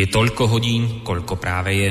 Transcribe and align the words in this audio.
Je 0.00 0.08
toľko 0.08 0.48
hodín, 0.48 1.04
koľko 1.04 1.36
práve 1.36 1.76
je. 1.76 1.90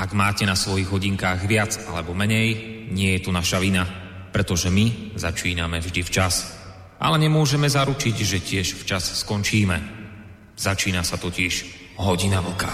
Ak 0.00 0.16
máte 0.16 0.48
na 0.48 0.56
svojich 0.56 0.88
hodinkách 0.88 1.44
viac 1.44 1.76
alebo 1.92 2.16
menej, 2.16 2.56
nie 2.88 3.12
je 3.12 3.28
tu 3.28 3.28
naša 3.28 3.60
vina, 3.60 3.84
pretože 4.32 4.72
my 4.72 5.12
začíname 5.20 5.76
vždy 5.76 6.00
včas. 6.08 6.56
Ale 6.96 7.20
nemôžeme 7.20 7.68
zaručiť, 7.68 8.16
že 8.16 8.40
tiež 8.40 8.80
včas 8.80 9.12
skončíme. 9.28 9.76
Začína 10.56 11.04
sa 11.04 11.20
totiž 11.20 11.52
hodina 12.00 12.40
vlka. 12.40 12.72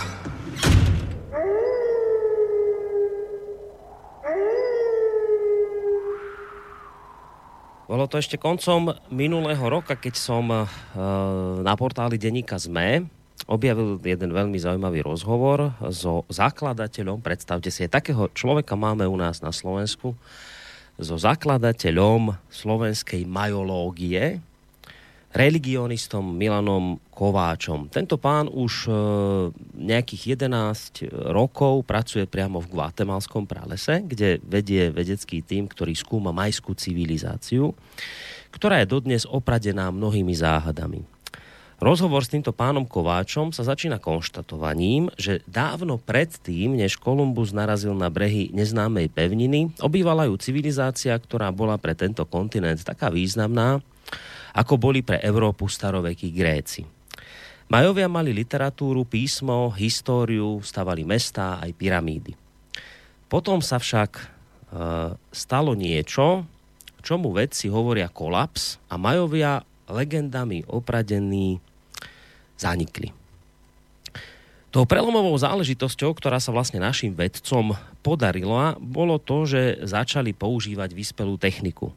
Bolo 7.91 8.07
to 8.07 8.23
ešte 8.23 8.39
koncom 8.39 8.95
minulého 9.11 9.67
roka, 9.67 9.99
keď 9.99 10.15
som 10.15 10.47
uh, 10.47 10.63
na 11.59 11.75
portáli 11.75 12.23
denníka 12.23 12.55
ZME 12.55 13.18
objavil 13.49 13.97
jeden 14.05 14.31
veľmi 14.37 14.61
zaujímavý 14.61 15.01
rozhovor 15.01 15.73
so 15.89 16.29
zakladateľom, 16.29 17.25
predstavte 17.25 17.73
si, 17.73 17.89
takého 17.89 18.29
človeka 18.37 18.77
máme 18.77 19.09
u 19.09 19.17
nás 19.17 19.41
na 19.41 19.51
Slovensku, 19.51 20.13
so 21.01 21.15
zakladateľom 21.17 22.37
slovenskej 22.53 23.25
majológie, 23.25 24.45
religionistom 25.29 26.25
Milanom 26.25 26.99
Kováčom. 27.13 27.93
Tento 27.93 28.17
pán 28.17 28.49
už 28.49 28.89
e, 28.89 28.93
nejakých 29.77 30.41
11 30.41 31.05
rokov 31.37 31.85
pracuje 31.85 32.25
priamo 32.25 32.65
v 32.65 32.73
Guatemalskom 32.73 33.45
pralese, 33.45 34.03
kde 34.09 34.41
vedie 34.41 34.89
vedecký 34.89 35.45
tým, 35.45 35.69
ktorý 35.69 35.93
skúma 35.93 36.33
majskú 36.33 36.73
civilizáciu, 36.73 37.77
ktorá 38.51 38.81
je 38.81 38.89
dodnes 38.89 39.29
opradená 39.29 39.93
mnohými 39.93 40.33
záhadami. 40.33 41.05
Rozhovor 41.79 42.27
s 42.27 42.35
týmto 42.35 42.51
pánom 42.51 42.83
Kováčom 42.83 43.55
sa 43.55 43.63
začína 43.63 44.03
konštatovaním, 44.03 45.15
že 45.15 45.47
dávno 45.47 45.95
predtým, 45.95 46.75
než 46.75 46.99
Kolumbus 46.99 47.55
narazil 47.55 47.95
na 47.95 48.11
brehy 48.11 48.51
neznámej 48.51 49.07
pevniny, 49.15 49.71
obývala 49.79 50.27
ju 50.27 50.35
civilizácia, 50.43 51.15
ktorá 51.15 51.55
bola 51.55 51.79
pre 51.79 51.95
tento 51.95 52.27
kontinent 52.27 52.83
taká 52.83 53.15
významná, 53.15 53.79
ako 54.59 54.75
boli 54.75 55.07
pre 55.07 55.23
Európu 55.23 55.71
starovekí 55.71 56.35
Gréci. 56.35 56.83
Majovia 57.71 58.11
mali 58.11 58.35
literatúru, 58.35 59.07
písmo, 59.07 59.71
históriu, 59.71 60.59
stavali 60.59 61.07
mestá 61.07 61.63
aj 61.63 61.79
pyramídy. 61.79 62.35
Potom 63.31 63.63
sa 63.63 63.79
však 63.79 64.19
e, 64.19 64.25
stalo 65.31 65.79
niečo, 65.79 66.43
čomu 67.07 67.31
vedci 67.31 67.71
hovoria 67.71 68.11
kolaps 68.11 68.83
a 68.91 68.99
Majovia 68.99 69.63
legendami 69.87 70.67
opradení 70.67 71.68
zanikli. 72.59 73.15
Tou 74.69 74.85
prelomovou 74.85 75.33
záležitosťou, 75.33 76.13
ktorá 76.13 76.37
sa 76.37 76.53
vlastne 76.53 76.77
našim 76.77 77.17
vedcom 77.17 77.73
podarila, 78.05 78.77
bolo 78.77 79.17
to, 79.17 79.49
že 79.49 79.81
začali 79.89 80.37
používať 80.37 80.93
vyspelú 80.93 81.41
techniku. 81.41 81.97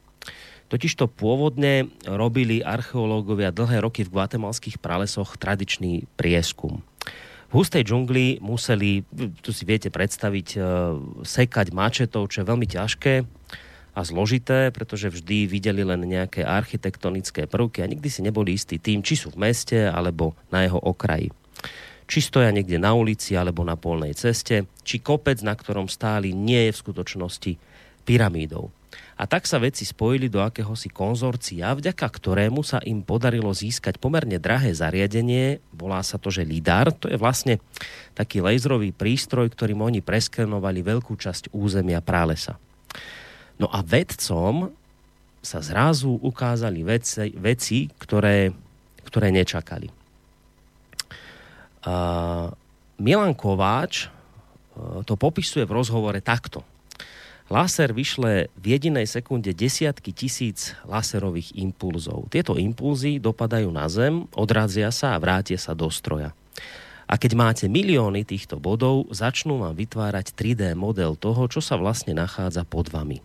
Totižto 0.72 1.12
pôvodne 1.12 1.92
robili 2.08 2.64
archeológovia 2.64 3.52
dlhé 3.52 3.84
roky 3.84 4.08
v 4.08 4.16
guatemalských 4.16 4.80
pralesoch 4.80 5.36
tradičný 5.36 6.08
prieskum. 6.16 6.80
V 7.52 7.60
hustej 7.60 7.84
džungli 7.84 8.40
museli, 8.40 9.04
tu 9.44 9.52
si 9.52 9.68
viete 9.68 9.92
predstaviť, 9.92 10.48
e, 10.56 10.60
sekať 11.28 11.76
mačetov, 11.76 12.32
čo 12.32 12.40
je 12.40 12.48
veľmi 12.48 12.64
ťažké 12.64 13.28
a 13.92 14.02
zložité, 14.08 14.72
pretože 14.72 15.12
vždy 15.12 15.52
videli 15.52 15.84
len 15.84 16.04
nejaké 16.08 16.48
architektonické 16.48 17.48
prvky 17.48 17.84
a 17.84 17.92
nikdy 17.92 18.08
si 18.08 18.24
neboli 18.24 18.56
istí 18.56 18.80
tým, 18.80 19.04
či 19.04 19.20
sú 19.20 19.36
v 19.36 19.52
meste 19.52 19.88
alebo 19.88 20.32
na 20.48 20.64
jeho 20.64 20.80
okraji. 20.80 21.32
Či 22.08 22.20
stoja 22.20 22.52
niekde 22.52 22.76
na 22.76 22.92
ulici 22.92 23.36
alebo 23.36 23.64
na 23.64 23.80
polnej 23.80 24.16
ceste, 24.16 24.68
či 24.84 25.00
kopec, 25.00 25.40
na 25.44 25.56
ktorom 25.56 25.88
stáli, 25.88 26.36
nie 26.36 26.68
je 26.68 26.76
v 26.76 26.82
skutočnosti 26.84 27.52
pyramídou. 28.04 28.72
A 29.16 29.30
tak 29.30 29.46
sa 29.48 29.62
veci 29.62 29.86
spojili 29.88 30.28
do 30.28 30.44
akéhosi 30.44 30.92
konzorcia, 30.92 31.72
vďaka 31.72 32.04
ktorému 32.04 32.66
sa 32.66 32.82
im 32.84 33.06
podarilo 33.06 33.54
získať 33.54 34.02
pomerne 34.02 34.42
drahé 34.42 34.74
zariadenie, 34.76 35.62
volá 35.72 36.02
sa 36.04 36.18
to, 36.18 36.34
že 36.34 36.44
LIDAR, 36.44 36.92
to 36.92 37.08
je 37.08 37.16
vlastne 37.16 37.62
taký 38.18 38.42
laserový 38.44 38.92
prístroj, 38.92 39.48
ktorým 39.54 39.80
oni 39.80 40.02
preskenovali 40.04 40.82
veľkú 40.84 41.16
časť 41.16 41.54
územia 41.54 42.02
pralesa. 42.02 42.58
No 43.62 43.70
a 43.70 43.86
vedcom 43.86 44.74
sa 45.42 45.62
zrazu 45.62 46.18
ukázali 46.18 46.82
veci, 46.82 47.30
veci 47.38 47.86
ktoré, 47.94 48.50
ktoré 49.06 49.30
nečakali. 49.30 49.86
Uh, 51.82 52.50
Milan 53.02 53.34
Kováč 53.38 54.06
uh, 54.06 55.02
to 55.06 55.14
popisuje 55.18 55.66
v 55.66 55.76
rozhovore 55.78 56.18
takto. 56.22 56.66
Laser 57.52 57.92
vyšle 57.92 58.48
v 58.54 58.66
jedinej 58.66 59.06
sekunde 59.06 59.52
desiatky 59.52 60.16
tisíc 60.16 60.78
laserových 60.88 61.58
impulzov. 61.58 62.32
Tieto 62.32 62.56
impulzy 62.56 63.20
dopadajú 63.20 63.68
na 63.70 63.92
zem, 63.92 64.24
odrazia 64.34 64.88
sa 64.94 65.18
a 65.18 65.22
vrátia 65.22 65.60
sa 65.60 65.76
do 65.76 65.92
stroja. 65.92 66.32
A 67.12 67.20
keď 67.20 67.36
máte 67.36 67.66
milióny 67.68 68.24
týchto 68.24 68.56
bodov, 68.56 69.12
začnú 69.12 69.60
vám 69.60 69.76
vytvárať 69.76 70.32
3D 70.32 70.80
model 70.80 71.20
toho, 71.20 71.44
čo 71.52 71.60
sa 71.60 71.76
vlastne 71.76 72.16
nachádza 72.16 72.64
pod 72.64 72.88
vami. 72.88 73.20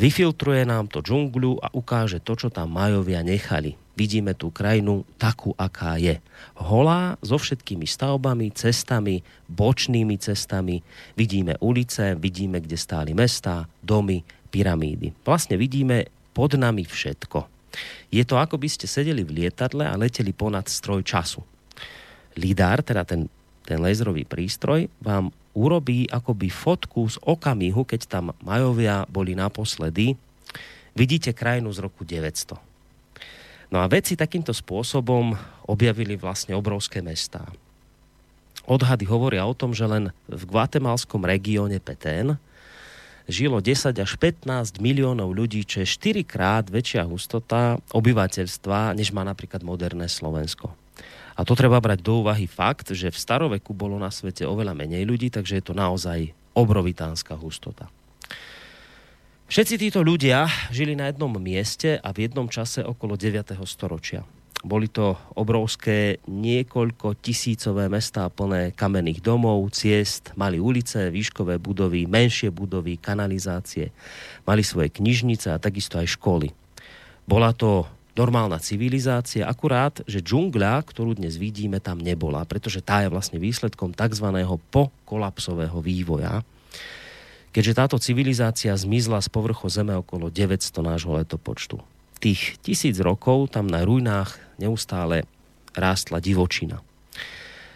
Vyfiltruje 0.00 0.64
nám 0.64 0.88
to 0.88 1.04
džungľu 1.04 1.60
a 1.60 1.68
ukáže 1.76 2.18
to, 2.24 2.32
čo 2.34 2.48
tam 2.48 2.72
majovia 2.74 3.20
nechali. 3.20 3.76
Vidíme 3.92 4.32
tú 4.32 4.48
krajinu 4.48 5.04
takú, 5.20 5.52
aká 5.52 6.00
je. 6.00 6.16
Holá 6.56 7.20
so 7.20 7.36
všetkými 7.36 7.84
stavbami, 7.84 8.48
cestami, 8.56 9.20
bočnými 9.52 10.16
cestami. 10.16 10.80
Vidíme 11.12 11.60
ulice, 11.60 12.16
vidíme, 12.16 12.64
kde 12.64 12.80
stáli 12.80 13.12
mestá, 13.12 13.68
domy, 13.84 14.24
pyramídy. 14.48 15.12
Vlastne 15.28 15.60
vidíme 15.60 16.08
pod 16.32 16.56
nami 16.56 16.88
všetko. 16.88 17.44
Je 18.08 18.24
to 18.24 18.40
ako 18.40 18.56
by 18.56 18.68
ste 18.68 18.88
sedeli 18.88 19.24
v 19.24 19.44
lietadle 19.44 19.84
a 19.84 19.96
leteli 19.96 20.32
ponad 20.32 20.72
stroj 20.72 21.04
času. 21.04 21.44
Lidar, 22.40 22.80
teda 22.80 23.04
ten, 23.04 23.28
ten 23.62 23.78
laserový 23.78 24.26
prístroj, 24.26 24.90
vám 25.02 25.30
urobí 25.52 26.08
akoby 26.08 26.48
fotku 26.48 27.06
z 27.08 27.16
okamihu, 27.22 27.84
keď 27.84 28.00
tam 28.08 28.24
majovia 28.40 29.04
boli 29.08 29.36
naposledy. 29.36 30.16
Vidíte 30.92 31.32
krajinu 31.32 31.72
z 31.72 31.78
roku 31.80 32.04
900. 32.04 32.56
No 33.72 33.80
a 33.80 33.88
vedci 33.88 34.20
takýmto 34.20 34.52
spôsobom 34.52 35.32
objavili 35.64 36.20
vlastne 36.20 36.52
obrovské 36.52 37.00
mestá. 37.00 37.48
Odhady 38.68 39.08
hovoria 39.08 39.48
o 39.48 39.56
tom, 39.56 39.72
že 39.72 39.88
len 39.88 40.12
v 40.28 40.42
guatemalskom 40.44 41.24
regióne 41.24 41.80
Petén 41.80 42.36
žilo 43.26 43.64
10 43.64 43.96
až 43.96 44.12
15 44.20 44.76
miliónov 44.82 45.32
ľudí, 45.32 45.64
čo 45.64 45.82
je 45.82 45.88
4 45.88 46.22
krát 46.26 46.68
väčšia 46.68 47.08
hustota 47.08 47.80
obyvateľstva, 47.96 48.92
než 48.92 49.10
má 49.14 49.24
napríklad 49.24 49.64
moderné 49.64 50.06
Slovensko. 50.06 50.81
A 51.32 51.48
to 51.48 51.56
treba 51.56 51.80
brať 51.80 52.04
do 52.04 52.20
úvahy 52.20 52.44
fakt, 52.44 52.92
že 52.92 53.08
v 53.08 53.16
staroveku 53.16 53.72
bolo 53.72 53.96
na 53.96 54.12
svete 54.12 54.44
oveľa 54.44 54.76
menej 54.76 55.08
ľudí, 55.08 55.32
takže 55.32 55.58
je 55.60 55.64
to 55.64 55.74
naozaj 55.76 56.32
obrovitánska 56.52 57.36
hustota. 57.40 57.88
Všetci 59.52 59.74
títo 59.76 60.00
ľudia 60.00 60.48
žili 60.72 60.96
na 60.96 61.12
jednom 61.12 61.32
mieste 61.36 62.00
a 62.00 62.08
v 62.16 62.24
jednom 62.24 62.48
čase 62.48 62.80
okolo 62.80 63.20
9. 63.20 63.52
storočia. 63.68 64.24
Boli 64.62 64.86
to 64.86 65.18
obrovské 65.34 66.22
niekoľko 66.30 67.18
tisícové 67.18 67.90
mestá 67.90 68.30
plné 68.30 68.70
kamenných 68.72 69.18
domov, 69.18 69.74
ciest, 69.74 70.30
mali 70.38 70.62
ulice, 70.62 71.10
výškové 71.10 71.58
budovy, 71.58 72.06
menšie 72.06 72.54
budovy, 72.54 72.94
kanalizácie, 72.96 73.90
mali 74.46 74.62
svoje 74.62 74.88
knižnice 74.94 75.50
a 75.50 75.60
takisto 75.60 75.98
aj 75.98 76.14
školy. 76.14 76.54
Bola 77.26 77.50
to 77.52 77.90
normálna 78.12 78.60
civilizácia, 78.60 79.48
akurát, 79.48 80.04
že 80.04 80.20
džungľa, 80.20 80.84
ktorú 80.84 81.16
dnes 81.16 81.40
vidíme, 81.40 81.80
tam 81.80 82.00
nebola, 82.00 82.44
pretože 82.44 82.84
tá 82.84 83.04
je 83.04 83.12
vlastne 83.12 83.40
výsledkom 83.40 83.96
tzv. 83.96 84.28
pokolapsového 84.68 85.80
vývoja. 85.80 86.44
Keďže 87.52 87.76
táto 87.76 87.96
civilizácia 88.00 88.72
zmizla 88.72 89.20
z 89.20 89.28
povrchu 89.28 89.68
Zeme 89.68 89.92
okolo 89.92 90.32
900 90.32 90.72
nášho 90.80 91.12
letopočtu. 91.12 91.76
Tých 92.16 92.56
tisíc 92.64 92.96
rokov 93.02 93.52
tam 93.52 93.68
na 93.68 93.84
ruinách 93.84 94.40
neustále 94.56 95.28
rástla 95.76 96.16
divočina. 96.22 96.80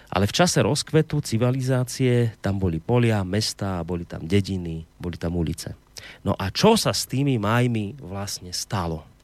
Ale 0.07 0.25
v 0.25 0.33
čase 0.33 0.65
rozkvetu 0.65 1.21
civilizácie 1.21 2.41
tam 2.41 2.57
boli 2.57 2.81
polia, 2.81 3.21
mesta, 3.27 3.85
boli 3.85 4.09
tam 4.09 4.25
dediny, 4.25 4.87
boli 4.97 5.21
tam 5.21 5.37
ulice. 5.37 5.77
No 6.25 6.33
a 6.33 6.49
čo 6.49 6.79
sa 6.81 6.97
s 6.97 7.05
tými 7.05 7.37
majmi 7.37 8.01
vlastne 8.01 8.55
stalo? 8.57 9.16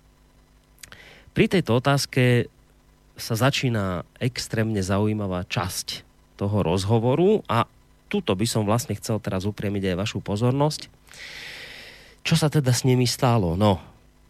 Pri 1.32 1.48
tejto 1.48 1.80
otázke 1.80 2.52
sa 3.16 3.34
začína 3.36 4.04
extrémne 4.20 4.80
zaujímavá 4.84 5.48
časť 5.48 6.04
toho 6.36 6.60
rozhovoru 6.60 7.40
a 7.48 7.64
tuto 8.12 8.36
by 8.36 8.44
som 8.44 8.68
vlastne 8.68 8.92
chcel 8.96 9.16
teraz 9.16 9.48
upriemiť 9.48 9.92
aj 9.92 9.96
vašu 9.96 10.18
pozornosť. 10.20 10.92
Čo 12.20 12.34
sa 12.36 12.52
teda 12.52 12.68
s 12.76 12.84
nimi 12.84 13.08
stalo? 13.08 13.56
No, 13.56 13.80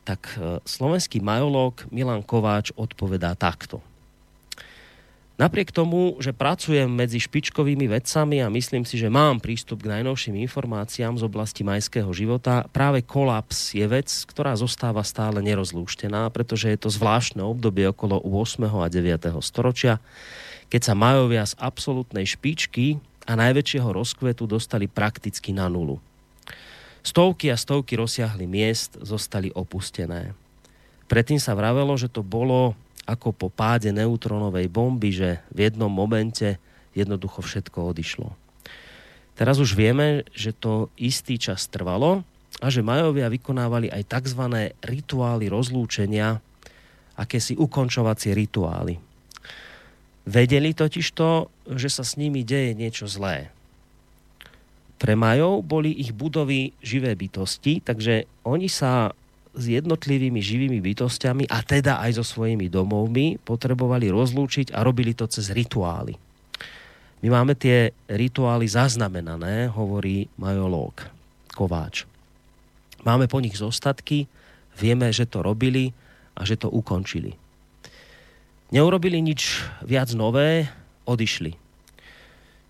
tak 0.06 0.38
e, 0.38 0.62
slovenský 0.62 1.18
majológ 1.18 1.82
Milan 1.90 2.22
Kováč 2.22 2.70
odpovedá 2.78 3.34
takto. 3.34 3.82
Napriek 5.42 5.74
tomu, 5.74 6.22
že 6.22 6.30
pracujem 6.30 6.86
medzi 6.86 7.18
špičkovými 7.18 7.90
vedcami 7.90 8.38
a 8.38 8.46
myslím 8.46 8.86
si, 8.86 8.94
že 8.94 9.10
mám 9.10 9.42
prístup 9.42 9.82
k 9.82 9.90
najnovším 9.98 10.38
informáciám 10.46 11.18
z 11.18 11.26
oblasti 11.26 11.66
majského 11.66 12.06
života, 12.14 12.70
práve 12.70 13.02
kolaps 13.02 13.74
je 13.74 13.82
vec, 13.90 14.06
ktorá 14.06 14.54
zostáva 14.54 15.02
stále 15.02 15.42
nerozlúštená, 15.42 16.30
pretože 16.30 16.70
je 16.70 16.78
to 16.78 16.94
zvláštne 16.94 17.42
obdobie 17.42 17.90
okolo 17.90 18.22
8. 18.22 18.70
a 18.70 18.86
9. 18.86 19.34
storočia, 19.42 19.98
keď 20.70 20.80
sa 20.86 20.94
majovia 20.94 21.42
z 21.42 21.58
absolútnej 21.58 22.22
špičky 22.22 23.02
a 23.26 23.34
najväčšieho 23.34 23.90
rozkvetu 23.90 24.46
dostali 24.46 24.86
prakticky 24.86 25.50
na 25.50 25.66
nulu. 25.66 25.98
Stovky 27.02 27.50
a 27.50 27.58
stovky 27.58 27.98
rozsiahli 27.98 28.46
miest 28.46 28.94
zostali 29.02 29.50
opustené. 29.50 30.38
Predtým 31.10 31.42
sa 31.42 31.58
vravelo, 31.58 31.98
že 31.98 32.06
to 32.06 32.22
bolo 32.22 32.78
ako 33.06 33.34
po 33.34 33.48
páde 33.50 33.90
neutronovej 33.90 34.70
bomby, 34.70 35.10
že 35.10 35.42
v 35.50 35.68
jednom 35.68 35.90
momente 35.90 36.56
jednoducho 36.94 37.42
všetko 37.42 37.92
odišlo. 37.94 38.30
Teraz 39.32 39.58
už 39.58 39.74
vieme, 39.74 40.28
že 40.36 40.52
to 40.52 40.92
istý 41.00 41.40
čas 41.40 41.66
trvalo 41.66 42.22
a 42.60 42.66
že 42.68 42.84
Majovia 42.84 43.32
vykonávali 43.32 43.88
aj 43.88 44.06
tzv. 44.06 44.42
rituály 44.84 45.48
rozlúčenia, 45.48 46.38
akési 47.16 47.56
ukončovacie 47.56 48.36
rituály. 48.36 49.00
Vedeli 50.22 50.70
totiž 50.70 51.06
to, 51.18 51.50
že 51.74 51.90
sa 51.90 52.06
s 52.06 52.14
nimi 52.14 52.46
deje 52.46 52.78
niečo 52.78 53.10
zlé. 53.10 53.50
Pre 55.02 55.18
Majov 55.18 55.66
boli 55.66 55.90
ich 55.98 56.14
budovy 56.14 56.70
živé 56.78 57.18
bytosti, 57.18 57.82
takže 57.82 58.30
oni 58.46 58.70
sa 58.70 59.10
s 59.52 59.64
jednotlivými 59.68 60.40
živými 60.40 60.80
bytostiami 60.80 61.44
a 61.48 61.60
teda 61.60 62.00
aj 62.00 62.20
so 62.20 62.24
svojimi 62.24 62.72
domovmi 62.72 63.36
potrebovali 63.40 64.08
rozlúčiť 64.08 64.72
a 64.72 64.80
robili 64.80 65.12
to 65.12 65.28
cez 65.28 65.52
rituály. 65.52 66.16
My 67.22 67.28
máme 67.38 67.54
tie 67.54 67.94
rituály 68.10 68.66
zaznamenané, 68.66 69.70
hovorí 69.70 70.26
majológ 70.40 71.06
Kováč. 71.54 72.08
Máme 73.06 73.30
po 73.30 73.38
nich 73.38 73.54
zostatky, 73.54 74.26
vieme, 74.74 75.12
že 75.14 75.28
to 75.28 75.44
robili 75.44 75.94
a 76.34 76.42
že 76.42 76.58
to 76.58 76.72
ukončili. 76.72 77.38
Neurobili 78.72 79.20
nič 79.20 79.60
viac 79.84 80.10
nové, 80.16 80.66
odišli. 81.04 81.61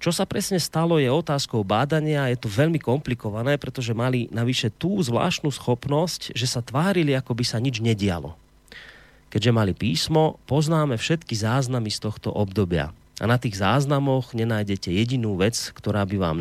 Čo 0.02 0.10
sa 0.10 0.26
presne 0.26 0.58
stalo 0.58 0.98
je 0.98 1.06
otázkou 1.06 1.62
bádania, 1.62 2.26
je 2.26 2.34
to 2.34 2.50
veľmi 2.50 2.82
komplikované, 2.82 3.54
pretože 3.54 3.94
mali 3.94 4.26
navyše 4.34 4.66
tú 4.74 4.98
zvláštnu 4.98 5.46
schopnosť, 5.54 6.34
že 6.34 6.50
sa 6.50 6.58
tvárili, 6.58 7.14
ako 7.14 7.38
by 7.38 7.44
sa 7.46 7.62
nič 7.62 7.78
nedialo. 7.78 8.34
Keďže 9.30 9.54
mali 9.54 9.70
písmo, 9.78 10.42
poznáme 10.50 10.98
všetky 10.98 11.38
záznamy 11.38 11.94
z 11.94 12.02
tohto 12.02 12.34
obdobia. 12.34 12.90
A 13.22 13.30
na 13.30 13.38
tých 13.38 13.62
záznamoch 13.62 14.34
nenájdete 14.34 14.90
jedinú 14.90 15.38
vec, 15.38 15.54
ktorá 15.70 16.02
by 16.02 16.16
vám 16.18 16.36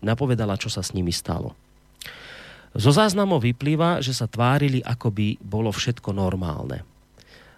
napovedala, 0.00 0.56
čo 0.56 0.72
sa 0.72 0.80
s 0.80 0.96
nimi 0.96 1.12
stalo. 1.12 1.52
Zo 2.72 2.96
záznamov 2.96 3.44
vyplýva, 3.44 4.00
že 4.00 4.16
sa 4.16 4.24
tvárili, 4.24 4.80
ako 4.80 5.12
by 5.12 5.36
bolo 5.44 5.68
všetko 5.68 6.16
normálne. 6.16 6.80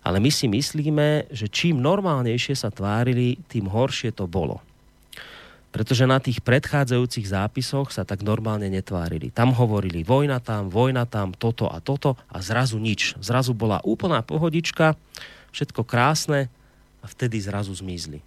Ale 0.03 0.19
my 0.19 0.35
si 0.35 0.51
myslíme, 0.51 1.31
že 1.31 1.47
čím 1.47 1.79
normálnejšie 1.79 2.59
sa 2.59 2.75
tvárili, 2.75 3.39
tým 3.47 3.71
horšie 3.71 4.11
to 4.19 4.27
bolo– 4.27 4.59
pretože 5.73 6.05
na 6.05 6.21
tých 6.21 6.45
predchádzajúcich 6.45 7.33
zápisoch 7.33 7.89
sa 7.89 8.05
tak 8.05 8.21
normálne 8.21 8.69
netvárili. 8.69 9.33
Tam 9.33 9.57
hovorili 9.57 10.05
vojna 10.05 10.37
tam, 10.37 10.69
vojna 10.69 11.09
tam, 11.09 11.33
toto 11.33 11.65
a 11.73 11.81
toto 11.81 12.21
a 12.29 12.45
zrazu 12.45 12.77
nič. 12.77 13.17
Zrazu 13.25 13.57
bola 13.57 13.81
úplná 13.81 14.21
pohodička, 14.21 15.01
všetko 15.57 15.89
krásne 15.89 16.53
a 17.01 17.09
vtedy 17.09 17.41
zrazu 17.41 17.73
zmizli. 17.73 18.21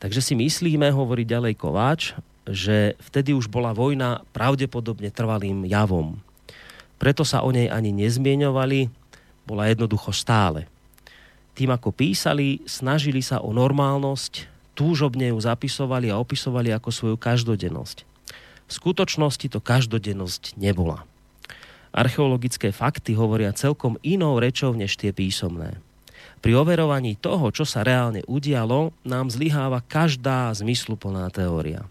Takže 0.00 0.24
si 0.24 0.32
myslíme, 0.32 0.88
hovorí 0.88 1.28
ďalej 1.28 1.54
Kováč, 1.60 2.16
že 2.48 2.96
vtedy 3.00 3.36
už 3.36 3.48
bola 3.52 3.76
vojna 3.76 4.24
pravdepodobne 4.32 5.12
trvalým 5.12 5.68
javom. 5.68 6.16
Preto 6.96 7.28
sa 7.28 7.44
o 7.44 7.52
nej 7.52 7.68
ani 7.68 7.92
nezmieňovali, 7.92 8.88
bola 9.44 9.68
jednoducho 9.68 10.16
stále. 10.16 10.64
Tým, 11.52 11.72
ako 11.76 11.92
písali, 11.92 12.64
snažili 12.64 13.20
sa 13.20 13.44
o 13.44 13.52
normálnosť, 13.52 14.53
túžobne 14.74 15.30
ju 15.30 15.38
zapisovali 15.38 16.10
a 16.10 16.18
opisovali 16.18 16.74
ako 16.74 16.90
svoju 16.90 17.16
každodennosť. 17.16 18.02
V 18.66 18.72
skutočnosti 18.72 19.46
to 19.46 19.62
každodennosť 19.62 20.58
nebola. 20.58 21.06
Archeologické 21.94 22.74
fakty 22.74 23.14
hovoria 23.14 23.54
celkom 23.54 23.94
inou 24.02 24.42
rečou 24.42 24.74
než 24.74 24.98
tie 24.98 25.14
písomné. 25.14 25.78
Pri 26.42 26.58
overovaní 26.58 27.14
toho, 27.14 27.54
čo 27.54 27.62
sa 27.62 27.86
reálne 27.86 28.26
udialo, 28.26 28.90
nám 29.06 29.30
zlyháva 29.30 29.80
každá 29.80 30.50
zmysluplná 30.52 31.30
teória. 31.30 31.86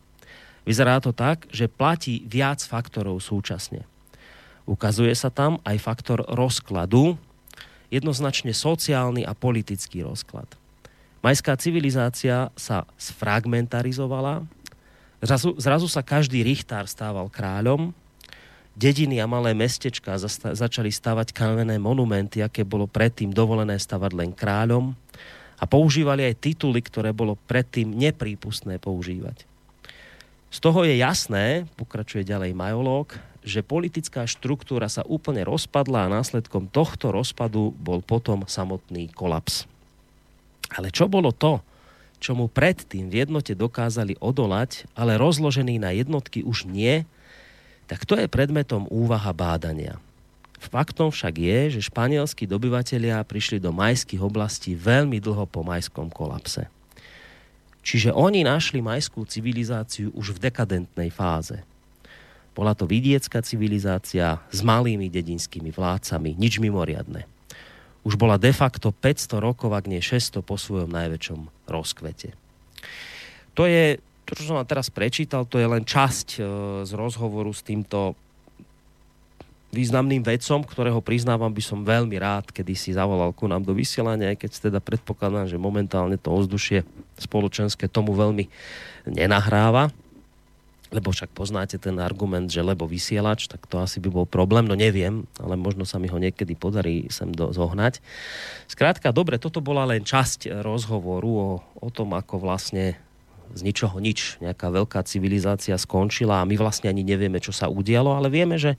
Vyzerá 0.67 0.99
to 0.99 1.15
tak, 1.15 1.47
že 1.49 1.71
platí 1.71 2.27
viac 2.27 2.61
faktorov 2.61 3.23
súčasne. 3.23 3.87
Ukazuje 4.67 5.11
sa 5.15 5.31
tam 5.31 5.59
aj 5.63 5.77
faktor 5.79 6.19
rozkladu, 6.27 7.15
jednoznačne 7.87 8.51
sociálny 8.51 9.23
a 9.23 9.31
politický 9.35 10.03
rozklad– 10.03 10.51
Majská 11.23 11.55
civilizácia 11.55 12.51
sa 12.59 12.83
sfragmentarizovala, 12.99 14.43
zrazu, 15.23 15.55
zrazu 15.55 15.87
sa 15.87 16.03
každý 16.03 16.43
richtár 16.43 16.83
stával 16.91 17.31
kráľom, 17.31 17.95
dediny 18.75 19.23
a 19.23 19.29
malé 19.29 19.55
mestečka 19.55 20.19
zasta- 20.19 20.51
začali 20.51 20.91
stavať 20.91 21.31
kamenné 21.31 21.79
monumenty, 21.79 22.43
aké 22.43 22.67
bolo 22.67 22.91
predtým 22.91 23.31
dovolené 23.31 23.79
stavať 23.79 24.11
len 24.19 24.35
kráľom 24.35 24.91
a 25.55 25.63
používali 25.63 26.27
aj 26.27 26.43
tituly, 26.43 26.83
ktoré 26.83 27.15
bolo 27.15 27.39
predtým 27.47 27.95
neprípustné 27.95 28.83
používať. 28.83 29.47
Z 30.51 30.59
toho 30.59 30.83
je 30.83 30.99
jasné, 30.99 31.71
pokračuje 31.79 32.27
ďalej 32.27 32.51
majológ, 32.51 33.15
že 33.47 33.63
politická 33.63 34.27
štruktúra 34.27 34.91
sa 34.91 35.07
úplne 35.07 35.47
rozpadla 35.47 36.05
a 36.05 36.13
následkom 36.19 36.67
tohto 36.67 37.15
rozpadu 37.15 37.71
bol 37.79 38.03
potom 38.03 38.43
samotný 38.43 39.07
kolaps. 39.15 39.71
Ale 40.73 40.89
čo 40.89 41.05
bolo 41.05 41.29
to, 41.29 41.61
čo 42.23 42.33
mu 42.33 42.47
predtým 42.47 43.11
v 43.11 43.27
jednote 43.27 43.51
dokázali 43.51 44.15
odolať, 44.23 44.87
ale 44.95 45.19
rozložený 45.19 45.75
na 45.77 45.91
jednotky 45.91 46.39
už 46.39 46.65
nie, 46.65 47.03
tak 47.85 48.07
to 48.07 48.15
je 48.15 48.31
predmetom 48.31 48.87
úvaha 48.87 49.35
bádania. 49.35 49.99
Faktom 50.63 51.11
však 51.11 51.35
je, 51.35 51.59
že 51.75 51.91
španielskí 51.91 52.47
dobyvatelia 52.47 53.19
prišli 53.27 53.59
do 53.59 53.75
majských 53.75 54.23
oblastí 54.23 54.71
veľmi 54.79 55.19
dlho 55.19 55.43
po 55.43 55.67
majskom 55.67 56.07
kolapse. 56.07 56.71
Čiže 57.83 58.15
oni 58.15 58.47
našli 58.47 58.79
majskú 58.79 59.27
civilizáciu 59.27 60.15
už 60.15 60.39
v 60.39 60.47
dekadentnej 60.47 61.11
fáze. 61.11 61.59
Bola 62.55 62.71
to 62.71 62.87
vidiecká 62.87 63.43
civilizácia 63.43 64.39
s 64.47 64.63
malými 64.63 65.11
dedinskými 65.11 65.75
vládcami, 65.75 66.39
nič 66.39 66.63
mimoriadne 66.63 67.27
už 68.03 68.19
bola 68.19 68.35
de 68.35 68.51
facto 68.51 68.91
500 68.91 69.39
rokov, 69.39 69.71
ak 69.71 69.87
nie 69.87 70.03
600 70.03 70.43
po 70.43 70.59
svojom 70.59 70.91
najväčšom 70.91 71.67
rozkvete. 71.71 72.35
To 73.55 73.63
je, 73.63 73.99
to 74.27 74.31
čo 74.35 74.51
som 74.51 74.59
vám 74.59 74.67
teraz 74.67 74.91
prečítal, 74.91 75.47
to 75.47 75.59
je 75.59 75.67
len 75.67 75.87
časť 75.87 76.27
e, 76.35 76.39
z 76.83 76.91
rozhovoru 76.91 77.51
s 77.55 77.63
týmto 77.63 78.19
významným 79.73 80.21
vedcom, 80.21 80.61
ktorého 80.61 81.01
priznávam 81.01 81.49
by 81.49 81.63
som 81.63 81.81
veľmi 81.81 82.13
rád, 82.21 82.53
kedy 82.53 82.77
si 82.77 82.93
zavolal 82.93 83.33
ku 83.33 83.49
nám 83.49 83.65
do 83.65 83.73
vysielania, 83.73 84.29
aj 84.29 84.45
keď 84.45 84.51
teda 84.69 84.79
predpokladám, 84.83 85.49
že 85.49 85.57
momentálne 85.57 86.19
to 86.21 86.29
ovzdušie 86.29 86.85
spoločenské 87.17 87.89
tomu 87.89 88.13
veľmi 88.13 88.45
nenahráva 89.09 89.89
lebo 90.93 91.09
však 91.09 91.33
poznáte 91.33 91.81
ten 91.81 91.97
argument, 91.97 92.53
že 92.53 92.61
lebo 92.61 92.85
vysielač, 92.85 93.49
tak 93.49 93.65
to 93.65 93.81
asi 93.81 93.97
by 93.97 94.13
bol 94.13 94.29
problém, 94.29 94.69
no 94.69 94.77
neviem, 94.77 95.25
ale 95.41 95.57
možno 95.57 95.89
sa 95.89 95.97
mi 95.97 96.05
ho 96.05 96.21
niekedy 96.21 96.53
podarí 96.53 97.09
sem 97.09 97.33
do, 97.33 97.49
zohnať. 97.49 97.97
Skrátka, 98.69 99.09
dobre, 99.09 99.41
toto 99.41 99.57
bola 99.57 99.89
len 99.89 100.05
časť 100.05 100.61
rozhovoru 100.61 101.31
o, 101.33 101.51
o 101.81 101.89
tom, 101.89 102.13
ako 102.13 102.37
vlastne 102.37 102.93
z 103.53 103.61
ničoho 103.65 103.97
nič 103.97 104.37
nejaká 104.39 104.69
veľká 104.69 105.01
civilizácia 105.05 105.73
skončila 105.77 106.41
a 106.41 106.47
my 106.47 106.55
vlastne 106.61 106.93
ani 106.93 107.01
nevieme, 107.01 107.41
čo 107.41 107.49
sa 107.49 107.69
udialo, 107.69 108.13
ale 108.13 108.29
vieme, 108.29 108.61
že 108.61 108.77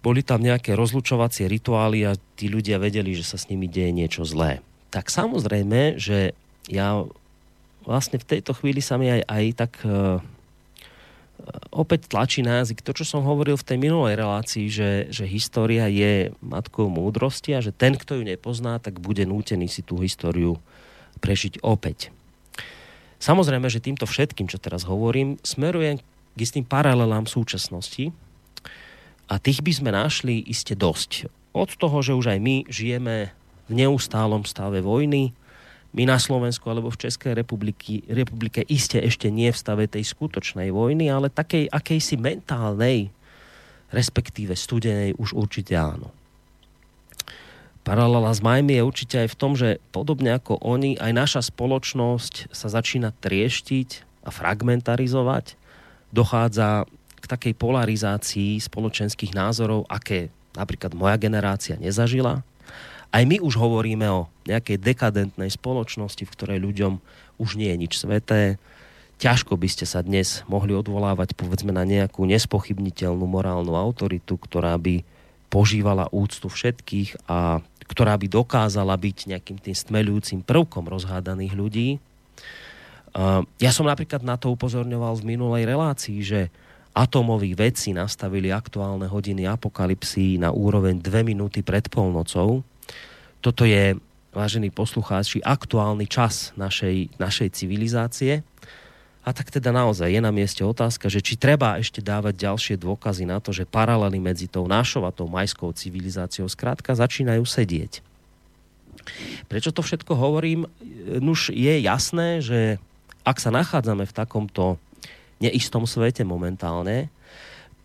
boli 0.00 0.26
tam 0.26 0.42
nejaké 0.42 0.74
rozlučovacie 0.74 1.46
rituály 1.46 2.08
a 2.08 2.18
tí 2.34 2.50
ľudia 2.50 2.82
vedeli, 2.82 3.14
že 3.14 3.24
sa 3.26 3.36
s 3.38 3.46
nimi 3.52 3.70
deje 3.70 3.92
niečo 3.94 4.26
zlé. 4.26 4.64
Tak 4.90 5.12
samozrejme, 5.12 6.00
že 6.00 6.34
ja 6.66 7.04
vlastne 7.84 8.18
v 8.18 8.28
tejto 8.28 8.56
chvíli 8.56 8.80
sa 8.80 8.96
mi 8.96 9.12
aj, 9.12 9.22
aj 9.28 9.44
tak 9.54 9.72
opäť 11.70 12.10
tlačí 12.10 12.42
na 12.42 12.62
jazyk 12.62 12.82
to, 12.82 12.92
čo 12.96 13.04
som 13.06 13.22
hovoril 13.22 13.54
v 13.58 13.66
tej 13.66 13.78
minulej 13.78 14.14
relácii, 14.18 14.66
že, 14.70 14.90
že 15.10 15.28
história 15.28 15.86
je 15.86 16.34
matkou 16.42 16.90
múdrosti 16.90 17.54
a 17.54 17.60
že 17.62 17.70
ten, 17.74 17.94
kto 17.94 18.18
ju 18.18 18.24
nepozná, 18.26 18.82
tak 18.82 18.98
bude 18.98 19.22
nútený 19.26 19.70
si 19.70 19.84
tú 19.84 20.00
históriu 20.02 20.58
prežiť 21.20 21.62
opäť. 21.62 22.10
Samozrejme, 23.20 23.68
že 23.68 23.84
týmto 23.84 24.08
všetkým, 24.08 24.48
čo 24.48 24.56
teraz 24.56 24.88
hovorím, 24.88 25.36
smerujem 25.44 26.00
k 26.34 26.38
istým 26.40 26.64
paralelám 26.64 27.28
súčasnosti 27.28 28.14
a 29.28 29.36
tých 29.36 29.60
by 29.60 29.72
sme 29.76 29.90
našli 29.92 30.40
iste 30.42 30.72
dosť. 30.72 31.28
Od 31.52 31.70
toho, 31.76 32.00
že 32.00 32.16
už 32.16 32.34
aj 32.34 32.38
my 32.40 32.56
žijeme 32.70 33.30
v 33.68 33.72
neustálom 33.76 34.42
stave 34.48 34.82
vojny, 34.82 35.36
My 35.90 36.06
na 36.06 36.22
Slovensku 36.22 36.70
alebo 36.70 36.86
v 36.94 37.02
Českej 37.02 37.34
republiky, 37.34 38.06
republike 38.06 38.62
iste 38.70 39.02
ešte 39.02 39.26
nie 39.26 39.50
v 39.50 39.58
stave 39.58 39.90
tej 39.90 40.06
skutočnej 40.06 40.70
vojny, 40.70 41.10
ale 41.10 41.34
takej 41.34 41.66
akejsi 41.66 42.14
mentálnej, 42.14 43.10
respektíve 43.90 44.54
studenej 44.54 45.18
už 45.18 45.34
určite 45.34 45.74
áno. 45.74 46.14
Paralela 47.82 48.30
s 48.30 48.38
Majmi 48.38 48.78
je 48.78 48.86
určite 48.86 49.16
aj 49.18 49.28
v 49.34 49.38
tom, 49.40 49.52
že 49.58 49.82
podobne 49.90 50.36
ako 50.36 50.62
oni, 50.62 50.94
aj 51.00 51.10
naša 51.10 51.40
spoločnosť 51.50 52.54
sa 52.54 52.68
začína 52.70 53.10
trieštiť 53.18 54.22
a 54.22 54.30
fragmentarizovať. 54.30 55.58
Dochádza 56.14 56.86
k 57.18 57.24
takej 57.26 57.54
polarizácii 57.56 58.62
spoločenských 58.62 59.32
názorov, 59.34 59.88
aké 59.90 60.30
napríklad 60.54 60.92
moja 60.94 61.16
generácia 61.16 61.80
nezažila. 61.80 62.44
Aj 63.10 63.26
my 63.26 63.42
už 63.42 63.58
hovoríme 63.58 64.06
o 64.06 64.30
nejakej 64.46 64.78
dekadentnej 64.78 65.50
spoločnosti, 65.50 66.22
v 66.22 66.34
ktorej 66.34 66.58
ľuďom 66.62 67.02
už 67.42 67.58
nie 67.58 67.66
je 67.74 67.80
nič 67.82 67.92
sveté. 67.98 68.62
Ťažko 69.18 69.58
by 69.58 69.68
ste 69.68 69.84
sa 69.84 70.00
dnes 70.00 70.46
mohli 70.46 70.72
odvolávať 70.72 71.34
povedzme 71.34 71.74
na 71.74 71.82
nejakú 71.82 72.22
nespochybniteľnú 72.24 73.26
morálnu 73.26 73.74
autoritu, 73.74 74.38
ktorá 74.38 74.78
by 74.78 75.02
požívala 75.50 76.06
úctu 76.14 76.46
všetkých 76.46 77.26
a 77.26 77.58
ktorá 77.90 78.14
by 78.14 78.30
dokázala 78.30 78.94
byť 78.94 79.34
nejakým 79.34 79.58
tým 79.58 79.74
stmelujúcim 79.74 80.40
prvkom 80.46 80.86
rozhádaných 80.86 81.52
ľudí. 81.58 81.88
Ja 83.58 83.70
som 83.74 83.90
napríklad 83.90 84.22
na 84.22 84.38
to 84.38 84.54
upozorňoval 84.54 85.18
v 85.18 85.34
minulej 85.34 85.66
relácii, 85.66 86.22
že 86.22 86.46
atomoví 86.94 87.58
vedci 87.58 87.90
nastavili 87.90 88.54
aktuálne 88.54 89.10
hodiny 89.10 89.50
apokalipsy 89.50 90.38
na 90.38 90.54
úroveň 90.54 91.02
2 91.02 91.26
minúty 91.26 91.66
pred 91.66 91.90
polnocou. 91.90 92.62
Toto 93.40 93.64
je, 93.64 93.96
vážení 94.36 94.68
poslucháči, 94.68 95.40
aktuálny 95.40 96.04
čas 96.04 96.52
našej, 96.60 97.16
našej 97.16 97.48
civilizácie. 97.56 98.44
A 99.24 99.32
tak 99.32 99.48
teda 99.48 99.72
naozaj 99.72 100.12
je 100.12 100.20
na 100.20 100.28
mieste 100.28 100.60
otázka, 100.60 101.08
že 101.08 101.24
či 101.24 101.40
treba 101.40 101.80
ešte 101.80 102.04
dávať 102.04 102.36
ďalšie 102.36 102.76
dôkazy 102.76 103.24
na 103.24 103.40
to, 103.40 103.52
že 103.52 103.68
paralely 103.68 104.20
medzi 104.20 104.44
tou 104.44 104.68
našou 104.68 105.08
a 105.08 105.12
tou 105.12 105.24
majskou 105.28 105.72
civilizáciou 105.72 106.48
skrátka 106.52 106.92
začínajú 106.92 107.44
sedieť. 107.44 108.04
Prečo 109.48 109.72
to 109.72 109.80
všetko 109.80 110.12
hovorím? 110.12 110.68
Nuž 111.20 111.48
je 111.48 111.80
jasné, 111.80 112.44
že 112.44 112.76
ak 113.24 113.40
sa 113.40 113.48
nachádzame 113.48 114.04
v 114.04 114.16
takomto 114.16 114.76
neistom 115.40 115.88
svete 115.88 116.28
momentálne, 116.28 117.08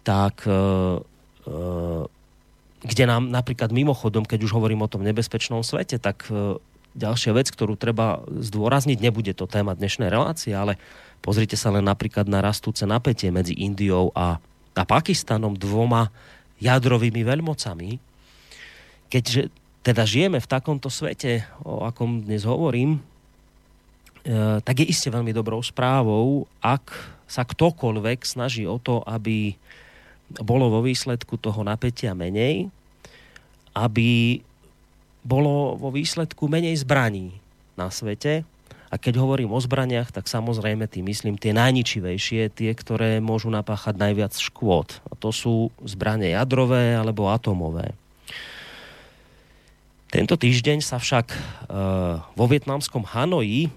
tak 0.04 0.44
e, 0.44 0.52
e, 0.52 0.60
kde 2.86 3.10
nám 3.10 3.34
napríklad 3.34 3.74
mimochodom, 3.74 4.24
keď 4.24 4.46
už 4.46 4.54
hovorím 4.54 4.86
o 4.86 4.92
tom 4.92 5.02
nebezpečnom 5.02 5.66
svete, 5.66 5.98
tak 5.98 6.30
e, 6.30 6.62
ďalšia 6.94 7.34
vec, 7.34 7.50
ktorú 7.50 7.74
treba 7.76 8.22
zdôrazniť, 8.30 9.02
nebude 9.02 9.34
to 9.34 9.50
téma 9.50 9.74
dnešnej 9.74 10.08
relácie, 10.08 10.54
ale 10.54 10.78
Pozrite 11.26 11.58
sa 11.58 11.74
len 11.74 11.82
napríklad 11.82 12.30
na 12.30 12.38
rastúce 12.38 12.86
napätie 12.86 13.34
medzi 13.34 13.58
Indiou 13.58 14.14
a, 14.14 14.38
a 14.78 14.84
Pakistanom, 14.86 15.58
dvoma 15.58 16.14
jadrovými 16.62 17.26
veľmocami. 17.26 17.98
Keďže 19.10 19.50
teda 19.82 20.06
žijeme 20.06 20.38
v 20.38 20.46
takomto 20.46 20.94
svete, 20.94 21.42
o 21.66 21.82
akom 21.82 22.22
dnes 22.22 22.46
hovorím, 22.46 23.02
e, 24.22 24.62
tak 24.62 24.86
je 24.86 24.86
iste 24.86 25.10
veľmi 25.10 25.34
dobrou 25.34 25.66
správou, 25.66 26.46
ak 26.62 26.94
sa 27.26 27.42
ktokoľvek 27.42 28.22
snaží 28.22 28.70
o 28.70 28.78
to, 28.78 29.02
aby 29.10 29.58
bolo 30.46 30.70
vo 30.70 30.86
výsledku 30.86 31.42
toho 31.42 31.66
napätia 31.66 32.14
menej, 32.14 32.70
aby 33.76 34.40
bolo 35.22 35.76
vo 35.76 35.92
výsledku 35.92 36.48
menej 36.48 36.80
zbraní 36.82 37.36
na 37.76 37.92
svete, 37.92 38.48
a 38.94 39.02
keď 39.02 39.20
hovorím 39.20 39.52
o 39.52 39.60
zbraniach, 39.60 40.14
tak 40.16 40.30
samozrejme 40.30 40.88
tým 40.88 41.12
myslím 41.12 41.36
tie 41.36 41.52
najničivejšie, 41.52 42.48
tie, 42.54 42.72
ktoré 42.72 43.20
môžu 43.20 43.52
napáchať 43.52 44.00
najviac 44.00 44.32
škôd. 44.32 45.04
A 45.12 45.20
to 45.20 45.36
sú 45.36 45.74
zbranie 45.84 46.32
jadrové 46.32 46.96
alebo 46.96 47.28
atomové. 47.28 47.92
Tento 50.14 50.40
týždeň 50.40 50.80
sa 50.80 50.96
však 50.96 51.28
e, 51.34 51.38
vo 52.24 52.46
vietnamskom 52.48 53.04
Hanoji 53.04 53.68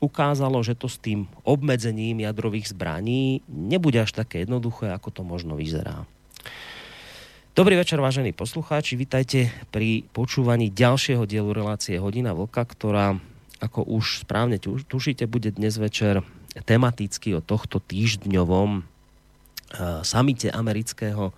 ukázalo, 0.00 0.64
že 0.64 0.72
to 0.72 0.88
s 0.88 0.96
tým 0.96 1.28
obmedzením 1.44 2.24
jadrových 2.24 2.72
zbraní 2.72 3.44
nebude 3.44 4.00
až 4.00 4.16
také 4.16 4.48
jednoduché, 4.48 4.96
ako 4.96 5.12
to 5.12 5.22
možno 5.28 5.60
vyzerá. 5.60 6.08
Dobrý 7.54 7.78
večer, 7.78 8.02
vážení 8.02 8.34
poslucháči, 8.34 8.98
vitajte 8.98 9.46
pri 9.70 10.02
počúvaní 10.10 10.74
ďalšieho 10.74 11.22
dielu 11.22 11.54
relácie 11.54 12.02
Hodina 12.02 12.34
Vlka, 12.34 12.66
ktorá 12.66 13.14
ako 13.62 13.86
už 13.94 14.26
správne 14.26 14.58
tušíte, 14.58 15.30
bude 15.30 15.54
dnes 15.54 15.78
večer 15.78 16.26
tematicky 16.66 17.30
o 17.30 17.38
tohto 17.38 17.78
týždňovom 17.78 18.82
uh, 18.82 20.02
samite 20.02 20.50
amerického 20.50 21.30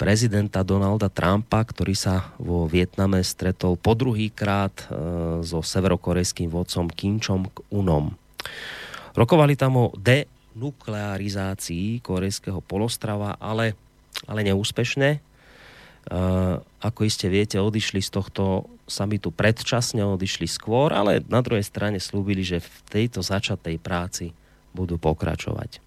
prezidenta 0.00 0.64
Donalda 0.64 1.12
Trumpa, 1.12 1.68
ktorý 1.68 2.00
sa 2.00 2.32
vo 2.40 2.64
Vietname 2.64 3.20
stretol 3.20 3.76
po 3.76 3.92
druhý 3.92 4.32
krát 4.32 4.72
uh, 4.88 5.44
so 5.44 5.60
severokorejským 5.60 6.48
vodcom 6.48 6.88
Kim 6.88 7.20
Jong-unom. 7.20 8.16
Rokovali 9.12 9.60
tam 9.60 9.76
o 9.76 9.92
denuklearizácii 10.00 12.00
korejského 12.00 12.64
polostrava, 12.64 13.36
ale, 13.36 13.76
ale 14.24 14.48
neúspešne. 14.48 15.28
Uh, 16.02 16.58
ako 16.82 17.06
iste 17.06 17.30
viete, 17.30 17.62
odišli 17.62 18.02
z 18.02 18.10
tohto 18.10 18.66
samitu 18.90 19.30
predčasne, 19.30 20.02
odišli 20.02 20.50
skôr, 20.50 20.90
ale 20.90 21.22
na 21.30 21.38
druhej 21.38 21.62
strane 21.62 22.02
slúbili, 22.02 22.42
že 22.42 22.58
v 22.58 22.74
tejto 22.90 23.22
začatej 23.22 23.78
práci 23.78 24.34
budú 24.74 24.98
pokračovať. 24.98 25.78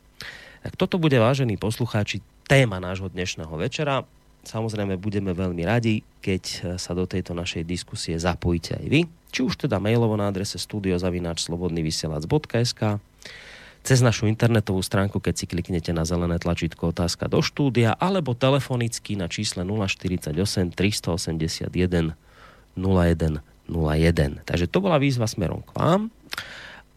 Tak 0.63 0.79
toto 0.79 0.95
bude, 0.97 1.19
vážení 1.19 1.59
poslucháči, 1.59 2.23
téma 2.47 2.79
nášho 2.79 3.11
dnešného 3.11 3.51
večera. 3.59 4.07
Samozrejme, 4.45 5.01
budeme 5.01 5.33
veľmi 5.33 5.65
radi, 5.67 6.03
keď 6.21 6.77
sa 6.79 6.93
do 6.95 7.05
tejto 7.09 7.33
našej 7.35 7.65
diskusie 7.65 8.15
zapojíte 8.15 8.77
aj 8.77 8.85
vy, 8.87 9.03
či 9.33 9.41
už 9.43 9.57
teda 9.67 9.79
mailovo 9.83 10.15
na 10.15 10.27
adrese 10.31 10.55
studiozavináčslobodnyvysielac.sk 10.61 12.81
cez 13.85 14.01
našu 14.01 14.25
internetovú 14.25 14.81
stránku, 14.81 15.21
keď 15.21 15.33
si 15.37 15.45
kliknete 15.45 15.93
na 15.93 16.09
zelené 16.09 16.41
tlačítko 16.41 16.89
otázka 16.89 17.29
do 17.29 17.45
štúdia, 17.45 17.93
alebo 17.93 18.33
telefonicky 18.33 19.13
na 19.13 19.29
čísle 19.29 19.61
048 19.61 20.33
381 20.73 22.17
0101. 22.75 24.41
Takže 24.41 24.65
to 24.65 24.77
bola 24.81 24.97
výzva 24.97 25.29
smerom 25.29 25.61
k 25.61 25.71
vám. 25.77 26.01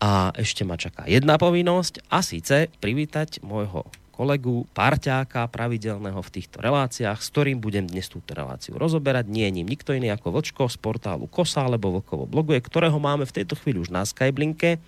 A 0.00 0.32
ešte 0.32 0.64
ma 0.64 0.80
čaká 0.80 1.04
jedna 1.04 1.36
povinnosť 1.36 2.08
a 2.08 2.24
síce 2.24 2.72
privítať 2.80 3.44
môjho 3.44 3.84
kolegu, 4.18 4.66
parťáka 4.74 5.46
pravidelného 5.46 6.18
v 6.18 6.32
týchto 6.34 6.58
reláciách, 6.58 7.22
s 7.22 7.30
ktorým 7.30 7.62
budem 7.62 7.86
dnes 7.86 8.10
túto 8.10 8.34
reláciu 8.34 8.74
rozoberať. 8.74 9.30
Nie 9.30 9.46
je 9.46 9.62
ním 9.62 9.70
nikto 9.70 9.94
iný 9.94 10.10
ako 10.10 10.34
Vočko 10.34 10.66
z 10.66 10.74
portálu 10.74 11.30
Kosa 11.30 11.62
alebo 11.62 11.94
Vlkovo 11.94 12.26
bloguje, 12.26 12.58
ktorého 12.58 12.98
máme 12.98 13.22
v 13.30 13.36
tejto 13.38 13.54
chvíli 13.54 13.78
už 13.78 13.94
na 13.94 14.02
Skyblinke. 14.02 14.82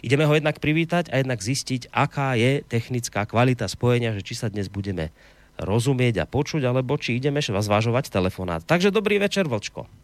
Ideme 0.00 0.24
ho 0.24 0.32
jednak 0.32 0.56
privítať 0.56 1.12
a 1.12 1.20
jednak 1.20 1.44
zistiť, 1.44 1.92
aká 1.92 2.32
je 2.40 2.64
technická 2.64 3.28
kvalita 3.28 3.68
spojenia, 3.68 4.16
že 4.16 4.24
či 4.24 4.40
sa 4.40 4.48
dnes 4.48 4.72
budeme 4.72 5.12
rozumieť 5.60 6.24
a 6.24 6.26
počuť, 6.26 6.64
alebo 6.64 6.96
či 6.96 7.20
ideme 7.20 7.44
zvážovať 7.44 8.08
telefonát. 8.08 8.64
Takže 8.64 8.88
dobrý 8.88 9.20
večer, 9.20 9.44
Vlčko. 9.44 10.01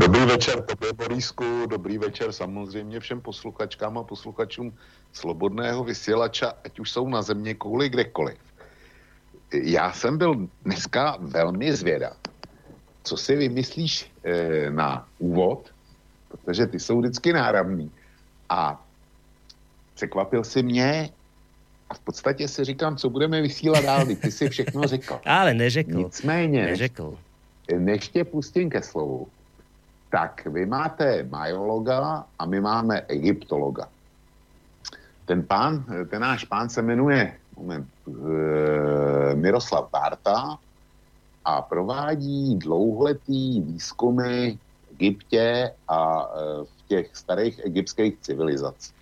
Dobrý 0.00 0.24
večer, 0.24 0.62
tobě 0.62 0.92
Borisku, 0.92 1.66
dobrý 1.66 1.98
večer 1.98 2.32
samozřejmě 2.32 3.00
všem 3.00 3.20
posluchačkám 3.20 3.98
a 3.98 4.02
posluchačům 4.02 4.72
slobodného 5.12 5.84
vysílača, 5.84 6.52
ať 6.64 6.80
už 6.80 6.90
jsou 6.90 7.08
na 7.08 7.22
země 7.22 7.54
kouli 7.54 7.88
kdekoliv. 7.88 8.38
Já 9.52 9.92
jsem 9.92 10.18
byl 10.18 10.48
dneska 10.64 11.16
velmi 11.20 11.72
zvědav, 11.76 12.16
co 13.04 13.16
si 13.16 13.36
vymyslíš 13.36 14.12
e, 14.24 14.70
na 14.70 15.08
úvod, 15.18 15.70
protože 16.28 16.66
ty 16.66 16.80
jsou 16.80 17.00
vždycky 17.00 17.32
náramný. 17.32 17.90
A 18.48 18.84
překvapil 19.94 20.44
si 20.44 20.62
mě 20.62 21.10
a 21.90 21.94
v 21.94 22.00
podstatě 22.00 22.48
si 22.48 22.64
říkám, 22.64 22.96
co 22.96 23.10
budeme 23.10 23.42
vysílat 23.42 23.84
dál, 23.84 24.06
ty 24.06 24.32
si 24.32 24.48
všechno 24.48 24.82
řekl. 24.82 25.20
Ale 25.26 25.54
neřekl. 25.54 25.92
Nicméně, 25.92 26.66
neřekl. 26.66 27.18
než 27.78 28.08
tě 28.08 28.24
pustím 28.24 28.70
ke 28.70 28.82
slovu, 28.82 29.28
tak 30.10 30.46
vy 30.46 30.66
máte 30.66 31.22
majologa 31.30 32.26
a 32.38 32.42
my 32.46 32.60
máme 32.60 33.00
egyptologa. 33.08 33.86
Ten 35.24 35.46
pán, 35.46 35.86
ten 36.10 36.22
náš 36.22 36.44
pán 36.44 36.68
se 36.68 36.82
jmenuje 36.82 37.38
moment, 37.56 37.88
e, 38.08 39.34
Miroslav 39.34 39.90
Bárta 39.90 40.58
a 41.44 41.62
provádí 41.62 42.58
dlouholetý 42.58 43.60
výzkumy 43.60 44.58
v 44.58 44.92
Egyptě 44.92 45.72
a 45.88 46.26
e, 46.26 46.64
v 46.64 46.88
těch 46.88 47.16
starých 47.16 47.60
egyptských 47.64 48.18
civilizací. 48.20 48.92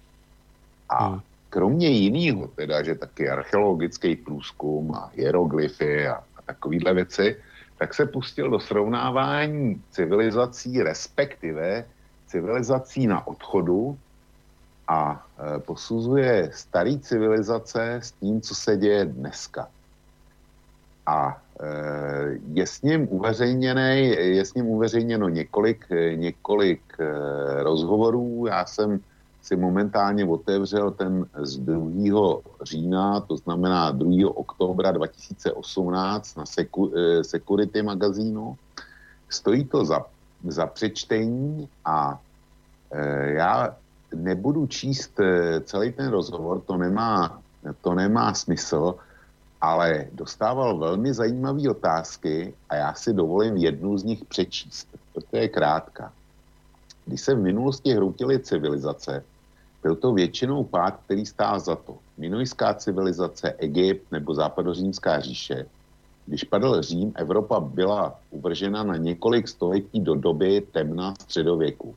A 0.89 1.09
hmm. 1.09 1.21
kromě 1.49 1.89
jiného, 1.89 2.49
teda, 2.49 2.83
že 2.83 2.95
taky 2.95 3.29
archeologický 3.29 4.17
průzkum 4.17 4.95
a 4.95 5.11
hieroglyfy 5.15 6.09
a, 6.09 6.15
a 6.15 6.43
takovéhle 6.47 6.95
věci, 6.95 7.37
tak 7.79 7.95
se 7.95 8.07
pustil 8.07 8.51
do 8.51 8.61
srovnávání 8.61 9.83
civilizací, 9.91 10.83
respektive 10.83 11.85
civilizací 12.27 13.07
na 13.07 13.27
odchodu 13.27 13.99
a 14.89 15.27
e, 15.39 15.59
posuzuje 15.59 16.51
starý 16.55 17.01
civilizace 17.01 17.95
s 17.95 18.13
tím, 18.13 18.41
co 18.41 18.55
se 18.55 18.77
děje 18.77 19.05
dneska. 19.05 19.69
A 21.07 21.43
e, 21.61 21.67
je 22.53 22.67
s 22.67 22.83
ním 22.83 23.09
uveřejněný, 23.11 24.09
je 24.09 24.45
s 24.45 24.55
ním 24.55 24.67
uveřejněno 24.67 25.29
několik, 25.29 25.87
několik 26.15 26.83
e, 26.99 27.07
rozhovorů. 27.63 28.47
Já 28.47 28.67
jsem 28.67 29.01
si 29.49 29.57
momentálně 29.57 30.25
otevřel 30.25 30.91
ten 30.91 31.27
z 31.43 31.59
2. 31.59 32.37
října, 32.63 33.21
to 33.21 33.37
znamená 33.37 33.91
2. 33.91 34.29
oktobra 34.37 34.93
2018 34.93 36.37
na 36.37 36.45
Security 37.23 37.83
magazínu. 37.83 38.57
Stojí 39.29 39.65
to 39.65 39.85
za, 39.85 40.05
za 40.45 40.67
přečtení 40.67 41.69
a 41.85 42.21
e, 42.93 43.33
já 43.33 43.77
nebudu 44.15 44.67
číst 44.67 45.21
e, 45.21 45.61
celý 45.61 45.93
ten 45.93 46.09
rozhovor, 46.13 46.61
to 46.61 46.77
nemá, 46.77 47.41
to 47.81 47.95
nemá 47.95 48.35
smysl, 48.35 48.95
ale 49.61 50.13
dostával 50.13 50.79
velmi 50.79 51.15
zajímavé 51.15 51.71
otázky 51.71 52.55
a 52.69 52.75
já 52.77 52.95
si 52.95 53.13
dovolím 53.13 53.57
jednu 53.57 53.99
z 53.99 54.05
nich 54.05 54.25
přečíst, 54.25 54.89
protože 55.13 55.43
je 55.43 55.49
krátká. 55.49 56.13
Když 57.07 57.21
se 57.21 57.35
v 57.35 57.41
minulosti 57.41 57.93
hroutily 57.93 58.39
civilizace, 58.39 59.25
byl 59.89 59.97
to 59.97 60.13
většinou 60.13 60.65
pád, 60.65 61.01
který 61.05 61.27
stál 61.27 61.61
za 61.61 61.77
to. 61.77 61.97
Minojská 62.19 62.75
civilizace, 62.75 63.53
Egypt 63.53 64.13
nebo 64.13 64.35
západořímská 64.35 65.21
říše. 65.21 65.67
Když 66.27 66.45
padl 66.45 66.83
Řím, 66.83 67.13
Evropa 67.17 67.61
byla 67.61 68.21
uvržena 68.31 68.85
na 68.85 68.97
několik 68.97 69.49
století 69.49 70.01
do 70.01 70.15
doby 70.15 70.61
temna 70.61 71.15
středověku. 71.21 71.95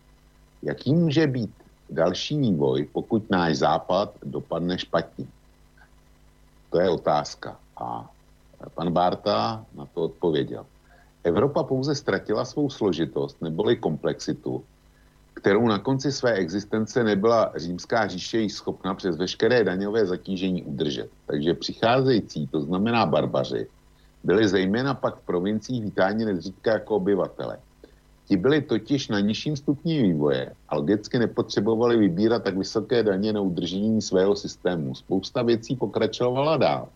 Jaký 0.63 0.93
může 0.93 1.27
být 1.27 1.51
další 1.89 2.37
vývoj, 2.37 2.87
pokud 2.95 3.29
náš 3.29 3.57
západ 3.57 4.15
dopadne 4.23 4.79
špatně? 4.79 5.27
To 6.69 6.79
je 6.79 6.89
otázka. 6.89 7.59
A 7.75 8.07
pan 8.73 8.91
Bárta 8.91 9.65
na 9.75 9.85
to 9.85 10.03
odpověděl. 10.03 10.65
Evropa 11.23 11.63
pouze 11.63 11.95
ztratila 11.95 12.45
svou 12.45 12.69
složitost 12.69 13.41
neboli 13.41 13.75
komplexitu, 13.75 14.63
kterou 15.33 15.67
na 15.67 15.79
konci 15.79 16.11
své 16.11 16.33
existence 16.33 17.03
nebyla 17.03 17.51
římská 17.55 18.07
říše 18.07 18.49
schopna 18.49 18.93
přes 18.93 19.17
veškeré 19.17 19.63
daňové 19.63 20.05
zatížení 20.05 20.63
udržet. 20.63 21.09
Takže 21.25 21.53
přicházející, 21.53 22.47
to 22.47 22.61
znamená 22.61 23.05
barbaři, 23.05 23.67
byli 24.23 24.47
zejména 24.47 24.93
pak 24.93 25.15
v 25.15 25.25
provinciích 25.25 25.83
vítáni 25.83 26.25
nezřídka 26.25 26.71
jako 26.71 26.95
obyvatele. 26.95 27.57
Ti 28.27 28.37
byli 28.37 28.61
totiž 28.61 29.07
na 29.07 29.19
nižším 29.19 29.57
stupni 29.57 30.01
vývoje 30.01 30.53
a 30.69 30.75
logicky 30.75 31.19
nepotřebovali 31.19 31.97
vybírat 31.97 32.43
tak 32.43 32.57
vysoké 32.57 33.03
daně 33.03 33.33
na 33.33 33.41
udržení 33.41 34.01
svého 34.01 34.35
systému. 34.35 34.95
Spousta 34.95 35.41
věcí 35.41 35.75
pokračovala 35.75 36.57
dál. 36.57 36.87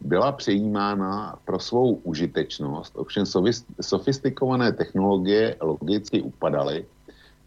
Byla 0.00 0.32
přejímána 0.32 1.38
pro 1.44 1.58
svou 1.58 1.94
užitečnost, 1.94 2.92
ovšem 2.96 3.24
sofistikované 3.80 4.72
technologie 4.72 5.56
logicky 5.60 6.22
upadaly 6.22 6.86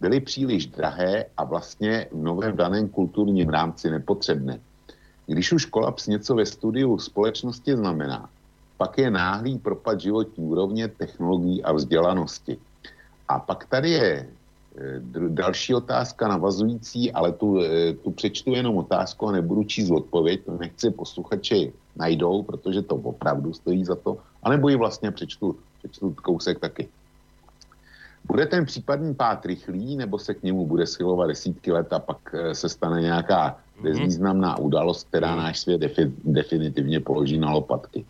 byly 0.02 0.20
příliš 0.20 0.68
drahé 0.68 1.26
a 1.38 1.44
vlastně 1.44 2.08
v 2.12 2.24
novém 2.24 2.58
daném 2.58 2.90
kulturním 2.90 3.50
rámci 3.50 3.90
nepotřebné. 3.90 4.60
Když 5.28 5.52
už 5.54 5.66
kolaps 5.66 6.08
něco 6.08 6.36
ve 6.36 6.46
studiu 6.46 6.98
společnosti 6.98 7.76
znamená, 7.76 8.30
pak 8.78 8.98
je 8.98 9.12
náhlý 9.12 9.60
propad 9.60 10.02
životní 10.02 10.46
úrovně, 10.46 10.88
technologií 10.88 11.64
a 11.64 11.72
vzdělanosti. 11.72 12.58
A 13.28 13.40
pak 13.40 13.66
tady 13.66 13.90
je 13.90 14.12
e, 14.12 14.28
další 15.30 15.74
otázka 15.74 16.28
navazující, 16.28 17.12
ale 17.12 17.32
tu, 17.32 17.62
e, 17.62 17.94
tu 17.94 18.12
přečtu 18.12 18.52
jenom 18.52 18.78
otázku 18.78 19.28
a 19.28 19.32
nebudu 19.32 19.64
číst 19.64 19.92
odpověď, 19.92 20.46
to 20.46 20.58
nechci 20.58 20.92
posluchači 20.92 21.74
najdou, 21.96 22.44
protože 22.44 22.82
to 22.82 22.96
opravdu 22.96 23.54
stojí 23.54 23.86
za 23.86 23.96
to, 23.96 24.18
anebo 24.44 24.70
ji 24.70 24.76
vlastně 24.76 25.12
přečtu, 25.12 25.56
přečtu 25.80 26.16
kousek 26.22 26.60
taky. 26.60 26.90
Bude 28.32 28.46
ten 28.46 28.66
případný 28.66 29.14
pád 29.14 29.46
rychlý, 29.46 29.96
nebo 29.96 30.20
se 30.20 30.34
k 30.34 30.44
němu 30.44 30.66
bude 30.66 30.88
schylovat 30.88 31.28
desítky 31.28 31.72
let 31.72 31.94
a 31.94 32.00
pak 32.00 32.18
eh, 32.34 32.56
se 32.56 32.70
stane 32.70 33.02
nějaká 33.02 33.60
mhm. 33.76 33.84
bezvýznamná 33.84 34.58
událost, 34.58 35.08
která 35.08 35.36
mhm. 35.36 35.38
náš 35.38 35.60
svět 35.60 35.82
defi- 35.82 36.12
definitivně 36.24 37.00
položí 37.00 37.40
na 37.40 37.52
lopatky? 37.52 38.06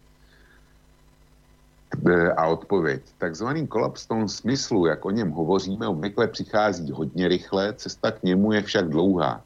Eh, 2.09 2.31
a 2.31 2.47
odpověď. 2.47 3.01
Takzvaný 3.17 3.67
kolaps 3.67 4.05
v 4.05 4.07
tom 4.07 4.29
smyslu, 4.29 4.85
jak 4.85 5.05
o 5.05 5.11
něm 5.11 5.31
hovoříme, 5.31 5.87
obvykle 5.87 6.27
přichází 6.27 6.91
hodně 6.91 7.27
rychle, 7.27 7.73
cesta 7.73 8.11
k 8.11 8.23
němu 8.23 8.53
je 8.53 8.61
však 8.61 8.89
dlouhá. 8.89 9.41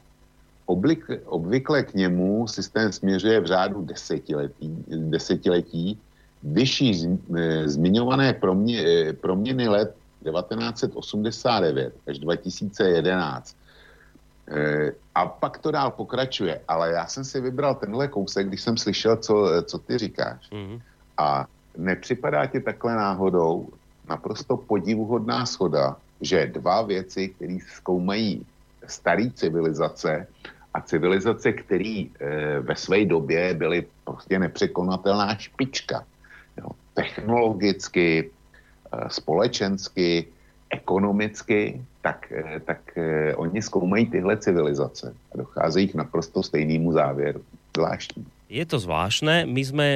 Oblik, 0.65 1.07
obvykle 1.25 1.83
k 1.83 1.93
němu 1.93 2.47
systém 2.47 2.91
směřuje 2.91 3.39
v 3.39 3.45
řádu 3.45 3.81
desetiletí, 3.81 4.83
desetiletí 4.87 5.99
vyšší 6.43 7.07
eh, 7.07 7.69
zmiňované 7.69 8.33
promě, 8.33 8.83
proměny 9.21 9.67
let 9.67 9.95
1989 10.31 11.93
až 12.07 12.19
2011. 12.19 13.57
E, 14.47 14.91
a 15.15 15.25
pak 15.25 15.57
to 15.57 15.71
dál 15.71 15.91
pokračuje, 15.91 16.61
ale 16.67 16.91
já 16.91 17.07
jsem 17.07 17.23
si 17.23 17.41
vybral 17.41 17.75
tenhle 17.75 18.07
kousek, 18.07 18.47
když 18.47 18.61
jsem 18.61 18.77
slyšel, 18.77 19.17
co, 19.17 19.63
co 19.63 19.77
ty 19.79 19.97
říkáš. 19.97 20.51
Mm-hmm. 20.51 20.81
A 21.17 21.45
nepřipadá 21.77 22.45
ti 22.45 22.59
takhle 22.59 22.95
náhodou 22.95 23.69
naprosto 24.09 24.57
podivuhodná 24.57 25.45
schoda, 25.45 25.97
že 26.21 26.45
dva 26.45 26.81
věci, 26.81 27.27
které 27.27 27.57
zkoumají 27.75 28.45
staré 28.87 29.31
civilizace 29.31 30.27
a 30.73 30.81
civilizace, 30.81 31.51
které 31.51 32.05
e, 32.19 32.59
ve 32.59 32.75
své 32.75 33.05
době 33.05 33.53
byly 33.53 33.87
prostě 34.03 34.39
nepřekonatelná 34.39 35.35
špička. 35.35 36.03
Jo. 36.57 36.69
Technologicky, 36.93 38.31
společensky, 39.07 40.27
ekonomicky, 40.69 41.81
tak, 42.01 42.29
eh, 42.31 42.59
tak 42.65 42.81
eh, 42.97 43.35
oni 43.35 43.61
zkoumají 43.61 44.05
tyhle 44.05 44.37
civilizace 44.37 45.13
a 45.33 45.33
docházejí 45.37 45.87
k 45.87 45.95
naprosto 45.95 46.43
stejnému 46.43 46.91
závěru. 46.91 47.41
Zvláštní. 47.75 48.25
Je 48.49 48.65
to 48.65 48.79
zvláštne. 48.79 49.45
My 49.45 49.63
sme 49.65 49.87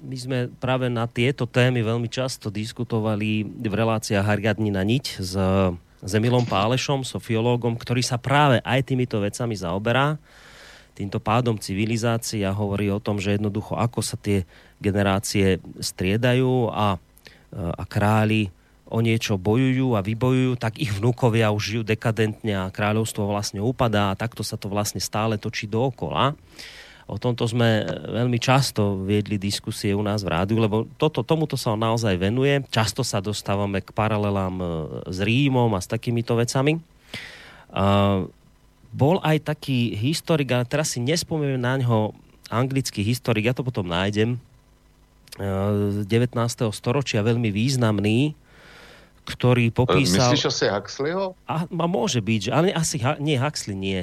my 0.00 0.16
sme 0.16 0.38
práve 0.48 0.88
na 0.88 1.04
tieto 1.04 1.44
témy 1.44 1.84
veľmi 1.84 2.08
často 2.08 2.48
diskutovali 2.48 3.44
v 3.44 3.68
reláciách 3.68 4.24
Hariadni 4.24 4.72
na 4.72 4.80
niť 4.80 5.20
s, 5.20 5.36
s 6.00 6.12
Emilom 6.16 6.48
Pálešom, 6.48 7.04
sofiológom, 7.04 7.76
ktorý 7.76 8.00
sa 8.00 8.16
práve 8.16 8.64
aj 8.64 8.80
týmito 8.80 9.20
vecami 9.20 9.52
zaoberá 9.60 10.16
týmto 11.00 11.16
pádom 11.16 11.56
civilizácie 11.56 12.44
a 12.44 12.52
hovorí 12.52 12.92
o 12.92 13.00
tom, 13.00 13.16
že 13.16 13.40
jednoducho 13.40 13.72
ako 13.72 14.04
sa 14.04 14.20
tie 14.20 14.44
generácie 14.84 15.56
striedajú 15.80 16.68
a 16.68 17.00
a 17.54 17.84
králi 17.86 18.50
o 18.90 18.98
niečo 18.98 19.38
bojujú 19.38 19.94
a 19.94 20.02
vybojujú, 20.02 20.58
tak 20.58 20.82
ich 20.82 20.90
vnúkovia 20.90 21.54
už 21.54 21.62
žijú 21.62 21.82
dekadentne 21.86 22.66
a 22.66 22.74
kráľovstvo 22.74 23.22
vlastne 23.22 23.62
upadá 23.62 24.10
a 24.10 24.18
takto 24.18 24.42
sa 24.42 24.58
to 24.58 24.66
vlastne 24.66 24.98
stále 24.98 25.38
točí 25.38 25.70
dookola. 25.70 26.34
O 27.10 27.18
tomto 27.18 27.42
sme 27.46 27.82
veľmi 28.06 28.38
často 28.38 29.02
viedli 29.02 29.34
diskusie 29.34 29.90
u 29.94 30.02
nás 30.02 30.22
v 30.22 30.30
rádiu, 30.30 30.62
lebo 30.62 30.86
toto, 30.94 31.26
tomuto 31.26 31.58
sa 31.58 31.74
naozaj 31.74 32.14
venuje. 32.14 32.62
Často 32.70 33.02
sa 33.02 33.18
dostávame 33.18 33.82
k 33.82 33.90
paralelám 33.90 34.54
e, 34.62 34.66
s 35.10 35.18
Rímom 35.18 35.74
a 35.74 35.82
s 35.82 35.90
takýmito 35.90 36.38
vecami. 36.38 36.78
Uh, 37.70 38.26
bol 38.90 39.22
aj 39.22 39.46
taký 39.46 39.94
historik, 39.94 40.50
ale 40.50 40.66
teraz 40.66 40.94
si 40.94 40.98
nespomínam 40.98 41.62
na 41.62 41.74
ňo 41.78 42.14
anglický 42.50 43.06
historik, 43.06 43.46
ja 43.46 43.54
to 43.54 43.62
potom 43.62 43.86
nájdem, 43.86 44.42
19. 45.38 46.06
storočia 46.74 47.22
veľmi 47.22 47.54
významný, 47.54 48.34
ktorý 49.28 49.70
popísal... 49.70 50.34
Myslíš 50.34 50.50
asi 50.50 50.66
Huxleyho? 50.66 51.38
A, 51.46 51.64
a 51.68 51.86
môže 51.86 52.18
byť, 52.18 52.42
ale 52.50 52.74
asi 52.74 52.98
nie 53.22 53.38
Huxley, 53.38 53.78
nie. 53.78 54.00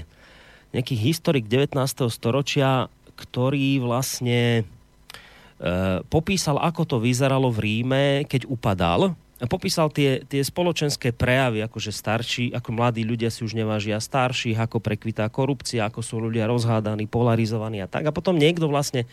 Nejaký 0.71 0.95
historik 0.95 1.51
19. 1.51 1.75
storočia, 2.07 2.87
ktorý 3.17 3.83
vlastne 3.83 4.63
e, 4.63 6.03
popísal, 6.07 6.61
ako 6.61 6.81
to 6.85 6.97
vyzeralo 7.03 7.51
v 7.51 7.59
Ríme, 7.59 8.05
keď 8.29 8.47
upadal. 8.47 9.17
Popísal 9.37 9.93
tie, 9.93 10.25
tie 10.25 10.41
spoločenské 10.41 11.13
prejavy, 11.13 11.61
akože 11.61 11.93
starší, 11.93 12.45
ako 12.57 12.73
mladí 12.73 13.05
ľudia 13.05 13.29
si 13.29 13.45
už 13.45 13.53
nevážia 13.53 14.01
starších, 14.01 14.57
ako 14.57 14.81
prekvitá 14.81 15.29
korupcia, 15.29 15.85
ako 15.85 16.01
sú 16.01 16.17
ľudia 16.17 16.49
rozhádaní, 16.49 17.05
polarizovaní 17.05 17.85
a 17.85 17.85
tak. 17.85 18.09
A 18.09 18.15
potom 18.15 18.33
niekto 18.33 18.65
vlastne 18.65 19.05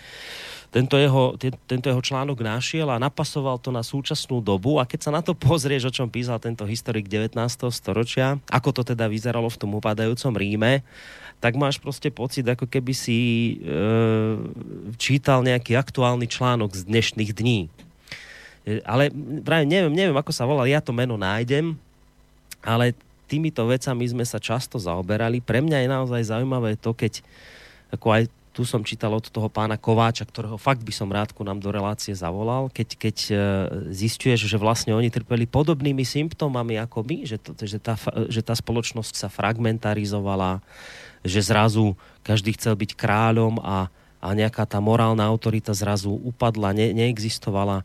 tento 0.72 0.96
jeho, 0.96 1.37
tento 1.68 1.87
jeho 1.92 2.00
článok 2.00 2.40
našiel 2.40 2.88
a 2.88 2.96
napasoval 2.96 3.60
to 3.60 3.68
na 3.68 3.84
súčasnú 3.84 4.40
dobu 4.40 4.80
a 4.80 4.88
keď 4.88 5.00
sa 5.06 5.10
na 5.12 5.20
to 5.20 5.37
pozrieš, 5.37 5.92
o 5.92 5.94
čom 5.94 6.08
písal 6.08 6.40
tento 6.40 6.64
historik 6.64 7.04
19. 7.06 7.37
storočia, 7.68 8.40
ako 8.48 8.80
to 8.80 8.96
teda 8.96 9.06
vyzeralo 9.06 9.52
v 9.52 9.60
tom 9.60 9.76
upadajúcom 9.76 10.34
Ríme, 10.40 10.80
tak 11.38 11.60
máš 11.60 11.76
proste 11.76 12.08
pocit, 12.08 12.48
ako 12.48 12.64
keby 12.64 12.96
si 12.96 13.18
e, 13.60 13.76
čítal 14.96 15.44
nejaký 15.44 15.76
aktuálny 15.76 16.26
článok 16.26 16.72
z 16.72 16.88
dnešných 16.88 17.30
dní. 17.37 17.68
E, 18.64 18.81
ale 18.83 19.12
práve 19.44 19.68
neviem, 19.68 19.92
neviem, 19.92 20.16
ako 20.16 20.33
sa 20.33 20.48
volal, 20.48 20.64
ja 20.64 20.81
to 20.81 20.96
meno 20.96 21.20
nájdem, 21.20 21.77
ale 22.64 22.96
týmito 23.29 23.64
vecami 23.64 24.05
sme 24.09 24.24
sa 24.24 24.40
často 24.40 24.81
zaoberali. 24.81 25.44
Pre 25.44 25.61
mňa 25.61 25.85
je 25.85 25.88
naozaj 25.88 26.33
zaujímavé 26.33 26.81
to, 26.81 26.96
keď 26.96 27.20
ako 27.92 28.09
aj 28.11 28.22
tu 28.55 28.62
som 28.62 28.87
čítal 28.87 29.11
od 29.11 29.27
toho 29.27 29.50
pána 29.50 29.74
Kováča, 29.74 30.22
ktorého 30.22 30.55
fakt 30.55 30.87
by 30.87 30.94
som 30.94 31.11
rád 31.11 31.35
ku 31.35 31.42
nám 31.42 31.59
do 31.59 31.74
relácie 31.74 32.14
zavolal, 32.14 32.70
keď, 32.70 32.88
keď 32.94 33.16
e, 33.27 33.35
zistuješ, 33.90 34.46
že 34.46 34.55
vlastne 34.62 34.94
oni 34.94 35.11
trpeli 35.11 35.42
podobnými 35.50 36.07
symptómami 36.07 36.79
ako 36.79 37.03
my, 37.03 37.27
že, 37.27 37.42
to, 37.42 37.50
že, 37.66 37.83
tá, 37.83 37.98
že 38.31 38.46
tá 38.46 38.55
spoločnosť 38.55 39.14
sa 39.18 39.27
fragmentarizovala, 39.27 40.62
že 41.27 41.42
zrazu 41.42 41.98
každý 42.22 42.55
chcel 42.55 42.79
byť 42.79 42.94
kráľom 42.94 43.59
a, 43.59 43.90
a 44.22 44.29
nejaká 44.31 44.62
tá 44.70 44.79
morálna 44.79 45.27
autorita 45.27 45.74
zrazu 45.74 46.14
upadla, 46.14 46.70
ne, 46.70 46.94
neexistovala, 46.94 47.83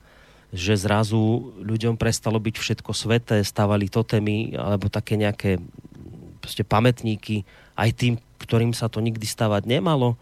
že 0.49 0.73
zrazu 0.73 1.53
ľuďom 1.61 1.93
prestalo 1.93 2.41
byť 2.41 2.55
všetko 2.57 2.91
sveté, 2.93 3.37
stávali 3.45 3.85
totémy 3.85 4.57
alebo 4.57 4.89
také 4.89 5.13
nejaké 5.13 5.61
pamätníky 6.65 7.45
aj 7.77 7.89
tým, 7.93 8.13
ktorým 8.41 8.73
sa 8.73 8.89
to 8.89 8.97
nikdy 8.97 9.29
stavať 9.29 9.69
nemalo. 9.69 10.17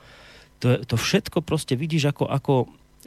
To, 0.60 0.84
to 0.84 0.96
všetko 1.00 1.40
proste 1.46 1.80
vidíš 1.80 2.12
ako, 2.12 2.28
ako, 2.28 2.56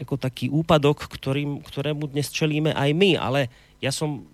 ako 0.00 0.14
taký 0.16 0.48
úpadok, 0.48 1.04
ktorým, 1.12 1.60
ktorému 1.60 2.08
dnes 2.08 2.32
čelíme 2.32 2.72
aj 2.72 2.90
my, 2.96 3.20
ale 3.20 3.52
ja 3.84 3.92
som 3.92 4.24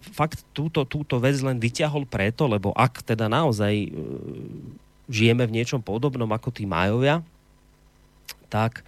fakt 0.00 0.42
túto, 0.56 0.82
túto 0.88 1.20
vec 1.20 1.38
len 1.44 1.60
vyťahol 1.60 2.08
preto, 2.08 2.48
lebo 2.48 2.72
ak 2.72 3.04
teda 3.04 3.28
naozaj 3.28 3.74
e, 3.76 3.88
žijeme 5.06 5.44
v 5.44 5.54
niečom 5.60 5.84
podobnom 5.84 6.26
ako 6.32 6.48
tí 6.50 6.64
Majovia, 6.64 7.20
tak 8.48 8.82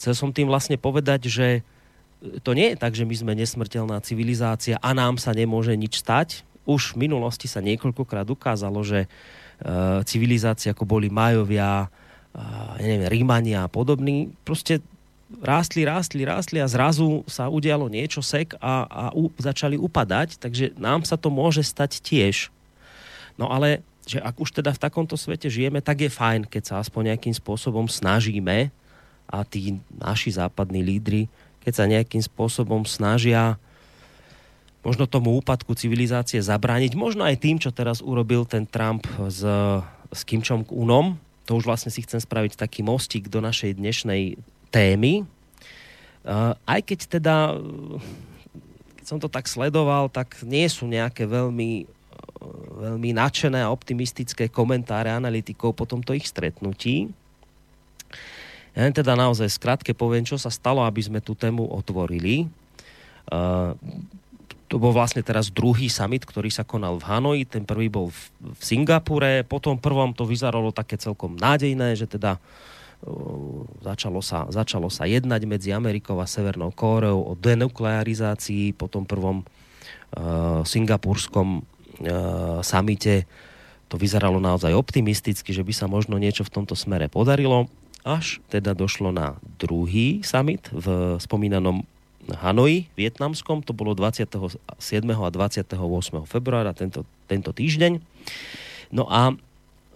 chcel 0.00 0.16
som 0.16 0.32
tým 0.32 0.48
vlastne 0.48 0.80
povedať, 0.80 1.28
že 1.28 1.46
to 2.20 2.50
nie 2.52 2.72
je 2.72 2.76
tak, 2.76 2.92
že 2.92 3.08
my 3.08 3.14
sme 3.16 3.32
nesmrteľná 3.32 3.96
civilizácia 4.04 4.76
a 4.76 4.92
nám 4.92 5.16
sa 5.16 5.32
nemôže 5.32 5.72
nič 5.72 6.04
stať. 6.04 6.44
Už 6.68 6.94
v 6.94 7.08
minulosti 7.08 7.48
sa 7.48 7.64
niekoľkokrát 7.64 8.28
ukázalo, 8.28 8.84
že 8.84 9.04
e, 9.04 9.08
civilizácie 10.04 10.70
ako 10.70 10.84
boli 10.84 11.08
Majovia, 11.08 11.88
ja 12.78 12.86
neviem, 12.86 13.10
Rímania 13.10 13.66
a 13.66 13.72
podobný, 13.72 14.30
proste 14.46 14.78
rástli, 15.42 15.86
rástli, 15.86 16.22
rástli 16.26 16.58
a 16.58 16.70
zrazu 16.70 17.22
sa 17.30 17.46
udialo 17.46 17.86
niečo 17.86 18.22
sek 18.22 18.54
a, 18.58 18.86
a 18.86 19.04
u, 19.14 19.30
začali 19.38 19.78
upadať, 19.78 20.38
takže 20.38 20.74
nám 20.78 21.06
sa 21.06 21.14
to 21.14 21.30
môže 21.30 21.62
stať 21.62 22.02
tiež. 22.02 22.50
No 23.38 23.50
ale, 23.50 23.82
že 24.06 24.18
ak 24.18 24.38
už 24.42 24.50
teda 24.62 24.74
v 24.74 24.82
takomto 24.82 25.14
svete 25.14 25.46
žijeme, 25.46 25.78
tak 25.78 26.02
je 26.02 26.10
fajn, 26.10 26.50
keď 26.50 26.62
sa 26.66 26.74
aspoň 26.82 27.14
nejakým 27.14 27.34
spôsobom 27.34 27.86
snažíme 27.86 28.74
a 29.30 29.36
tí 29.46 29.78
naši 29.94 30.34
západní 30.34 30.82
lídry, 30.82 31.30
keď 31.60 31.72
sa 31.72 31.84
nejakým 31.88 32.24
spôsobom 32.24 32.84
snažia 32.88 33.60
možno 34.80 35.04
tomu 35.04 35.36
úpadku 35.36 35.76
civilizácie 35.76 36.40
zabrániť, 36.40 36.96
možno 36.96 37.20
aj 37.28 37.36
tým, 37.36 37.60
čo 37.60 37.68
teraz 37.68 38.00
urobil 38.00 38.48
ten 38.48 38.64
Trump 38.64 39.04
s, 39.28 39.44
s 40.08 40.20
Kim 40.24 40.40
Jong-unom, 40.40 41.20
to 41.44 41.58
už 41.60 41.68
vlastne 41.68 41.92
si 41.92 42.00
chcem 42.00 42.16
spraviť 42.16 42.56
taký 42.56 42.80
mostík 42.80 43.28
do 43.28 43.44
našej 43.44 43.76
dnešnej 43.76 44.40
témy. 44.72 45.28
Aj 46.64 46.80
keď 46.80 47.20
teda, 47.20 47.60
keď 48.96 49.04
som 49.04 49.18
to 49.20 49.28
tak 49.28 49.50
sledoval, 49.50 50.08
tak 50.08 50.40
nie 50.48 50.64
sú 50.70 50.88
nejaké 50.88 51.28
veľmi, 51.28 51.84
veľmi 52.80 53.10
nadšené 53.20 53.60
a 53.60 53.72
optimistické 53.74 54.48
komentáre 54.48 55.12
analytikov 55.12 55.76
po 55.76 55.84
tomto 55.84 56.16
ich 56.16 56.24
stretnutí. 56.24 57.12
Ja 58.74 58.86
len 58.86 58.94
teda 58.94 59.18
naozaj 59.18 59.50
skrátke 59.50 59.92
poviem, 59.92 60.22
čo 60.22 60.38
sa 60.38 60.48
stalo, 60.48 60.86
aby 60.86 61.02
sme 61.02 61.18
tú 61.18 61.34
tému 61.34 61.66
otvorili. 61.66 62.46
To 64.70 64.78
bol 64.78 64.94
vlastne 64.94 65.26
teraz 65.26 65.50
druhý 65.50 65.90
summit, 65.90 66.22
ktorý 66.22 66.46
sa 66.46 66.62
konal 66.62 67.02
v 67.02 67.06
Hanoji, 67.10 67.42
ten 67.42 67.66
prvý 67.66 67.90
bol 67.90 68.14
v, 68.14 68.20
v 68.54 68.62
Singapure, 68.62 69.42
potom 69.42 69.74
prvom 69.74 70.14
to 70.14 70.22
vyzeralo 70.22 70.70
také 70.70 70.94
celkom 70.94 71.34
nádejné, 71.34 71.98
že 71.98 72.06
teda 72.06 72.38
uh, 72.38 73.66
začalo, 73.82 74.22
sa, 74.22 74.46
začalo 74.46 74.86
sa 74.86 75.10
jednať 75.10 75.42
medzi 75.42 75.74
Amerikou 75.74 76.22
a 76.22 76.30
Severnou 76.30 76.70
Kóreou 76.70 77.18
o 77.18 77.34
denuklearizácii, 77.34 78.78
po 78.78 78.86
tom 78.86 79.10
prvom 79.10 79.42
uh, 79.42 80.62
singapurskom 80.62 81.66
uh, 82.06 82.62
samite 82.62 83.26
to 83.90 83.98
vyzeralo 83.98 84.38
naozaj 84.38 84.70
optimisticky, 84.70 85.50
že 85.50 85.66
by 85.66 85.74
sa 85.74 85.90
možno 85.90 86.14
niečo 86.14 86.46
v 86.46 86.62
tomto 86.62 86.78
smere 86.78 87.10
podarilo, 87.10 87.66
až 88.04 88.40
teda 88.48 88.72
došlo 88.72 89.12
na 89.12 89.36
druhý 89.60 90.24
summit 90.24 90.64
v 90.72 91.16
spomínanom 91.20 91.84
Hanoi, 92.30 92.86
vietnamskom, 92.94 93.64
to 93.64 93.72
bolo 93.72 93.96
27. 93.96 94.60
a 94.60 95.28
28. 95.32 95.74
februára 96.28 96.76
tento, 96.76 97.02
tento 97.26 97.50
týždeň. 97.50 97.98
No 98.94 99.08
a 99.08 99.34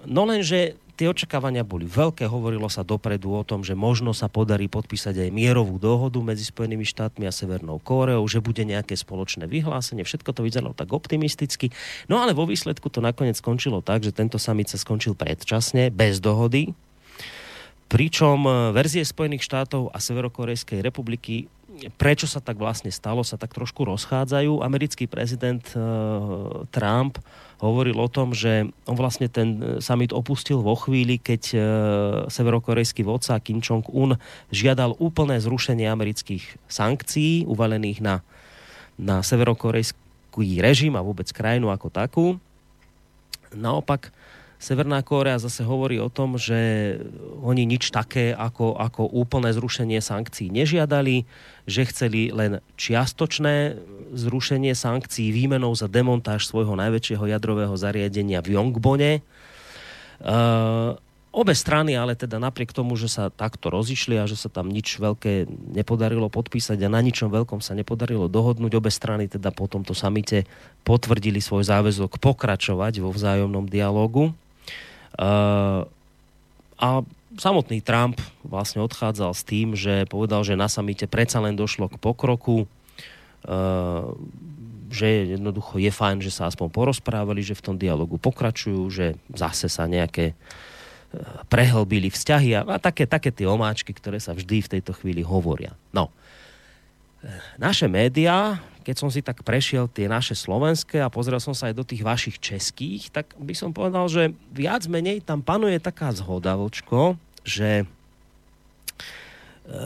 no 0.08 0.22
lenže 0.26 0.74
tie 0.94 1.10
očakávania 1.10 1.66
boli 1.66 1.84
veľké, 1.84 2.26
hovorilo 2.30 2.70
sa 2.70 2.86
dopredu 2.86 3.34
o 3.34 3.42
tom, 3.42 3.66
že 3.66 3.74
možno 3.74 4.14
sa 4.14 4.30
podarí 4.30 4.70
podpísať 4.70 5.26
aj 5.26 5.30
mierovú 5.34 5.76
dohodu 5.82 6.18
medzi 6.22 6.46
Spojenými 6.46 6.86
štátmi 6.86 7.26
a 7.26 7.34
Severnou 7.34 7.82
Kóreou, 7.82 8.22
že 8.30 8.38
bude 8.38 8.62
nejaké 8.62 8.94
spoločné 8.94 9.50
vyhlásenie, 9.50 10.06
všetko 10.06 10.30
to 10.30 10.46
vyzeralo 10.46 10.72
tak 10.72 10.94
optimisticky. 10.94 11.74
No 12.06 12.22
ale 12.22 12.32
vo 12.32 12.46
výsledku 12.46 12.88
to 12.88 13.02
nakoniec 13.02 13.34
skončilo 13.34 13.82
tak, 13.82 14.06
že 14.06 14.14
tento 14.14 14.38
summit 14.38 14.70
sa 14.70 14.78
skončil 14.78 15.18
predčasne, 15.18 15.90
bez 15.90 16.22
dohody, 16.22 16.70
pričom 17.94 18.42
verzie 18.74 19.06
Spojených 19.06 19.46
štátov 19.46 19.94
a 19.94 20.02
Severokorejskej 20.02 20.82
republiky 20.82 21.46
prečo 21.98 22.30
sa 22.30 22.38
tak 22.38 22.58
vlastne 22.58 22.90
stalo, 22.94 23.26
sa 23.26 23.34
tak 23.34 23.50
trošku 23.50 23.82
rozchádzajú. 23.82 24.62
Americký 24.62 25.10
prezident 25.10 25.62
uh, 25.74 26.62
Trump 26.70 27.18
hovoril 27.58 27.96
o 27.98 28.08
tom, 28.10 28.30
že 28.36 28.68
on 28.84 28.94
vlastne 28.94 29.26
ten 29.26 29.80
summit 29.80 30.12
opustil 30.12 30.60
vo 30.60 30.76
chvíli, 30.76 31.16
keď 31.16 31.42
severokorejský 32.28 33.06
vodca 33.06 33.40
Kim 33.40 33.64
Jong-un 33.64 34.20
žiadal 34.52 34.92
úplné 35.00 35.40
zrušenie 35.40 35.88
amerických 35.88 36.44
sankcií 36.68 37.48
uvalených 37.48 38.04
na, 38.04 38.20
na 39.00 39.24
severokorejský 39.24 40.60
režim 40.60 40.92
a 40.98 41.06
vôbec 41.06 41.30
krajinu 41.32 41.72
ako 41.72 41.88
takú. 41.88 42.26
Naopak 43.54 44.12
Severná 44.64 45.04
Kórea 45.04 45.36
zase 45.36 45.60
hovorí 45.60 46.00
o 46.00 46.08
tom, 46.08 46.40
že 46.40 46.56
oni 47.44 47.68
nič 47.68 47.92
také 47.92 48.32
ako, 48.32 48.80
ako 48.80 49.12
úplné 49.12 49.52
zrušenie 49.52 50.00
sankcií 50.00 50.48
nežiadali, 50.48 51.28
že 51.68 51.84
chceli 51.92 52.32
len 52.32 52.64
čiastočné 52.80 53.76
zrušenie 54.16 54.72
sankcií 54.72 55.36
výmenou 55.36 55.76
za 55.76 55.84
demontáž 55.84 56.48
svojho 56.48 56.80
najväčšieho 56.80 57.28
jadrového 57.28 57.76
zariadenia 57.76 58.40
v 58.40 58.56
Yongbone. 58.56 59.20
Uh, 60.24 60.96
obe 61.28 61.52
strany 61.52 61.92
ale 61.92 62.16
teda 62.16 62.40
napriek 62.40 62.72
tomu, 62.72 62.96
že 62.96 63.12
sa 63.12 63.28
takto 63.28 63.68
rozišli 63.68 64.16
a 64.16 64.24
že 64.24 64.40
sa 64.40 64.48
tam 64.48 64.72
nič 64.72 64.96
veľké 64.96 65.44
nepodarilo 65.76 66.32
podpísať 66.32 66.80
a 66.80 66.88
na 66.88 67.04
ničom 67.04 67.28
veľkom 67.28 67.60
sa 67.60 67.76
nepodarilo 67.76 68.32
dohodnúť, 68.32 68.72
obe 68.80 68.88
strany 68.88 69.28
teda 69.28 69.52
po 69.52 69.68
tomto 69.68 69.92
samite 69.92 70.48
potvrdili 70.88 71.44
svoj 71.44 71.68
záväzok 71.68 72.16
pokračovať 72.16 73.04
vo 73.04 73.12
vzájomnom 73.12 73.68
dialogu. 73.68 74.32
Uh, 75.14 75.86
a 76.78 77.06
samotný 77.38 77.82
Trump 77.82 78.18
vlastne 78.42 78.82
odchádzal 78.82 79.32
s 79.34 79.42
tým, 79.46 79.78
že 79.78 80.10
povedal, 80.10 80.42
že 80.42 80.58
na 80.58 80.66
samite 80.66 81.06
predsa 81.06 81.38
len 81.38 81.54
došlo 81.54 81.86
k 81.90 81.96
pokroku, 82.02 82.66
uh, 82.66 84.10
že 84.90 85.38
jednoducho 85.38 85.82
je 85.82 85.90
fajn, 85.90 86.22
že 86.22 86.34
sa 86.34 86.46
aspoň 86.46 86.70
porozprávali, 86.70 87.42
že 87.42 87.58
v 87.58 87.64
tom 87.66 87.76
dialogu 87.78 88.18
pokračujú, 88.18 88.82
že 88.90 89.06
zase 89.34 89.66
sa 89.66 89.90
nejaké 89.90 90.38
prehlbili 91.46 92.10
vzťahy 92.10 92.58
a, 92.58 92.60
a 92.66 92.76
také, 92.82 93.06
také 93.06 93.30
tie 93.30 93.46
omáčky, 93.46 93.94
ktoré 93.94 94.18
sa 94.18 94.34
vždy 94.34 94.66
v 94.66 94.72
tejto 94.78 94.92
chvíli 94.98 95.22
hovoria. 95.22 95.74
No, 95.94 96.10
naše 97.56 97.88
médiá 97.88 98.60
keď 98.84 98.96
som 99.00 99.08
si 99.08 99.24
tak 99.24 99.40
prešiel 99.40 99.88
tie 99.88 100.04
naše 100.04 100.36
slovenské 100.36 101.00
a 101.00 101.08
pozrel 101.08 101.40
som 101.40 101.56
sa 101.56 101.72
aj 101.72 101.74
do 101.80 101.88
tých 101.88 102.04
vašich 102.04 102.36
českých, 102.36 103.08
tak 103.08 103.32
by 103.40 103.56
som 103.56 103.72
povedal, 103.72 104.04
že 104.12 104.36
viac 104.52 104.84
menej 104.84 105.24
tam 105.24 105.40
panuje 105.40 105.80
taká 105.80 106.12
zhoda, 106.12 106.60
vočko, 106.60 107.16
že, 107.40 107.88
e, 109.64 109.76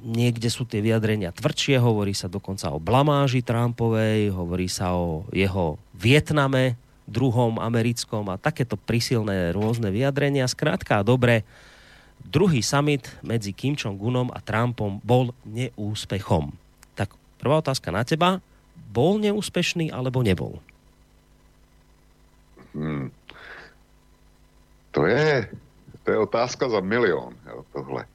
niekde 0.06 0.54
sú 0.54 0.70
tie 0.70 0.86
vyjadrenia 0.86 1.34
tvrdšie, 1.34 1.82
hovorí 1.82 2.14
sa 2.14 2.30
dokonca 2.30 2.70
o 2.70 2.78
blamáži 2.78 3.42
Trumpovej, 3.42 4.30
hovorí 4.30 4.70
sa 4.70 4.94
o 4.94 5.26
jeho 5.34 5.82
Vietname, 5.98 6.78
druhom 7.08 7.58
americkom 7.58 8.28
a 8.28 8.38
takéto 8.38 8.76
prisilné 8.76 9.56
rôzne 9.56 9.90
vyjadrenia. 9.90 10.46
Skrátka, 10.46 11.02
dobre, 11.08 11.48
druhý 12.28 12.60
summit 12.60 13.08
medzi 13.24 13.56
Kim 13.56 13.80
Jong-unom 13.80 14.30
a 14.36 14.44
Trumpom 14.44 15.00
bol 15.02 15.32
neúspechom. 15.48 16.52
Tak 16.94 17.16
prvá 17.40 17.64
otázka 17.64 17.90
na 17.90 18.04
teba. 18.04 18.44
Bol 18.92 19.20
neúspešný 19.24 19.90
alebo 19.90 20.22
nebol? 20.22 20.60
Hmm. 22.76 23.10
To 24.92 25.06
je, 25.06 25.50
to 26.04 26.08
je 26.12 26.18
otázka 26.18 26.70
za 26.70 26.80
milion, 26.80 27.34
jo, 27.46 27.66
tohle. 27.74 28.06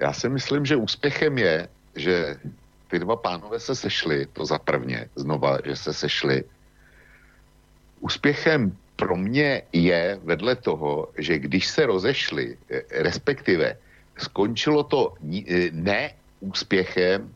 Já 0.00 0.12
si 0.12 0.28
myslím, 0.28 0.66
že 0.66 0.76
úspěchem 0.76 1.38
je, 1.38 1.68
že 1.96 2.36
ty 2.90 2.98
dva 2.98 3.16
pánové 3.16 3.60
se 3.60 3.74
sešli, 3.74 4.26
to 4.32 4.46
za 4.46 4.58
prvně, 4.58 5.08
znova, 5.16 5.58
že 5.64 5.76
se 5.76 5.92
sešli. 5.92 6.44
Úspěchem 8.00 8.76
pro 9.02 9.16
mě 9.16 9.62
je 9.72 10.20
vedle 10.22 10.54
toho, 10.56 11.10
že 11.18 11.38
když 11.38 11.66
se 11.66 11.86
rozešli, 11.86 12.54
eh, 12.70 13.02
respektive 13.02 13.74
skončilo 14.14 14.86
to 14.86 15.18
eh, 15.18 15.74
neúspěchem, 15.74 17.34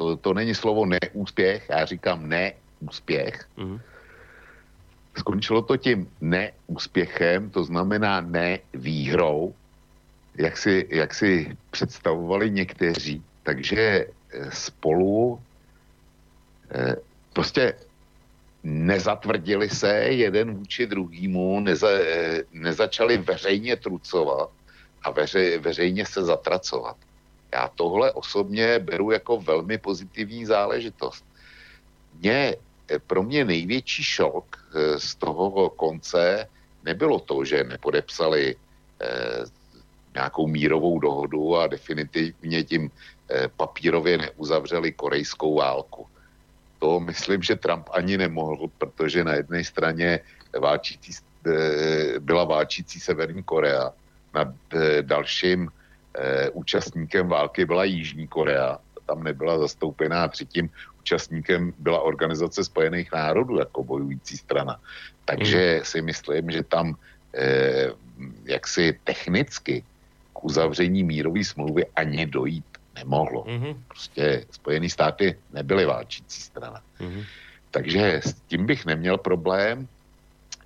to, 0.00 0.16
to 0.16 0.32
není 0.32 0.56
slovo 0.56 0.88
neúspěch, 0.88 1.68
já 1.68 1.84
říkám 1.84 2.24
neúspěch, 2.24 3.44
mm. 3.60 3.76
skončilo 5.20 5.62
to 5.62 5.76
tím 5.76 6.08
neúspěchem, 6.24 7.50
to 7.52 7.60
znamená 7.64 8.24
ne 8.24 8.64
výhrou, 8.72 9.52
jak 10.40 10.56
si, 10.56 10.88
jak 10.88 11.12
si 11.12 11.56
představovali 11.70 12.50
někteří. 12.50 13.20
Takže 13.44 14.08
eh, 14.08 14.48
spolu 14.48 15.36
prostě 17.36 17.76
nezatvrdili 18.64 19.70
se 19.70 19.94
jeden 19.94 20.54
vůči 20.54 20.86
druhýmu, 20.86 21.60
neza, 21.60 21.88
eh, 21.90 22.42
nezačali 22.52 23.18
veřejně 23.18 23.76
trucovat 23.76 24.50
a 25.02 25.10
veře, 25.10 25.58
veřejně 25.58 26.06
se 26.06 26.24
zatracovat. 26.24 26.96
Já 27.52 27.68
tohle 27.68 28.12
osobně 28.12 28.78
beru 28.78 29.10
jako 29.10 29.40
velmi 29.40 29.78
pozitivní 29.78 30.46
záležitost. 30.46 31.24
Mě, 32.20 32.56
pro 33.06 33.22
mě 33.22 33.44
největší 33.44 34.04
šok 34.04 34.56
z 34.96 35.14
toho 35.14 35.70
konce 35.70 36.48
nebylo 36.84 37.20
to, 37.20 37.44
že 37.44 37.64
nepodepsali 37.64 38.56
nějakou 40.14 40.46
mírovou 40.46 40.98
dohodu 40.98 41.56
a 41.56 41.66
definitivně 41.66 42.64
tím 42.64 42.90
eh, 43.30 43.48
papírově 43.56 44.18
neuzavřeli 44.18 44.92
korejskou 44.92 45.54
válku. 45.54 46.06
To 46.82 47.00
myslím, 47.00 47.42
že 47.42 47.56
Trump 47.56 47.86
ani 47.94 48.18
nemohl, 48.18 48.66
protože 48.78 49.24
na 49.24 49.34
jedné 49.38 49.64
straně 49.64 50.20
válčící, 50.58 51.12
eh, 51.46 52.18
byla 52.18 52.44
válčící 52.44 53.00
Severní 53.00 53.42
Korea, 53.42 53.94
nad 54.34 54.50
eh, 54.74 55.02
dalším 55.02 55.70
účastníkem 56.52 57.28
války 57.28 57.64
byla 57.64 57.88
Jižní 57.88 58.28
Korea, 58.28 58.76
tam 59.08 59.24
nebyla 59.24 59.64
zastoupená, 59.64 60.28
třetím 60.28 60.68
účastníkem 61.00 61.72
byla 61.78 62.04
Organizace 62.04 62.64
spojených 62.64 63.12
národů 63.12 63.58
jako 63.58 63.84
bojující 63.84 64.36
strana. 64.36 64.76
Takže 65.24 65.74
hmm. 65.74 65.84
si 65.84 65.98
myslím, 66.02 66.50
že 66.50 66.62
tam 66.68 67.00
jaksi 68.44 68.98
technicky 69.04 69.84
uzavření 70.42 71.00
mírové 71.04 71.44
smlouvy 71.44 71.86
ani 71.96 72.26
dojít 72.26 72.71
nemohlo. 72.94 73.44
Mm-hmm. 73.44 73.76
Prostě 73.88 74.44
Spojené 74.50 74.88
státy 74.88 75.38
nebyly 75.52 75.84
válčící 75.84 76.42
strana. 76.42 76.82
Mm-hmm. 77.00 77.24
Takže 77.70 78.20
s 78.24 78.34
tím 78.46 78.66
bych 78.66 78.86
neměl 78.86 79.18
problém. 79.18 79.88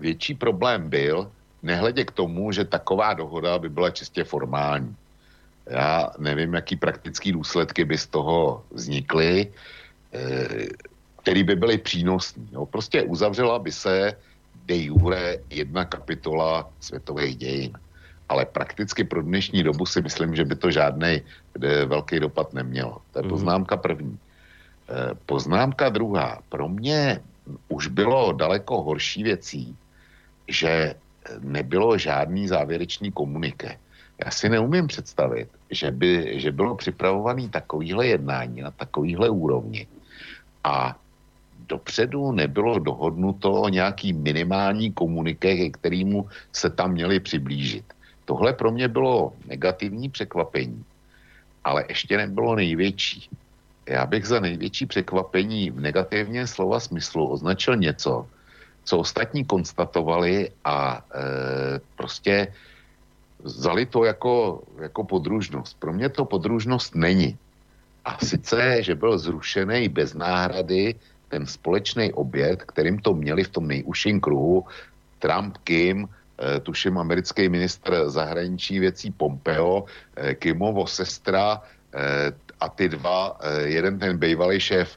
Větší 0.00 0.34
problém 0.34 0.90
byl, 0.90 1.30
nehledě 1.62 2.04
k 2.04 2.10
tomu, 2.10 2.52
že 2.52 2.64
taková 2.64 3.14
dohoda 3.14 3.58
by 3.58 3.68
byla 3.68 3.90
čistě 3.90 4.24
formální. 4.24 4.96
Já 5.66 6.10
nevím, 6.18 6.54
jaký 6.54 6.76
praktický 6.76 7.32
důsledky 7.32 7.84
by 7.84 7.98
z 7.98 8.06
toho 8.06 8.64
vznikly, 8.70 9.52
eh, 10.12 10.66
který 11.22 11.42
by 11.42 11.56
byly 11.56 11.78
přínosní. 11.78 12.48
No, 12.52 12.66
prostě 12.66 13.02
uzavřela 13.02 13.58
by 13.58 13.72
se 13.72 14.14
de 14.66 14.76
jure 14.76 15.38
jedna 15.50 15.84
kapitola 15.84 16.70
světových 16.80 17.36
dějin 17.36 17.72
ale 18.28 18.46
prakticky 18.46 19.04
pro 19.04 19.22
dnešní 19.22 19.62
dobu 19.62 19.86
si 19.86 20.02
myslím, 20.02 20.34
že 20.34 20.44
by 20.44 20.54
to 20.56 20.70
žádný 20.70 21.22
eh, 21.62 21.84
velký 21.84 22.20
dopad 22.20 22.54
nemělo. 22.54 22.98
To 23.12 23.18
je 23.18 23.22
mhm. 23.22 23.30
poznámka 23.30 23.76
první. 23.76 24.18
Eh, 24.88 25.14
poznámka 25.26 25.88
druhá. 25.88 26.42
Pro 26.48 26.68
mě 26.68 27.20
už 27.68 27.86
bylo 27.86 28.32
daleko 28.32 28.82
horší 28.82 29.22
věcí, 29.22 29.76
že 30.48 30.94
nebylo 31.40 31.98
žádný 31.98 32.48
závěrečný 32.48 33.12
komuniké. 33.12 33.78
Já 34.24 34.30
si 34.30 34.48
neumím 34.48 34.86
představit, 34.86 35.48
že 35.70 35.90
by 35.90 36.40
že 36.40 36.52
bylo 36.52 36.76
připravované 36.76 37.48
takovýhle 37.48 38.06
jednání 38.06 38.62
na 38.62 38.70
takovýhle 38.70 39.30
úrovni 39.30 39.86
a 40.64 40.96
dopředu 41.68 42.32
nebylo 42.32 42.78
dohodnuto 42.78 43.52
o 43.52 43.68
nějaký 43.68 44.12
minimální 44.12 44.92
komuniké, 44.92 45.56
ke 45.56 45.70
kterému 45.70 46.28
se 46.52 46.70
tam 46.70 46.92
měli 46.92 47.20
přiblížit. 47.20 47.84
Tohle 48.26 48.52
pro 48.52 48.70
mě 48.70 48.88
bylo 48.88 49.32
negativní 49.46 50.10
překvapení, 50.10 50.84
ale 51.64 51.84
ještě 51.88 52.16
nebylo 52.16 52.56
největší. 52.56 53.30
Já 53.86 54.06
bych 54.06 54.26
za 54.26 54.40
největší 54.40 54.86
překvapení 54.86 55.70
v 55.70 55.80
negativně 55.80 56.46
slova 56.46 56.80
smyslu 56.80 57.28
označil 57.30 57.76
něco, 57.76 58.26
co 58.84 58.98
ostatní 58.98 59.44
konstatovali 59.44 60.50
a 60.64 60.98
e, 60.98 61.80
prostě 61.96 62.52
vzali 63.42 63.86
to 63.86 64.04
jako, 64.04 64.62
jako 64.82 65.04
podružnost. 65.04 65.78
Pro 65.78 65.92
mě 65.92 66.08
to 66.08 66.24
podružnost 66.24 66.94
není. 66.94 67.38
A 68.04 68.18
sice, 68.18 68.82
že 68.82 68.94
byl 68.94 69.18
zrušený 69.18 69.88
bez 69.88 70.14
náhrady 70.14 70.94
ten 71.28 71.46
společný 71.46 72.12
oběd, 72.12 72.62
kterým 72.62 72.98
to 72.98 73.14
měli 73.14 73.44
v 73.44 73.48
tom 73.48 73.68
nejužším 73.68 74.20
kruhu 74.20 74.64
Trump, 75.18 75.56
Kim, 75.64 76.08
tuším 76.62 76.98
americký 76.98 77.48
ministr 77.48 78.10
zahraničí 78.10 78.78
věcí 78.78 79.10
Pompeo, 79.10 79.84
eh, 80.16 80.34
Kimovo 80.34 80.86
sestra 80.86 81.62
eh, 81.94 82.32
a 82.60 82.68
ty 82.68 82.88
dva, 82.88 83.36
jeden 83.64 83.98
ten 83.98 84.16
bývalý 84.18 84.60
šéf 84.60 84.96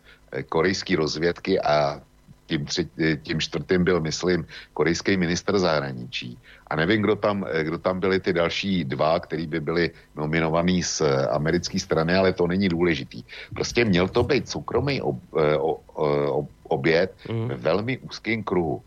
korejské 0.50 0.96
rozvědky 0.96 1.60
a 1.60 2.02
tím, 2.48 2.66
tři, 2.66 2.88
tím 3.24 3.40
čtvrtým 3.40 3.84
byl, 3.84 4.00
myslím, 4.00 4.48
korejský 4.74 5.18
minister 5.18 5.60
zahraničí. 5.60 6.40
A 6.68 6.76
nevím, 6.76 7.02
kdo 7.02 7.16
tam, 7.16 7.46
kdo 7.64 7.78
tam 7.78 8.00
byli 8.00 8.20
ty 8.20 8.34
další 8.34 8.84
dva, 8.84 9.20
který 9.20 9.48
by 9.48 9.60
byli 9.60 9.92
nominovaný 10.16 10.84
z 10.84 11.02
americké 11.30 11.80
strany, 11.80 12.16
ale 12.16 12.34
to 12.34 12.48
není 12.48 12.70
důležitý. 12.70 13.24
Prostě 13.54 13.86
měl 13.86 14.08
to 14.08 14.24
být 14.24 14.50
soukromý 14.50 15.02
ob, 15.02 15.20
ob, 15.60 15.84
ob, 16.32 16.48
oběd 16.64 17.12
mm. 17.30 17.48
ve 17.48 17.56
velmi 17.56 17.98
úzkém 17.98 18.44
kruhu. 18.44 18.82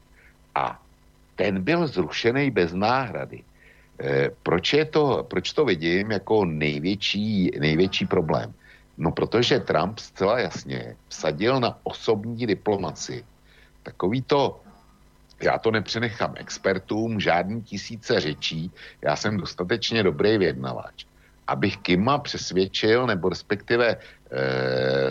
A 0.54 0.80
ten 1.36 1.62
byl 1.62 1.86
zrušený 1.86 2.50
bez 2.50 2.72
náhrady. 2.72 3.42
E, 4.00 4.30
proč, 4.42 4.72
je 4.72 4.84
to, 4.84 5.26
proč 5.30 5.52
to 5.52 5.64
vidím 5.64 6.10
jako 6.10 6.44
největší, 6.44 7.50
největší 7.60 8.06
problém? 8.06 8.54
No 8.98 9.12
protože 9.12 9.60
Trump 9.60 9.98
zcela 9.98 10.38
jasně 10.38 10.96
vsadil 11.08 11.60
na 11.60 11.78
osobní 11.82 12.46
diplomaci. 12.46 13.24
Takový 13.82 14.22
to, 14.22 14.60
já 15.42 15.58
to 15.58 15.70
nepřenechám 15.70 16.34
expertům, 16.36 17.20
žádný 17.20 17.62
tisíce 17.62 18.20
řečí, 18.20 18.70
já 19.02 19.16
jsem 19.16 19.36
dostatečně 19.36 20.02
dobrý 20.02 20.38
vyjednavač. 20.38 21.04
Abych 21.46 21.76
Kima 21.76 22.18
přesvědčil, 22.18 23.06
nebo 23.06 23.28
respektive 23.28 23.88
e, 23.90 23.98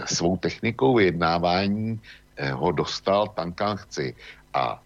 svou 0.05 0.37
technikou 0.37 0.95
vyjednávání 0.95 1.99
e, 2.37 2.51
ho 2.51 2.71
dostal 2.71 3.27
tam, 3.27 3.53
kam 3.53 3.77
chci. 3.77 4.15
A 4.53 4.81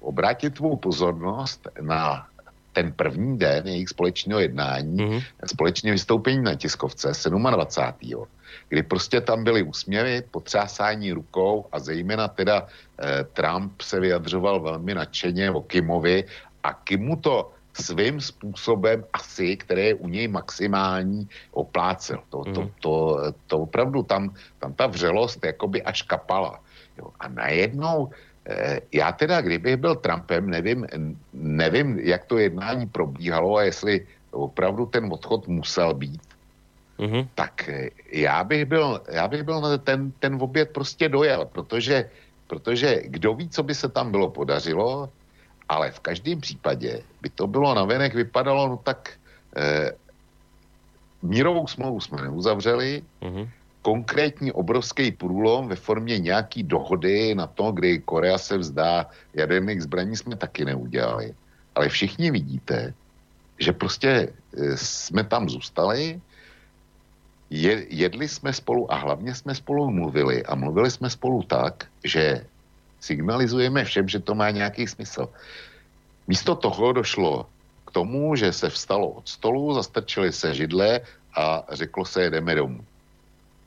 obrátit 0.00 0.54
tvou 0.54 0.76
pozornost 0.76 1.68
na 1.80 2.26
ten 2.74 2.92
první 2.92 3.38
den 3.38 3.66
jejich 3.66 3.88
společného 3.88 4.40
jednání, 4.40 4.96
mm-hmm. 4.96 5.22
společné 5.46 5.90
vystoupení 5.90 6.42
na 6.42 6.54
tiskovce 6.54 7.30
27. 7.30 8.26
kdy 8.68 8.82
prostě 8.82 9.20
tam 9.20 9.44
byly 9.44 9.62
úsměvy, 9.62 10.22
potřásání 10.30 11.12
rukou 11.12 11.66
a 11.72 11.78
zejména 11.78 12.28
teda 12.28 12.66
eh, 12.66 13.24
Trump 13.32 13.80
se 13.80 14.00
vyjadřoval 14.00 14.60
velmi 14.60 14.94
nadšeně 14.94 15.50
o 15.50 15.62
Kimovi 15.62 16.24
a 16.62 16.72
Kimu 16.72 17.16
to 17.16 17.50
svým 17.74 18.20
způsobem 18.20 19.04
asi, 19.12 19.56
které 19.56 19.82
je 19.82 19.94
u 19.94 20.08
něj 20.08 20.28
maximální, 20.28 21.28
oplácel. 21.50 22.18
To, 22.30 22.44
to, 22.44 22.60
mhm. 22.60 22.70
to, 22.80 22.94
to 23.46 23.58
opravdu 23.58 24.02
tam, 24.02 24.34
tam 24.58 24.72
ta 24.72 24.86
vřelost 24.86 25.44
jakoby 25.44 25.82
až 25.82 26.02
kapala. 26.02 26.60
Jo. 26.98 27.10
A 27.20 27.28
najednou 27.28 28.10
Eh, 28.10 28.14
já 28.92 29.12
teda, 29.12 29.40
kdybych 29.40 29.76
byl 29.76 29.96
Trumpem, 29.96 30.50
nevím, 30.50 30.86
nevím, 31.32 31.98
jak 31.98 32.24
to 32.24 32.38
jednání 32.38 32.86
probíhalo 32.86 33.56
a 33.56 33.62
jestli 33.62 34.06
opravdu 34.30 34.86
ten 34.86 35.12
odchod 35.12 35.48
musel 35.48 35.94
být, 35.94 36.22
mm-hmm. 36.98 37.28
tak 37.34 37.68
eh, 37.68 37.88
já 38.12 38.44
bych 38.44 38.64
byl, 38.64 39.00
já 39.08 39.28
bych 39.28 39.42
byl 39.42 39.60
na 39.60 39.78
ten, 39.78 40.12
ten 40.18 40.36
oběd 40.40 40.70
prostě 40.70 41.08
dojel, 41.08 41.44
protože, 41.44 42.10
protože 42.46 43.02
kdo 43.04 43.34
ví, 43.34 43.48
co 43.48 43.62
by 43.62 43.74
se 43.74 43.88
tam 43.88 44.10
bylo 44.10 44.30
podařilo, 44.30 45.08
ale 45.68 45.90
v 45.90 46.00
každém 46.00 46.40
případě 46.40 47.00
by 47.22 47.28
to 47.28 47.46
bylo 47.46 47.74
navenek, 47.74 48.14
vypadalo, 48.14 48.68
no 48.68 48.76
tak 48.76 49.10
eh, 49.56 49.92
mírovou 51.22 51.66
smlouvu 51.66 52.00
jsme 52.00 52.22
neuzavřeli, 52.22 53.02
mm-hmm 53.22 53.48
konkrétní 53.84 54.48
obrovský 54.52 55.12
průlom 55.12 55.68
ve 55.68 55.76
formě 55.76 56.18
nějaký 56.18 56.62
dohody 56.64 57.36
na 57.36 57.46
to, 57.46 57.72
kdy 57.72 58.00
Korea 58.00 58.40
se 58.40 58.56
vzdá 58.58 59.12
jaderných 59.36 59.82
zbraní, 59.82 60.16
jsme 60.16 60.36
taky 60.36 60.64
neudělali. 60.64 61.36
Ale 61.74 61.88
všichni 61.92 62.30
vidíte, 62.30 62.94
že 63.60 63.72
prostě 63.76 64.08
e, 64.08 64.76
jsme 64.76 65.24
tam 65.24 65.48
zůstali, 65.52 66.20
je, 67.50 67.84
jedli 67.92 68.24
jsme 68.24 68.52
spolu 68.56 68.88
a 68.88 68.96
hlavně 68.96 69.34
jsme 69.36 69.52
spolu 69.54 69.90
mluvili 69.92 70.40
a 70.48 70.54
mluvili 70.56 70.90
jsme 70.90 71.10
spolu 71.12 71.42
tak, 71.44 71.84
že 72.04 72.40
signalizujeme 73.04 73.84
všem, 73.84 74.08
že 74.08 74.24
to 74.24 74.32
má 74.34 74.50
nějaký 74.50 74.88
smysl. 74.88 75.28
Místo 76.24 76.56
toho 76.56 77.04
došlo 77.04 77.46
k 77.84 77.90
tomu, 77.92 78.32
že 78.32 78.48
se 78.48 78.72
vstalo 78.72 79.20
od 79.20 79.28
stolu, 79.28 79.76
zastrčili 79.76 80.32
se 80.32 80.56
židle 80.56 81.00
a 81.36 81.68
řeklo 81.68 82.04
se, 82.04 82.32
jedeme 82.32 82.54
domů. 82.54 82.80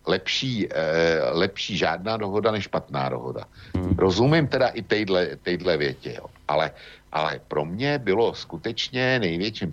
Lepší, 0.08 0.68
eh, 0.72 1.20
lepší 1.32 1.78
žádná 1.78 2.18
dohoda 2.18 2.52
než 2.52 2.64
špatná 2.64 3.10
dohoda. 3.10 3.44
Hmm. 3.76 3.96
Rozumím 3.98 4.48
teda 4.48 4.68
i 4.68 4.82
tejhle, 4.82 5.36
tejhle 5.44 5.78
větě, 5.78 6.14
jo. 6.18 6.26
Ale, 6.48 6.72
ale 7.12 7.40
pro 7.48 7.66
mě 7.66 8.00
bylo 8.00 8.34
skutečně 8.34 9.20
největším 9.20 9.72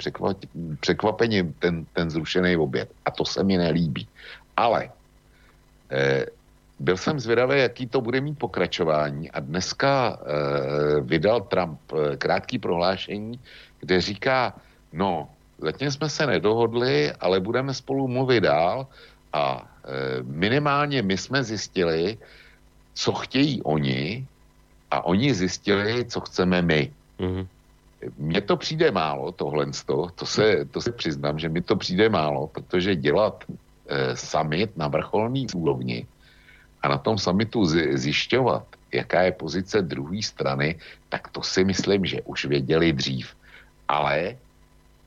překvapením 0.80 1.54
ten, 1.58 1.86
ten 1.92 2.10
zrušený 2.10 2.56
oběd. 2.56 2.90
A 3.04 3.10
to 3.10 3.24
se 3.24 3.44
mi 3.44 3.56
nelíbí. 3.56 4.08
Ale 4.56 4.90
eh, 5.90 6.26
byl 6.78 6.96
jsem 6.96 7.20
zvědavý, 7.20 7.60
jaký 7.60 7.86
to 7.86 8.00
bude 8.00 8.20
mít 8.20 8.38
pokračování 8.38 9.30
a 9.30 9.40
dneska 9.40 10.18
eh, 10.18 11.00
vydal 11.00 11.40
Trump 11.40 11.80
eh, 11.92 12.16
krátký 12.16 12.58
prohlášení, 12.58 13.40
kde 13.80 14.00
říká, 14.00 14.54
no, 14.92 15.28
zatím 15.58 15.90
jsme 15.90 16.08
se 16.10 16.26
nedohodli, 16.26 17.12
ale 17.12 17.40
budeme 17.40 17.74
spolu 17.74 18.08
mluvit 18.08 18.40
dál 18.40 18.86
a 19.32 19.73
minimálně 20.22 21.02
my 21.02 21.18
jsme 21.18 21.44
zjistili, 21.44 22.18
co 22.94 23.12
chtějí 23.12 23.62
oni 23.62 24.26
a 24.90 25.06
oni 25.06 25.34
zjistili, 25.34 26.04
co 26.04 26.20
chceme 26.20 26.62
my. 26.62 26.92
Mm-hmm. 27.20 27.46
Mně 28.18 28.40
to 28.40 28.56
přijde 28.56 28.90
málo, 28.90 29.32
tohle, 29.32 29.66
to 30.14 30.26
se, 30.26 30.64
to 30.70 30.80
se 30.80 30.92
přiznám, 30.92 31.38
že 31.38 31.48
mi 31.48 31.60
to 31.60 31.76
přijde 31.76 32.08
málo, 32.08 32.46
protože 32.46 32.96
dělat 32.96 33.44
e, 33.44 34.16
summit 34.16 34.76
na 34.76 34.88
vrcholný 34.88 35.46
úrovni 35.54 36.06
a 36.82 36.88
na 36.88 36.98
tom 36.98 37.18
summitu 37.18 37.64
zjišťovat, 37.96 38.66
jaká 38.92 39.22
je 39.22 39.32
pozice 39.32 39.82
druhé 39.82 40.22
strany, 40.22 40.78
tak 41.08 41.28
to 41.28 41.42
si 41.42 41.64
myslím, 41.64 42.04
že 42.04 42.22
už 42.22 42.44
věděli 42.44 42.92
dřív. 42.92 43.36
Ale 43.88 44.36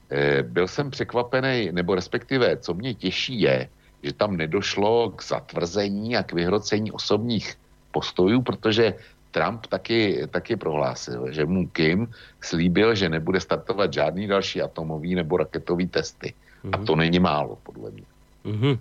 Eh, 0.09 0.43
byl 0.43 0.67
jsem 0.67 0.91
překvapený, 0.91 1.69
nebo 1.71 1.95
respektive, 1.95 2.57
co 2.57 2.73
mě 2.73 2.93
těší 2.93 3.41
je, 3.41 3.69
že 4.03 4.13
tam 4.13 4.37
nedošlo 4.37 5.17
k 5.17 5.23
zatvrzení 5.23 6.17
a 6.17 6.23
k 6.23 6.33
vyhrocení 6.33 6.91
osobních 6.91 7.55
postojů, 7.91 8.41
protože 8.41 8.93
Trump 9.31 9.67
taky, 9.67 10.27
taky 10.31 10.55
prohlásil, 10.55 11.31
že 11.31 11.45
mu 11.45 11.67
Kim 11.67 12.07
slíbil, 12.41 12.95
že 12.95 13.09
nebude 13.09 13.41
startovat 13.41 13.93
žádný 13.93 14.27
další 14.27 14.61
atomový 14.61 15.15
nebo 15.15 15.37
raketový 15.37 15.87
testy. 15.87 16.33
Mm-hmm. 16.33 16.73
A 16.73 16.77
mhm. 16.77 16.85
to 16.85 16.95
není 16.95 17.19
málo, 17.19 17.57
podle 17.63 17.91
mě. 17.91 18.07
Mm-hmm. 18.45 18.75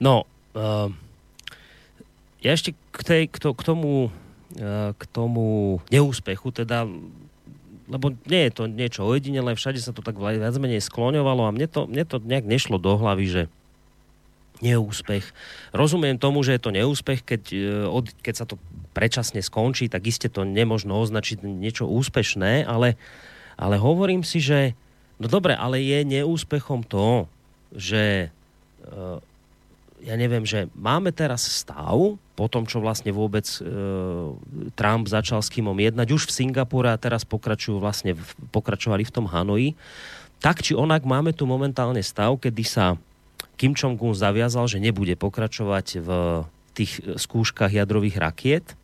No, 0.00 0.22
uh, 0.54 0.90
ja 2.42 2.54
ešte 2.54 2.74
k, 2.94 3.00
tej, 3.02 3.22
k, 3.26 3.36
to, 3.42 3.50
k 3.54 3.62
tomu 3.66 4.10
uh, 4.10 4.90
k 4.94 5.02
tomu 5.10 5.78
neúspechu, 5.90 6.54
teda 6.54 6.86
lebo 7.88 8.12
nie 8.28 8.46
je 8.46 8.52
to 8.52 8.64
niečo 8.68 9.00
ojedinelé, 9.08 9.56
všade 9.56 9.80
sa 9.80 9.96
to 9.96 10.04
tak 10.04 10.20
viac 10.20 10.52
menej 10.60 10.84
skloňovalo 10.84 11.48
a 11.48 11.54
mne 11.56 11.66
to, 11.66 11.88
mne 11.88 12.04
to 12.04 12.20
nejak 12.20 12.44
nešlo 12.44 12.76
do 12.76 13.00
hlavy, 13.00 13.26
že 13.26 13.42
neúspech. 14.60 15.24
Rozumiem 15.70 16.18
tomu, 16.18 16.42
že 16.42 16.56
je 16.56 16.62
to 16.62 16.74
neúspech, 16.74 17.20
keď, 17.22 17.42
e, 17.52 18.10
keď 18.22 18.34
sa 18.34 18.46
to 18.46 18.58
predčasne 18.92 19.38
skončí, 19.38 19.86
tak 19.86 20.06
iste 20.10 20.26
to 20.26 20.42
nemožno 20.42 20.98
označiť 20.98 21.44
niečo 21.44 21.86
úspešné, 21.86 22.66
ale, 22.66 22.98
ale 23.54 23.78
hovorím 23.78 24.26
si, 24.26 24.42
že 24.42 24.74
no 25.22 25.30
dobre, 25.30 25.54
ale 25.54 25.82
je 25.82 26.02
neúspechom 26.02 26.82
to, 26.82 27.30
že 27.74 28.28
e, 28.28 28.98
ja 30.02 30.14
neviem, 30.14 30.46
že 30.46 30.70
máme 30.78 31.10
teraz 31.10 31.42
stav, 31.46 32.18
po 32.38 32.46
tom, 32.46 32.70
čo 32.70 32.78
vlastne 32.78 33.10
vôbec 33.10 33.42
e, 33.58 33.60
Trump 34.78 35.10
začal 35.10 35.42
s 35.42 35.50
Kimom 35.50 35.74
jednať 35.74 36.06
už 36.14 36.30
v 36.30 36.36
Singapúre 36.38 36.86
a 36.94 37.00
teraz 37.00 37.26
pokračujú 37.26 37.82
vlastne, 37.82 38.14
pokračovali 38.54 39.02
v 39.02 39.10
tom 39.10 39.26
Hanoji, 39.26 39.74
tak 40.38 40.62
či 40.62 40.78
onak 40.78 41.02
máme 41.02 41.34
tu 41.34 41.50
momentálne 41.50 41.98
stav, 41.98 42.38
kedy 42.38 42.62
sa 42.62 42.94
Kim 43.58 43.74
Jong-un 43.74 44.14
zaviazal, 44.14 44.70
že 44.70 44.78
nebude 44.78 45.18
pokračovať 45.18 45.86
v 45.98 46.08
tých 46.78 47.02
skúškach 47.18 47.74
jadrových 47.74 48.16
rakiet. 48.22 48.78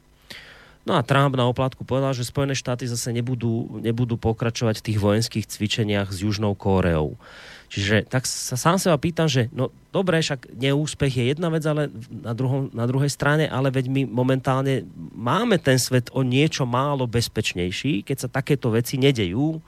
No 0.85 1.01
a 1.01 1.07
Trump 1.07 1.33
na 1.33 1.49
oplatku 1.49 1.87
povedal, 1.87 2.13
že 2.13 2.29
Spojené 2.29 2.53
štáty 2.53 2.85
zase 2.85 3.09
nebudú, 3.15 3.81
nebudú 3.81 4.21
pokračovať 4.21 4.83
v 4.83 4.87
tých 4.91 4.99
vojenských 5.01 5.49
cvičeniach 5.49 6.13
s 6.13 6.21
Južnou 6.21 6.53
Kóreou. 6.53 7.17
Čiže 7.73 8.05
tak 8.05 8.29
sa 8.29 8.61
sám 8.61 8.77
seba 8.77 9.01
pýtam, 9.01 9.25
že 9.25 9.49
no 9.49 9.73
dobre, 9.89 10.21
však 10.21 10.53
neúspech 10.53 11.15
je 11.17 11.25
jedna 11.33 11.49
vec, 11.49 11.65
ale 11.65 11.89
na, 12.13 12.37
druhom, 12.37 12.69
na 12.77 12.85
druhej 12.85 13.09
strane, 13.09 13.49
ale 13.49 13.73
veď 13.73 13.89
my 13.89 14.03
momentálne 14.05 14.85
máme 15.17 15.57
ten 15.57 15.81
svet 15.81 16.13
o 16.13 16.21
niečo 16.21 16.69
málo 16.69 17.09
bezpečnejší, 17.09 18.05
keď 18.05 18.17
sa 18.21 18.29
takéto 18.29 18.69
veci 18.69 19.01
nedejú 19.01 19.65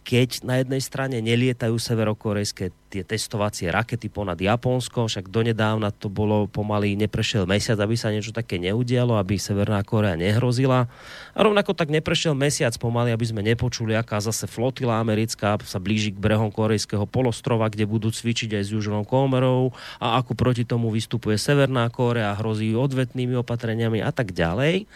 keď 0.00 0.48
na 0.48 0.58
jednej 0.64 0.80
strane 0.80 1.20
nelietajú 1.20 1.76
severokorejské 1.76 2.72
tie 2.90 3.02
testovacie 3.06 3.70
rakety 3.70 4.10
ponad 4.10 4.40
Japonskom, 4.40 5.06
však 5.06 5.30
donedávna 5.30 5.94
to 5.94 6.10
bolo 6.10 6.50
pomaly, 6.50 6.98
neprešiel 6.98 7.46
mesiac, 7.46 7.78
aby 7.78 7.94
sa 7.94 8.10
niečo 8.10 8.34
také 8.34 8.58
neudialo, 8.58 9.14
aby 9.20 9.38
Severná 9.38 9.78
Korea 9.86 10.18
nehrozila. 10.18 10.90
A 11.36 11.38
rovnako 11.38 11.76
tak 11.76 11.92
neprešiel 11.92 12.34
mesiac 12.34 12.74
pomaly, 12.80 13.14
aby 13.14 13.22
sme 13.28 13.46
nepočuli, 13.46 13.94
aká 13.94 14.18
zase 14.18 14.50
flotila 14.50 14.98
americká 14.98 15.60
sa 15.62 15.78
blíži 15.78 16.10
k 16.10 16.18
brehom 16.18 16.50
korejského 16.50 17.06
polostrova, 17.06 17.70
kde 17.70 17.86
budú 17.86 18.10
cvičiť 18.10 18.58
aj 18.58 18.64
s 18.66 18.72
Južnou 18.74 19.06
Komerou 19.06 19.70
a 20.02 20.18
ako 20.18 20.34
proti 20.34 20.66
tomu 20.66 20.90
vystupuje 20.90 21.38
Severná 21.38 21.86
Korea, 21.92 22.34
hrozí 22.34 22.74
odvetnými 22.74 23.38
opatreniami 23.38 24.02
a 24.02 24.10
tak 24.10 24.34
ďalej. 24.34 24.90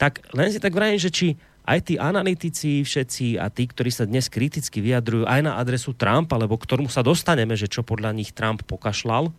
Tak 0.00 0.32
len 0.32 0.48
si 0.48 0.62
tak 0.62 0.72
vrajím, 0.72 1.00
že 1.00 1.12
či 1.12 1.26
aj 1.62 1.78
tí 1.86 1.94
analytici 1.94 2.82
všetci 2.82 3.38
a 3.38 3.46
tí, 3.46 3.70
ktorí 3.70 3.90
sa 3.94 4.02
dnes 4.02 4.26
kriticky 4.26 4.82
vyjadrujú 4.82 5.30
aj 5.30 5.40
na 5.46 5.52
adresu 5.62 5.94
Trumpa, 5.94 6.34
alebo 6.34 6.58
k 6.58 6.66
ktorému 6.66 6.90
sa 6.90 7.06
dostaneme, 7.06 7.54
že 7.54 7.70
čo 7.70 7.86
podľa 7.86 8.10
nich 8.10 8.34
Trump 8.34 8.66
pokašľal, 8.66 9.30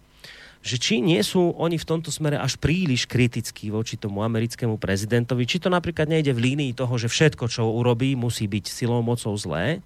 že 0.63 0.79
či 0.79 1.03
nie 1.03 1.19
sú 1.19 1.51
oni 1.59 1.75
v 1.75 1.83
tomto 1.83 2.07
smere 2.07 2.39
až 2.39 2.55
príliš 2.55 3.03
kritickí 3.03 3.67
voči 3.67 3.99
tomu 3.99 4.23
americkému 4.23 4.79
prezidentovi, 4.79 5.43
či 5.43 5.59
to 5.59 5.67
napríklad 5.67 6.07
nejde 6.07 6.31
v 6.31 6.55
línii 6.55 6.71
toho, 6.71 6.95
že 6.95 7.11
všetko, 7.11 7.51
čo 7.51 7.67
urobí, 7.67 8.15
musí 8.15 8.47
byť 8.47 8.71
silou 8.71 9.03
mocou 9.03 9.35
zlé. 9.35 9.83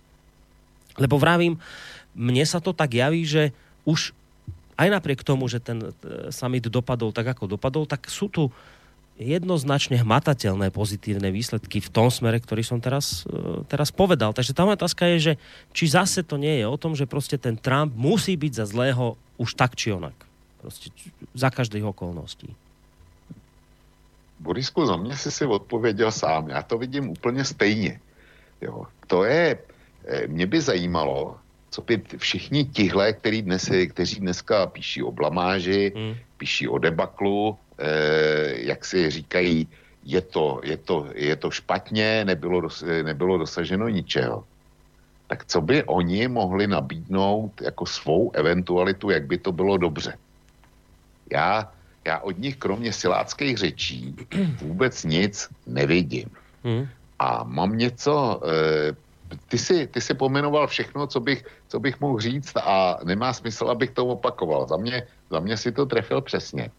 Lebo 1.01 1.17
vravím, 1.17 1.57
mne 2.13 2.45
sa 2.45 2.61
to 2.61 2.77
tak 2.77 2.93
javí, 2.93 3.25
že 3.25 3.49
už 3.89 4.13
aj 4.77 4.93
napriek 4.93 5.25
tomu, 5.25 5.49
že 5.49 5.57
ten 5.57 5.81
e, 5.81 6.29
summit 6.29 6.69
dopadol 6.69 7.09
tak, 7.09 7.25
ako 7.33 7.57
dopadol, 7.57 7.89
tak 7.89 8.05
sú 8.13 8.29
tu 8.29 8.53
jednoznačne 9.17 9.97
hmatateľné 9.97 10.69
pozitívne 10.69 11.33
výsledky 11.33 11.81
v 11.81 11.89
tom 11.89 12.13
smere, 12.13 12.37
ktorý 12.37 12.61
som 12.61 12.77
teraz, 12.77 13.25
e, 13.25 13.65
teraz 13.65 13.89
povedal. 13.89 14.31
Takže 14.31 14.53
tá 14.53 14.63
otázka 14.63 15.09
je, 15.17 15.17
že 15.17 15.33
či 15.73 15.89
zase 15.89 16.21
to 16.21 16.37
nie 16.37 16.61
je 16.61 16.65
o 16.69 16.77
tom, 16.77 16.93
že 16.93 17.09
proste 17.09 17.41
ten 17.41 17.57
Trump 17.57 17.97
musí 17.97 18.37
byť 18.37 18.53
za 18.61 18.65
zlého 18.69 19.17
už 19.41 19.57
tak 19.57 19.73
či 19.73 19.89
onak. 19.89 20.13
Proste 20.61 20.93
za 21.33 21.49
každých 21.49 21.85
okolností. 21.85 22.53
Borisku, 24.39 24.85
za 24.85 24.97
mě 24.97 25.17
si 25.17 25.31
si 25.31 25.45
odpověděl 25.45 26.11
sám. 26.11 26.49
Já 26.49 26.61
to 26.61 26.77
vidím 26.77 27.09
úplně 27.09 27.45
stejně. 27.45 27.99
Jo. 28.61 28.85
To 29.07 29.25
je, 29.25 29.57
e, 30.05 30.27
mě 30.27 30.45
by 30.45 30.61
zajímalo, 30.61 31.37
co 31.69 31.81
by 31.81 32.01
všichni 32.17 32.65
tihle, 32.65 33.13
který 33.13 33.41
dnes, 33.41 33.69
kteří 33.89 34.19
dneska 34.19 34.65
píší 34.65 35.03
o 35.03 35.11
blamáži, 35.11 35.91
hmm. 35.95 36.15
píší 36.37 36.67
o 36.67 36.77
debaklu, 36.77 37.57
jak 38.55 38.85
si 38.85 39.09
říkají, 39.09 39.67
je 40.03 40.21
to, 40.21 40.61
je 40.63 40.77
to, 40.77 41.07
je 41.15 41.35
to 41.35 41.51
špatně, 41.51 42.25
nebylo, 42.25 42.61
dos, 42.61 42.83
nebylo 43.03 43.37
dosaženo 43.37 43.87
ničeho. 43.87 44.43
Tak 45.27 45.45
co 45.45 45.61
by 45.61 45.83
oni 45.83 46.27
mohli 46.27 46.67
nabídnout 46.67 47.61
jako 47.61 47.85
svou 47.85 48.31
eventualitu, 48.31 49.09
jak 49.09 49.25
by 49.25 49.37
to 49.37 49.51
bylo 49.51 49.77
dobře? 49.77 50.17
Já, 51.31 51.71
já 52.05 52.19
od 52.19 52.39
nich 52.39 52.55
kromě 52.55 52.93
siláckých 52.93 53.57
řečí 53.57 54.15
vůbec 54.61 55.03
nic 55.03 55.49
nevidím. 55.67 56.29
Hmm. 56.63 56.87
A 57.19 57.43
mám 57.43 57.77
něco, 57.77 58.41
e, 58.47 58.95
ty 59.47 59.57
si, 59.57 59.87
ty 59.87 60.01
si 60.01 60.13
pomenoval 60.13 60.67
všechno, 60.67 61.07
co 61.07 61.19
bych, 61.19 61.45
co 61.67 61.79
bych 61.79 61.99
mohl 61.99 62.19
říct 62.19 62.57
a 62.57 62.99
nemá 63.03 63.33
smysl, 63.33 63.67
abych 63.67 63.91
to 63.91 64.05
opakoval. 64.07 64.67
Za 64.67 64.77
mě, 64.77 65.03
za 65.29 65.39
mě 65.39 65.57
si 65.57 65.71
to 65.71 65.85
trefil 65.85 66.21
přesně. 66.21 66.71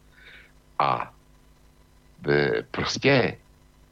A 0.78 1.12
prostě 2.70 3.36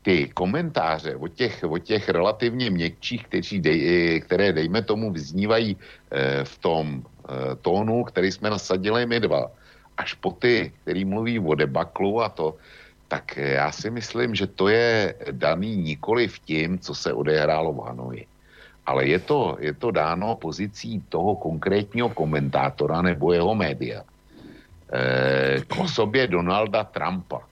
ty 0.03 0.31
komentáře 0.35 1.17
od 1.17 1.35
těch, 1.35 1.65
od 1.65 1.79
těch 1.79 2.09
relativně 2.09 2.71
měkčích, 2.71 3.27
kteří 3.27 3.61
dej, 3.61 4.21
které, 4.21 4.53
dejme 4.53 4.83
tomu, 4.83 5.13
vyznívají 5.13 5.77
e, 5.77 6.45
v 6.45 6.59
tom 6.59 7.03
tónu, 7.61 8.05
který 8.05 8.33
jsme 8.33 8.51
nasadili 8.51 9.07
my 9.07 9.21
dva, 9.21 9.51
až 9.97 10.15
po 10.15 10.31
ty, 10.31 10.73
který 10.83 11.05
mluví 11.05 11.39
o 11.39 11.55
debaklu 11.55 12.23
a 12.23 12.29
to, 12.29 12.55
tak 13.09 13.37
já 13.37 13.73
si 13.73 13.91
myslím, 13.91 14.35
že 14.35 14.47
to 14.47 14.69
je 14.69 15.15
daný 15.31 15.77
nikoli 15.77 16.29
v 16.29 16.39
tím, 16.39 16.79
co 16.79 16.95
se 16.95 17.13
odehrálo 17.13 17.73
v 17.73 17.87
Hanoji. 17.87 18.27
Ale 18.87 19.07
je 19.07 19.19
to, 19.19 19.57
je 19.61 19.75
to 19.75 19.91
dáno 19.91 20.37
pozicí 20.37 21.03
toho 21.09 21.37
konkrétního 21.37 22.09
komentátora 22.09 23.03
nebo 23.03 23.33
jeho 23.33 23.55
média 23.55 24.03
eh, 24.03 24.16
k 25.67 25.77
osobě 25.79 26.27
Donalda 26.27 26.85
Trumpa. 26.85 27.43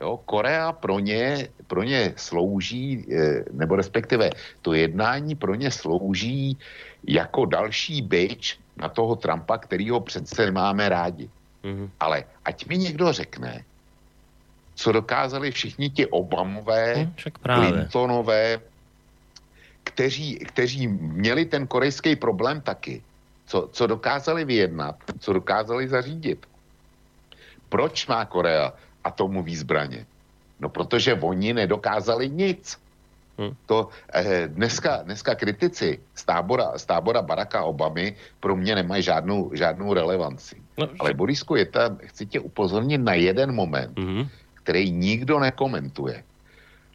Jo, 0.00 0.20
Korea 0.24 0.72
pro 0.72 0.98
ně, 0.98 1.48
pro 1.66 1.82
ně 1.82 2.12
slouží, 2.16 3.06
eh, 3.12 3.44
nebo 3.52 3.76
respektive 3.76 4.30
to 4.62 4.74
jednání 4.74 5.34
pro 5.34 5.54
ně 5.54 5.70
slouží 5.70 6.58
jako 7.06 7.44
další 7.44 8.02
byč 8.02 8.58
na 8.76 8.88
toho 8.88 9.16
Trumpa, 9.16 9.58
kterýho 9.58 10.00
přece 10.00 10.50
máme 10.50 10.88
rádi. 10.88 11.30
Mm-hmm. 11.64 11.90
Ale 12.00 12.24
ať 12.44 12.66
mi 12.66 12.78
někdo 12.78 13.12
řekne, 13.12 13.64
co 14.74 14.92
dokázali 14.92 15.50
všichni 15.50 15.90
ti 15.90 16.06
Obamové, 16.06 17.10
práve. 17.42 17.70
Clintonové, 17.70 18.60
kteří, 19.84 20.36
kteří 20.36 20.86
měli 20.88 21.44
ten 21.44 21.66
korejský 21.66 22.16
problém 22.16 22.60
taky, 22.60 23.02
co, 23.46 23.68
co 23.72 23.86
dokázali 23.86 24.44
vyjednat, 24.44 24.96
co 25.18 25.32
dokázali 25.32 25.88
zařídit. 25.88 26.46
Proč 27.68 28.06
má 28.06 28.24
Korea 28.24 28.72
atomové 29.04 29.56
zbraně? 29.56 30.06
No, 30.60 30.68
protože 30.68 31.14
oni 31.14 31.52
nedokázali 31.54 32.30
nic. 32.30 32.78
Hm. 33.38 33.54
To 33.66 33.88
eh, 34.14 34.48
dneska, 34.48 35.02
dneska 35.02 35.34
kritici 35.34 35.98
z 36.14 36.24
tábora, 36.24 36.78
z 36.78 36.84
tábora 36.84 37.22
Baracka 37.22 37.62
Obamy 37.64 38.14
pro 38.40 38.56
mě 38.56 38.74
nemají 38.74 39.02
žádnou, 39.02 39.50
žádnou 39.54 39.94
relevanci. 39.94 40.56
No, 40.78 40.88
Ale 40.98 41.14
Borisku, 41.14 41.56
je 41.56 41.66
tam, 41.66 41.98
chci 42.04 42.26
tě 42.26 42.40
upozornit 42.40 42.98
na 42.98 43.14
jeden 43.14 43.52
moment, 43.52 43.98
Mhm. 43.98 44.28
který 44.54 44.90
nikdo 44.90 45.38
nekomentuje. 45.40 46.22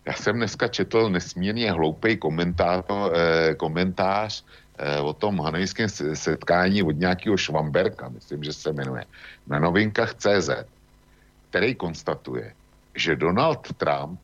Já 0.06 0.14
jsem 0.14 0.36
dneska 0.36 0.68
četl 0.68 1.10
nesmírně 1.10 1.72
hloupý 1.72 2.18
komentář, 2.18 2.84
eh, 2.89 3.56
komentář 3.56 4.45
o 5.02 5.14
tom 5.14 5.40
hanejském 5.40 5.90
se- 5.90 6.16
setkání 6.16 6.84
od 6.84 6.96
nějakého 6.96 7.38
Švamberka, 7.38 8.10
myslím, 8.10 8.44
že 8.44 8.54
se 8.54 8.74
jmenuje, 8.74 9.06
na 9.48 9.60
novinkách 9.60 10.14
CZ, 10.16 10.50
který 11.50 11.76
konstatuje, 11.76 12.54
že 12.96 13.16
Donald 13.16 13.68
Trump 13.78 14.20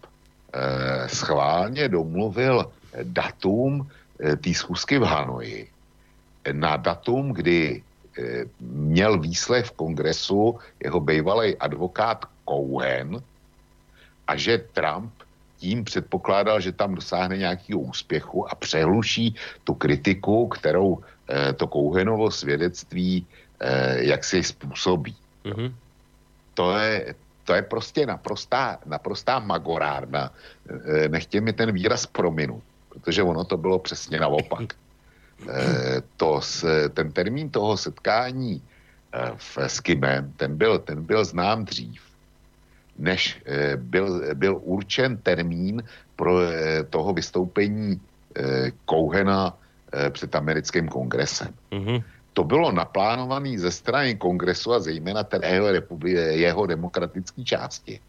eh, 0.53 1.09
schválně 1.09 1.89
domluvil 1.89 2.71
datum 3.03 3.89
eh, 4.19 4.35
té 4.35 4.53
schůzky 4.53 4.99
v 4.99 5.03
Hanoji. 5.03 5.67
Na 6.51 6.77
datum, 6.77 7.33
kdy 7.33 7.81
eh, 7.81 8.45
měl 8.61 9.19
výslech 9.19 9.65
v 9.65 9.71
kongresu 9.71 10.59
jeho 10.83 10.99
bývalý 10.99 11.57
advokát 11.57 12.25
Cohen 12.45 13.21
a 14.27 14.35
že 14.35 14.57
Trump 14.57 15.13
tím 15.65 15.81
předpokládal, 15.83 16.61
že 16.61 16.71
tam 16.77 16.93
dosáhne 16.95 17.37
nějakého 17.37 17.79
úspěchu 17.89 18.45
a 18.45 18.53
přehluší 18.55 19.33
tu 19.65 19.73
kritiku, 19.73 20.47
kterou 20.47 21.01
eh, 21.01 21.53
to 21.57 21.65
Cohenovo 21.67 22.29
svědectví 22.31 23.25
eh, 23.59 24.05
jak 24.13 24.21
si 24.23 24.43
způsobí. 24.45 25.15
Mhm. 25.43 25.73
To 26.53 26.77
je, 26.77 27.15
to 27.43 27.53
je 27.57 27.61
prostě 27.65 28.05
naprostá, 28.05 28.77
naprostá 28.85 29.39
magorárna. 29.41 30.29
Eh, 30.69 31.09
Nechtě 31.09 31.41
mi 31.41 31.53
ten 31.53 31.73
výraz 31.73 32.05
prominu, 32.05 32.61
protože 32.93 33.23
ono 33.25 33.41
to 33.43 33.57
bylo 33.57 33.79
přesně 33.81 34.19
naopak. 34.21 34.69
Eh, 35.51 35.99
to, 36.17 36.39
s- 36.41 36.89
ten 36.95 37.11
termín 37.11 37.49
toho 37.51 37.75
setkání 37.77 38.61
eh, 39.13 39.31
v, 39.35 39.57
s 39.67 39.79
Kimem, 39.83 40.31
ten 40.39 40.55
byl, 40.57 40.79
ten 40.79 41.03
byl 41.03 41.25
znám 41.27 41.65
dřív, 41.67 42.01
než 42.99 43.41
eh, 43.45 43.77
byl, 43.77 44.35
byl 44.35 44.59
určen 44.63 45.17
termín 45.17 45.83
pro 46.15 46.41
eh, 46.41 46.83
toho 46.89 47.13
vystoupení 47.13 48.01
Cohena 48.89 49.57
eh, 49.93 50.09
před 50.09 50.35
americkým 50.35 50.87
kongresem 50.87 51.53
Mhm. 51.71 52.01
to 52.33 52.43
bylo 52.43 52.71
naplánované 52.71 53.59
ze 53.59 53.71
strany 53.71 54.15
kongresu 54.15 54.73
a 54.73 54.79
zejména 54.79 55.23
té 55.23 55.39
jeho, 55.47 55.67
republi- 55.67 56.35
jeho 56.35 56.65
demokratické 56.65 57.43
části. 57.43 57.99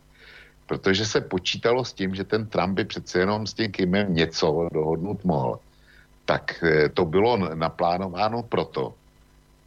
Protože 0.67 1.07
se 1.07 1.21
počítalo 1.21 1.85
s 1.85 1.93
tím, 1.93 2.15
že 2.15 2.25
ten 2.25 2.47
Trump 2.47 2.75
by 2.75 2.85
přece 2.85 3.19
jenom 3.19 3.47
s 3.47 3.55
tím 3.55 3.71
Kimem 3.71 4.15
něco 4.15 4.69
dohodnout 4.73 5.25
mohl. 5.25 5.59
Tak 6.25 6.65
to 6.95 7.05
bylo 7.05 7.55
naplánováno 7.55 8.43
proto, 8.43 8.95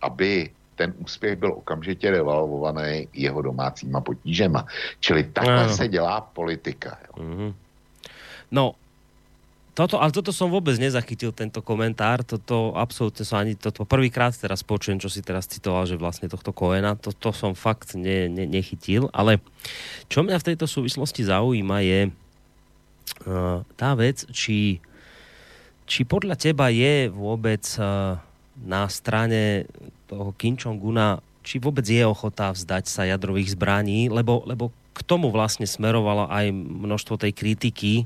aby 0.01 0.49
ten 0.79 0.95
úspěch 1.03 1.35
byl 1.35 1.59
okamžitě 1.59 2.11
devalvovaný 2.11 3.11
jeho 3.11 3.41
domácíma 3.41 3.99
potížema. 3.99 4.63
Čili 5.03 5.27
takhle 5.35 5.67
Áno. 5.67 5.75
se 5.75 5.87
dělá 5.91 6.21
politika. 6.31 6.95
Jo. 7.03 7.23
Mhm. 7.23 7.49
No, 8.51 8.79
toto, 9.75 9.99
ale 10.01 10.11
toto 10.11 10.31
som 10.31 10.51
vôbec 10.51 10.75
nezachytil, 10.75 11.35
tento 11.35 11.59
komentár. 11.63 12.23
Toto 12.23 12.75
absolútne 12.75 13.23
som 13.23 13.39
ani, 13.39 13.55
toto 13.55 13.87
prvýkrát 13.87 14.35
teraz 14.35 14.63
počujem, 14.63 14.99
čo 14.99 15.07
si 15.07 15.23
teraz 15.23 15.47
citoval, 15.47 15.87
že 15.87 15.99
vlastne 15.99 16.27
tohto 16.31 16.51
Koena, 16.51 16.95
to, 16.99 17.15
to 17.15 17.31
som 17.31 17.55
fakt 17.55 17.95
ne, 17.95 18.27
ne, 18.27 18.43
nechytil. 18.43 19.07
Ale 19.15 19.39
čo 20.11 20.23
mňa 20.23 20.35
v 20.35 20.47
tejto 20.51 20.67
súvislosti 20.67 21.23
zaujíma 21.27 21.77
je 21.79 21.99
uh, 22.11 23.63
tá 23.79 23.95
vec, 23.95 24.27
či, 24.35 24.83
či 25.87 25.99
podľa 26.03 26.35
teba 26.35 26.67
je 26.73 27.07
vôbec 27.07 27.63
uh, 27.79 28.19
na 28.59 28.83
strane 28.91 29.63
toho 30.09 30.33
Kim 30.33 30.57
Jong-una, 30.57 31.21
či 31.45 31.61
vôbec 31.61 31.85
je 31.85 32.01
ochota 32.01 32.49
vzdať 32.49 32.89
sa 32.89 33.05
jadrových 33.05 33.53
zbraní, 33.53 34.09
lebo, 34.09 34.41
lebo 34.49 34.73
k 34.97 35.05
tomu 35.05 35.29
vlastne 35.29 35.69
smerovalo 35.69 36.27
aj 36.27 36.49
množstvo 36.51 37.15
tej 37.21 37.31
kritiky, 37.31 37.93
e, 38.03 38.05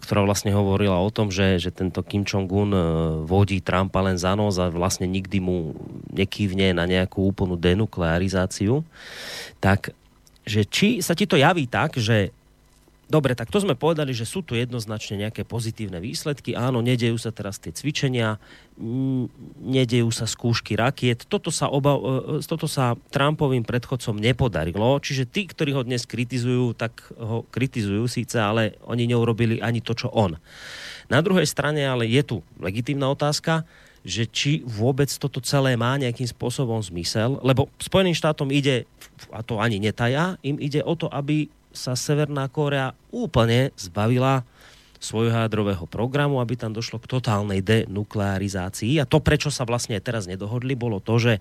ktorá 0.00 0.24
vlastne 0.24 0.50
hovorila 0.50 0.98
o 0.98 1.12
tom, 1.12 1.28
že, 1.28 1.60
že 1.60 1.70
tento 1.70 2.00
Kim 2.02 2.24
Jong-un 2.24 2.72
e, 2.72 2.80
vodí 3.28 3.60
Trumpa 3.60 4.00
len 4.00 4.16
za 4.16 4.32
nos 4.34 4.56
a 4.56 4.72
vlastne 4.72 5.06
nikdy 5.06 5.38
mu 5.38 5.76
nekývne 6.10 6.74
na 6.74 6.88
nejakú 6.88 7.28
úplnú 7.28 7.54
denuklearizáciu. 7.54 8.82
Tak, 9.62 9.92
že 10.48 10.66
či 10.66 11.04
sa 11.04 11.12
ti 11.14 11.28
to 11.28 11.38
javí 11.38 11.68
tak, 11.68 12.00
že 12.00 12.34
Dobre, 13.10 13.34
tak 13.34 13.50
to 13.50 13.58
sme 13.58 13.74
povedali, 13.74 14.14
že 14.14 14.22
sú 14.22 14.46
tu 14.46 14.54
jednoznačne 14.54 15.26
nejaké 15.26 15.42
pozitívne 15.42 15.98
výsledky. 15.98 16.54
Áno, 16.54 16.78
nedejú 16.78 17.18
sa 17.18 17.34
teraz 17.34 17.58
tie 17.58 17.74
cvičenia, 17.74 18.38
nedejú 19.58 20.14
sa 20.14 20.30
skúšky 20.30 20.78
rakiet. 20.78 21.26
Toto 21.26 21.50
sa, 21.50 21.66
oba, 21.66 21.98
e, 21.98 22.38
toto 22.46 22.70
sa 22.70 22.94
Trumpovým 23.10 23.66
predchodcom 23.66 24.14
nepodarilo. 24.14 25.02
Čiže 25.02 25.26
tí, 25.26 25.50
ktorí 25.50 25.74
ho 25.74 25.82
dnes 25.82 26.06
kritizujú, 26.06 26.70
tak 26.78 27.02
ho 27.18 27.42
kritizujú 27.50 28.06
síce, 28.06 28.38
ale 28.38 28.78
oni 28.86 29.10
neurobili 29.10 29.58
ani 29.58 29.82
to, 29.82 29.98
čo 29.98 30.06
on. 30.14 30.38
Na 31.10 31.18
druhej 31.18 31.50
strane 31.50 31.82
ale 31.82 32.06
je 32.06 32.22
tu 32.22 32.36
legitímna 32.62 33.10
otázka, 33.10 33.66
že 34.06 34.24
či 34.30 34.62
vôbec 34.64 35.10
toto 35.18 35.42
celé 35.42 35.74
má 35.74 35.98
nejakým 35.98 36.30
spôsobom 36.30 36.80
zmysel, 36.80 37.42
lebo 37.44 37.68
Spojeným 37.76 38.16
štátom 38.16 38.48
ide, 38.54 38.88
a 39.34 39.42
to 39.44 39.60
ani 39.60 39.76
netaja, 39.76 40.40
im 40.40 40.56
ide 40.56 40.80
o 40.80 40.96
to, 40.96 41.10
aby 41.12 41.52
sa 41.70 41.94
Severná 41.94 42.50
Kórea 42.50 42.94
úplne 43.14 43.70
zbavila 43.78 44.42
svojho 45.00 45.32
jadrového 45.32 45.88
programu, 45.88 46.44
aby 46.44 46.60
tam 46.60 46.76
došlo 46.76 47.00
k 47.00 47.08
totálnej 47.08 47.64
denuklearizácii. 47.64 49.00
A 49.00 49.08
to, 49.08 49.24
prečo 49.24 49.48
sa 49.48 49.64
vlastne 49.64 49.96
teraz 49.96 50.28
nedohodli, 50.28 50.76
bolo 50.76 51.00
to, 51.00 51.16
že 51.16 51.32
e, 51.36 51.40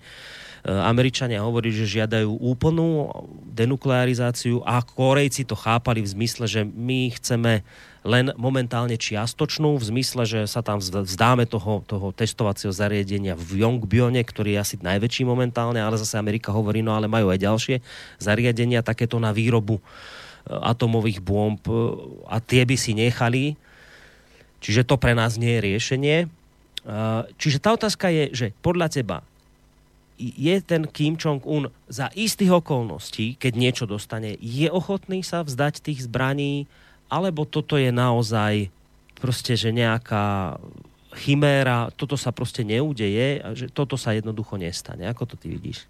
Američania 0.72 1.44
hovorí, 1.44 1.76
že 1.76 1.84
žiadajú 1.84 2.40
úplnú 2.40 3.12
denuklearizáciu 3.52 4.64
a 4.64 4.80
Korejci 4.80 5.44
to 5.44 5.60
chápali 5.60 6.00
v 6.00 6.08
zmysle, 6.08 6.48
že 6.48 6.64
my 6.64 7.12
chceme 7.20 7.68
len 8.08 8.32
momentálne 8.40 8.96
čiastočnú, 8.96 9.76
v 9.76 9.88
zmysle, 9.92 10.24
že 10.24 10.40
sa 10.48 10.64
tam 10.64 10.80
vzd- 10.80 11.04
vzdáme 11.04 11.44
toho, 11.44 11.84
toho 11.84 12.16
testovacieho 12.16 12.72
zariadenia 12.72 13.36
v 13.36 13.60
Yongbyone, 13.60 14.24
ktorý 14.24 14.56
je 14.56 14.64
asi 14.64 14.76
najväčší 14.80 15.28
momentálne, 15.28 15.84
ale 15.84 16.00
zase 16.00 16.16
Amerika 16.16 16.56
hovorí, 16.56 16.80
no 16.80 16.96
ale 16.96 17.12
majú 17.12 17.28
aj 17.28 17.44
ďalšie 17.44 17.76
zariadenia 18.24 18.88
takéto 18.88 19.20
na 19.20 19.36
výrobu 19.36 19.84
e, 19.84 19.84
atomových 20.50 21.22
bomb 21.22 21.62
e, 21.70 21.74
a 22.26 22.42
tie 22.42 22.66
by 22.66 22.76
si 22.76 22.98
nechali. 22.98 23.54
Čiže 24.60 24.84
to 24.84 24.98
pre 24.98 25.14
nás 25.14 25.38
nie 25.38 25.56
je 25.56 25.66
riešenie. 25.66 26.18
E, 26.26 26.28
Čiže 27.38 27.62
tá 27.62 27.78
otázka 27.78 28.10
je, 28.10 28.24
že 28.34 28.48
podľa 28.66 28.90
teba 28.90 29.18
je 30.20 30.60
ten 30.60 30.84
Kim 30.84 31.16
Jong-un 31.16 31.72
za 31.88 32.12
istých 32.12 32.60
okolností, 32.60 33.40
keď 33.40 33.54
niečo 33.56 33.86
dostane, 33.88 34.36
je 34.44 34.68
ochotný 34.68 35.24
sa 35.24 35.48
vzdať 35.48 35.80
tých 35.80 36.12
zbraní, 36.12 36.68
alebo 37.08 37.48
toto 37.48 37.80
je 37.80 37.88
naozaj 37.88 38.68
proste, 39.16 39.56
že 39.56 39.72
nejaká 39.72 40.60
chiméra, 41.16 41.90
toto 41.96 42.20
sa 42.20 42.30
proste 42.30 42.62
neudeje 42.62 43.42
že 43.58 43.72
toto 43.72 43.98
sa 43.98 44.14
jednoducho 44.14 44.60
nestane. 44.60 45.10
Ako 45.10 45.26
to 45.26 45.36
ty 45.40 45.50
vidíš? 45.50 45.88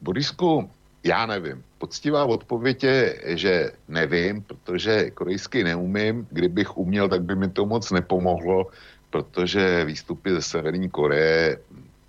Borisku, 0.00 0.68
já 1.04 1.26
nevím. 1.26 1.64
Poctivá 1.78 2.24
odpověď 2.24 2.84
je, 2.84 3.16
že 3.24 3.72
nevím, 3.88 4.42
protože 4.42 5.10
korejsky 5.10 5.64
neumím. 5.64 6.26
Kdybych 6.30 6.76
uměl, 6.76 7.08
tak 7.08 7.22
by 7.22 7.36
mi 7.36 7.48
to 7.48 7.66
moc 7.66 7.90
nepomohlo, 7.90 8.66
protože 9.10 9.84
výstupy 9.84 10.30
ze 10.30 10.42
Severní 10.42 10.90
Koreje 10.90 11.58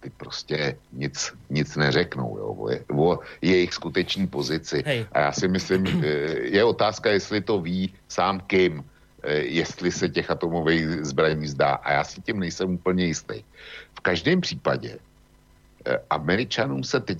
ty 0.02 0.10
prostě 0.10 0.78
nic, 0.94 1.34
nic 1.50 1.76
neřeknou 1.76 2.38
jo, 2.38 2.46
o, 2.46 3.14
o 3.14 3.20
jejich 3.42 3.74
skuteční 3.74 4.28
pozici. 4.28 4.84
Hej. 4.86 5.06
A 5.12 5.20
já 5.20 5.32
si 5.32 5.48
myslím, 5.48 5.86
je 6.42 6.64
otázka, 6.64 7.12
jestli 7.12 7.42
to 7.42 7.62
ví 7.62 7.94
sám 8.10 8.40
Kim, 8.40 8.84
eh, 9.24 9.34
jestli 9.34 9.92
se 9.92 10.10
těch 10.10 10.32
atomových 10.32 11.06
zbraní 11.06 11.48
zdá. 11.48 11.74
A 11.86 11.92
já 11.92 12.04
si 12.04 12.22
tím 12.22 12.40
nejsem 12.40 12.74
úplně 12.74 13.06
jistý. 13.06 13.44
V 13.94 14.00
každém 14.00 14.42
případě 14.42 14.98
Američanům 16.10 16.84
se, 16.84 17.00
teď, 17.00 17.20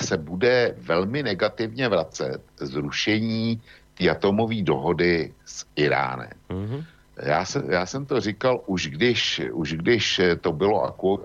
se 0.00 0.16
bude 0.16 0.74
velmi 0.78 1.22
negativně 1.22 1.88
vracet 1.88 2.42
zrušení 2.56 3.60
té 3.94 4.10
atomové 4.10 4.62
dohody 4.62 5.32
s 5.44 5.64
Iránem. 5.76 6.30
Mm-hmm. 6.50 6.84
Já, 7.16 7.44
se, 7.44 7.62
já 7.68 7.86
jsem 7.86 8.06
to 8.06 8.20
říkal 8.20 8.60
už 8.66 8.88
když, 8.88 9.42
už 9.52 9.72
když 9.72 10.20
to 10.40 10.52
bylo 10.52 10.82
aku, 10.82 11.20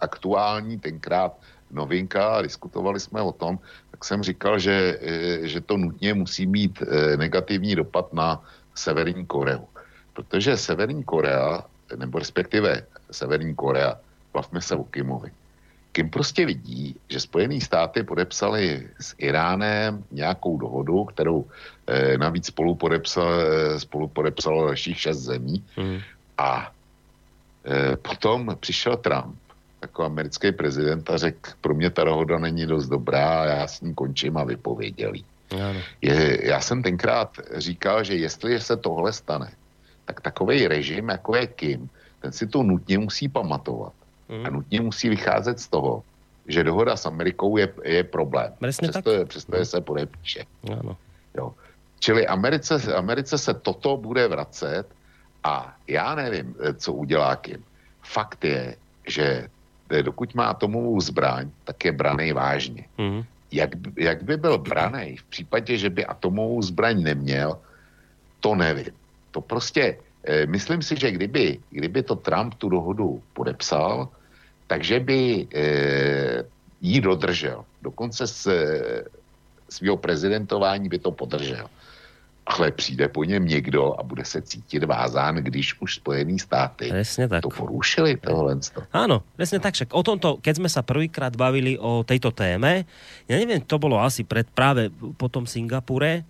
aktuální 0.00 0.78
tenkrát 0.78 1.36
novinka 1.70 2.42
diskutovali 2.42 3.00
jsme 3.00 3.22
o 3.22 3.32
tom, 3.32 3.58
tak 3.90 4.04
jsem 4.04 4.22
říkal, 4.22 4.58
že, 4.58 4.98
že 5.42 5.60
to 5.60 5.76
nutně 5.76 6.14
musí 6.14 6.46
mít 6.46 6.82
negativní 7.16 7.74
dopad 7.74 8.12
na 8.12 8.44
Severní 8.74 9.26
Koreu. 9.26 9.66
Protože 10.12 10.56
Severní 10.56 11.04
Korea, 11.04 11.64
nebo 11.96 12.18
respektive 12.18 12.86
Severní 13.10 13.54
Korea, 13.54 13.98
bavme 14.32 14.60
se 14.60 14.76
o 14.76 14.84
Kimovi, 14.84 15.30
Kim 15.98 16.10
prostě 16.10 16.46
vidí, 16.46 16.94
že 17.10 17.20
Spojené 17.20 17.60
státy 17.60 18.06
podepsali 18.06 18.86
s 19.00 19.14
Iránem 19.18 20.04
nějakou 20.14 20.58
dohodu, 20.58 21.04
kterou 21.04 21.46
eh, 21.86 22.18
navíc 22.18 22.46
spolu 22.46 22.74
podepsal, 22.74 23.26
spolu 23.78 24.08
podepsalo 24.08 24.66
dalších 24.66 25.00
šest 25.00 25.18
zemí. 25.18 25.58
Mm. 25.74 25.98
A 26.38 26.70
eh, 27.66 27.96
potom 27.96 28.54
přišel 28.60 28.96
Trump 28.96 29.34
jako 29.82 30.04
americký 30.04 30.52
prezident 30.52 31.10
a 31.10 31.18
řekl, 31.18 31.50
pro 31.60 31.74
mě 31.74 31.90
ta 31.90 32.04
dohoda 32.04 32.38
není 32.38 32.66
dost 32.66 32.86
dobrá 32.86 33.44
já 33.44 33.66
s 33.66 33.80
ní 33.80 33.94
končím 33.94 34.36
a 34.36 34.44
vypověděl 34.44 35.12
Je, 36.00 36.46
já 36.46 36.60
jsem 36.60 36.82
tenkrát 36.82 37.34
říkal, 37.58 38.04
že 38.04 38.14
jestli 38.14 38.60
se 38.60 38.76
tohle 38.76 39.12
stane, 39.12 39.50
tak 40.04 40.20
takový 40.20 40.68
režim, 40.68 41.08
jako 41.08 41.36
je 41.36 41.46
Kim, 41.46 41.90
ten 42.22 42.32
si 42.32 42.46
to 42.46 42.62
nutně 42.62 42.98
musí 42.98 43.28
pamatovat. 43.28 43.97
A 44.44 44.50
nutně 44.50 44.80
musí 44.80 45.08
vycházet 45.08 45.60
z 45.60 45.68
toho, 45.68 46.02
že 46.48 46.64
dohoda 46.64 46.96
s 46.96 47.06
Amerikou 47.06 47.56
je, 47.56 47.68
je 47.84 48.04
problém. 48.04 48.52
Presne 48.58 48.88
přesto, 48.88 49.18
tak. 49.18 49.28
přesto 49.28 49.56
je 49.56 49.64
se 49.64 49.80
podepíše. 49.80 50.44
Ano. 50.80 50.96
Jo. 51.36 51.52
Čili 52.00 52.26
Americe, 52.26 52.94
Americe 52.94 53.38
se 53.38 53.54
toto 53.54 53.96
bude 53.96 54.28
vracet 54.28 54.84
a 55.44 55.76
já 55.86 56.14
nevím, 56.14 56.54
co 56.76 56.92
udělá 56.92 57.36
Kim. 57.36 57.64
Fakt 58.02 58.44
je, 58.44 58.76
že 59.06 59.48
dokud 60.02 60.34
má 60.34 60.46
atomovou 60.46 61.00
zbraň, 61.00 61.50
tak 61.64 61.84
je 61.84 61.92
braný 61.92 62.32
vážně. 62.32 62.84
Mm. 62.98 63.24
Jak, 63.52 63.70
jak 63.96 64.22
by 64.22 64.36
byl 64.36 64.58
braný 64.58 65.16
v 65.16 65.24
případě, 65.24 65.78
že 65.78 65.90
by 65.90 66.06
atomovou 66.06 66.62
zbraň 66.62 67.02
neměl, 67.02 67.58
to 68.40 68.54
nevím. 68.54 68.92
To 69.30 69.40
prostě, 69.40 69.98
e, 70.24 70.46
myslím 70.46 70.82
si, 70.82 70.96
že 70.96 71.10
kdyby, 71.10 71.58
kdyby 71.70 72.02
to 72.02 72.16
Trump 72.16 72.54
tu 72.54 72.68
dohodu 72.68 73.22
podepsal, 73.32 74.08
takže 74.68 75.00
by 75.00 75.20
e, 75.48 75.64
jí 76.80 77.00
dodržel. 77.00 77.64
Dokonce 77.82 78.26
z 78.26 78.46
e, 78.46 78.58
svého 79.68 79.96
prezidentování 79.96 80.88
by 80.88 80.98
to 80.98 81.10
podržel. 81.10 81.66
Ale 82.48 82.72
přijde 82.72 83.08
po 83.08 83.24
něm 83.24 83.44
někdo 83.44 84.00
a 84.00 84.02
bude 84.02 84.24
se 84.24 84.42
cítit 84.42 84.84
vázán, 84.84 85.36
když 85.36 85.80
už 85.80 86.00
Spojený 86.00 86.38
státy 86.38 86.88
presne 86.88 87.28
tak. 87.28 87.44
to 87.44 87.52
porušili 87.52 88.16
tohle. 88.16 88.56
Áno, 88.88 89.20
presne 89.36 89.60
tak, 89.60 89.76
však 89.76 89.92
o 89.92 90.00
tomto, 90.00 90.40
keď 90.40 90.54
sme 90.56 90.68
sa 90.72 90.80
prvýkrát 90.80 91.36
bavili 91.36 91.76
o 91.76 92.00
tejto 92.08 92.32
téme, 92.32 92.88
ja 93.28 93.36
neviem, 93.36 93.60
to 93.60 93.76
bolo 93.76 94.00
asi 94.00 94.24
pred 94.24 94.48
práve 94.48 94.88
po 95.20 95.28
tom 95.28 95.44
Singapure, 95.44 96.24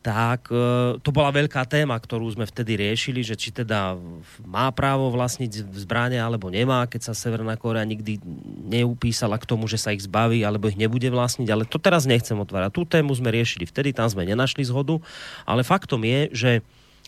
tak 0.00 0.48
e, 0.48 0.96
to 1.04 1.12
bola 1.12 1.28
veľká 1.28 1.68
téma, 1.68 1.92
ktorú 2.00 2.24
sme 2.32 2.48
vtedy 2.48 2.80
riešili, 2.80 3.20
že 3.20 3.36
či 3.36 3.52
teda 3.52 4.00
má 4.48 4.72
právo 4.72 5.12
vlastniť 5.12 5.68
zbranie 5.76 6.16
alebo 6.16 6.48
nemá, 6.48 6.88
keď 6.88 7.12
sa 7.12 7.14
Severná 7.16 7.60
Korea 7.60 7.84
nikdy 7.84 8.16
neupísala 8.64 9.36
k 9.36 9.44
tomu, 9.44 9.68
že 9.68 9.76
sa 9.76 9.92
ich 9.92 10.00
zbaví 10.00 10.40
alebo 10.40 10.72
ich 10.72 10.80
nebude 10.80 11.12
vlastniť, 11.12 11.48
ale 11.52 11.68
to 11.68 11.76
teraz 11.76 12.08
nechcem 12.08 12.36
otvárať. 12.40 12.72
Tú 12.72 12.88
tému 12.88 13.12
sme 13.12 13.28
riešili 13.28 13.68
vtedy, 13.68 13.92
tam 13.92 14.08
sme 14.08 14.24
nenašli 14.24 14.64
zhodu, 14.64 14.96
ale 15.44 15.60
faktom 15.60 16.00
je, 16.00 16.20
že 16.32 16.50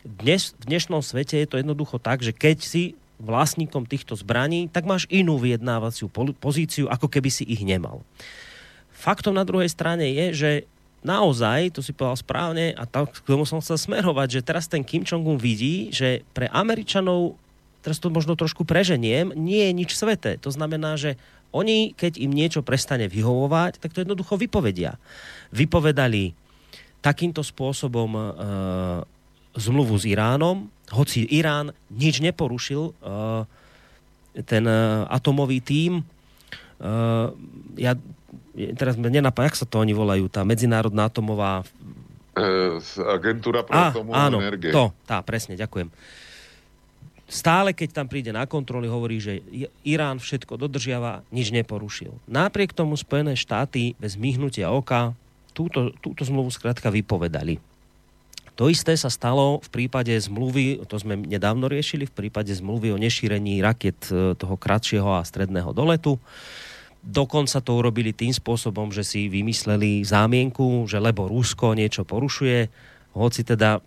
dnes, 0.04 0.52
v 0.60 0.64
dnešnom 0.68 1.00
svete 1.00 1.40
je 1.40 1.48
to 1.48 1.56
jednoducho 1.56 1.96
tak, 1.96 2.20
že 2.20 2.36
keď 2.36 2.60
si 2.60 2.92
vlastníkom 3.22 3.88
týchto 3.88 4.18
zbraní, 4.18 4.68
tak 4.68 4.84
máš 4.84 5.06
inú 5.08 5.38
vyjednávaciu 5.38 6.10
pozíciu, 6.36 6.90
ako 6.90 7.06
keby 7.06 7.30
si 7.30 7.46
ich 7.46 7.62
nemal. 7.62 8.02
Faktom 8.90 9.38
na 9.38 9.46
druhej 9.46 9.70
strane 9.70 10.10
je, 10.10 10.26
že 10.34 10.50
naozaj, 11.02 11.74
to 11.74 11.80
si 11.82 11.94
povedal 11.94 12.18
správne 12.18 12.74
a 12.74 12.86
tak, 12.86 13.12
k 13.12 13.26
tomu 13.26 13.46
som 13.46 13.58
chcel 13.58 13.78
smerovať, 13.78 14.40
že 14.40 14.46
teraz 14.46 14.70
ten 14.70 14.86
Kim 14.86 15.02
Jong-un 15.02 15.38
vidí, 15.38 15.90
že 15.90 16.22
pre 16.34 16.46
Američanov, 16.50 17.36
teraz 17.82 17.98
to 17.98 18.08
možno 18.08 18.38
trošku 18.38 18.62
preženiem, 18.62 19.34
nie 19.34 19.66
je 19.66 19.72
nič 19.74 19.90
sveté. 19.98 20.38
To 20.42 20.50
znamená, 20.54 20.94
že 20.94 21.18
oni, 21.52 21.92
keď 21.92 22.16
im 22.16 22.32
niečo 22.32 22.64
prestane 22.64 23.10
vyhovovať, 23.10 23.76
tak 23.82 23.92
to 23.92 24.00
jednoducho 24.02 24.40
vypovedia. 24.40 24.96
Vypovedali 25.52 26.32
takýmto 27.04 27.44
spôsobom 27.44 28.10
e, 28.14 28.22
zmluvu 29.58 29.94
s 30.00 30.08
Iránom, 30.08 30.72
hoci 30.94 31.28
Irán 31.28 31.76
nič 31.92 32.24
neporušil, 32.24 32.82
e, 32.88 32.92
ten 34.46 34.64
e, 34.64 34.76
atomový 35.12 35.60
tím, 35.60 36.00
e, 36.00 36.04
ja 37.76 37.92
teraz 38.76 39.00
mňa 39.00 39.22
nenapadá, 39.22 39.48
jak 39.48 39.60
sa 39.60 39.66
to 39.68 39.80
oni 39.80 39.96
volajú, 39.96 40.28
tá 40.28 40.44
medzinárodná 40.44 41.08
atomová... 41.08 41.64
E, 42.32 42.80
agentúra 43.12 43.64
pre 43.64 43.76
atomovú 43.76 44.16
áno, 44.16 44.38
energie. 44.40 44.72
to, 44.72 44.92
tá, 45.04 45.20
presne, 45.20 45.56
ďakujem. 45.56 45.92
Stále, 47.32 47.72
keď 47.72 47.96
tam 47.96 48.06
príde 48.12 48.28
na 48.28 48.44
kontroly, 48.44 48.92
hovorí, 48.92 49.16
že 49.16 49.40
Irán 49.88 50.20
všetko 50.20 50.60
dodržiava, 50.60 51.24
nič 51.32 51.48
neporušil. 51.48 52.12
Napriek 52.28 52.76
tomu 52.76 52.92
Spojené 52.92 53.40
štáty 53.40 53.96
bez 53.96 54.20
myhnutia 54.20 54.68
oka 54.68 55.16
túto, 55.56 55.96
túto 56.04 56.28
zmluvu 56.28 56.52
skrátka 56.52 56.92
vypovedali. 56.92 57.56
To 58.60 58.68
isté 58.68 58.92
sa 59.00 59.08
stalo 59.08 59.64
v 59.64 59.68
prípade 59.72 60.12
zmluvy, 60.12 60.84
to 60.84 61.00
sme 61.00 61.16
nedávno 61.16 61.72
riešili, 61.72 62.04
v 62.04 62.12
prípade 62.12 62.52
zmluvy 62.52 62.92
o 62.92 63.00
nešírení 63.00 63.64
raket 63.64 64.12
e, 64.12 64.36
toho 64.36 64.60
kratšieho 64.60 65.08
a 65.16 65.24
stredného 65.24 65.72
doletu. 65.72 66.20
Dokonca 67.02 67.58
to 67.58 67.74
urobili 67.74 68.14
tým 68.14 68.30
spôsobom, 68.30 68.94
že 68.94 69.02
si 69.02 69.26
vymysleli 69.26 70.06
zámienku, 70.06 70.86
že 70.86 71.02
lebo 71.02 71.26
Rusko 71.26 71.74
niečo 71.74 72.06
porušuje, 72.06 72.70
hoci 73.18 73.42
teda 73.42 73.82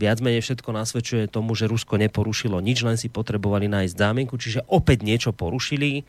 viac 0.00 0.24
menej 0.24 0.40
všetko 0.40 0.72
nasvedčuje 0.72 1.28
tomu, 1.28 1.52
že 1.52 1.68
Rusko 1.68 2.00
neporušilo 2.00 2.56
nič, 2.64 2.80
len 2.80 2.96
si 2.96 3.12
potrebovali 3.12 3.68
nájsť 3.68 3.92
zámienku, 3.92 4.40
čiže 4.40 4.64
opäť 4.72 5.04
niečo 5.04 5.36
porušili, 5.36 6.08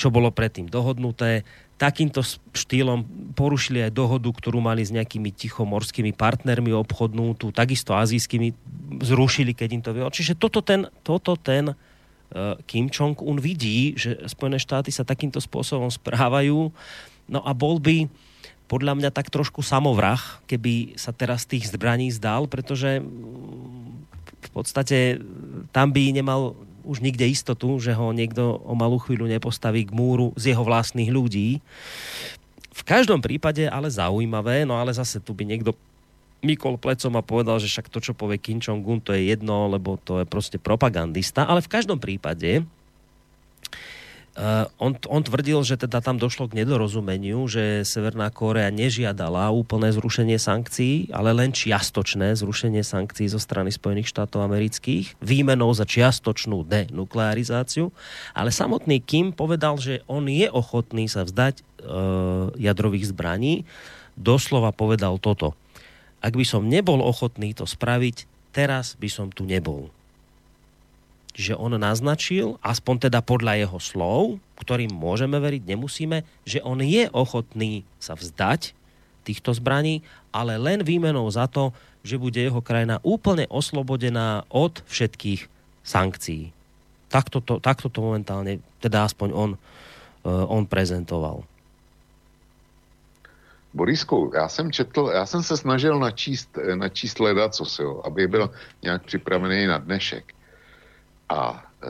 čo 0.00 0.08
bolo 0.08 0.32
predtým 0.32 0.72
dohodnuté. 0.72 1.44
Takýmto 1.76 2.24
štýlom 2.56 3.04
porušili 3.36 3.84
aj 3.84 3.92
dohodu, 3.92 4.30
ktorú 4.32 4.64
mali 4.64 4.82
s 4.82 4.90
nejakými 4.90 5.30
tichomorskými 5.30 6.16
partnermi 6.16 6.72
obchodnú, 6.72 7.36
tu 7.36 7.52
takisto 7.52 7.92
azijskými 7.92 8.56
zrušili, 9.04 9.52
keď 9.52 9.68
im 9.76 9.82
to 9.84 9.90
vyhlo. 9.92 10.10
Čiže 10.10 10.40
toto 10.40 10.64
ten, 10.64 10.88
toto 11.04 11.36
ten 11.36 11.76
Kim 12.68 12.92
Jong-un 12.92 13.40
vidí, 13.40 13.96
že 13.96 14.20
Spojené 14.28 14.60
štáty 14.60 14.92
sa 14.92 15.06
takýmto 15.06 15.40
spôsobom 15.40 15.88
správajú, 15.88 16.68
no 17.28 17.40
a 17.40 17.52
bol 17.56 17.80
by 17.80 18.08
podľa 18.68 19.00
mňa 19.00 19.10
tak 19.10 19.32
trošku 19.32 19.64
samovrah, 19.64 20.44
keby 20.44 21.00
sa 21.00 21.16
teraz 21.16 21.48
tých 21.48 21.72
zbraní 21.72 22.12
zdal, 22.12 22.44
pretože 22.44 23.00
mm, 23.00 24.04
v 24.44 24.50
podstate 24.52 25.24
tam 25.72 25.88
by 25.88 26.12
nemal 26.12 26.52
už 26.84 27.00
nikde 27.00 27.24
istotu, 27.28 27.80
že 27.80 27.96
ho 27.96 28.12
niekto 28.12 28.60
o 28.64 28.72
malú 28.76 29.00
chvíľu 29.00 29.28
nepostaví 29.28 29.88
k 29.88 29.92
múru 29.96 30.32
z 30.36 30.52
jeho 30.52 30.64
vlastných 30.64 31.12
ľudí. 31.12 31.60
V 32.72 32.82
každom 32.84 33.24
prípade 33.24 33.68
ale 33.68 33.92
zaujímavé, 33.92 34.68
no 34.68 34.76
ale 34.76 34.92
zase 34.96 35.20
tu 35.20 35.32
by 35.32 35.44
niekto 35.48 35.76
Mikol 36.38 36.78
plecom 36.78 37.18
a 37.18 37.22
povedal, 37.22 37.58
že 37.58 37.66
však 37.66 37.90
to, 37.90 37.98
čo 37.98 38.12
povie 38.14 38.38
Kim 38.38 38.62
Jong-un, 38.62 39.02
to 39.02 39.10
je 39.10 39.34
jedno, 39.34 39.66
lebo 39.66 39.98
to 39.98 40.22
je 40.22 40.26
proste 40.26 40.62
propagandista. 40.62 41.42
Ale 41.42 41.64
v 41.64 41.72
každom 41.72 41.98
prípade 41.98 42.62
Uh, 44.38 44.70
on, 44.78 44.94
on 45.10 45.18
tvrdil, 45.18 45.66
že 45.66 45.74
teda 45.74 45.98
tam 45.98 46.14
došlo 46.14 46.46
k 46.46 46.62
nedorozumeniu, 46.62 47.50
že 47.50 47.82
Severná 47.82 48.30
Kórea 48.30 48.70
nežiadala 48.70 49.50
úplné 49.50 49.90
zrušenie 49.90 50.38
sankcií, 50.38 51.10
ale 51.10 51.34
len 51.34 51.50
čiastočné 51.50 52.38
zrušenie 52.38 52.86
sankcií 52.86 53.26
zo 53.26 53.42
strany 53.42 53.74
Spojených 53.74 54.14
štátov 54.14 54.46
amerických, 54.46 55.18
výmenou 55.18 55.74
za 55.74 55.82
čiastočnú 55.82 56.62
denuklearizáciu. 56.70 57.90
Ale 58.30 58.54
samotný 58.54 59.02
Kim 59.02 59.34
povedal, 59.34 59.74
že 59.82 60.06
on 60.06 60.30
je 60.30 60.46
ochotný 60.46 61.10
sa 61.10 61.26
vzdať 61.26 61.58
uh, 61.58 62.54
jadrových 62.54 63.10
zbraní. 63.10 63.66
Doslova 64.14 64.70
povedal 64.70 65.18
toto 65.18 65.58
ak 66.18 66.34
by 66.34 66.44
som 66.46 66.66
nebol 66.66 66.98
ochotný 66.98 67.54
to 67.54 67.66
spraviť, 67.66 68.26
teraz 68.50 68.98
by 68.98 69.06
som 69.06 69.30
tu 69.30 69.46
nebol. 69.46 69.90
Čiže 71.38 71.54
on 71.54 71.78
naznačil, 71.78 72.58
aspoň 72.66 73.06
teda 73.06 73.22
podľa 73.22 73.62
jeho 73.62 73.78
slov, 73.78 74.42
ktorým 74.58 74.90
môžeme 74.90 75.38
veriť, 75.38 75.62
nemusíme, 75.70 76.26
že 76.42 76.58
on 76.66 76.82
je 76.82 77.06
ochotný 77.14 77.86
sa 78.02 78.18
vzdať 78.18 78.74
týchto 79.22 79.54
zbraní, 79.54 80.02
ale 80.34 80.58
len 80.58 80.82
výmenou 80.82 81.30
za 81.30 81.46
to, 81.46 81.70
že 82.02 82.18
bude 82.18 82.40
jeho 82.40 82.58
krajina 82.58 82.98
úplne 83.06 83.46
oslobodená 83.46 84.42
od 84.50 84.82
všetkých 84.90 85.46
sankcií. 85.86 86.50
Takto 87.06 87.38
to, 87.38 87.62
takto 87.62 87.86
to 87.86 88.02
momentálne, 88.02 88.58
teda 88.82 89.06
aspoň 89.06 89.28
on, 89.30 89.50
on 90.26 90.66
prezentoval. 90.66 91.46
Borisku, 93.74 94.32
já 94.34 94.48
jsem 94.48 94.72
četl, 94.72 95.10
já 95.14 95.26
jsem 95.26 95.42
se 95.42 95.56
snažil 95.56 95.98
načíst, 95.98 96.58
načíst 96.74 97.20
leda, 97.20 97.48
co 97.48 97.64
si, 97.64 97.82
jo, 97.82 98.02
aby 98.04 98.26
byl 98.26 98.50
nějak 98.82 99.04
připravený 99.04 99.66
na 99.66 99.78
dnešek. 99.78 100.32
A 101.28 101.64
e, 101.82 101.88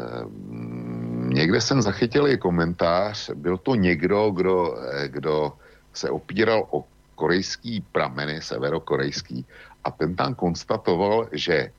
někde 1.35 1.61
jsem 1.61 1.83
zachytil 1.83 2.29
i 2.29 2.37
komentář, 2.37 3.31
byl 3.31 3.57
to 3.59 3.75
někdo, 3.75 4.31
kdo, 4.31 4.79
eh, 4.79 5.09
kdo 5.09 5.53
se 5.93 6.11
opíral 6.11 6.67
o 6.71 6.85
korejský 7.15 7.81
prameny, 7.93 8.43
severokorejský, 8.43 9.47
a 9.85 9.91
ten 9.91 10.17
tam 10.17 10.35
konstatoval, 10.35 11.29
že 11.33 11.71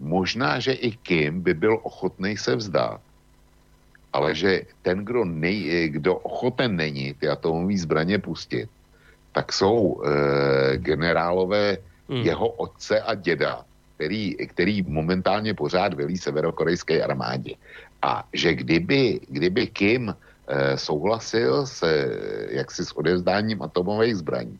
možná, 0.00 0.58
že 0.58 0.72
i 0.72 0.90
Kim 0.90 1.42
by 1.42 1.54
byl 1.54 1.78
ochotný 1.82 2.36
se 2.36 2.56
vzdát, 2.56 3.00
ale 4.12 4.34
že 4.34 4.62
ten, 4.82 5.04
kdo, 5.04 5.24
nej, 5.24 5.88
kdo 5.88 6.14
ochoten 6.14 6.76
není 6.76 7.14
ty 7.14 7.28
atomové 7.28 7.78
zbraně 7.78 8.18
pustit, 8.18 8.70
tak 9.32 9.52
jsou 9.52 10.02
e, 10.02 10.76
generálové 10.76 11.78
hmm. 12.08 12.22
jeho 12.22 12.48
otce 12.48 13.00
a 13.00 13.14
děda, 13.14 13.64
který, 13.96 14.34
který 14.34 14.82
momentálně 14.82 15.54
pořád 15.54 15.94
velí 15.94 16.18
severokorejské 16.18 17.02
armádě. 17.02 17.54
A 18.02 18.24
že 18.32 18.54
kdyby, 18.54 19.20
kdyby 19.28 19.66
Kim 19.66 20.08
e, 20.08 20.14
souhlasil 20.76 21.66
se, 21.66 22.08
jaksi 22.50 22.84
s 22.84 22.92
odevzdáním 22.96 23.62
atomových 23.62 24.16
zbraní, 24.16 24.58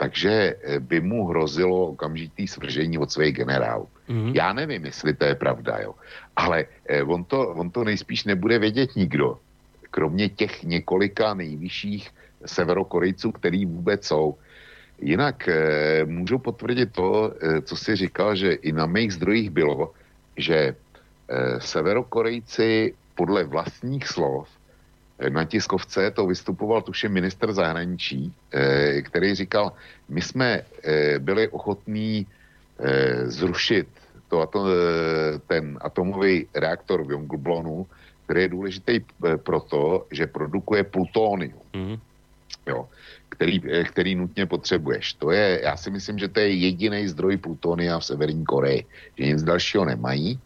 takže 0.00 0.32
eh, 0.32 0.80
by 0.80 1.00
mu 1.04 1.28
hrozilo 1.28 1.92
okamžitý 1.92 2.48
svržení 2.48 2.96
od 2.96 3.12
svých 3.12 3.36
generálů. 3.36 3.88
Mm-hmm. 4.08 4.32
Já 4.32 4.52
nevím, 4.52 4.88
jestli 4.88 5.12
to 5.12 5.24
je 5.24 5.34
pravda, 5.36 5.78
jo. 5.84 5.92
Ale 6.36 6.64
eh, 6.88 7.04
on, 7.04 7.24
to, 7.24 7.48
on 7.52 7.68
to 7.70 7.84
nejspíš 7.84 8.24
nebude 8.24 8.58
vědět 8.58 8.96
nikdo, 8.96 9.36
kromě 9.92 10.28
těch 10.28 10.64
několika 10.64 11.34
nejvyšších 11.34 12.10
severokorejců, 12.46 13.32
který 13.32 13.66
vůbec 13.66 14.06
jsou. 14.06 14.36
Jinak 15.00 15.48
eh, 15.48 16.04
můžu 16.04 16.38
potvrdit 16.38 16.92
to, 16.92 17.32
eh, 17.40 17.62
co 17.62 17.76
si 17.76 17.96
říkal, 17.96 18.36
že 18.36 18.52
i 18.52 18.72
na 18.72 18.86
mých 18.86 19.12
zdrojích 19.12 19.50
bylo, 19.50 19.92
že 20.36 20.56
eh, 20.56 21.60
severokorejci 21.60 22.94
podle 23.14 23.44
vlastních 23.44 24.08
slov 24.08 24.48
na 25.28 25.44
tiskovce 25.44 26.10
to 26.10 26.26
vystupoval 26.26 26.82
tuším 26.82 27.12
minister 27.12 27.52
zahraničí, 27.52 28.32
který 29.02 29.34
říkal, 29.34 29.72
my 30.08 30.20
jsme 30.20 30.62
byli 31.18 31.48
ochotní 31.48 32.26
zrušit 33.24 33.88
to, 34.28 34.48
ten 35.46 35.78
atomový 35.80 36.48
reaktor 36.54 37.04
v 37.04 37.10
Yonglblonu, 37.10 37.86
který 38.24 38.42
je 38.42 38.48
důležitý 38.48 39.00
proto, 39.44 40.06
že 40.10 40.26
produkuje 40.26 40.84
plutonium. 40.84 41.60
Mm-hmm 41.72 42.00
jo, 42.70 42.88
který, 43.28 43.60
eh, 43.64 43.84
který 43.84 44.14
nutně 44.14 44.46
potřebuješ. 44.46 45.12
To 45.18 45.30
je, 45.30 45.60
já 45.62 45.76
si 45.76 45.90
myslím, 45.90 46.18
že 46.18 46.28
to 46.28 46.40
je 46.40 46.50
jediný 46.54 47.08
zdroj 47.08 47.36
plutonia 47.36 47.98
v 47.98 48.04
Severní 48.04 48.44
Koreji, 48.44 48.86
že 49.18 49.24
nic 49.26 49.42
dalšího 49.42 49.84
nemají. 49.84 50.38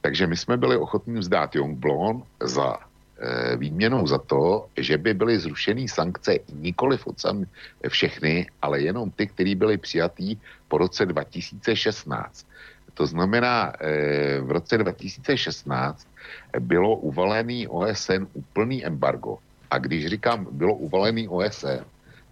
Takže 0.00 0.26
my 0.26 0.36
jsme 0.36 0.54
byli 0.56 0.76
ochotní 0.76 1.18
vzdát 1.18 1.56
Yongbloon 1.56 2.22
za 2.42 2.78
e, 2.78 3.56
výměnou 3.56 4.06
za 4.06 4.18
to, 4.18 4.68
že 4.76 4.98
by 4.98 5.14
byly 5.14 5.34
zrušený 5.38 5.88
sankce 5.88 6.38
nikoli 6.52 6.98
všechny, 7.88 8.46
ale 8.62 8.80
jenom 8.80 9.10
ty, 9.10 9.26
které 9.26 9.54
byly 9.54 9.76
přijatý 9.80 10.36
po 10.68 10.78
roce 10.78 11.06
2016. 11.06 12.46
To 12.94 13.06
znamená, 13.06 13.72
e, 13.80 14.40
v 14.40 14.50
roce 14.50 14.78
2016 14.78 16.06
bylo 16.60 16.96
uvalený 16.96 17.68
OSN 17.68 18.30
úplný 18.32 18.86
embargo 18.86 19.38
a 19.70 19.78
když 19.78 20.06
říkám, 20.06 20.46
bylo 20.50 20.74
uvalený 20.74 21.28
OSN, 21.28 21.84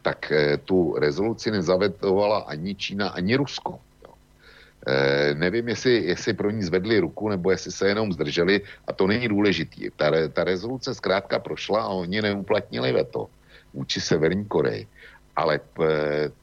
tak 0.03 0.33
e, 0.33 0.57
tu 0.57 0.95
rezoluci 0.99 1.51
nezavetovala 1.51 2.39
ani 2.39 2.75
Čína, 2.75 3.09
ani 3.09 3.37
Rusko. 3.37 3.79
Jo. 4.05 4.13
E, 4.87 5.35
nevím, 5.35 5.69
jestli, 5.69 6.05
jestli 6.05 6.33
pro 6.33 6.51
ní 6.51 6.63
zvedli 6.63 7.01
ruku, 7.01 7.29
nebo 7.29 7.51
jestli 7.51 7.73
se 7.73 7.89
jenom 7.89 8.13
zdrželi, 8.13 8.61
a 8.87 8.93
to 8.93 9.07
není 9.07 9.29
důležitý. 9.29 9.91
Ta, 9.97 10.13
ta 10.33 10.45
rezoluce 10.45 10.95
zkrátka 10.95 11.39
prošla 11.39 11.83
a 11.83 11.97
oni 12.05 12.23
neuplatnili 12.23 12.93
veto 12.93 13.29
vůči 13.75 14.01
Severní 14.01 14.45
Koreji. 14.45 14.87
Ale 15.37 15.59
p, 15.59 15.81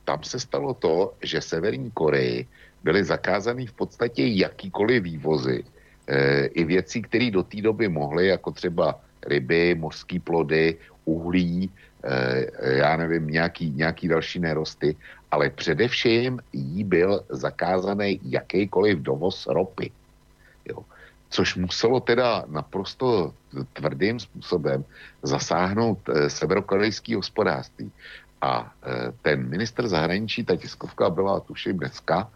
tam 0.03 0.23
se 0.23 0.39
stalo 0.39 0.73
to, 0.73 1.13
že 1.21 1.41
Severní 1.41 1.91
Koreji 1.91 2.47
byly 2.83 3.03
zakázány 3.03 3.65
v 3.65 3.73
podstatě 3.73 4.25
jakýkoliv 4.25 5.03
vývozy, 5.03 5.63
e, 6.07 6.45
i 6.45 6.63
věcí, 6.63 7.01
které 7.01 7.31
do 7.31 7.43
té 7.43 7.61
doby 7.61 7.87
mohly, 7.87 8.27
jako 8.27 8.51
třeba 8.51 8.99
ryby, 9.27 9.75
mořské 9.75 10.19
plody, 10.19 10.77
uhlí, 11.05 11.69
eh, 12.03 12.45
já 12.77 12.97
nevím, 12.97 13.27
nějaký, 13.27 13.71
nějaký 13.71 14.07
další 14.07 14.39
nerosty, 14.39 14.95
ale 15.31 15.49
především 15.49 16.39
jí 16.53 16.83
byl 16.83 17.21
zakázaný 17.29 18.19
jakýkoliv 18.23 18.99
dovoz 18.99 19.47
ropy. 19.47 19.91
Jo. 20.65 20.85
Což 21.29 21.55
muselo 21.55 21.99
teda 21.99 22.43
naprosto 22.47 23.33
tvrdým 23.73 24.19
způsobem 24.19 24.83
zasáhnout 25.23 25.99
eh, 26.09 26.29
severokorejský 26.29 27.15
hospodářství. 27.15 27.91
A 28.41 28.73
eh, 28.83 29.13
ten 29.21 29.49
minister 29.49 29.87
zahraničí, 29.87 30.43
ta 30.43 30.55
tiskovka 30.55 31.09
byla 31.09 31.39
tuším 31.39 31.77
dneska, 31.77 32.29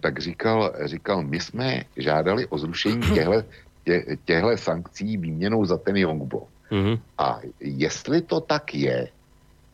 tak 0.00 0.18
říkal, 0.18 0.72
říkal, 0.84 1.22
my 1.24 1.40
jsme 1.40 1.82
žádali 1.96 2.46
o 2.46 2.58
zrušení 2.58 3.00
těchto 3.14 3.42
tě, 3.84 4.16
těchto 4.24 4.56
sankcí 4.56 5.16
výměnou 5.16 5.64
za 5.64 5.78
ten 5.78 5.96
Yongblock. 5.96 6.48
Mm-hmm. 6.70 6.98
A 7.18 7.40
jestli 7.60 8.22
to 8.22 8.40
tak 8.40 8.74
je, 8.74 9.08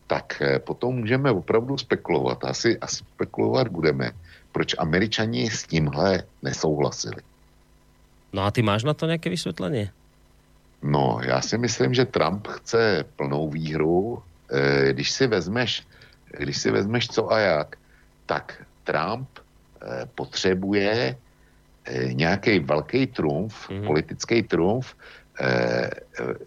tak 0.07 0.43
eh, 0.43 0.59
potom 0.59 0.95
můžeme 0.97 1.31
opravdu 1.31 1.79
spekulovat. 1.79 2.45
Asi, 2.45 2.79
asi 2.79 2.97
spekulovat 2.97 3.69
budeme, 3.69 4.11
proč 4.53 4.75
američani 4.79 5.51
s 5.51 5.67
tímhle 5.67 6.23
nesouhlasili. 6.43 7.23
No 8.33 8.43
a 8.43 8.51
ty 8.51 8.63
máš 8.63 8.85
na 8.85 8.95
to 8.95 9.07
nějaké 9.07 9.31
vysvětlení? 9.31 9.91
No, 10.83 11.21
já 11.25 11.41
si 11.41 11.59
myslím, 11.59 11.95
že 11.95 12.05
Trump 12.05 12.47
chce 12.47 13.05
plnou 13.17 13.51
výhru. 13.51 14.23
Eh, 14.51 14.93
když 14.93 15.11
si 15.11 15.27
vezmeš, 15.27 15.87
když 16.39 16.59
si 16.59 16.71
vezmeš 16.71 17.09
co 17.09 17.33
a 17.33 17.39
jak, 17.39 17.77
tak 18.27 18.65
Trump 18.85 19.29
eh, 19.39 20.07
potřebuje 20.15 21.17
nějaký 22.13 22.59
velký 22.59 23.07
trumf, 23.07 23.69
mm-hmm. 23.69 23.87
politický 23.87 24.43
trumf, 24.43 24.95
eh, 25.41 25.91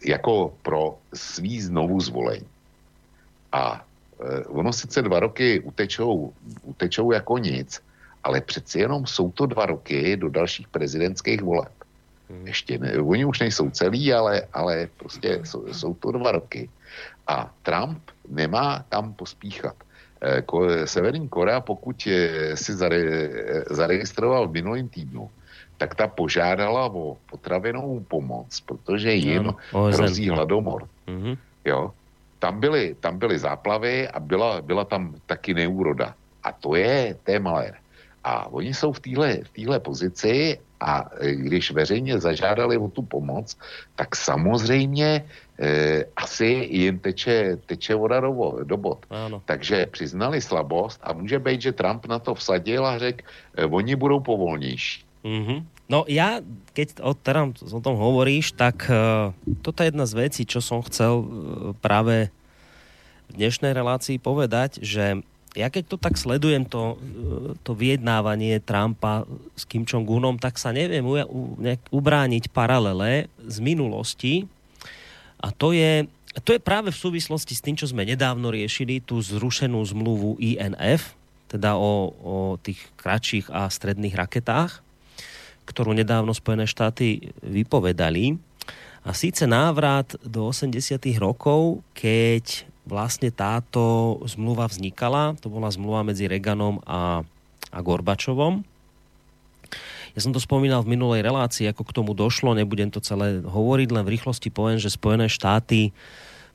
jako 0.06 0.54
pro 0.62 0.98
svý 1.14 1.62
znovu 1.62 2.02
zvolení. 2.02 2.48
A 3.52 3.86
eh, 4.22 4.46
ono 4.46 4.74
sice 4.74 5.02
dva 5.02 5.20
roky 5.20 5.60
utečou, 5.60 6.34
utečou 6.64 7.12
jako 7.12 7.38
nic, 7.38 7.82
ale 8.24 8.42
přeci 8.42 8.80
jenom 8.80 9.08
jsou 9.08 9.32
to 9.32 9.46
dva 9.46 9.66
roky 9.66 10.18
do 10.18 10.30
dalších 10.30 10.68
prezidentských 10.68 11.42
voleb. 11.42 11.74
Hmm. 12.30 12.48
Ještě 12.48 12.78
ne, 12.78 13.00
oni 13.00 13.26
už 13.26 13.40
nejsou 13.40 13.70
celý, 13.70 14.14
ale, 14.14 14.48
ale 14.54 14.88
prostě 14.98 15.42
jsou, 15.44 15.74
jsou 15.74 15.94
to 15.94 16.12
dva 16.12 16.32
roky. 16.32 16.70
A 17.28 17.54
Trump 17.64 18.02
nemá 18.28 18.86
tam 18.90 19.14
pospíchat. 19.14 19.76
Eh, 20.22 20.42
Severní 20.86 21.30
Korea, 21.30 21.62
pokud 21.62 22.08
si 22.54 22.74
zare, 22.74 23.02
zaregistroval 23.70 24.48
v 24.48 24.62
minulém 24.62 24.90
týdnu, 24.90 25.30
tak 25.78 25.96
ta 25.96 26.08
požádala 26.08 26.94
o 26.94 27.18
potravinovou 27.26 28.00
pomoc, 28.06 28.60
protože 28.62 29.14
jim 29.14 29.44
no, 29.74 29.90
hrozí 29.90 30.30
hladomor. 30.30 30.86
Mm-hmm. 31.08 31.38
Jo? 31.66 31.92
Tam 32.40 32.60
byly, 32.60 32.96
tam 33.00 33.18
byly 33.18 33.40
záplavy 33.40 34.08
a 34.08 34.20
byla, 34.20 34.62
byla 34.62 34.86
tam 34.86 35.16
taky 35.26 35.54
neúroda. 35.54 36.14
A 36.44 36.52
to 36.52 36.76
je, 36.76 37.18
to 37.24 37.32
je 37.32 37.40
malér. 37.40 37.74
A 38.24 38.46
oni 38.54 38.74
jsou 38.74 38.94
v 38.94 39.00
téhle 39.00 39.38
v 39.42 39.80
pozici 39.80 40.60
a 40.82 41.06
e, 41.22 41.36
když 41.36 41.72
veřejně 41.72 42.20
zažádali 42.20 42.78
o 42.78 42.90
tu 42.90 43.02
pomoc, 43.02 43.58
tak 43.96 44.16
samozřejmě 44.16 45.26
e, 45.60 46.06
asi 46.18 46.68
jim 46.70 47.00
teče, 47.00 47.58
teče 47.66 47.96
voda 47.96 48.20
do, 48.20 48.34
do 48.64 48.78
bod. 48.78 49.06
Ano. 49.10 49.42
Takže 49.46 49.86
přiznali 49.94 50.42
slabost 50.42 51.00
a 51.04 51.14
může 51.14 51.40
být, 51.40 51.62
že 51.62 51.72
Trump 51.72 52.06
na 52.06 52.20
to 52.20 52.34
vsadil 52.36 52.86
a 52.86 52.98
řekl, 52.98 53.22
e, 53.56 53.66
oni 53.66 53.96
budou 53.96 54.20
povolnější. 54.20 55.06
Mm-hmm. 55.22 55.60
No 55.92 56.08
ja, 56.08 56.40
keď 56.72 57.04
o, 57.04 57.12
teda 57.14 57.52
o 57.52 57.80
tom 57.84 58.00
hovoríš, 58.00 58.56
tak 58.56 58.88
uh, 58.88 59.36
toto 59.60 59.84
je 59.84 59.92
jedna 59.92 60.08
z 60.08 60.14
vecí, 60.18 60.48
čo 60.48 60.64
som 60.64 60.80
chcel 60.82 61.14
uh, 61.20 61.26
práve 61.78 62.32
v 63.28 63.32
dnešnej 63.38 63.76
relácii 63.76 64.18
povedať, 64.18 64.80
že 64.80 65.20
ja 65.52 65.68
keď 65.68 65.84
to 65.92 65.98
tak 66.00 66.16
sledujem, 66.16 66.64
to, 66.64 66.96
to 67.68 67.76
vyjednávanie 67.76 68.64
Trumpa 68.64 69.28
s 69.56 69.68
Kim 69.68 69.84
Jong-unom, 69.84 70.40
tak 70.40 70.56
sa 70.56 70.72
neviem 70.72 71.04
u, 71.04 71.20
nejak 71.60 71.92
ubrániť 71.92 72.52
paralele 72.56 73.28
z 73.44 73.58
minulosti. 73.60 74.48
A 75.44 75.52
to 75.52 75.76
je, 75.76 76.08
to 76.48 76.56
je 76.56 76.62
práve 76.64 76.96
v 76.96 77.02
súvislosti 77.02 77.52
s 77.52 77.64
tým, 77.64 77.76
čo 77.76 77.90
sme 77.90 78.08
nedávno 78.08 78.48
riešili, 78.48 79.04
tú 79.04 79.20
zrušenú 79.20 79.84
zmluvu 79.84 80.40
INF, 80.40 81.20
teda 81.52 81.76
o, 81.76 82.16
o 82.16 82.36
tých 82.56 82.80
kratších 82.96 83.52
a 83.52 83.68
stredných 83.68 84.16
raketách 84.16 84.92
ktorú 85.72 85.96
nedávno 85.96 86.36
Spojené 86.36 86.68
štáty 86.68 87.32
vypovedali. 87.40 88.36
A 89.02 89.18
síce 89.18 89.50
návrat 89.50 90.14
do 90.22 90.52
80. 90.52 90.78
rokov, 91.18 91.82
keď 91.98 92.70
vlastne 92.86 93.30
táto 93.30 94.18
zmluva 94.26 94.66
vznikala, 94.66 95.38
to 95.38 95.48
bola 95.48 95.70
zmluva 95.70 96.02
medzi 96.02 96.26
Reaganom 96.26 96.82
a, 96.86 97.22
a 97.70 97.80
Gorbačovom. 97.80 98.66
Ja 100.12 100.20
som 100.20 100.36
to 100.36 100.44
spomínal 100.44 100.84
v 100.84 101.00
minulej 101.00 101.24
relácii, 101.24 101.72
ako 101.72 101.88
k 101.88 101.96
tomu 101.96 102.12
došlo, 102.12 102.52
nebudem 102.52 102.92
to 102.92 103.00
celé 103.00 103.40
hovoriť, 103.40 103.90
len 103.96 104.04
v 104.04 104.14
rýchlosti 104.20 104.52
poviem, 104.52 104.76
že 104.76 104.92
Spojené 104.92 105.32
štáty 105.32 105.96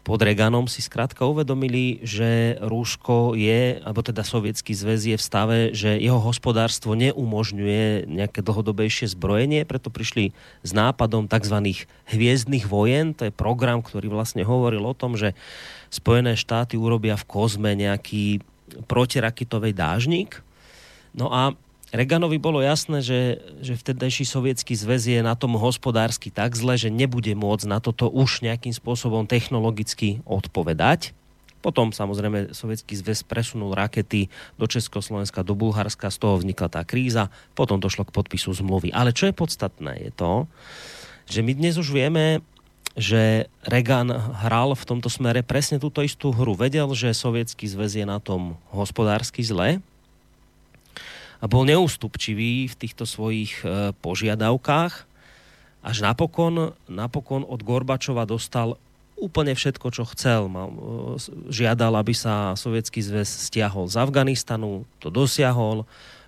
pod 0.07 0.23
Reganom 0.23 0.71
si 0.71 0.87
skrátka 0.87 1.27
uvedomili, 1.27 1.99
že 2.07 2.55
Rúško 2.63 3.35
je, 3.35 3.83
alebo 3.83 4.07
teda 4.07 4.23
Sovietský 4.23 4.71
zväz 4.71 5.03
je 5.03 5.17
v 5.19 5.27
stave, 5.27 5.59
že 5.75 5.99
jeho 5.99 6.23
hospodárstvo 6.23 6.95
neumožňuje 6.95 8.07
nejaké 8.07 8.39
dlhodobejšie 8.39 9.11
zbrojenie, 9.11 9.67
preto 9.67 9.91
prišli 9.91 10.31
s 10.63 10.71
nápadom 10.71 11.27
tzv. 11.27 11.83
hviezdnych 12.07 12.71
vojen, 12.71 13.19
to 13.19 13.27
je 13.27 13.35
program, 13.35 13.83
ktorý 13.83 14.07
vlastne 14.07 14.47
hovoril 14.47 14.87
o 14.87 14.95
tom, 14.95 15.19
že 15.19 15.35
Spojené 15.89 16.35
štáty 16.35 16.75
urobia 16.75 17.15
v 17.15 17.29
kozme 17.29 17.73
nejaký 17.75 18.43
protiraketový 18.91 19.73
dážnik. 19.73 20.43
No 21.17 21.33
a 21.33 21.55
Reganovi 21.95 22.37
bolo 22.43 22.59
jasné, 22.59 22.99
že, 22.99 23.39
že 23.63 23.79
vtedajší 23.79 24.27
sovietský 24.27 24.75
zväz 24.75 25.07
je 25.07 25.21
na 25.23 25.39
tom 25.39 25.55
hospodársky 25.55 26.35
tak 26.35 26.59
zle, 26.59 26.75
že 26.75 26.91
nebude 26.91 27.31
môcť 27.39 27.65
na 27.71 27.79
toto 27.79 28.11
už 28.11 28.43
nejakým 28.43 28.75
spôsobom 28.75 29.25
technologicky 29.25 30.19
odpovedať. 30.27 31.15
Potom 31.63 31.95
samozrejme 31.95 32.55
sovietský 32.55 32.95
zväz 32.99 33.23
presunul 33.23 33.75
rakety 33.75 34.29
do 34.59 34.67
Československa, 34.67 35.47
do 35.47 35.55
Bulharska, 35.55 36.11
z 36.11 36.19
toho 36.19 36.43
vznikla 36.43 36.69
tá 36.69 36.83
kríza, 36.83 37.31
potom 37.55 37.79
došlo 37.79 38.07
k 38.07 38.15
podpisu 38.15 38.51
zmluvy. 38.51 38.91
Ale 38.91 39.15
čo 39.15 39.31
je 39.31 39.35
podstatné 39.35 40.11
je 40.11 40.13
to, 40.15 40.51
že 41.27 41.43
my 41.43 41.55
dnes 41.55 41.79
už 41.79 41.91
vieme, 41.91 42.43
že 42.97 43.53
Reagan 43.69 44.09
hral 44.41 44.73
v 44.73 44.89
tomto 44.89 45.13
smere 45.13 45.45
presne 45.45 45.77
túto 45.77 46.01
istú 46.01 46.33
hru. 46.33 46.57
Vedel, 46.57 46.89
že 46.97 47.13
sovietský 47.13 47.69
zväz 47.69 48.01
je 48.01 48.07
na 48.09 48.17
tom 48.19 48.57
hospodársky 48.73 49.45
zle, 49.45 49.85
a 51.41 51.45
bol 51.45 51.69
neústupčivý 51.69 52.69
v 52.73 52.75
týchto 52.75 53.05
svojich 53.05 53.61
e, 53.61 53.93
požiadavkách. 54.01 54.95
Až 55.85 55.97
napokon, 56.03 56.75
napokon 56.89 57.45
od 57.45 57.61
Gorbačova 57.63 58.25
dostal 58.25 58.81
úplne 59.17 59.53
všetko, 59.53 59.87
čo 59.93 60.05
chcel. 60.17 60.49
E, 60.49 60.57
žiadal, 61.53 61.93
aby 62.01 62.17
sa 62.17 62.57
Sovietský 62.57 63.05
zväz 63.05 63.29
stiahol 63.29 63.89
z 63.93 64.01
Afganistanu, 64.01 64.89
to 65.01 65.13
dosiahol. 65.13 65.85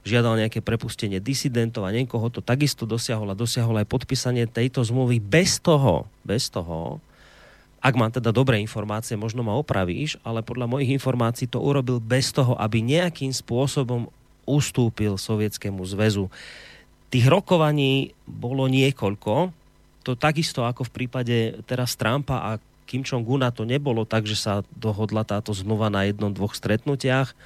Žiadal 0.06 0.38
nejaké 0.46 0.62
prepustenie 0.62 1.18
disidentov 1.18 1.86
a 1.86 1.94
niekoho 1.94 2.30
to 2.30 2.38
takisto 2.42 2.86
dosiahol 2.86 3.32
a 3.32 3.38
dosiahol 3.38 3.78
aj 3.82 3.90
podpísanie 3.90 4.46
tejto 4.46 4.82
zmluvy 4.82 5.18
bez 5.18 5.58
toho, 5.58 6.06
bez 6.22 6.50
toho, 6.50 7.02
ak 7.78 7.94
mám 7.94 8.10
teda 8.10 8.34
dobré 8.34 8.58
informácie, 8.58 9.14
možno 9.14 9.46
ma 9.46 9.54
opravíš, 9.54 10.18
ale 10.26 10.42
podľa 10.42 10.66
mojich 10.66 10.98
informácií 10.98 11.46
to 11.46 11.62
urobil 11.62 12.02
bez 12.02 12.34
toho, 12.34 12.58
aby 12.58 12.82
nejakým 12.82 13.30
spôsobom 13.30 14.10
ustúpil 14.42 15.14
Sovietskému 15.14 15.86
zväzu. 15.86 16.26
Tých 17.08 17.26
rokovaní 17.30 18.16
bolo 18.26 18.66
niekoľko, 18.66 19.54
to 20.02 20.18
takisto 20.18 20.64
ako 20.64 20.88
v 20.88 20.94
prípade 20.94 21.36
teraz 21.68 21.94
Trumpa 21.94 22.40
a 22.40 22.50
Kim 22.88 23.04
Jong-una 23.04 23.52
to 23.52 23.68
nebolo 23.68 24.08
tak, 24.08 24.24
že 24.24 24.40
sa 24.40 24.64
dohodla 24.72 25.20
táto 25.22 25.52
zmluva 25.52 25.92
na 25.92 26.08
jednom, 26.08 26.32
dvoch 26.32 26.56
stretnutiach. 26.56 27.36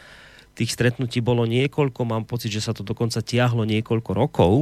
Tých 0.53 0.74
stretnutí 0.76 1.24
bolo 1.24 1.48
niekoľko, 1.48 2.00
mám 2.05 2.24
pocit, 2.28 2.53
že 2.53 2.64
sa 2.64 2.76
to 2.76 2.84
dokonca 2.84 3.24
tiahlo 3.24 3.64
niekoľko 3.64 4.11
rokov, 4.12 4.53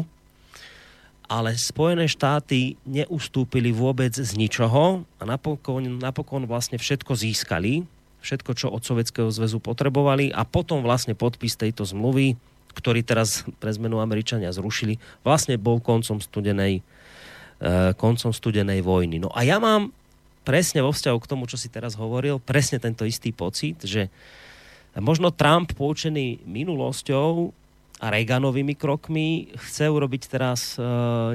ale 1.31 1.55
Spojené 1.55 2.11
štáty 2.11 2.75
neustúpili 2.83 3.71
vôbec 3.71 4.11
z 4.11 4.35
ničoho 4.35 5.07
a 5.19 5.23
napokon, 5.23 6.03
napokon 6.03 6.47
vlastne 6.47 6.79
všetko 6.79 7.15
získali 7.15 7.87
všetko, 8.21 8.51
čo 8.53 8.67
od 8.69 8.85
Sovietskeho 8.85 9.33
zväzu 9.33 9.59
potrebovali 9.59 10.31
a 10.31 10.45
potom 10.45 10.85
vlastne 10.85 11.17
podpis 11.17 11.57
tejto 11.57 11.89
zmluvy, 11.89 12.37
ktorý 12.77 13.03
teraz 13.03 13.43
pre 13.59 13.73
zmenu 13.75 13.99
Američania 13.99 14.53
zrušili, 14.55 15.01
vlastne 15.27 15.59
bol 15.59 15.83
koncom 15.83 16.21
studenej, 16.23 16.85
e, 17.59 17.73
koncom 17.97 18.31
studenej 18.31 18.85
vojny. 18.85 19.19
No 19.19 19.33
a 19.33 19.43
ja 19.43 19.59
mám 19.59 19.91
presne 20.47 20.85
vo 20.85 20.95
vzťahu 20.95 21.19
k 21.19 21.31
tomu, 21.31 21.45
čo 21.51 21.59
si 21.59 21.73
teraz 21.73 21.97
hovoril, 21.99 22.39
presne 22.39 22.79
tento 22.79 23.03
istý 23.09 23.35
pocit, 23.35 23.81
že 23.83 24.13
možno 24.99 25.31
Trump 25.31 25.71
poučený 25.71 26.43
minulosťou 26.43 27.55
a 28.01 28.07
Reaganovými 28.09 28.75
krokmi 28.75 29.53
chce 29.55 29.87
urobiť 29.87 30.23
teraz 30.27 30.75
e, 30.75 30.83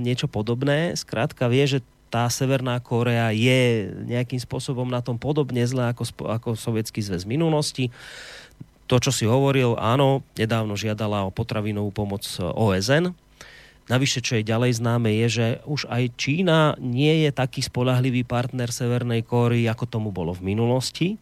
niečo 0.02 0.26
podobné. 0.28 0.98
Skrátka 0.98 1.46
vie, 1.48 1.64
že 1.64 1.80
tá 2.10 2.26
Severná 2.28 2.80
Korea 2.82 3.30
je 3.32 3.92
nejakým 4.08 4.42
spôsobom 4.42 4.88
na 4.88 5.00
tom 5.00 5.16
podobne 5.16 5.62
zle 5.68 5.94
ako, 5.94 6.04
ako 6.26 6.50
Sovietský 6.58 7.06
zväz 7.06 7.24
v 7.24 7.38
minulosti. 7.38 7.86
To, 8.86 9.02
čo 9.02 9.10
si 9.10 9.26
hovoril, 9.26 9.78
áno, 9.78 10.22
nedávno 10.38 10.78
žiadala 10.78 11.26
o 11.26 11.34
potravinovú 11.34 11.90
pomoc 11.90 12.22
OSN. 12.40 13.14
Navyše, 13.86 14.26
čo 14.26 14.42
je 14.42 14.50
ďalej 14.50 14.82
známe, 14.82 15.14
je, 15.14 15.28
že 15.30 15.48
už 15.70 15.86
aj 15.90 16.18
Čína 16.18 16.74
nie 16.82 17.26
je 17.26 17.30
taký 17.30 17.62
spolahlivý 17.62 18.26
partner 18.26 18.74
Severnej 18.74 19.22
Kóry, 19.22 19.70
ako 19.70 19.86
tomu 19.86 20.10
bolo 20.10 20.34
v 20.34 20.54
minulosti. 20.54 21.22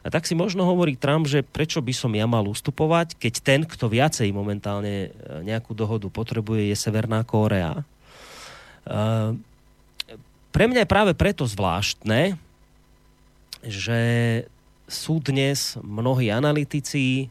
A 0.00 0.08
tak 0.08 0.24
si 0.24 0.32
možno 0.32 0.64
hovorí 0.64 0.96
Trump, 0.96 1.28
že 1.28 1.44
prečo 1.44 1.84
by 1.84 1.92
som 1.92 2.12
ja 2.16 2.24
mal 2.24 2.48
ustupovať, 2.48 3.20
keď 3.20 3.34
ten, 3.44 3.60
kto 3.68 3.92
viacej 3.92 4.32
momentálne 4.32 5.08
e, 5.08 5.44
nejakú 5.44 5.76
dohodu 5.76 6.08
potrebuje, 6.08 6.72
je 6.72 6.76
Severná 6.76 7.20
Kórea. 7.20 7.84
Uh, 8.80 9.36
pre 10.50 10.66
mňa 10.66 10.82
je 10.82 10.92
práve 10.92 11.12
preto 11.12 11.44
zvláštne, 11.44 12.34
že 13.60 14.00
sú 14.90 15.22
dnes 15.22 15.78
mnohí 15.78 16.32
analytici 16.32 17.04
e, 17.22 17.26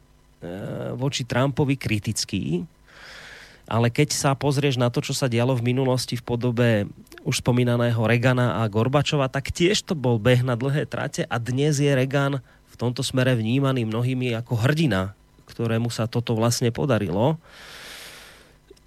voči 0.95 1.28
Trumpovi 1.28 1.76
kritickí, 1.76 2.63
ale 3.67 3.91
keď 3.91 4.15
sa 4.15 4.32
pozrieš 4.34 4.80
na 4.80 4.88
to, 4.88 5.03
čo 5.03 5.11
sa 5.11 5.28
dialo 5.28 5.53
v 5.59 5.67
minulosti 5.74 6.15
v 6.15 6.24
podobe 6.24 6.70
už 7.28 7.43
spomínaného 7.43 7.99
Regana 8.07 8.63
a 8.63 8.72
Gorbačova, 8.72 9.28
tak 9.28 9.51
tiež 9.51 9.84
to 9.84 9.93
bol 9.93 10.15
beh 10.15 10.41
na 10.41 10.55
dlhé 10.55 10.88
trate 10.88 11.28
a 11.28 11.36
dnes 11.38 11.84
je 11.84 11.91
Regan 11.91 12.39
tomto 12.80 13.03
smere 13.03 13.36
vnímaný 13.36 13.84
mnohými 13.84 14.32
ako 14.39 14.55
hrdina, 14.55 15.11
ktorému 15.51 15.91
sa 15.91 16.07
toto 16.07 16.34
vlastne 16.34 16.71
podarilo. 16.71 17.36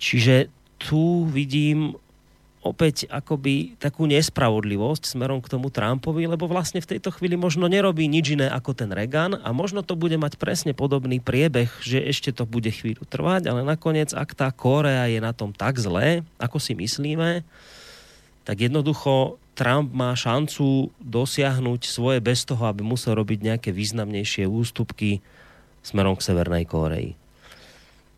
Čiže 0.01 0.49
tu 0.81 1.29
vidím 1.29 1.95
opäť 2.63 3.11
akoby 3.11 3.75
takú 3.77 4.07
nespravodlivosť 4.07 5.19
smerom 5.19 5.43
k 5.43 5.51
tomu 5.51 5.69
Trumpovi, 5.69 6.31
lebo 6.31 6.47
vlastne 6.47 6.79
v 6.79 6.95
tejto 6.95 7.11
chvíli 7.11 7.35
možno 7.35 7.67
nerobí 7.67 8.07
nič 8.07 8.39
iné 8.39 8.47
ako 8.47 8.71
ten 8.71 8.91
Reagan 8.95 9.35
a 9.35 9.51
možno 9.51 9.83
to 9.83 9.99
bude 9.99 10.15
mať 10.15 10.39
presne 10.39 10.71
podobný 10.71 11.19
priebeh, 11.19 11.69
že 11.83 11.99
ešte 11.99 12.31
to 12.31 12.47
bude 12.47 12.71
chvíľu 12.71 13.03
trvať, 13.03 13.51
ale 13.51 13.67
nakoniec, 13.67 14.15
ak 14.15 14.39
tá 14.39 14.49
Korea 14.55 15.11
je 15.11 15.19
na 15.19 15.35
tom 15.35 15.51
tak 15.51 15.83
zlé, 15.83 16.23
ako 16.39 16.63
si 16.63 16.79
myslíme, 16.79 17.43
tak 18.47 18.57
jednoducho 18.63 19.42
Trump 19.53 19.93
má 19.93 20.17
šancu 20.17 20.89
dosiahnuť 20.97 21.85
svoje 21.85 22.25
bez 22.25 22.49
toho, 22.49 22.65
aby 22.65 22.81
musel 22.81 23.13
robiť 23.17 23.53
nejaké 23.53 23.71
významnejšie 23.71 24.49
ústupky 24.49 25.21
smerom 25.85 26.17
k 26.17 26.25
Severnej 26.25 26.65
Kóreji. 26.65 27.13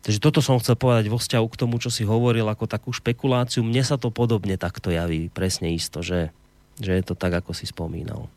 Takže 0.05 0.21
toto 0.21 0.39
som 0.39 0.61
chcel 0.61 0.77
povedať 0.77 1.09
vo 1.09 1.17
vzťahu 1.17 1.47
k 1.49 1.59
tomu, 1.59 1.81
čo 1.81 1.89
si 1.89 2.05
hovoril 2.05 2.45
ako 2.45 2.69
takú 2.69 2.93
špekuláciu. 2.93 3.65
Mne 3.65 3.81
sa 3.81 3.97
to 3.97 4.13
podobne 4.13 4.53
takto 4.55 4.93
javí, 4.93 5.33
presne 5.33 5.73
isto, 5.73 6.05
že, 6.05 6.29
že 6.77 6.93
je 6.93 7.03
to 7.03 7.17
tak, 7.17 7.33
ako 7.41 7.57
si 7.57 7.65
spomínal. 7.65 8.29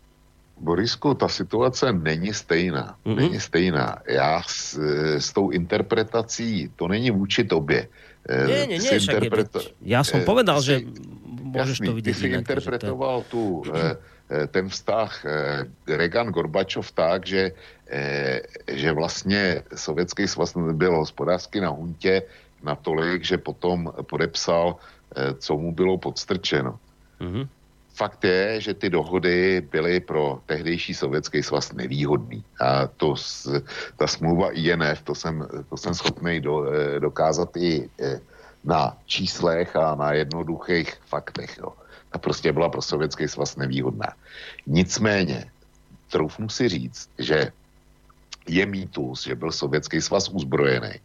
Borisku, 0.59 1.15
ta 1.15 1.31
situace 1.31 1.93
není 1.93 2.35
stejná. 2.35 2.99
Mm-hmm. 3.07 3.15
Není 3.15 3.39
stejná. 3.39 4.03
Já 4.09 4.43
s, 4.43 4.75
s 5.23 5.31
tou 5.31 5.51
interpretací, 5.55 6.73
to 6.75 6.89
není 6.89 7.11
vůči 7.11 7.45
tobě. 7.45 7.89
Nie, 8.29 8.69
nie, 8.69 8.77
nie, 8.77 8.93
interpreto... 9.01 9.65
Ja 9.81 10.05
som 10.05 10.21
povedal, 10.21 10.61
že 10.61 10.85
môžeš 11.49 11.79
jasný, 11.81 11.87
to 11.87 11.93
vidieť. 11.97 12.15
Ty 12.15 12.21
si 12.21 12.27
inak, 12.29 12.41
interpretoval 12.45 13.17
to... 13.27 13.31
tu 13.31 13.43
eh, 13.73 13.97
eh, 14.31 14.47
ten 14.53 14.69
vztah 14.69 15.11
eh, 15.25 15.29
Reagan-Gorbačov 15.89 16.87
tak, 16.93 17.27
že 17.27 17.53
že 18.69 18.93
vlastně 18.93 19.65
Sovětský 19.73 20.29
svaz 20.29 20.53
byl 20.77 20.97
hospodářsky 20.97 21.61
na 21.61 21.73
huntě 21.73 22.23
natolik, 22.63 23.25
že 23.25 23.41
potom 23.41 23.89
podepsal, 24.05 24.77
co 25.39 25.53
mu 25.57 25.73
bylo 25.73 25.97
podstrčeno. 25.99 26.77
Mm-hmm. 27.21 27.49
Fakt 27.97 28.25
je, 28.25 28.61
že 28.61 28.75
ty 28.75 28.91
dohody 28.93 29.65
byly 29.73 30.01
pro 30.01 30.45
tehdejší 30.47 30.95
sovětský 30.95 31.43
svaz 31.43 31.73
nevýhodný. 31.73 32.45
A 32.61 32.87
to, 32.87 33.17
ta 33.97 34.07
smlouva 34.07 34.53
INF, 34.53 35.03
to 35.03 35.15
jsem, 35.15 35.49
to 35.71 35.77
jsem 35.77 35.95
schopný 35.95 36.41
do, 36.41 36.69
dokázat 37.01 37.57
i 37.57 37.89
na 38.65 38.97
číslech 39.07 39.77
a 39.77 39.95
na 39.95 40.13
jednoduchých 40.13 40.95
faktech. 41.07 41.59
Jo. 41.59 41.73
Ta 42.11 42.19
prostě 42.19 42.53
byla 42.53 42.69
pro 42.69 42.83
sovětský 42.83 43.29
svaz 43.29 43.57
nevýhodná. 43.57 44.13
Nicméně, 44.67 45.51
troufnu 46.09 46.49
si 46.49 46.69
říct, 46.69 47.11
že 47.19 47.53
je 48.49 48.67
mýtus, 48.67 49.25
že 49.25 49.35
byl 49.35 49.53
Sovětský 49.53 50.01
svaz 50.01 50.29
uzbrojený. 50.29 51.01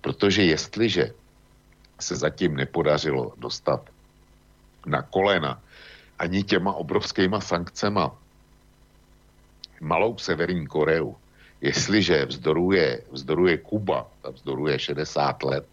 Protože 0.00 0.42
jestliže 0.44 1.12
se 2.00 2.16
zatím 2.16 2.56
nepodařilo 2.56 3.32
dostat 3.36 3.90
na 4.86 5.02
kolena 5.02 5.62
ani 6.18 6.42
těma 6.42 6.72
obrovskýma 6.72 7.40
sankcema 7.40 8.16
malou 9.80 10.18
Severní 10.18 10.66
Koreu, 10.66 11.14
jestliže 11.60 12.26
vzdoruje, 12.26 13.02
vzdoruje 13.10 13.58
Kuba, 13.58 14.06
ta 14.22 14.30
vzdoruje 14.30 14.78
60 14.78 15.42
let 15.42 15.66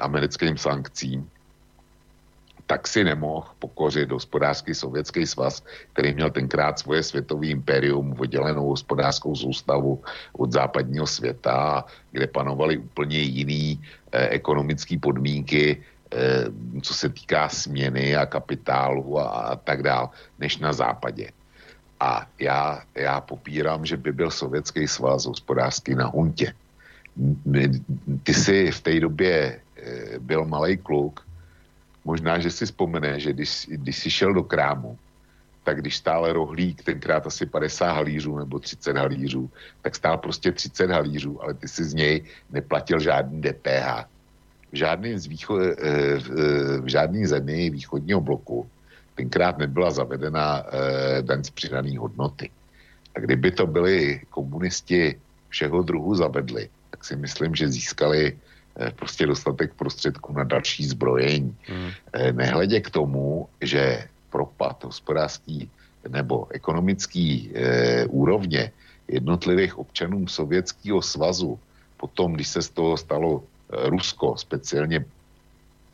americkým 0.00 0.58
sankcím, 0.58 1.30
tak 2.66 2.88
si 2.88 3.04
nemohl 3.04 3.46
pokořit 3.58 4.10
hospodářský 4.10 4.74
sovětský 4.74 5.26
svaz, 5.26 5.62
který 5.92 6.14
měl 6.14 6.30
tenkrát 6.30 6.78
svoje 6.78 7.02
světový 7.02 7.50
imperium, 7.50 8.16
oddělenou 8.18 8.68
hospodářskou 8.68 9.36
soustavu 9.36 10.02
od 10.32 10.52
západního 10.52 11.06
světa, 11.06 11.84
kde 12.12 12.26
panovaly 12.26 12.78
úplně 12.78 13.18
jiný 13.18 13.80
eh, 14.12 14.28
ekonomické 14.28 14.98
podmínky, 14.98 15.76
eh, 15.76 16.44
co 16.82 16.94
se 16.94 17.08
týká 17.08 17.48
směny 17.48 18.16
a 18.16 18.26
kapitálu 18.26 19.18
a, 19.20 19.24
a 19.24 19.56
tak 19.56 19.82
dál, 19.82 20.10
než 20.38 20.58
na 20.58 20.72
západě. 20.72 21.28
A 22.00 22.26
já, 22.38 22.82
já 22.94 23.20
popírám, 23.20 23.86
že 23.86 23.96
by 23.96 24.12
byl 24.12 24.30
sovětský 24.30 24.88
svaz 24.88 25.26
hospodářský 25.26 25.94
na 25.94 26.06
huntě. 26.06 26.52
Ty 28.22 28.34
jsi 28.34 28.70
v 28.70 28.80
té 28.80 29.00
době 29.00 29.60
eh, 29.76 30.18
byl 30.18 30.44
malý 30.44 30.76
kluk, 30.76 31.24
Možná, 32.04 32.38
že 32.38 32.50
si 32.52 32.66
vzpomene, 32.66 33.20
že 33.20 33.32
když, 33.32 33.66
když 33.70 33.96
jsi 33.96 34.10
šel 34.10 34.34
do 34.34 34.44
krámu, 34.44 34.98
tak 35.64 35.80
když 35.80 35.96
stále 35.96 36.32
rohlík, 36.32 36.84
tenkrát 36.84 37.26
asi 37.26 37.46
50 37.46 37.92
halířů 37.92 38.38
nebo 38.38 38.58
30 38.58 38.96
halířů, 38.96 39.50
tak 39.82 39.96
stál 39.96 40.18
prostě 40.18 40.52
30 40.52 40.90
halířů, 40.90 41.42
ale 41.42 41.54
ty 41.54 41.68
si 41.68 41.84
z 41.84 41.94
něj 41.94 42.24
neplatil 42.50 43.00
žádný 43.00 43.40
DPH. 43.40 44.04
V 44.72 44.76
žádném 44.76 45.18
z 45.18 45.26
výcho, 45.26 45.58
eh, 45.60 45.72
eh, 45.80 46.18
v 46.80 46.86
žádný 46.86 47.26
zemi 47.26 47.70
východního 47.70 48.20
bloku 48.20 48.68
tenkrát 49.14 49.58
nebyla 49.58 49.90
zavedena 49.90 50.62
eh, 50.66 51.22
daň 51.22 51.44
z 51.44 51.50
přidané 51.50 51.98
hodnoty. 51.98 52.50
A 53.16 53.20
kdyby 53.20 53.50
to 53.50 53.66
byli 53.66 54.20
komunisti 54.30 55.16
všeho 55.48 55.82
druhu 55.82 56.14
zavedli, 56.14 56.68
tak 57.04 57.08
si 57.08 57.16
myslím, 57.16 57.54
že 57.54 57.68
získali 57.68 58.32
Eh, 58.74 58.90
prostě 58.90 59.26
dostatek 59.26 59.74
prostředků 59.74 60.32
na 60.32 60.44
další 60.44 60.84
zbrojení. 60.84 61.56
Hmm. 61.62 61.90
Eh, 62.12 62.32
nehledě 62.32 62.80
k 62.80 62.90
tomu, 62.90 63.48
že 63.60 64.08
propad 64.30 64.84
hospodářský 64.84 65.70
nebo 66.08 66.50
ekonomický 66.50 67.50
e, 67.54 68.04
úrovně 68.12 68.72
jednotlivých 69.08 69.78
občanů 69.78 70.26
Sovětského 70.26 71.02
svazu, 71.02 71.58
potom, 71.96 72.32
když 72.34 72.48
se 72.48 72.62
z 72.62 72.68
toho 72.68 72.96
stalo 72.96 73.44
Rusko, 73.70 74.36
speciálně 74.36 75.04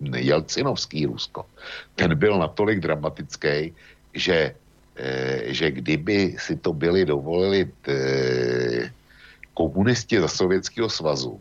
Jelcinovský 0.00 1.06
Rusko, 1.06 1.46
ten 1.94 2.18
byl 2.18 2.38
natolik 2.38 2.80
dramatický, 2.80 3.70
že, 4.14 4.56
e, 4.96 5.54
že 5.54 5.70
kdyby 5.70 6.34
si 6.40 6.56
to 6.56 6.72
byli 6.72 7.04
dovolili 7.04 7.68
e, 7.86 8.90
komunisti 9.60 10.16
za 10.16 10.28
Sovětského 10.28 10.88
svazu, 10.88 11.36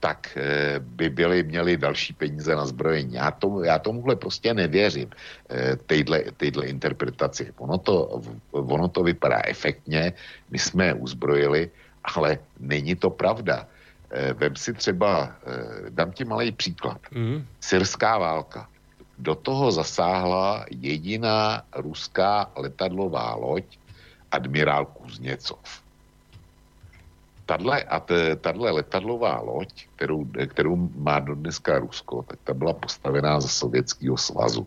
tak 0.00 0.32
eh, 0.36 0.80
by 0.80 1.12
byli 1.12 1.44
měli 1.44 1.76
další 1.76 2.16
peníze 2.16 2.48
na 2.56 2.64
zbrojení. 2.64 3.20
Já, 3.20 3.28
tomu, 3.30 3.64
já 3.64 3.76
tomuhle 3.76 4.16
prostě 4.16 4.56
nevěřím, 4.56 5.12
eh, 5.12 5.76
tejhle, 6.36 6.64
interpretaci. 6.64 7.52
Ono 7.60 7.76
to, 7.76 8.24
ono 8.52 8.88
to 8.88 9.04
vypadá 9.04 9.44
efektně, 9.44 10.12
my 10.48 10.58
jsme 10.58 10.96
uzbrojili, 10.96 11.68
ale 12.04 12.40
není 12.60 12.96
to 12.96 13.12
pravda. 13.12 13.68
Eh, 14.12 14.32
vem 14.32 14.56
si 14.56 14.72
třeba, 14.72 15.36
dám 15.92 16.12
ti 16.12 16.24
malý 16.24 16.52
příklad. 16.52 17.00
Mm. 17.12 17.44
Syrská 17.60 18.16
válka. 18.16 18.68
Do 19.18 19.34
toho 19.34 19.72
zasáhla 19.72 20.66
jediná 20.72 21.62
ruská 21.76 22.50
letadlová 22.56 23.34
loď 23.36 23.64
admirál 24.32 24.84
Kuzněcov 24.84 25.83
Tadle, 27.46 27.82
a 27.82 28.00
tahle 28.40 28.70
letadlová 28.70 29.40
loď, 29.40 29.86
kterou, 29.96 30.26
kterou 30.46 30.76
má 30.96 31.20
do 31.20 31.34
dneska 31.34 31.78
Rusko, 31.78 32.22
tak 32.22 32.38
ta 32.44 32.54
byla 32.54 32.72
postavená 32.72 33.40
za 33.40 33.48
Sovětského 33.48 34.16
svazu. 34.16 34.66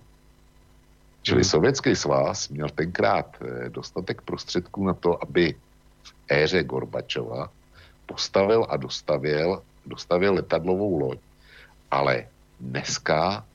Čili 1.21 1.41
hmm. 1.41 1.49
Sovětský 1.49 1.95
svaz 1.95 2.49
měl 2.49 2.69
tenkrát 2.69 3.37
eh, 3.41 3.69
dostatek 3.69 4.21
prostředků 4.21 4.85
na 4.85 4.93
to, 4.93 5.23
aby 5.23 5.55
v 6.03 6.13
éře 6.31 6.63
Gorbačova 6.63 7.49
postavil 8.05 8.65
a 8.69 8.77
dostavil, 8.77 9.61
dostavil 9.85 10.33
letadlovou 10.33 10.99
loď. 10.99 11.19
Ale 11.91 12.27
dneska 12.59 13.45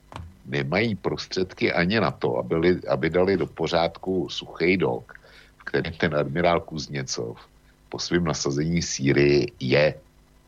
nemají 0.47 0.95
prostředky 0.95 1.73
ani 1.73 2.01
na 2.01 2.11
to, 2.11 2.37
aby, 2.37 2.81
aby 2.89 3.11
dali 3.11 3.37
do 3.37 3.47
pořádku 3.47 4.29
suchý 4.29 4.77
dok, 4.77 5.15
v 5.59 5.65
kterém 5.65 5.93
ten 5.93 6.15
admirál 6.15 6.61
Kuzněcov 6.61 7.52
po 7.93 8.01
svém 8.01 8.25
nasazení 8.25 8.81
Sýrii 8.81 9.53
je 9.61 9.95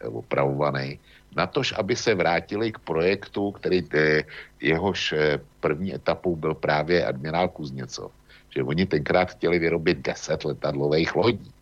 opravovaný. 0.00 0.96
Natož, 1.36 1.76
aby 1.76 1.92
se 1.92 2.16
vrátili 2.16 2.72
k 2.72 2.78
projektu, 2.78 3.52
který 3.60 3.82
te, 3.84 4.24
jehož 4.64 5.12
eh, 5.12 5.38
první 5.60 5.94
etapou 5.94 6.36
byl 6.36 6.54
právě 6.56 7.04
admirál 7.04 7.52
Kuzněcov. 7.52 8.12
Že 8.48 8.64
oni 8.64 8.86
tenkrát 8.86 9.36
chtěli 9.36 9.58
vyrobit 9.58 9.98
10 10.00 10.44
letadlových 10.44 11.12
lodí. 11.14 11.52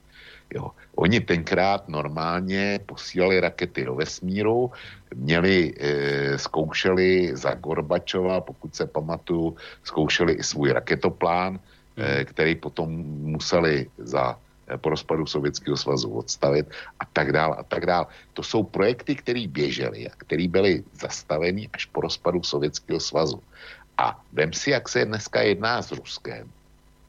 Jo. 0.54 0.70
Oni 0.94 1.20
tenkrát 1.20 1.88
normálně 1.88 2.80
posílali 2.86 3.40
rakety 3.40 3.88
do 3.88 3.94
vesmíru, 3.96 4.70
měli, 5.14 5.72
e, 5.80 6.38
zkoušeli 6.38 7.32
za 7.32 7.56
Gorbačova, 7.56 8.44
pokud 8.44 8.68
se 8.76 8.84
pamatuju, 8.84 9.56
zkoušeli 9.84 10.32
i 10.32 10.42
svůj 10.44 10.76
raketoplán, 10.76 11.56
e, 11.96 12.24
který 12.28 12.60
potom 12.60 12.92
museli 13.24 13.88
za 13.96 14.36
Eh, 14.36 14.51
po 14.76 14.90
rozpadu 14.90 15.26
Sovětského 15.26 15.76
svazu 15.76 16.10
odstavit 16.10 16.66
a 17.00 17.04
tak 17.12 17.32
dál 17.32 17.56
a 17.58 17.62
tak 17.62 17.86
dál. 17.86 18.06
To 18.32 18.42
jsou 18.42 18.62
projekty, 18.62 19.14
které 19.14 19.46
běžely 19.48 20.08
a 20.08 20.12
které 20.16 20.48
byly 20.48 20.84
zastaveny 20.92 21.68
až 21.72 21.86
po 21.86 22.00
rozpadu 22.00 22.42
Sovětského 22.42 23.00
svazu. 23.00 23.42
A 23.98 24.20
vem 24.32 24.52
si, 24.52 24.70
jak 24.70 24.88
se 24.88 25.04
dneska 25.04 25.42
jedná 25.42 25.82
s 25.82 25.92
Ruskem, 25.92 26.50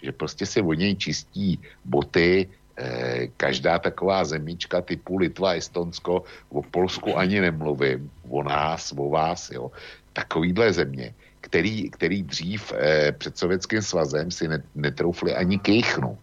že 0.03 0.11
prostě 0.11 0.45
si 0.45 0.61
o 0.61 0.73
něj 0.73 0.95
čistí 0.95 1.59
boty, 1.85 2.49
eh, 2.77 3.27
každá 3.37 3.79
taková 3.79 4.25
zemíčka 4.25 4.81
typu 4.81 5.17
Litva, 5.17 5.55
Estonsko, 5.55 6.23
o 6.49 6.61
Polsku 6.61 7.17
ani 7.17 7.41
nemluvím, 7.41 8.11
o 8.29 8.43
nás, 8.43 8.93
o 8.97 9.09
vás, 9.09 9.51
jo. 9.51 9.71
Takovýhle 10.13 10.73
země, 10.73 11.13
který, 11.41 11.89
který 11.89 12.23
dřív 12.23 12.73
eh, 12.75 13.11
před 13.11 13.37
Sovětským 13.37 13.81
svazem 13.81 14.31
si 14.31 14.49
netroufli 14.75 15.35
ani 15.35 15.59
kejchnout 15.59 16.19
eh, 16.19 16.22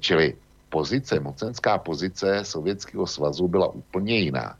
čili 0.00 0.34
pozice, 0.68 1.20
mocenská 1.20 1.78
pozice 1.78 2.44
Sovětského 2.44 3.06
svazu 3.06 3.48
byla 3.48 3.72
úplně 3.72 4.18
jiná, 4.18 4.56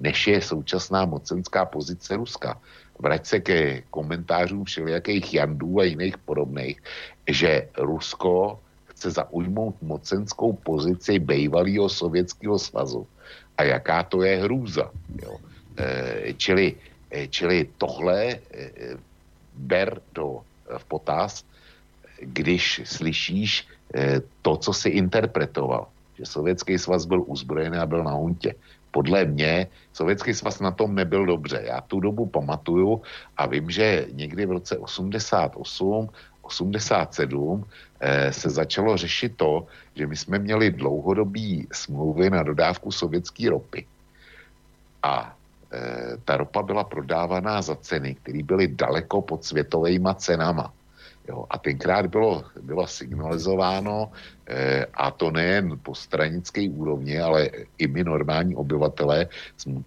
než 0.00 0.26
je 0.26 0.40
současná 0.40 1.04
mocenská 1.04 1.64
pozice 1.64 2.16
Ruska. 2.16 2.60
Vrať 2.98 3.26
se 3.26 3.40
ke 3.40 3.82
komentářům 3.90 4.64
všelijakých 4.64 5.34
Jandů 5.34 5.80
a 5.80 5.84
jiných 5.84 6.18
podobných, 6.18 6.82
že 7.28 7.68
Rusko 7.78 8.60
chce 8.84 9.10
zaujmout 9.10 9.82
mocenskou 9.82 10.52
pozici 10.52 11.18
bývalého 11.18 11.88
Sovětského 11.88 12.58
svazu. 12.58 13.06
A 13.56 13.62
jaká 13.62 14.02
to 14.02 14.22
je 14.22 14.44
hrůza. 14.44 14.90
Jo. 15.22 15.36
E, 15.76 16.32
čili, 16.36 16.76
čili 17.28 17.68
tohle 17.78 18.24
e, 18.32 18.40
ber 19.56 20.00
do, 20.12 20.40
v 20.78 20.84
potaz, 20.84 21.44
když 22.20 22.80
slyšíš 22.84 23.68
eh, 23.94 24.20
to, 24.42 24.56
co 24.56 24.72
si 24.72 24.88
interpretoval, 24.88 25.86
že 26.18 26.26
Sovětský 26.26 26.78
svaz 26.78 27.04
byl 27.04 27.24
uzbrojený 27.26 27.78
a 27.78 27.86
byl 27.86 28.04
na 28.04 28.12
huntě. 28.12 28.54
Podle 28.90 29.24
mě 29.24 29.66
Sovětský 29.92 30.34
svaz 30.34 30.60
na 30.60 30.70
tom 30.70 30.94
nebyl 30.94 31.26
dobře. 31.26 31.62
Já 31.64 31.80
tu 31.80 32.00
dobu 32.00 32.26
pamatuju 32.26 33.02
a 33.36 33.46
vím, 33.46 33.70
že 33.70 34.06
někdy 34.12 34.46
v 34.46 34.50
roce 34.50 34.78
88, 34.78 36.08
87 36.42 37.64
eh, 38.00 38.32
se 38.32 38.50
začalo 38.50 38.96
řešit 38.96 39.36
to, 39.36 39.66
že 39.94 40.06
my 40.06 40.16
jsme 40.16 40.38
měli 40.38 40.70
dlouhodobý 40.70 41.66
smlouvy 41.72 42.30
na 42.30 42.42
dodávku 42.42 42.92
sovětské 42.92 43.50
ropy. 43.50 43.86
A 45.02 45.36
eh, 45.72 46.18
ta 46.24 46.36
ropa 46.36 46.62
byla 46.62 46.84
prodávaná 46.84 47.62
za 47.62 47.76
ceny, 47.76 48.14
které 48.14 48.42
byly 48.42 48.68
daleko 48.68 49.22
pod 49.22 49.44
světovými 49.44 50.10
cenama. 50.16 50.72
Jo, 51.30 51.46
a 51.50 51.58
tenkrát 51.58 52.06
bylo, 52.06 52.44
bylo 52.62 52.86
signalizováno, 52.86 54.10
eh, 54.46 54.86
a 54.94 55.10
to 55.10 55.30
nejen 55.30 55.78
po 55.82 55.94
stranické 55.94 56.66
úrovni, 56.66 57.20
ale 57.20 57.50
i 57.78 57.86
my 57.86 58.04
normální 58.04 58.56
obyvatelé 58.56 59.30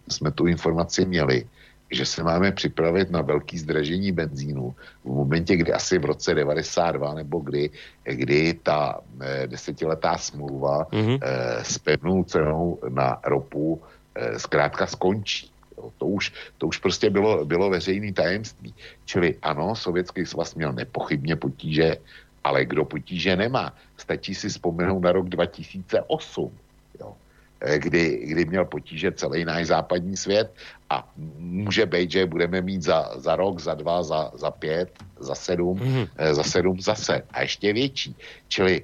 jsme 0.08 0.32
tu 0.32 0.48
informaci 0.48 1.06
měli, 1.06 1.44
že 1.92 2.06
se 2.06 2.24
máme 2.24 2.52
připravit 2.52 3.12
na 3.12 3.22
velký 3.22 3.58
zdražení 3.58 4.12
benzínu 4.12 4.76
v 5.04 5.08
momentě, 5.08 5.56
kdy 5.56 5.74
asi 5.74 6.00
v 6.00 6.06
roce 6.06 6.34
92 6.34 7.14
nebo 7.14 7.40
kdy, 7.40 7.70
kdy 8.04 8.54
ta 8.64 9.00
eh, 9.22 9.48
desetiletá 9.48 10.18
smlouva 10.18 10.88
mm-hmm. 10.90 11.20
eh, 11.22 11.64
s 11.64 11.78
pevnou 11.78 12.24
cenou 12.24 12.80
na 12.90 13.20
ropu 13.24 13.82
eh, 14.16 14.40
zkrátka 14.40 14.88
skončí. 14.88 15.53
To 15.98 16.06
už, 16.06 16.34
to 16.58 16.68
už 16.68 16.78
prostě 16.78 17.10
bylo, 17.10 17.46
bylo 17.46 17.70
veřejný 17.70 18.14
tajemství. 18.14 18.74
Čili 19.06 19.36
ano, 19.42 19.76
Sovětský 19.76 20.26
svaz 20.26 20.56
měl 20.56 20.74
nepochybně 20.74 21.36
potíže, 21.36 21.98
ale 22.44 22.66
kdo 22.66 22.86
potíže 22.86 23.36
nemá. 23.36 23.74
Stačí 23.98 24.36
si 24.36 24.50
vzpomenout 24.50 25.00
na 25.00 25.12
rok 25.12 25.30
2008, 25.30 26.52
jo, 27.00 27.16
eh, 27.62 27.80
kdy, 27.80 28.26
kdy 28.26 28.46
měl 28.46 28.66
potíže 28.66 29.12
celý 29.12 29.46
náš 29.46 29.68
západní 29.68 30.18
svět 30.18 30.54
a 30.90 31.08
může 31.40 31.86
být, 31.86 32.12
že 32.12 32.26
budeme 32.26 32.62
mít 32.62 32.84
za, 32.84 33.12
za 33.16 33.36
rok, 33.36 33.60
za 33.60 33.74
dva, 33.74 34.04
za, 34.04 34.32
za 34.36 34.52
pět, 34.52 34.92
za 35.20 35.36
sedm, 35.36 35.78
mm-hmm. 35.80 36.08
za 36.32 36.44
sedm 36.44 36.82
zase 36.82 37.24
a 37.32 37.42
ještě 37.42 37.74
větší. 37.74 38.16
Čili, 38.48 38.84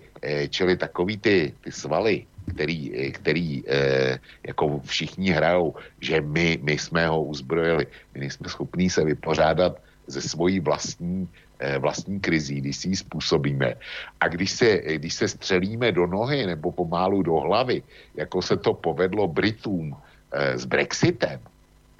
čili 0.50 0.78
takový 0.78 1.18
ty, 1.18 1.54
ty 1.62 1.72
svaly, 1.72 2.26
který, 2.50 3.12
který 3.12 3.64
eh, 3.68 4.20
jako 4.48 4.80
všichni 4.86 5.32
hrajou, 5.32 5.76
že 6.02 6.22
my, 6.22 6.60
my 6.62 6.74
jsme 6.78 7.08
ho 7.08 7.24
uzbrojili. 7.24 7.88
My 8.14 8.20
nejsme 8.20 8.50
schopní 8.50 8.90
se 8.90 9.04
vypořádat 9.04 9.78
ze 10.08 10.22
svojí 10.22 10.60
vlastní, 10.60 11.30
eh, 11.60 11.78
vlastní 11.78 12.20
krizí, 12.20 12.62
když 12.62 12.78
si 12.78 12.88
ji 12.90 12.96
způsobíme. 12.96 13.76
A 14.20 14.28
když 14.28 14.52
se, 14.52 14.78
když 14.98 15.14
se 15.14 15.28
střelíme 15.28 15.92
do 15.92 16.08
nohy 16.08 16.46
nebo 16.46 16.72
pomálu 16.72 17.24
do 17.24 17.36
hlavy, 17.46 17.84
jako 18.16 18.42
se 18.42 18.58
to 18.58 18.74
povedlo 18.74 19.28
Britům 19.28 19.94
eh, 19.94 20.58
s 20.58 20.66
Brexitem, 20.66 21.40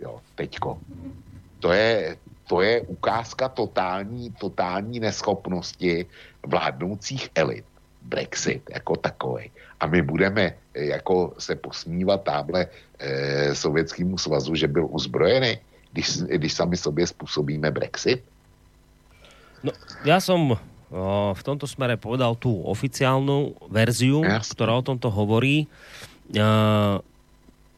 jo, 0.02 0.22
teďko, 0.36 0.80
to 1.60 1.72
je, 1.72 2.18
to 2.48 2.62
je 2.62 2.82
ukázka 2.82 3.50
totální, 3.50 4.32
totální 4.32 5.00
neschopnosti 5.00 6.06
vládnoucích 6.46 7.30
elit. 7.36 7.69
Brexit 8.02 8.64
jako 8.70 8.96
takový 8.96 9.52
a 9.80 9.88
my 9.88 10.02
budeme 10.02 10.54
eh, 10.74 10.86
jako 10.86 11.34
se 11.40 11.56
posmívat 11.56 12.24
táble 12.24 12.68
e, 13.00 13.56
Sovětskému 13.56 14.18
svazu, 14.18 14.56
že 14.56 14.68
byl 14.68 14.88
uzbrojený, 14.92 15.58
když, 15.92 16.18
když 16.18 16.54
sami 16.54 16.78
sobě 16.78 17.08
způsobíme 17.08 17.72
Brexit? 17.72 18.24
No, 19.64 19.76
ja 20.08 20.24
som 20.24 20.56
v 21.36 21.42
tomto 21.44 21.68
smere 21.68 22.00
povedal 22.00 22.34
tú 22.40 22.64
oficiálnu 22.66 23.60
verziu, 23.70 24.24
Jasne. 24.24 24.56
ktorá 24.56 24.74
o 24.80 24.84
tomto 24.84 25.12
hovorí. 25.12 25.68
E, 26.32 26.48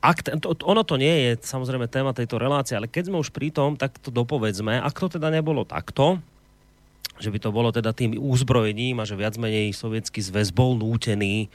ak 0.01 0.17
to, 0.21 0.53
ono 0.63 0.81
to 0.85 0.95
nie 0.95 1.29
je 1.29 1.31
samozrejme 1.41 1.91
téma 1.91 2.13
tejto 2.13 2.37
relácie, 2.37 2.77
ale 2.77 2.85
keď 2.85 3.11
sme 3.11 3.17
už 3.19 3.33
pri 3.33 3.49
tom, 3.49 3.75
tak 3.75 3.97
to 3.99 4.13
dopovedzme. 4.13 4.77
Ak 4.77 4.95
to 4.95 5.09
teda 5.09 5.33
nebolo 5.33 5.65
takto, 5.65 6.21
že 7.21 7.29
by 7.29 7.39
to 7.39 7.49
bolo 7.53 7.69
teda 7.69 7.93
tým 7.93 8.17
úzbrojením 8.17 8.99
a 8.99 9.07
že 9.07 9.15
viac 9.15 9.37
menej 9.37 9.71
sovietský 9.77 10.19
zväz 10.19 10.49
bol 10.51 10.73
nútený 10.73 11.47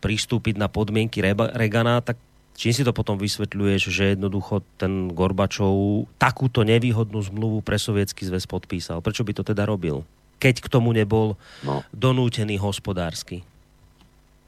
pristúpiť 0.00 0.60
na 0.60 0.68
podmienky 0.68 1.20
Regana, 1.24 2.00
tak 2.04 2.20
čím 2.56 2.72
si 2.72 2.82
to 2.84 2.92
potom 2.92 3.16
vysvetľuješ, 3.16 3.82
že 3.88 4.04
jednoducho 4.16 4.60
ten 4.76 5.08
Gorbačov 5.12 6.06
takúto 6.20 6.64
nevýhodnú 6.64 7.20
zmluvu 7.20 7.60
pre 7.60 7.76
sovietský 7.76 8.28
zväz 8.28 8.48
podpísal? 8.48 9.00
Prečo 9.00 9.24
by 9.24 9.32
to 9.32 9.42
teda 9.44 9.64
robil? 9.68 10.04
Keď 10.40 10.60
k 10.60 10.68
tomu 10.68 10.92
nebol 10.92 11.40
no. 11.64 11.80
donútený 11.92 12.60
hospodársky. 12.60 13.44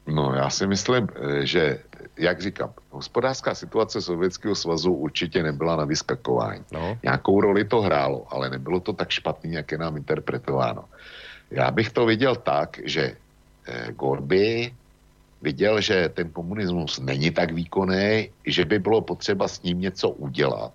No, 0.07 0.33
já 0.33 0.49
si 0.49 0.67
myslím, 0.67 1.07
eh, 1.09 1.45
že, 1.45 1.79
jak 2.17 2.41
říkám, 2.41 2.73
hospodářská 2.89 3.55
situace 3.55 4.01
Sovětského 4.01 4.55
svazu 4.55 4.93
určitě 4.93 5.43
nebyla 5.43 5.75
na 5.75 5.85
vyskakování. 5.85 6.63
No. 6.71 6.97
Nějakou 7.03 7.41
roli 7.41 7.65
to 7.65 7.81
hrálo, 7.81 8.25
ale 8.29 8.49
nebylo 8.49 8.79
to 8.79 8.93
tak 8.93 9.09
špatný, 9.09 9.53
jak 9.53 9.71
je 9.71 9.77
nám 9.77 9.97
interpretováno. 9.97 10.85
Já 11.51 11.71
bych 11.71 11.89
to 11.89 12.05
viděl 12.05 12.35
tak, 12.35 12.79
že 12.83 13.17
eh, 13.67 13.91
Gorby 13.91 14.73
viděl, 15.41 15.81
že 15.81 16.09
ten 16.09 16.29
komunismus 16.29 16.99
není 16.99 17.31
tak 17.31 17.51
výkonný, 17.51 18.29
že 18.45 18.65
by 18.65 18.79
bylo 18.79 19.01
potřeba 19.01 19.47
s 19.47 19.61
ním 19.61 19.81
něco 19.81 20.09
udělat. 20.09 20.73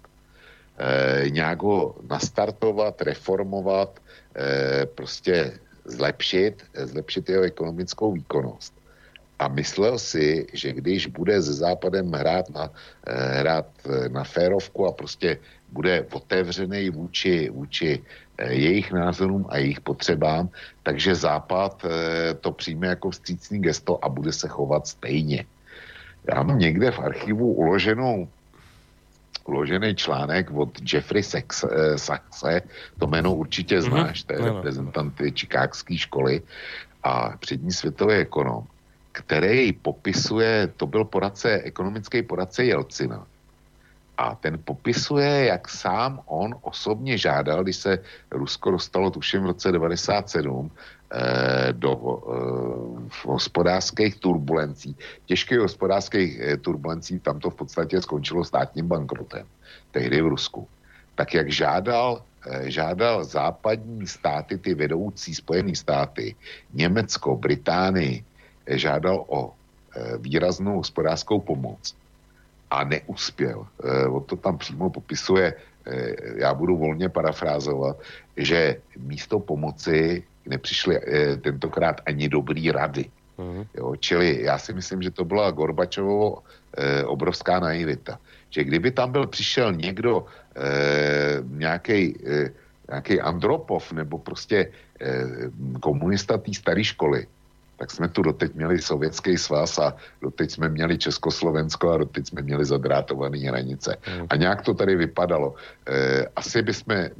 E, 0.78 1.30
nějak 1.30 1.62
ho 1.62 1.94
nastartovat, 2.08 3.02
reformovat, 3.02 4.00
e, 4.36 4.86
prostě 4.86 5.58
zlepšit, 5.84 6.62
zlepšit 6.74 7.28
jeho 7.28 7.42
ekonomickou 7.42 8.12
výkonnost. 8.12 8.74
A 9.38 9.48
myslel 9.48 9.98
si, 9.98 10.46
že 10.52 10.72
když 10.72 11.06
bude 11.06 11.42
se 11.42 11.52
Západem 11.52 12.12
hrát 12.12 12.50
na, 12.50 12.70
e, 13.06 13.38
hrát 13.38 13.66
na 14.08 14.24
férovku 14.24 14.86
a 14.86 14.92
prostě 14.92 15.38
bude 15.72 16.06
otevřený 16.12 16.90
vůči, 16.90 17.50
vůči 17.50 18.02
Eh, 18.42 18.54
jejich 18.54 18.92
názorům 18.92 19.46
a 19.48 19.56
jejich 19.58 19.80
potřebám, 19.80 20.48
takže 20.82 21.14
Západ 21.14 21.84
eh, 21.84 22.34
to 22.34 22.52
přijme 22.52 22.86
jako 22.86 23.10
vstřícný 23.10 23.60
gesto 23.60 24.04
a 24.04 24.08
bude 24.08 24.32
se 24.32 24.48
chovat 24.48 24.86
stejně. 24.86 25.44
Já 26.34 26.42
mám 26.42 26.58
někde 26.58 26.90
v 26.90 26.98
archivu 26.98 27.52
uloženou 27.52 28.28
uložený 29.44 29.94
článek 29.94 30.50
od 30.50 30.70
Jeffrey 30.92 31.22
Saxe, 31.96 32.56
eh, 32.56 32.62
to 32.98 33.06
jméno 33.06 33.34
určitě 33.34 33.74
mhm. 33.80 33.84
znáš, 33.84 34.22
to 34.22 34.32
je 34.32 34.38
reprezentant 34.38 35.14
Čikákské 35.34 35.98
školy 35.98 36.42
a 37.02 37.36
přední 37.36 37.72
světový 37.72 38.14
ekonom, 38.14 38.66
který 39.12 39.72
popisuje, 39.72 40.72
to 40.76 40.86
byl 40.86 41.04
poradce, 41.04 41.60
ekonomický 41.62 42.22
poradce 42.22 42.64
Jelcina, 42.64 43.26
a 44.16 44.34
ten 44.34 44.58
popisuje, 44.64 45.44
jak 45.44 45.68
sám 45.68 46.20
on 46.26 46.54
osobně 46.60 47.18
žádal, 47.18 47.62
když 47.62 47.76
se 47.76 47.98
Rusko 48.30 48.70
dostalo 48.70 49.10
tuším 49.10 49.42
v 49.42 49.46
roce 49.46 49.72
97 49.72 50.70
eh, 50.70 51.72
do 51.72 51.90
eh, 51.92 53.26
hospodářských 53.26 54.16
turbulencí, 54.16 54.96
těžkých 55.26 55.58
hospodářských 55.58 56.40
eh, 56.40 56.56
turbulencí, 56.56 57.20
tam 57.20 57.40
to 57.40 57.50
v 57.50 57.54
podstatě 57.54 58.02
skončilo 58.02 58.44
státním 58.44 58.88
bankrotem, 58.88 59.46
tehdy 59.90 60.22
v 60.22 60.26
Rusku. 60.26 60.68
Tak 61.14 61.34
jak 61.34 61.52
žádal, 61.52 62.22
eh, 62.46 62.70
žádal 62.70 63.24
západní 63.24 64.06
státy, 64.06 64.58
ty 64.58 64.74
vedoucí 64.74 65.34
Spojené 65.34 65.74
státy, 65.74 66.36
Německo, 66.72 67.36
Británii, 67.36 68.24
žádal 68.66 69.24
o 69.28 69.52
eh, 69.96 70.18
výraznou 70.18 70.76
hospodářskou 70.76 71.40
pomoc, 71.40 71.94
a 72.72 72.84
neuspěl. 72.84 73.66
E, 73.84 74.08
on 74.08 74.24
to 74.24 74.36
tam 74.36 74.58
přímo 74.58 74.90
popisuje, 74.90 75.52
e, 75.52 76.14
já 76.40 76.54
budu 76.54 76.76
volně 76.76 77.08
parafrázovat, 77.08 78.00
že 78.36 78.76
místo 78.96 79.40
pomoci 79.40 80.24
nepřišly 80.46 80.96
e, 80.96 81.36
tentokrát 81.36 82.00
ani 82.06 82.28
dobrý 82.28 82.72
rady. 82.72 83.04
Mm. 83.38 83.64
Jo, 83.76 83.96
čili 84.00 84.42
já 84.42 84.58
si 84.58 84.72
myslím, 84.72 85.02
že 85.02 85.10
to 85.10 85.24
byla 85.24 85.50
Gorbačovo 85.50 86.40
e, 86.40 87.04
obrovská 87.04 87.60
naivita. 87.60 88.18
Že 88.50 88.64
kdyby 88.64 88.90
tam 88.90 89.12
byl 89.12 89.26
přišel 89.26 89.72
někdo, 89.72 90.24
e, 90.56 91.44
nějaký 91.44 92.16
e, 92.24 93.20
Andropov 93.20 93.92
nebo 93.92 94.18
prostě 94.18 94.72
e, 95.00 95.24
komunista 95.80 96.38
té 96.38 96.54
staré 96.54 96.84
školy, 96.84 97.26
tak 97.82 97.90
jsme 97.90 98.08
tu 98.08 98.22
doteď 98.22 98.54
měli 98.54 98.78
Sovětský 98.78 99.34
svaz 99.34 99.78
a 99.78 99.90
doteď 100.22 100.50
jsme 100.50 100.68
měli 100.70 100.98
Československo 100.98 101.90
a 101.90 102.06
doteď 102.06 102.26
jsme 102.26 102.42
měli 102.42 102.64
zadrátované 102.64 103.38
hranice. 103.42 103.98
Hmm. 104.06 104.26
A 104.30 104.36
nějak 104.36 104.62
to 104.62 104.70
tady 104.74 104.96
vypadalo. 104.96 105.58
E, 105.82 106.30
asi 106.36 106.62
bychom, 106.62 107.10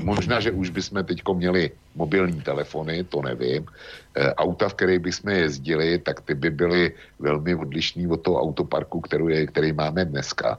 možná, 0.00 0.40
že 0.40 0.56
už 0.56 0.72
bychom 0.72 1.04
teď 1.04 1.20
měli 1.36 1.70
mobilní 2.00 2.40
telefony, 2.40 3.04
to 3.04 3.22
nevím. 3.22 3.68
E, 4.16 4.32
auta, 4.40 4.72
v 4.72 4.74
kterých 4.74 5.04
bychom 5.04 5.30
jezdili, 5.30 5.98
tak 6.00 6.24
ty 6.24 6.32
by 6.32 6.50
byly 6.50 6.92
velmi 7.20 7.52
odlišný 7.54 8.08
od 8.08 8.24
toho 8.24 8.40
autoparku, 8.40 9.04
je, 9.28 9.52
který 9.52 9.76
máme 9.76 10.04
dneska. 10.04 10.58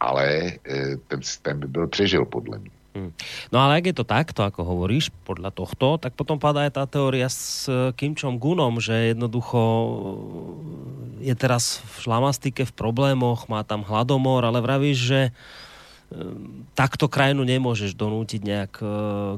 Ale 0.00 0.52
e, 0.68 1.00
ten 1.08 1.22
systém 1.24 1.64
by 1.64 1.66
byl 1.66 1.88
přežil, 1.88 2.28
podle 2.28 2.60
mě. 2.60 2.73
Hmm. 2.94 3.10
No 3.50 3.58
ale 3.58 3.82
ak 3.82 3.90
je 3.90 3.96
to 3.98 4.06
takto, 4.06 4.46
ako 4.46 4.62
hovoríš, 4.62 5.10
podľa 5.26 5.50
tohto, 5.50 5.98
tak 5.98 6.14
potom 6.14 6.38
padá 6.38 6.62
aj 6.62 6.78
tá 6.78 6.86
teória 6.86 7.26
s 7.26 7.66
eh, 7.66 7.90
Kim 7.98 8.14
Jong-unom, 8.14 8.78
že 8.78 9.10
jednoducho 9.10 9.58
eh, 11.18 11.26
je 11.26 11.34
teraz 11.34 11.82
v 11.82 12.06
šlamastike, 12.06 12.62
v 12.62 12.76
problémoch, 12.78 13.50
má 13.50 13.66
tam 13.66 13.82
hladomor, 13.82 14.46
ale 14.46 14.62
vravíš, 14.62 14.98
že 15.10 15.20
eh, 15.26 15.34
takto 16.78 17.10
krajinu 17.10 17.42
nemôžeš 17.42 17.98
donútiť 17.98 18.40
nejak 18.46 18.72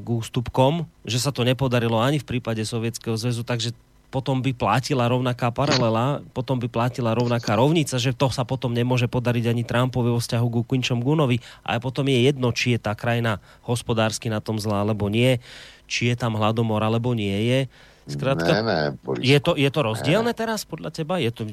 k 0.05 0.07
ústupkom, 0.07 0.85
že 1.01 1.17
sa 1.17 1.33
to 1.33 1.41
nepodarilo 1.41 1.97
ani 1.97 2.21
v 2.21 2.29
prípade 2.29 2.61
Sovietskeho 2.61 3.17
zväzu, 3.17 3.41
takže 3.41 3.73
potom 4.07 4.39
by 4.39 4.55
platila 4.55 5.11
rovnaká 5.11 5.51
paralela, 5.51 6.23
potom 6.31 6.55
by 6.55 6.71
platila 6.71 7.11
rovnaká 7.11 7.59
rovnica, 7.59 7.99
že 7.99 8.15
to 8.15 8.31
sa 8.31 8.47
potom 8.47 8.71
nemôže 8.71 9.11
podariť 9.11 9.51
ani 9.51 9.67
Trumpovi 9.67 10.15
vo 10.15 10.23
vzťahu 10.23 10.47
ku 10.47 10.61
Quinchom 10.63 11.03
Gunovi. 11.03 11.43
A 11.67 11.75
potom 11.83 12.07
je 12.07 12.23
jedno, 12.23 12.55
či 12.55 12.75
je 12.75 12.79
tá 12.79 12.95
krajina 12.95 13.43
hospodársky 13.67 14.31
na 14.31 14.39
tom 14.39 14.55
zlá, 14.55 14.87
alebo 14.87 15.11
nie, 15.11 15.43
či 15.91 16.07
je 16.07 16.15
tam 16.15 16.39
hladomor, 16.39 16.79
alebo 16.79 17.11
nie 17.11 17.35
je. 17.51 17.59
Skrátka, 18.07 18.63
ne, 18.63 18.63
ne, 18.63 18.79
je, 19.19 19.35
to, 19.43 19.59
je 19.59 19.67
to 19.67 19.81
rozdielne 19.83 20.31
ne. 20.31 20.37
teraz 20.37 20.63
podľa 20.63 20.95
teba? 20.95 21.19
Je 21.19 21.27
to 21.27 21.43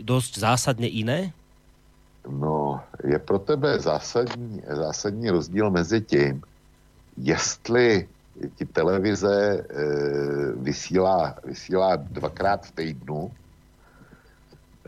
dosť 0.00 0.40
zásadne 0.40 0.88
iné? 0.88 1.36
No, 2.24 2.80
je 3.04 3.20
pro 3.20 3.36
tebe 3.36 3.76
zásadní, 3.76 4.64
zásadní 4.64 5.28
rozdíl 5.28 5.68
mezi 5.68 6.00
tím, 6.00 6.40
jestli 7.20 8.08
ti 8.54 8.64
televize 8.64 9.34
e, 9.34 9.62
vysílá, 10.56 11.34
vysílá 11.44 11.96
dvakrát 11.96 12.66
v 12.66 12.72
týdnu 12.72 13.30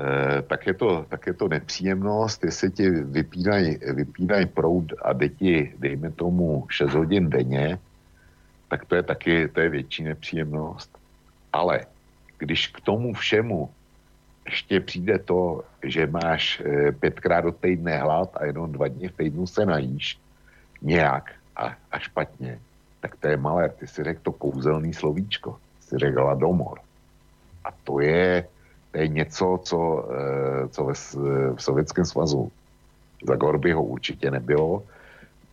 Eh, 0.01 0.43
tak 0.43 0.67
je, 0.67 0.75
to, 0.75 1.07
tak 1.09 1.27
je 1.27 1.35
to 1.35 1.49
nepříjemnost, 1.49 2.45
jestli 2.45 2.71
ti 2.71 2.91
vypínají 2.91 3.79
vypínaj 3.95 4.47
proud 4.47 4.93
a 5.03 5.13
jde 5.13 5.29
ti, 5.29 5.75
dejme 5.79 6.11
tomu, 6.11 6.67
6 6.71 6.95
hodin 6.95 7.31
denně, 7.31 7.79
tak 8.69 8.85
to 8.85 8.95
je 8.97 9.03
taky 9.03 9.49
to 9.49 9.61
je 9.61 9.69
větší 9.69 10.03
nepříjemnost. 10.05 10.99
Ale 11.53 11.81
když 12.39 12.67
k 12.67 12.81
tomu 12.81 13.13
všemu 13.13 13.71
ještě 14.47 14.81
přijde 14.81 15.19
to, 15.19 15.65
že 15.83 16.07
máš 16.07 16.63
eh, 16.65 16.93
pětkrát 16.93 17.45
do 17.45 17.53
týdne 17.53 17.99
hlad 17.99 18.37
a 18.37 18.45
jenom 18.45 18.73
dva 18.73 18.89
dny 18.89 19.09
v 19.09 19.17
týdnu 19.17 19.47
se 19.47 19.67
najíš 19.67 20.19
nějak 20.83 21.31
a, 21.57 21.77
a 21.91 21.99
špatně, 21.99 22.61
tak 23.01 23.17
to 23.17 23.29
je 23.29 23.37
malé. 23.37 23.69
Ty 23.69 23.87
si 23.87 24.05
řekl 24.05 24.21
to 24.23 24.33
kouzelný 24.33 24.95
slovíčko. 24.95 25.57
Si 25.81 25.99
řekl 25.99 26.23
hladomor. 26.23 26.79
A 27.65 27.69
to 27.85 28.01
je, 28.01 28.47
to 28.93 28.99
je 28.99 29.09
něco, 29.09 29.61
co, 29.65 30.09
eh, 30.13 30.69
co 30.69 30.85
ve, 30.85 30.95
v 31.55 31.63
Sovětském 31.63 32.05
svazu 32.05 32.53
za 33.27 33.37
Gorbyho 33.37 33.83
určitě 33.83 34.31
nebylo 34.31 34.83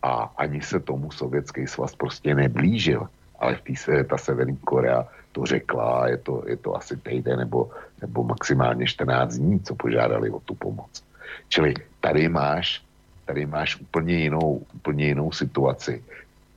a 0.02 0.32
ani 0.36 0.62
se 0.62 0.80
tomu 0.80 1.10
Sovětský 1.10 1.66
svaz 1.66 1.96
prostě 1.96 2.34
neblížil. 2.34 3.08
Ale 3.38 3.54
v 3.54 3.62
té 3.62 4.04
ta 4.04 4.18
Severní 4.18 4.56
Korea 4.56 5.06
to 5.32 5.46
řekla, 5.46 6.08
je 6.08 6.16
to, 6.16 6.42
je 6.46 6.56
to 6.56 6.76
asi 6.76 6.96
týden 6.96 7.38
nebo, 7.38 7.70
nebo 8.00 8.24
maximálně 8.24 8.86
14 8.86 9.34
dní, 9.34 9.60
co 9.60 9.74
požádali 9.74 10.30
o 10.30 10.40
tu 10.40 10.54
pomoc. 10.54 11.04
Čili 11.48 11.74
tady 12.00 12.28
máš, 12.28 12.82
tady 13.24 13.46
máš 13.46 13.80
úplně 13.80 14.14
jinou, 14.14 14.62
úplně 14.74 15.06
jinou 15.06 15.32
situaci. 15.32 16.02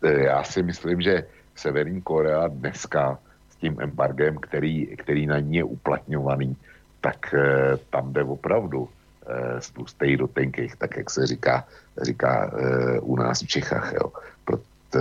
Eh, 0.03 0.23
já 0.23 0.43
si 0.43 0.63
myslím, 0.63 1.01
že 1.01 1.23
Severní 1.55 2.01
Korea 2.01 2.47
dneska 2.47 3.19
s 3.49 3.55
tím 3.55 3.77
embargem, 3.79 4.37
který, 4.37 4.97
který 4.97 5.27
na 5.27 5.39
ní 5.39 5.55
je 5.55 5.63
uplatňovaný, 5.63 6.57
tak 7.01 7.33
eh, 7.33 7.77
tam 7.89 8.13
jde 8.13 8.23
opravdu 8.23 8.89
eh, 8.89 9.61
z 9.61 9.69
tlustej 9.69 10.17
do 10.17 10.27
tenkých, 10.27 10.75
tak 10.75 10.97
jak 10.97 11.09
se 11.09 11.27
říká, 11.27 11.65
říká 12.01 12.51
eh, 12.53 12.99
u 12.99 13.15
nás 13.15 13.41
v 13.41 13.47
Čechách, 13.47 13.93
jo, 13.93 14.11
pro, 14.45 14.57
t, 14.89 14.99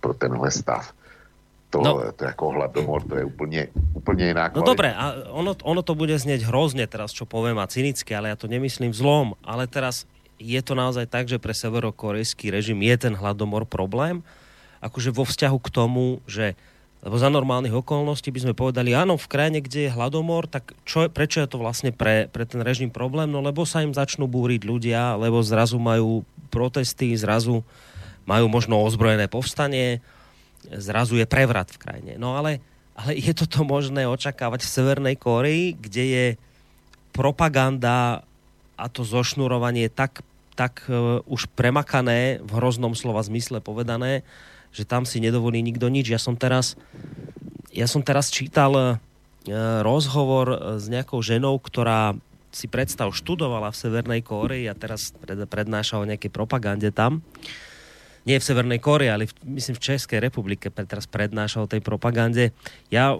pro 0.00 0.14
tenhle 0.14 0.50
stav. 0.50 0.92
To, 1.70 1.82
no. 1.82 2.12
to 2.14 2.24
je 2.24 2.28
jako 2.30 2.50
hladomor, 2.50 3.02
to 3.02 3.16
je 3.16 3.24
úplně, 3.24 3.68
úplně 3.94 4.26
jiná 4.26 4.50
No 4.54 4.62
dobré, 4.62 4.94
a 4.94 5.26
ono, 5.34 5.58
ono 5.66 5.82
to 5.82 5.98
bude 5.98 6.14
znieť 6.14 6.46
hrozne 6.46 6.86
teraz, 6.86 7.10
čo 7.10 7.26
poviem, 7.26 7.58
a 7.58 7.66
cynicky, 7.66 8.14
ale 8.14 8.30
ja 8.30 8.38
to 8.38 8.46
nemyslím 8.46 8.94
zlom, 8.94 9.34
ale 9.42 9.66
teraz 9.66 10.06
je 10.38 10.60
to 10.60 10.74
naozaj 10.74 11.06
tak, 11.06 11.30
že 11.30 11.38
pre 11.38 11.54
severokorejský 11.54 12.50
režim 12.50 12.78
je 12.82 12.96
ten 12.98 13.14
hladomor 13.14 13.64
problém, 13.68 14.20
akože 14.84 15.14
vo 15.14 15.24
vzťahu 15.24 15.58
k 15.62 15.72
tomu, 15.72 16.20
že 16.28 16.58
lebo 17.04 17.20
za 17.20 17.28
normálnych 17.28 17.84
okolností 17.84 18.32
by 18.32 18.40
sme 18.48 18.54
povedali, 18.56 18.96
áno, 18.96 19.20
v 19.20 19.28
krajine, 19.28 19.60
kde 19.60 19.86
je 19.86 19.92
hladomor, 19.92 20.48
tak 20.48 20.72
čo, 20.88 21.04
prečo 21.12 21.44
je 21.44 21.52
to 21.52 21.60
vlastne 21.60 21.92
pre, 21.92 22.32
pre 22.32 22.48
ten 22.48 22.64
režim 22.64 22.88
problém? 22.88 23.28
No 23.28 23.44
lebo 23.44 23.68
sa 23.68 23.84
im 23.84 23.92
začnú 23.92 24.24
búriť 24.24 24.64
ľudia, 24.64 25.20
lebo 25.20 25.44
zrazu 25.44 25.76
majú 25.76 26.24
protesty, 26.48 27.12
zrazu 27.12 27.60
majú 28.24 28.48
možno 28.48 28.80
ozbrojené 28.80 29.28
povstanie, 29.28 30.00
zrazu 30.72 31.20
je 31.20 31.28
prevrat 31.28 31.68
v 31.76 31.80
krajine. 31.84 32.12
No 32.16 32.40
ale, 32.40 32.64
ale 32.96 33.20
je 33.20 33.36
toto 33.36 33.68
možné 33.68 34.08
očakávať 34.08 34.64
v 34.64 34.72
Severnej 34.72 35.16
Kórii, 35.20 35.76
kde 35.76 36.04
je 36.08 36.26
propaganda 37.12 38.24
a 38.74 38.90
to 38.90 39.06
zošnurovanie 39.06 39.90
tak, 39.90 40.26
tak 40.58 40.86
uh, 40.86 41.22
už 41.26 41.50
premakané, 41.54 42.42
v 42.42 42.50
hroznom 42.58 42.94
slova 42.94 43.22
zmysle 43.22 43.62
povedané, 43.62 44.26
že 44.74 44.82
tam 44.82 45.06
si 45.06 45.22
nedovolí 45.22 45.62
nikto 45.62 45.86
nič. 45.86 46.10
Ja 46.10 46.18
som 46.18 46.34
teraz, 46.34 46.74
ja 47.70 47.86
som 47.86 48.02
teraz 48.02 48.26
čítal 48.34 48.74
e, 48.74 48.84
rozhovor 49.86 50.46
e, 50.50 50.56
s 50.82 50.90
nejakou 50.90 51.22
ženou, 51.22 51.62
ktorá 51.62 52.18
si 52.50 52.66
predstav 52.66 53.14
študovala 53.14 53.70
v 53.70 53.78
Severnej 53.78 54.20
Kórei 54.26 54.66
a 54.66 54.74
teraz 54.74 55.14
pred, 55.14 55.38
prednáša 55.46 56.02
o 56.02 56.08
nejakej 56.10 56.30
propagande 56.34 56.90
tam. 56.90 57.22
Nie 58.26 58.42
v 58.42 58.46
Severnej 58.50 58.82
Kórei, 58.82 59.14
ale 59.14 59.30
v, 59.30 59.34
myslím 59.54 59.78
v 59.78 59.86
Českej 59.94 60.18
republike 60.18 60.74
teraz 60.74 61.06
prednáša 61.06 61.62
o 61.62 61.70
tej 61.70 61.78
propagande. 61.78 62.50
Ja 62.90 63.14
e, 63.14 63.18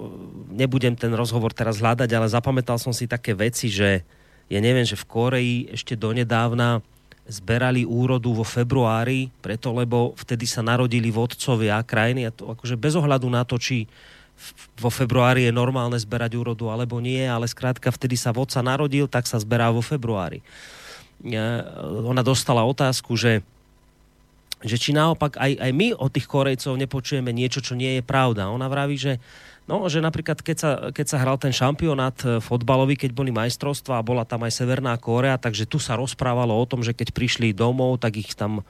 nebudem 0.58 0.98
ten 0.98 1.14
rozhovor 1.14 1.54
teraz 1.54 1.78
hľadať, 1.78 2.10
ale 2.10 2.26
zapamätal 2.26 2.82
som 2.82 2.90
si 2.90 3.06
také 3.06 3.30
veci, 3.30 3.70
že 3.70 4.02
ja 4.48 4.60
neviem, 4.60 4.84
že 4.84 4.98
v 4.98 5.08
Kóreji 5.08 5.56
ešte 5.72 5.96
donedávna 5.96 6.84
zberali 7.24 7.88
úrodu 7.88 8.28
vo 8.36 8.44
februári, 8.44 9.32
preto 9.40 9.72
lebo 9.72 10.12
vtedy 10.20 10.44
sa 10.44 10.60
narodili 10.60 11.08
vodcovia 11.08 11.80
krajiny 11.80 12.28
a 12.28 12.34
to 12.34 12.52
akože 12.52 12.76
bez 12.76 12.92
ohľadu 13.00 13.28
na 13.32 13.48
to, 13.48 13.56
či 13.56 13.88
vo 14.76 14.90
februári 14.92 15.48
je 15.48 15.52
normálne 15.54 15.96
zberať 15.96 16.36
úrodu 16.36 16.68
alebo 16.68 17.00
nie, 17.00 17.24
ale 17.24 17.48
skrátka 17.48 17.88
vtedy 17.88 18.18
sa 18.18 18.34
vodca 18.34 18.60
narodil, 18.60 19.08
tak 19.08 19.24
sa 19.24 19.40
zberá 19.40 19.72
vo 19.72 19.80
februári. 19.80 20.44
Ona 22.04 22.20
dostala 22.20 22.66
otázku, 22.66 23.16
že 23.16 23.40
že 24.64 24.80
či 24.80 24.96
naopak 24.96 25.36
aj, 25.36 25.60
aj 25.60 25.72
my 25.76 25.92
od 25.92 26.08
tých 26.08 26.24
Korejcov 26.24 26.80
nepočujeme 26.80 27.28
niečo, 27.36 27.60
čo 27.60 27.76
nie 27.76 28.00
je 28.00 28.02
pravda. 28.02 28.48
Ona 28.48 28.64
vraví, 28.64 28.96
že 28.96 29.20
No, 29.64 29.80
že 29.88 30.04
napríklad 30.04 30.44
keď 30.44 30.56
sa, 30.60 30.70
keď 30.92 31.06
sa 31.08 31.20
hral 31.24 31.40
ten 31.40 31.48
šampionát 31.48 32.12
e, 32.20 32.36
fotbalový, 32.36 33.00
keď 33.00 33.16
boli 33.16 33.32
majstrovstvá 33.32 33.96
a 33.96 34.04
bola 34.04 34.28
tam 34.28 34.44
aj 34.44 34.60
Severná 34.60 34.92
Kórea, 35.00 35.40
takže 35.40 35.64
tu 35.64 35.80
sa 35.80 35.96
rozprávalo 35.96 36.52
o 36.52 36.68
tom, 36.68 36.84
že 36.84 36.92
keď 36.92 37.16
prišli 37.16 37.56
domov, 37.56 37.96
tak 37.96 38.20
ich 38.20 38.36
tam 38.36 38.60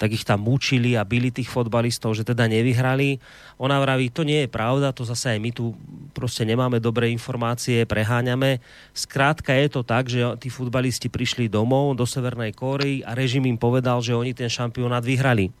tak 0.00 0.18
ich 0.18 0.26
tam 0.26 0.42
mučili 0.42 0.98
a 0.98 1.06
byli 1.06 1.30
tých 1.30 1.46
fotbalistov, 1.46 2.18
že 2.18 2.26
teda 2.26 2.50
nevyhrali. 2.50 3.22
Ona 3.62 3.78
vraví, 3.78 4.10
to 4.10 4.26
nie 4.26 4.42
je 4.42 4.48
pravda, 4.50 4.90
to 4.90 5.06
zase 5.06 5.30
aj 5.30 5.38
my 5.38 5.54
tu 5.54 5.78
proste 6.10 6.42
nemáme 6.42 6.82
dobré 6.82 7.06
informácie, 7.14 7.86
preháňame. 7.86 8.58
Skrátka 8.90 9.54
je 9.54 9.68
to 9.70 9.86
tak, 9.86 10.10
že 10.10 10.18
tí 10.42 10.50
futbalisti 10.50 11.06
prišli 11.06 11.46
domov 11.46 11.94
do 11.94 12.02
Severnej 12.02 12.50
Kórey 12.50 13.06
a 13.06 13.14
režim 13.14 13.46
im 13.46 13.54
povedal, 13.54 14.02
že 14.02 14.18
oni 14.18 14.34
ten 14.34 14.50
šampionát 14.50 15.06
vyhrali. 15.06 15.54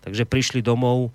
Takže 0.00 0.24
prišli 0.24 0.64
domov 0.64 1.12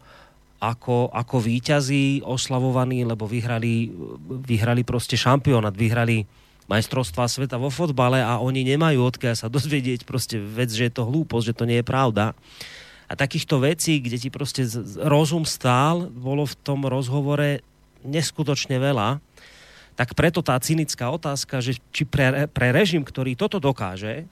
ako, 0.58 1.14
ako 1.14 1.38
víťazí 1.38 2.26
oslavovaní, 2.26 3.06
lebo 3.06 3.30
vyhrali, 3.30 3.94
vyhrali 4.42 4.82
proste 4.82 5.14
šampionát, 5.14 5.74
vyhrali 5.74 6.26
majstrovstvá 6.68 7.30
sveta 7.32 7.56
vo 7.56 7.72
fotbale 7.72 8.20
a 8.20 8.44
oni 8.44 8.68
nemajú 8.76 9.00
odkiaľ 9.00 9.36
sa 9.38 9.48
dozvedieť 9.48 10.04
proste 10.04 10.36
vec, 10.42 10.68
že 10.74 10.92
je 10.92 10.94
to 10.94 11.08
hlúposť, 11.08 11.46
že 11.54 11.58
to 11.58 11.64
nie 11.70 11.80
je 11.80 11.86
pravda. 11.88 12.36
A 13.08 13.14
takýchto 13.16 13.64
vecí, 13.64 14.04
kde 14.04 14.20
ti 14.20 14.28
proste 14.28 14.68
rozum 15.00 15.48
stál, 15.48 16.12
bolo 16.12 16.44
v 16.44 16.58
tom 16.60 16.84
rozhovore 16.84 17.64
neskutočne 18.04 18.76
veľa. 18.84 19.24
Tak 19.96 20.12
preto 20.14 20.44
tá 20.44 20.60
cynická 20.60 21.08
otázka, 21.08 21.64
že 21.64 21.80
či 21.96 22.04
pre, 22.04 22.52
pre 22.52 22.76
režim, 22.76 23.02
ktorý 23.08 23.40
toto 23.40 23.64
dokáže, 23.64 24.28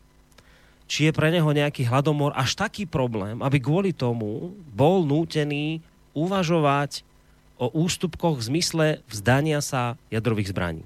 či 0.86 1.10
je 1.10 1.16
pre 1.16 1.34
neho 1.34 1.50
nejaký 1.50 1.88
hladomor 1.88 2.36
až 2.36 2.54
taký 2.54 2.86
problém, 2.86 3.42
aby 3.42 3.58
kvôli 3.58 3.96
tomu 3.96 4.54
bol 4.76 5.02
nútený 5.08 5.82
uvažovať 6.16 7.04
o 7.60 7.70
ústupkoch 7.70 8.40
v 8.40 8.48
zmysle 8.48 8.86
vzdania 9.08 9.60
sa 9.60 10.00
jadrových 10.10 10.52
zbraní? 10.56 10.84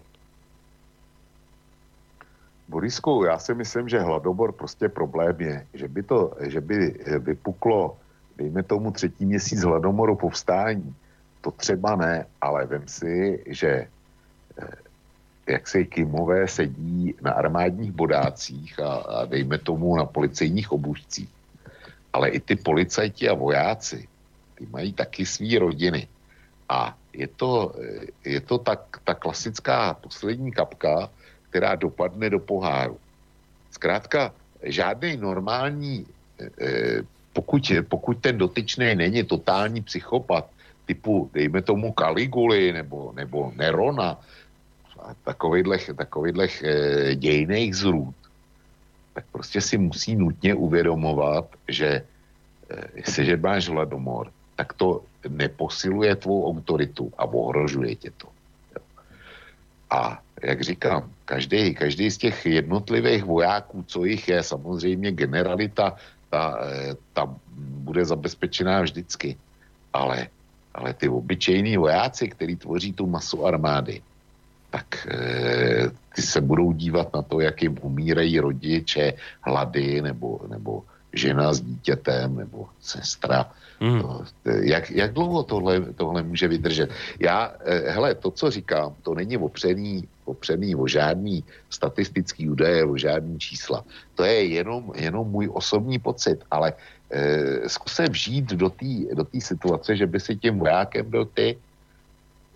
Borisku, 2.70 3.24
já 3.26 3.40
si 3.40 3.54
myslím, 3.54 3.90
že 3.90 4.00
hladomor 4.00 4.52
prostě 4.52 4.90
problém 4.90 5.36
je, 5.40 5.66
že 5.74 5.88
by, 5.88 6.04
to, 6.04 6.38
že 6.42 6.62
by 6.62 6.78
vypuklo, 7.20 7.98
dejme 8.38 8.64
tomu 8.64 8.92
třetí 8.92 9.26
měsíc 9.26 9.62
hladomoru 9.64 10.16
povstání, 10.16 10.96
to 11.42 11.52
třeba 11.52 11.96
ne, 11.96 12.26
ale 12.42 12.66
vem 12.66 12.88
si, 12.88 13.44
že 13.48 13.88
eh, 14.62 14.68
jak 15.48 15.68
se 15.68 15.84
Kimové 15.84 16.48
sedí 16.48 17.16
na 17.22 17.32
armádních 17.32 17.92
bodácích 17.92 18.80
a, 18.80 18.94
a 18.94 19.26
dejme 19.26 19.58
tomu 19.58 19.96
na 19.96 20.06
policejních 20.06 20.72
obušcích. 20.72 21.30
Ale 22.14 22.30
i 22.30 22.40
ty 22.40 22.56
policajti 22.56 23.30
a 23.30 23.34
vojáci, 23.34 24.08
ty 24.60 24.68
mají 24.68 24.94
taky 24.94 25.24
svý 25.26 25.58
rodiny. 25.58 26.08
A 26.70 26.98
je 27.16 27.28
to, 27.28 27.74
je 28.26 28.42
to 28.44 28.58
tak, 28.60 29.00
ta 29.04 29.14
klasická 29.16 29.94
poslední 29.94 30.52
kapka, 30.52 31.10
která 31.50 31.76
dopadne 31.76 32.30
do 32.30 32.40
poháru. 32.40 33.00
Zkrátka, 33.72 34.36
žádný 34.64 35.18
normální, 35.18 36.06
eh, 36.40 37.02
pokud, 37.34 37.72
pokud 37.88 38.20
ten 38.20 38.38
dotyčný 38.38 38.96
není 38.96 39.24
totální 39.24 39.82
psychopat, 39.82 40.52
typu, 40.86 41.30
dejme 41.34 41.62
tomu 41.62 41.94
Kaliguly 41.94 42.74
nebo, 42.74 43.14
nebo 43.16 43.54
Nerona, 43.56 44.20
takovýchhle, 45.24 45.78
takovýchhle 45.96 46.48
eh, 46.48 47.16
dějných 47.16 47.76
zrůd, 47.76 48.16
tak 49.14 49.26
prostě 49.32 49.62
si 49.62 49.78
musí 49.78 50.16
nutně 50.16 50.54
uvědomovat, 50.54 51.46
že 51.68 51.90
eh, 52.70 52.88
jestliže 52.96 53.38
máš 53.38 53.70
hladomor, 53.70 54.34
tak 54.60 54.76
to 54.76 55.08
neposiluje 55.24 56.20
tvou 56.20 56.52
autoritu 56.52 57.08
a 57.16 57.24
ohrožuje 57.24 57.96
tě 57.96 58.12
to. 58.12 58.28
A 59.90 60.20
jak 60.44 60.62
říkám, 60.62 61.08
každý, 61.26 61.72
každý 61.76 62.12
z 62.12 62.18
těch 62.18 62.46
jednotlivých 62.46 63.24
vojáků, 63.24 63.84
co 63.88 64.06
jich 64.06 64.28
je, 64.28 64.44
samozřejmě 64.44 65.12
generalita, 65.16 65.96
ta, 66.30 66.60
eh, 66.60 66.94
ta 67.16 67.24
bude 67.88 68.04
zabezpečená 68.04 68.84
vždycky. 68.84 69.40
Ale, 69.96 70.28
ale 70.76 70.94
ty 70.94 71.08
obyčejní 71.10 71.80
vojáci, 71.80 72.28
kteří 72.28 72.56
tvoří 72.56 72.92
tu 72.94 73.08
masu 73.08 73.48
armády, 73.48 74.04
tak 74.70 75.08
e, 75.10 75.90
ty, 76.14 76.22
se 76.22 76.42
budou 76.42 76.72
dívat 76.78 77.10
na 77.14 77.22
to, 77.26 77.42
jak 77.42 77.58
jim 77.64 77.74
umírají 77.82 78.40
rodiče, 78.40 79.14
hlady 79.42 80.02
nebo, 80.02 80.46
nebo 80.46 80.86
žena 81.14 81.54
s 81.54 81.62
dítětem 81.62 82.36
nebo 82.36 82.68
sestra. 82.82 83.52
Mm. 83.80 84.02
To, 84.02 84.26
jak, 84.62 84.92
jak 84.92 85.14
dlouho 85.14 85.44
tohle, 85.44 85.82
tohle 85.96 86.24
může 86.24 86.48
vydržet? 86.48 86.90
Já, 87.20 87.54
eh, 87.66 87.92
hele, 87.92 88.16
to, 88.16 88.32
co 88.32 88.52
říkám, 88.52 88.96
to 89.04 89.16
není 89.16 89.38
opřený, 89.38 90.08
opřený 90.26 90.76
o 90.76 90.88
žádný 90.88 91.44
statistický 91.70 92.50
údaje, 92.50 92.86
o 92.86 92.98
žádný 92.98 93.40
čísla. 93.40 93.84
To 94.16 94.24
je 94.24 94.44
jenom, 94.46 94.92
jenom 94.96 95.28
můj 95.28 95.50
osobní 95.54 96.00
pocit, 96.00 96.44
ale 96.52 96.74
eh, 97.12 97.70
zkusím 97.70 98.12
vžít 98.12 98.46
do 98.46 98.70
té 98.70 99.16
do 99.16 99.26
situace, 99.40 99.96
že 99.96 100.08
by 100.08 100.20
si 100.20 100.36
tím 100.36 100.60
vojákem 100.60 101.10
byl 101.10 101.26
ty, 101.26 101.58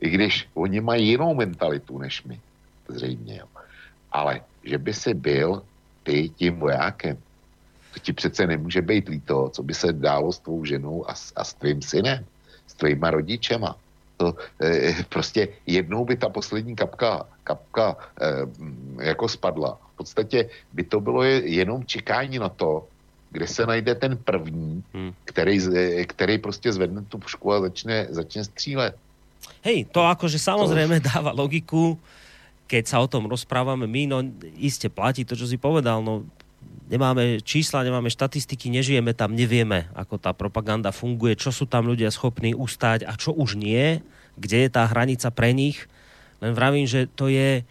i 0.02 0.10
když 0.10 0.48
oni 0.54 0.82
mají 0.82 1.08
jinou 1.08 1.36
mentalitu 1.36 1.98
než 1.98 2.24
my, 2.24 2.40
zřejmě. 2.88 3.38
Jo. 3.40 3.48
Ale 4.12 4.42
že 4.64 4.78
by 4.78 4.94
si 4.94 5.14
byl 5.14 5.64
ty 6.04 6.30
tím 6.30 6.60
vojákem, 6.60 7.18
to 7.94 7.99
ti 7.99 8.14
přece 8.14 8.48
nemůže 8.48 8.82
být 8.82 9.10
líto, 9.10 9.49
co 9.53 9.64
by 9.64 9.74
se 9.74 9.94
dálo 9.94 10.32
s 10.32 10.40
tvou 10.40 10.65
ženou 10.65 11.10
a, 11.10 11.14
a 11.36 11.44
s 11.44 11.53
tvým 11.53 11.82
synem, 11.82 12.26
s 12.68 12.74
tvýma 12.74 13.11
rodičema. 13.11 13.76
To 14.18 14.36
e, 14.61 15.03
prostě 15.10 15.48
jednou 15.65 16.06
by 16.06 16.15
ta 16.18 16.30
poslední 16.30 16.76
kapka, 16.76 17.26
kapka 17.44 17.98
e, 18.22 18.26
jako 19.06 19.30
spadla. 19.30 19.78
V 19.94 19.98
podstatě 19.98 20.49
by 20.74 20.84
to 20.84 20.99
bylo 20.99 21.24
jenom 21.24 21.86
čekání 21.86 22.40
na 22.40 22.49
to, 22.49 22.88
kde 23.34 23.48
se 23.48 23.65
najde 23.65 23.95
ten 23.95 24.18
první, 24.18 24.84
hmm. 24.94 25.14
který, 25.26 25.57
eh, 25.76 26.06
který 26.06 26.38
prostě 26.38 26.70
zvedne 26.70 27.02
tu 27.10 27.18
pušku 27.18 27.53
a 27.53 27.61
začne, 27.61 28.07
začne 28.14 28.45
střílet. 28.45 28.94
Hej, 29.65 29.90
to 29.91 30.06
akože 30.06 30.40
samozrejme 30.40 31.03
dáva 31.03 31.36
logiku, 31.36 31.99
keď 32.70 32.84
sa 32.88 32.98
o 33.03 33.11
tom 33.11 33.28
rozprávame 33.28 33.90
my, 33.90 34.02
no 34.07 34.18
iste 34.56 34.88
platí 34.88 35.28
to, 35.28 35.36
čo 35.36 35.49
si 35.49 35.60
povedal, 35.60 35.99
no 35.99 36.24
nemáme 36.90 37.41
čísla, 37.41 37.86
nemáme 37.86 38.12
štatistiky, 38.12 38.70
nežijeme 38.70 39.14
tam, 39.16 39.34
nevieme, 39.34 39.90
ako 39.98 40.20
tá 40.20 40.32
propaganda 40.36 40.94
funguje, 40.94 41.40
čo 41.40 41.50
sú 41.50 41.66
tam 41.66 41.90
ľudia 41.90 42.12
schopní 42.14 42.54
ustať 42.54 43.08
a 43.08 43.14
čo 43.18 43.34
už 43.34 43.58
nie, 43.58 44.02
kde 44.38 44.68
je 44.68 44.70
tá 44.70 44.86
hranica 44.90 45.30
pre 45.30 45.54
nich. 45.54 45.86
Len 46.44 46.52
vravím, 46.54 46.90
že 46.90 47.08
to 47.08 47.30
je, 47.30 47.64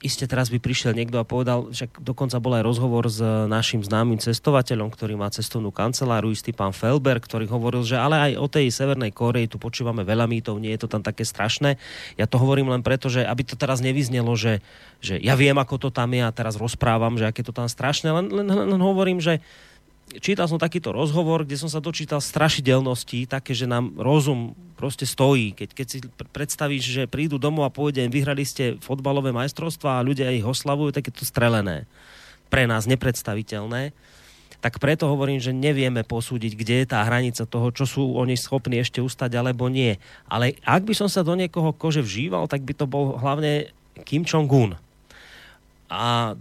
iste 0.00 0.24
teraz 0.24 0.48
by 0.48 0.56
prišiel 0.56 0.96
niekto 0.96 1.20
a 1.20 1.28
povedal, 1.28 1.68
však 1.68 2.00
dokonca 2.00 2.40
bol 2.40 2.56
aj 2.56 2.64
rozhovor 2.64 3.04
s 3.06 3.20
našim 3.46 3.84
známym 3.84 4.16
cestovateľom, 4.16 4.88
ktorý 4.88 5.20
má 5.20 5.28
cestovnú 5.28 5.68
kanceláru, 5.68 6.32
istý 6.32 6.56
pán 6.56 6.72
Felber, 6.72 7.20
ktorý 7.20 7.44
hovoril, 7.48 7.84
že 7.84 8.00
ale 8.00 8.32
aj 8.32 8.32
o 8.40 8.46
tej 8.48 8.72
Severnej 8.72 9.12
Koreji 9.12 9.52
tu 9.52 9.60
počúvame 9.60 10.00
veľa 10.00 10.24
mýtov, 10.24 10.56
nie 10.56 10.72
je 10.72 10.80
to 10.84 10.88
tam 10.88 11.04
také 11.04 11.28
strašné. 11.28 11.76
Ja 12.16 12.24
to 12.24 12.40
hovorím 12.40 12.72
len 12.72 12.80
preto, 12.80 13.12
že 13.12 13.28
aby 13.28 13.44
to 13.44 13.60
teraz 13.60 13.84
nevyznelo, 13.84 14.32
že, 14.34 14.64
že 15.04 15.20
ja 15.20 15.36
viem, 15.36 15.56
ako 15.60 15.76
to 15.76 15.88
tam 15.92 16.16
je 16.16 16.24
a 16.24 16.32
teraz 16.32 16.56
rozprávam, 16.56 17.20
že 17.20 17.28
aké 17.28 17.44
to 17.44 17.52
tam 17.52 17.68
strašné, 17.68 18.08
len, 18.08 18.26
len, 18.32 18.48
len, 18.48 18.80
hovorím, 18.80 19.20
že 19.20 19.44
čítal 20.18 20.50
som 20.50 20.58
takýto 20.58 20.90
rozhovor, 20.90 21.46
kde 21.46 21.54
som 21.54 21.70
sa 21.70 21.78
dočítal 21.78 22.18
strašidelnosti, 22.18 23.30
také, 23.30 23.54
že 23.54 23.70
nám 23.70 23.94
rozum 23.94 24.58
proste 24.74 25.06
stojí. 25.06 25.54
Keď, 25.54 25.68
keď 25.70 25.86
si 25.86 25.98
predstavíš, 26.34 26.82
že 26.82 27.02
prídu 27.10 27.38
domov 27.38 27.68
a 27.68 27.74
povedia, 27.74 28.08
vyhrali 28.10 28.42
ste 28.42 28.80
fotbalové 28.82 29.30
majstrovstvá 29.30 30.00
a 30.00 30.06
ľudia 30.06 30.34
ich 30.34 30.42
oslavujú, 30.42 30.90
tak 30.90 31.12
je 31.12 31.14
to 31.14 31.24
strelené. 31.28 31.86
Pre 32.50 32.66
nás 32.66 32.90
nepredstaviteľné. 32.90 33.94
Tak 34.60 34.76
preto 34.76 35.08
hovorím, 35.08 35.40
že 35.40 35.56
nevieme 35.56 36.04
posúdiť, 36.04 36.52
kde 36.52 36.74
je 36.84 36.86
tá 36.90 37.00
hranica 37.06 37.48
toho, 37.48 37.72
čo 37.72 37.88
sú 37.88 38.02
oni 38.20 38.36
schopní 38.36 38.80
ešte 38.84 39.00
ustať 39.00 39.32
alebo 39.40 39.72
nie. 39.72 39.96
Ale 40.28 40.60
ak 40.68 40.84
by 40.84 40.92
som 40.92 41.08
sa 41.08 41.24
do 41.24 41.32
niekoho 41.32 41.72
kože 41.72 42.04
vžíval, 42.04 42.44
tak 42.44 42.60
by 42.66 42.76
to 42.76 42.84
bol 42.84 43.16
hlavne 43.16 43.72
Kim 44.04 44.28
Jong-un. 44.28 44.76
A 45.88 46.36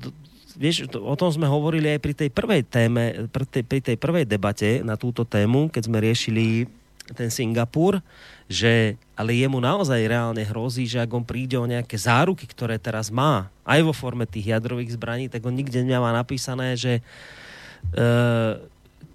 vieš, 0.59 0.91
to, 0.91 0.99
o 0.99 1.15
tom 1.15 1.31
sme 1.31 1.47
hovorili 1.47 1.95
aj 1.95 1.99
pri 2.03 2.13
tej 2.13 2.29
prvej 2.29 2.61
téme, 2.67 3.31
pri 3.31 3.45
tej, 3.47 3.63
pri 3.63 3.79
tej 3.79 3.95
prvej 3.95 4.27
debate 4.27 4.83
na 4.83 4.99
túto 4.99 5.23
tému, 5.23 5.71
keď 5.71 5.87
sme 5.87 6.03
riešili 6.03 6.67
ten 7.15 7.31
Singapur, 7.33 8.03
že 8.45 8.99
ale 9.17 9.33
jemu 9.33 9.57
naozaj 9.57 10.09
reálne 10.09 10.43
hrozí, 10.45 10.85
že 10.85 11.01
ak 11.01 11.09
on 11.09 11.25
príde 11.25 11.57
o 11.57 11.65
nejaké 11.65 11.97
záruky, 11.97 12.45
ktoré 12.45 12.77
teraz 12.77 13.09
má, 13.09 13.49
aj 13.65 13.79
vo 13.81 13.93
forme 13.95 14.29
tých 14.29 14.53
jadrových 14.53 14.93
zbraní, 14.93 15.25
tak 15.31 15.41
on 15.41 15.55
nikde 15.55 15.81
nemá 15.81 16.13
napísané, 16.13 16.77
že 16.77 16.99
e, 16.99 17.01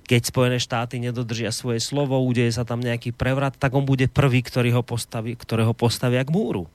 keď 0.05 0.21
Spojené 0.27 0.59
štáty 0.59 0.99
nedodržia 0.99 1.55
svoje 1.55 1.79
slovo, 1.79 2.19
udeje 2.21 2.51
sa 2.55 2.67
tam 2.67 2.83
nejaký 2.83 3.15
prevrat, 3.15 3.57
tak 3.57 3.73
on 3.73 3.87
bude 3.87 4.11
prvý, 4.11 4.43
ktorý 4.43 4.75
ho 4.75 4.83
postaví, 4.83 5.39
ktorého 5.39 5.73
postavia 5.73 6.23
k 6.27 6.35
múru. 6.35 6.67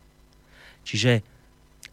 Čiže 0.88 1.22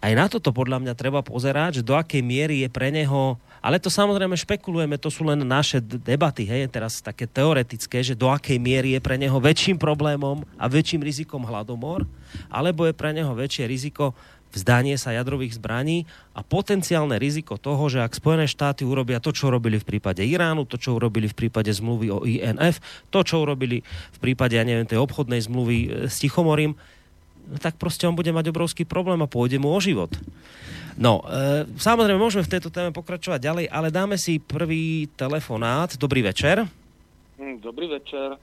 aj 0.06 0.12
na 0.14 0.26
toto 0.30 0.54
podľa 0.54 0.78
mňa 0.86 0.94
treba 0.94 1.18
pozerať, 1.26 1.82
že 1.82 1.86
do 1.86 1.98
akej 1.98 2.22
miery 2.22 2.62
je 2.62 2.70
pre 2.70 2.94
neho, 2.94 3.34
ale 3.58 3.82
to 3.82 3.90
samozrejme 3.90 4.38
špekulujeme, 4.38 4.94
to 5.02 5.10
sú 5.10 5.26
len 5.26 5.42
naše 5.42 5.82
debaty, 5.82 6.46
hej, 6.46 6.70
teraz 6.70 7.02
také 7.02 7.26
teoretické, 7.26 8.06
že 8.06 8.14
do 8.14 8.30
akej 8.30 8.62
miery 8.62 8.94
je 8.94 9.00
pre 9.02 9.18
neho 9.18 9.34
väčším 9.42 9.82
problémom 9.82 10.46
a 10.54 10.70
väčším 10.70 11.02
rizikom 11.02 11.42
hladomor, 11.42 12.06
alebo 12.46 12.86
je 12.86 12.94
pre 12.94 13.10
neho 13.10 13.34
väčšie 13.34 13.66
riziko 13.66 14.14
vzdanie 14.56 14.96
sa 14.96 15.12
jadrových 15.12 15.60
zbraní 15.60 16.08
a 16.32 16.40
potenciálne 16.40 17.20
riziko 17.20 17.60
toho, 17.60 17.92
že 17.92 18.00
ak 18.00 18.16
Spojené 18.16 18.48
štáty 18.48 18.88
urobia 18.88 19.20
to, 19.20 19.34
čo 19.34 19.52
urobili 19.52 19.76
v 19.76 19.84
prípade 19.84 20.24
Iránu, 20.24 20.64
to, 20.64 20.80
čo 20.80 20.96
urobili 20.96 21.28
v 21.28 21.36
prípade 21.36 21.68
zmluvy 21.68 22.06
o 22.08 22.24
INF, 22.24 22.80
to, 23.12 23.20
čo 23.20 23.44
urobili 23.44 23.84
v 24.16 24.18
prípade, 24.22 24.56
ja 24.56 24.64
neviem, 24.64 24.88
tej 24.88 25.02
obchodnej 25.02 25.44
zmluvy 25.44 25.76
e, 25.76 25.88
s 26.08 26.24
Tichomorím, 26.24 26.72
tak 27.62 27.78
proste 27.78 28.06
on 28.08 28.18
bude 28.18 28.30
mať 28.34 28.50
obrovský 28.50 28.82
problém 28.82 29.22
a 29.22 29.30
pôjde 29.30 29.62
mu 29.62 29.70
o 29.70 29.78
život. 29.78 30.10
No, 30.96 31.20
e, 31.28 31.68
samozrejme, 31.76 32.16
môžeme 32.16 32.46
v 32.46 32.52
tejto 32.56 32.72
téme 32.72 32.90
pokračovať 32.90 33.40
ďalej, 33.40 33.66
ale 33.68 33.92
dáme 33.92 34.16
si 34.16 34.40
prvý 34.40 35.12
telefonát. 35.12 35.92
Dobrý 36.00 36.24
večer. 36.24 36.64
Hm, 37.36 37.60
dobrý 37.60 37.92
večer. 37.92 38.40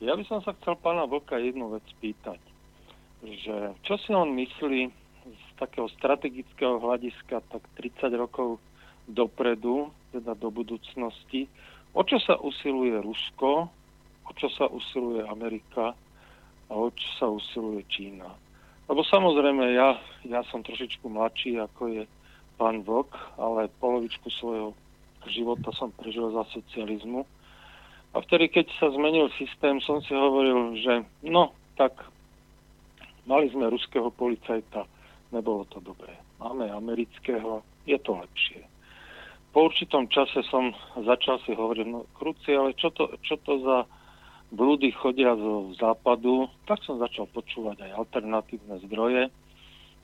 Ja 0.00 0.16
by 0.16 0.24
som 0.24 0.40
sa 0.40 0.56
chcel 0.56 0.80
pána 0.80 1.04
Vlka 1.04 1.36
jednu 1.36 1.76
vec 1.76 1.84
spýtať. 1.92 2.40
Že 3.20 3.76
čo 3.84 3.94
si 4.00 4.10
on 4.16 4.32
myslí 4.32 4.88
z 5.28 5.44
takého 5.60 5.92
strategického 6.00 6.80
hľadiska 6.80 7.44
tak 7.52 7.62
30 7.76 8.08
rokov 8.16 8.56
dopredu, 9.04 9.92
teda 10.16 10.32
do 10.32 10.48
budúcnosti, 10.48 11.52
o 11.92 12.00
čo 12.00 12.16
sa 12.16 12.40
usiluje 12.40 12.96
Rusko, 12.96 13.68
o 14.24 14.30
čo 14.40 14.48
sa 14.56 14.72
usiluje 14.72 15.20
Amerika 15.28 15.92
a 16.70 16.72
o 16.72 16.88
čo 16.94 17.08
sa 17.18 17.26
usiluje 17.26 17.82
Čína. 17.90 18.30
Lebo 18.86 19.02
samozrejme, 19.06 19.74
ja, 19.74 19.98
ja 20.26 20.40
som 20.50 20.62
trošičku 20.62 21.06
mladší, 21.10 21.58
ako 21.58 21.82
je 21.90 22.02
pán 22.58 22.82
Vlk, 22.86 23.10
ale 23.38 23.70
polovičku 23.82 24.30
svojho 24.38 24.74
života 25.26 25.70
som 25.74 25.90
prežil 25.94 26.30
za 26.30 26.46
socializmu. 26.54 27.26
A 28.10 28.16
vtedy, 28.26 28.50
keď 28.50 28.66
sa 28.82 28.90
zmenil 28.90 29.30
systém, 29.38 29.78
som 29.82 30.02
si 30.02 30.10
hovoril, 30.10 30.74
že 30.82 31.06
no, 31.22 31.54
tak 31.78 31.94
mali 33.30 33.46
sme 33.54 33.70
ruského 33.70 34.10
policajta, 34.10 34.86
nebolo 35.30 35.62
to 35.70 35.78
dobré. 35.78 36.10
Máme 36.42 36.66
amerického, 36.74 37.62
je 37.86 37.98
to 38.02 38.18
lepšie. 38.18 38.66
Po 39.50 39.66
určitom 39.70 40.10
čase 40.10 40.42
som 40.50 40.74
začal 40.98 41.38
si 41.46 41.54
hovoriť, 41.54 41.86
no 41.86 42.06
kruci, 42.18 42.54
ale 42.54 42.74
čo 42.74 42.90
to, 42.94 43.10
čo 43.22 43.38
to 43.42 43.62
za 43.62 43.78
blúdy 44.50 44.90
chodia 44.90 45.34
zo 45.38 45.70
západu, 45.78 46.50
tak 46.66 46.82
som 46.82 46.98
začal 46.98 47.30
počúvať 47.30 47.86
aj 47.86 47.90
alternatívne 48.02 48.82
zdroje. 48.86 49.30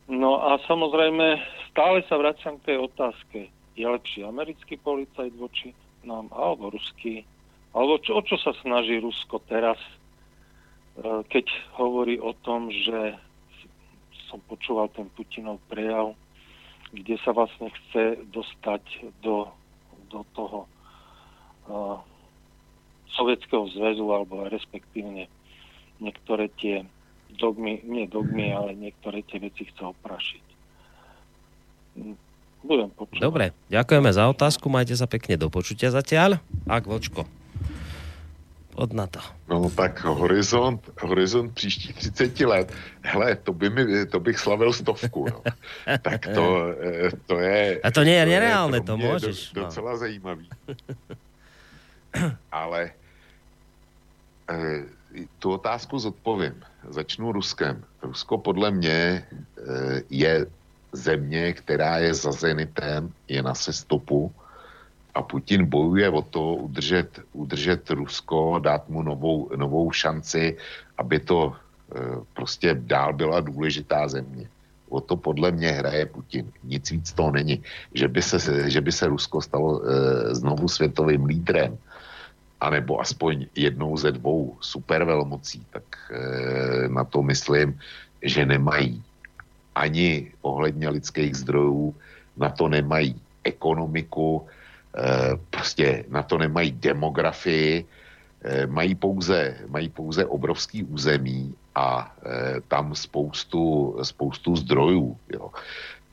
No 0.07 0.39
a 0.39 0.63
samozrejme, 0.71 1.43
stále 1.75 2.07
sa 2.07 2.15
vraciam 2.15 2.63
k 2.63 2.75
tej 2.75 2.79
otázke. 2.87 3.51
Je 3.75 3.85
lepší 3.85 4.23
americký 4.23 4.79
policajt 4.79 5.35
voči 5.35 5.75
nám, 6.07 6.31
alebo 6.31 6.71
ruský? 6.71 7.27
Alebo 7.75 7.99
čo, 8.01 8.17
o 8.17 8.23
čo 8.23 8.39
sa 8.39 8.55
snaží 8.63 9.03
Rusko 9.03 9.43
teraz, 9.51 9.77
e, 9.83 11.27
keď 11.29 11.45
hovorí 11.77 12.17
o 12.17 12.33
tom, 12.41 12.71
že 12.71 13.19
som 14.31 14.41
počúval 14.47 14.89
ten 14.95 15.11
Putinov 15.13 15.59
prejav, 15.69 16.15
kde 16.95 17.19
sa 17.21 17.35
vlastne 17.35 17.69
chce 17.69 18.23
dostať 18.31 18.83
do, 19.23 19.51
do 20.11 20.23
toho 20.35 20.67
uh, 21.67 21.99
Sovietskeho 23.17 23.65
zväzu 23.73 24.07
alebo 24.13 24.45
respektívne 24.47 25.27
niektoré 25.99 26.53
tie 26.61 26.85
dogmy, 27.33 27.81
nie 27.85 28.07
dogmy, 28.07 28.53
ale 28.53 28.77
niektoré 28.77 29.25
tie 29.25 29.41
veci 29.41 29.67
chce 29.69 29.83
oprašiť. 29.83 30.45
Budem 32.67 32.91
počúvať. 32.93 33.23
Dobre, 33.23 33.45
ďakujeme 33.73 34.11
za 34.13 34.29
otázku, 34.29 34.67
majte 34.69 34.99
sa 34.99 35.09
pekne 35.09 35.41
do 35.41 35.49
počutia 35.49 35.89
zatiaľ. 35.89 36.43
Ak 36.67 36.85
vočko. 36.85 37.25
Od 38.77 38.93
na 38.93 39.09
to. 39.09 39.25
No 39.49 39.73
tak 39.73 40.05
horizont, 40.05 40.85
horizont 41.01 41.49
příští 41.55 41.93
30 42.13 42.41
let, 42.45 42.69
hele, 43.01 43.37
to, 43.37 43.53
by 43.53 43.71
mi, 43.71 44.07
to 44.07 44.21
bych 44.21 44.37
slavil 44.39 44.73
stovku, 44.73 45.33
no. 45.33 45.41
tak 46.05 46.29
to, 46.29 46.77
eh, 46.77 47.11
to 47.25 47.41
je... 47.41 47.81
A 47.81 47.89
to 47.89 48.05
nie 48.05 48.21
je 48.21 48.27
nereálne, 48.29 48.85
to, 48.85 48.93
to 48.93 48.95
môžeš. 49.01 49.37
Do, 49.57 49.65
no. 49.65 49.65
docela 49.65 49.93
no. 49.93 49.97
zajímavý. 49.97 50.47
Ale 52.53 52.93
tu 55.39 55.53
otázku 55.53 55.99
zodpovím. 55.99 56.55
Začnu 56.89 57.33
Ruskem. 57.33 57.85
Rusko 58.03 58.39
podle 58.39 58.71
mě 58.71 59.27
eh, 59.29 60.03
je 60.11 60.47
země, 60.93 61.53
která 61.53 61.99
je 61.99 62.15
za 62.15 62.33
Zenitem, 62.33 63.13
je 63.29 63.43
na 63.43 63.55
sestopu 63.55 64.33
a 65.17 65.23
Putin 65.23 65.65
bojuje 65.65 66.11
o 66.11 66.23
to 66.23 66.55
udržet, 66.55 67.21
udržet 67.33 67.91
Rusko, 67.91 68.61
dát 68.61 68.89
mu 68.89 69.03
novou, 69.03 69.49
novou 69.57 69.93
šanci, 69.93 70.57
aby 70.99 71.21
to 71.21 71.53
e, 71.53 71.57
prostě 72.37 72.77
dál 72.77 73.13
byla 73.13 73.41
důležitá 73.41 74.09
země. 74.09 74.49
O 74.89 75.01
to 75.01 75.17
podle 75.17 75.51
mě 75.51 75.71
hraje 75.73 76.07
Putin. 76.07 76.53
Nic 76.65 76.91
víc 76.91 77.13
toho 77.13 77.31
není. 77.31 77.63
Že 77.95 78.09
by 78.09 78.23
se, 78.23 78.71
že 78.71 78.81
by 78.81 78.93
se 78.93 79.07
Rusko 79.09 79.41
stalo 79.41 79.81
e, 79.81 79.89
znovu 80.35 80.69
světovým 80.69 81.25
lídrem, 81.25 81.79
anebo 82.61 83.01
aspoň 83.01 83.47
jednou 83.55 83.97
ze 83.97 84.13
dvou 84.13 84.57
supervelmocí, 84.61 85.67
tak 85.71 85.85
e, 86.11 86.89
na 86.89 87.05
to 87.05 87.23
myslím, 87.23 87.79
že 88.23 88.47
nemají 88.47 89.03
ani 89.75 90.33
ohledně 90.43 90.89
lidských 90.89 91.37
zdrojů, 91.37 91.95
na 92.37 92.49
to 92.49 92.69
nemají 92.69 93.21
ekonomiku, 93.45 94.47
e, 94.97 95.37
prostě 95.51 96.05
na 96.09 96.23
to 96.23 96.39
nemají 96.39 96.73
demografii, 96.73 97.85
e, 98.45 98.67
mají 98.67 98.95
pouze, 98.95 99.57
mají 99.69 99.89
pouze 99.89 100.25
obrovský 100.25 100.85
území 100.85 101.55
a 101.75 102.09
e, 102.09 102.61
tam 102.69 102.95
spoustu, 102.95 103.97
spoustu 104.03 104.57
zdrojů. 104.57 105.17
Jo. 105.33 105.51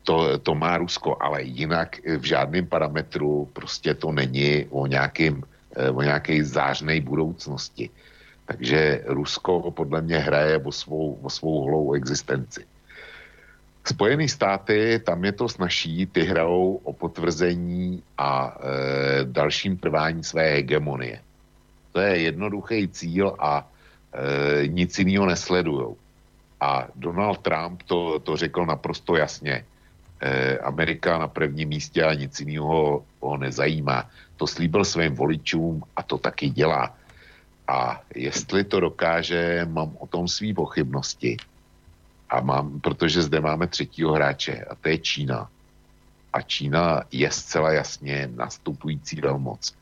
To, 0.03 0.37
to 0.37 0.55
má 0.55 0.77
Rusko, 0.77 1.15
ale 1.19 1.43
jinak 1.43 2.03
v 2.03 2.23
žádném 2.23 2.67
parametru 2.67 3.47
prostě 3.53 3.93
to 3.95 4.11
není 4.11 4.67
o 4.69 4.87
nějakým 4.87 5.43
o 5.93 6.01
nějaké 6.01 6.43
zářné 6.45 7.01
budoucnosti. 7.01 7.89
Takže 8.45 9.03
Rusko 9.05 9.71
podle 9.71 10.01
mě 10.01 10.17
hraje 10.17 10.57
o 10.57 10.71
svou, 10.71 11.19
o 11.21 11.29
svou 11.29 11.61
holou 11.61 11.93
existenci. 11.93 12.65
Spojené 13.85 14.27
státy, 14.27 15.01
tam 15.03 15.25
je 15.25 15.31
to 15.31 15.49
snaží, 15.49 16.05
ty 16.05 16.23
hrajou 16.23 16.79
o 16.83 16.93
potvrzení 16.93 18.03
a 18.17 18.55
e, 18.55 19.25
dalším 19.25 19.77
trvání 19.77 20.23
své 20.23 20.43
hegemonie. 20.43 21.19
To 21.91 21.99
je 21.99 22.21
jednoduchý 22.21 22.87
cíl 22.87 23.35
a 23.39 23.67
e, 24.13 24.67
nic 24.67 24.99
jiného 24.99 25.25
nesledují. 25.25 25.95
A 26.61 26.87
Donald 26.95 27.43
Trump 27.43 27.83
to, 27.83 28.19
to 28.19 28.37
řekl 28.37 28.65
naprosto 28.65 29.15
jasně. 29.15 29.65
E, 30.23 30.57
Amerika 30.57 31.17
na 31.17 31.27
prvním 31.27 31.69
místě 31.69 32.03
a 32.03 32.13
nic 32.13 32.39
jiného 32.39 33.03
ho 33.19 33.37
nezajímá 33.37 34.09
to 34.35 34.47
slíbil 34.47 34.85
svým 34.85 35.15
voličům 35.15 35.83
a 35.95 36.03
to 36.03 36.17
taky 36.17 36.49
dělá. 36.49 36.95
A 37.67 38.01
jestli 38.15 38.63
to 38.63 38.79
dokáže, 38.79 39.67
mám 39.69 39.97
o 39.99 40.07
tom 40.07 40.27
svý 40.27 40.53
pochybnosti. 40.53 41.37
A 42.29 42.41
mám, 42.41 42.79
protože 42.79 43.21
zde 43.21 43.41
máme 43.41 43.67
třetího 43.67 44.13
hráče 44.13 44.63
a 44.63 44.75
to 44.75 44.89
je 44.89 44.97
Čína. 44.97 45.49
A 46.33 46.41
Čína 46.41 47.03
je 47.11 47.31
zcela 47.31 47.71
jasně 47.71 48.29
nastupující 48.35 49.21
velmoc. 49.21 49.75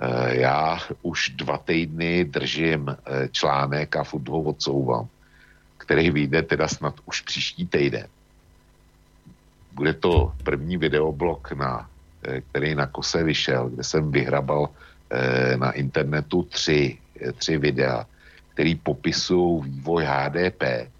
E, 0.00 0.36
já 0.36 0.80
už 1.02 1.36
dva 1.36 1.58
týdny 1.58 2.24
držím 2.24 2.88
e, 2.88 2.96
článek 3.28 3.96
a 3.96 4.04
furt 4.04 4.28
ho 4.28 4.40
odsouvám, 4.40 5.08
který 5.76 6.10
vyjde 6.10 6.42
teda 6.42 6.68
snad 6.68 6.94
už 7.04 7.20
příští 7.20 7.66
týden. 7.66 8.08
Bude 9.76 9.94
to 9.94 10.32
první 10.44 10.76
videoblog 10.76 11.52
na 11.52 11.88
Eh, 12.26 12.40
který 12.40 12.74
na 12.74 12.86
kose 12.86 13.22
vyšel, 13.22 13.68
kde 13.68 13.84
jsem 13.84 14.10
vyhrabal 14.10 14.68
eh, 15.10 15.56
na 15.56 15.70
internetu 15.72 16.42
tři, 16.42 16.98
eh, 17.20 17.32
tři 17.32 17.58
videa, 17.58 18.06
který 18.54 18.74
popisují 18.74 19.62
vývoj 19.62 20.04
HDP. 20.04 20.90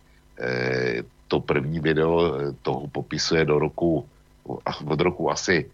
To 1.28 1.40
první 1.40 1.80
video 1.80 2.32
toho 2.62 2.86
popisuje 2.86 3.44
do 3.44 3.58
roku, 3.58 4.04
od 4.84 5.00
roku 5.00 5.30
asi 5.30 5.70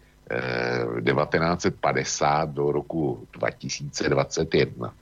1950 1.03 2.49
do 2.49 2.71
roku 2.71 3.27
2021. 3.33 4.93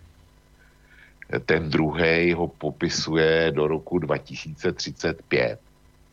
Ten 1.46 1.70
druhý 1.70 2.34
ho 2.34 2.48
popisuje 2.48 3.52
do 3.54 3.68
roku 3.68 4.00
2035 4.00 5.60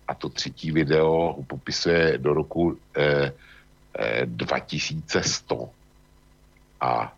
a 0.08 0.14
to 0.14 0.28
třetí 0.28 0.72
video 0.72 1.34
ho 1.36 1.42
popisuje 1.46 2.18
do 2.18 2.34
roku 2.34 2.78
eh, 2.96 3.32
2100. 4.24 5.70
A 6.80 7.14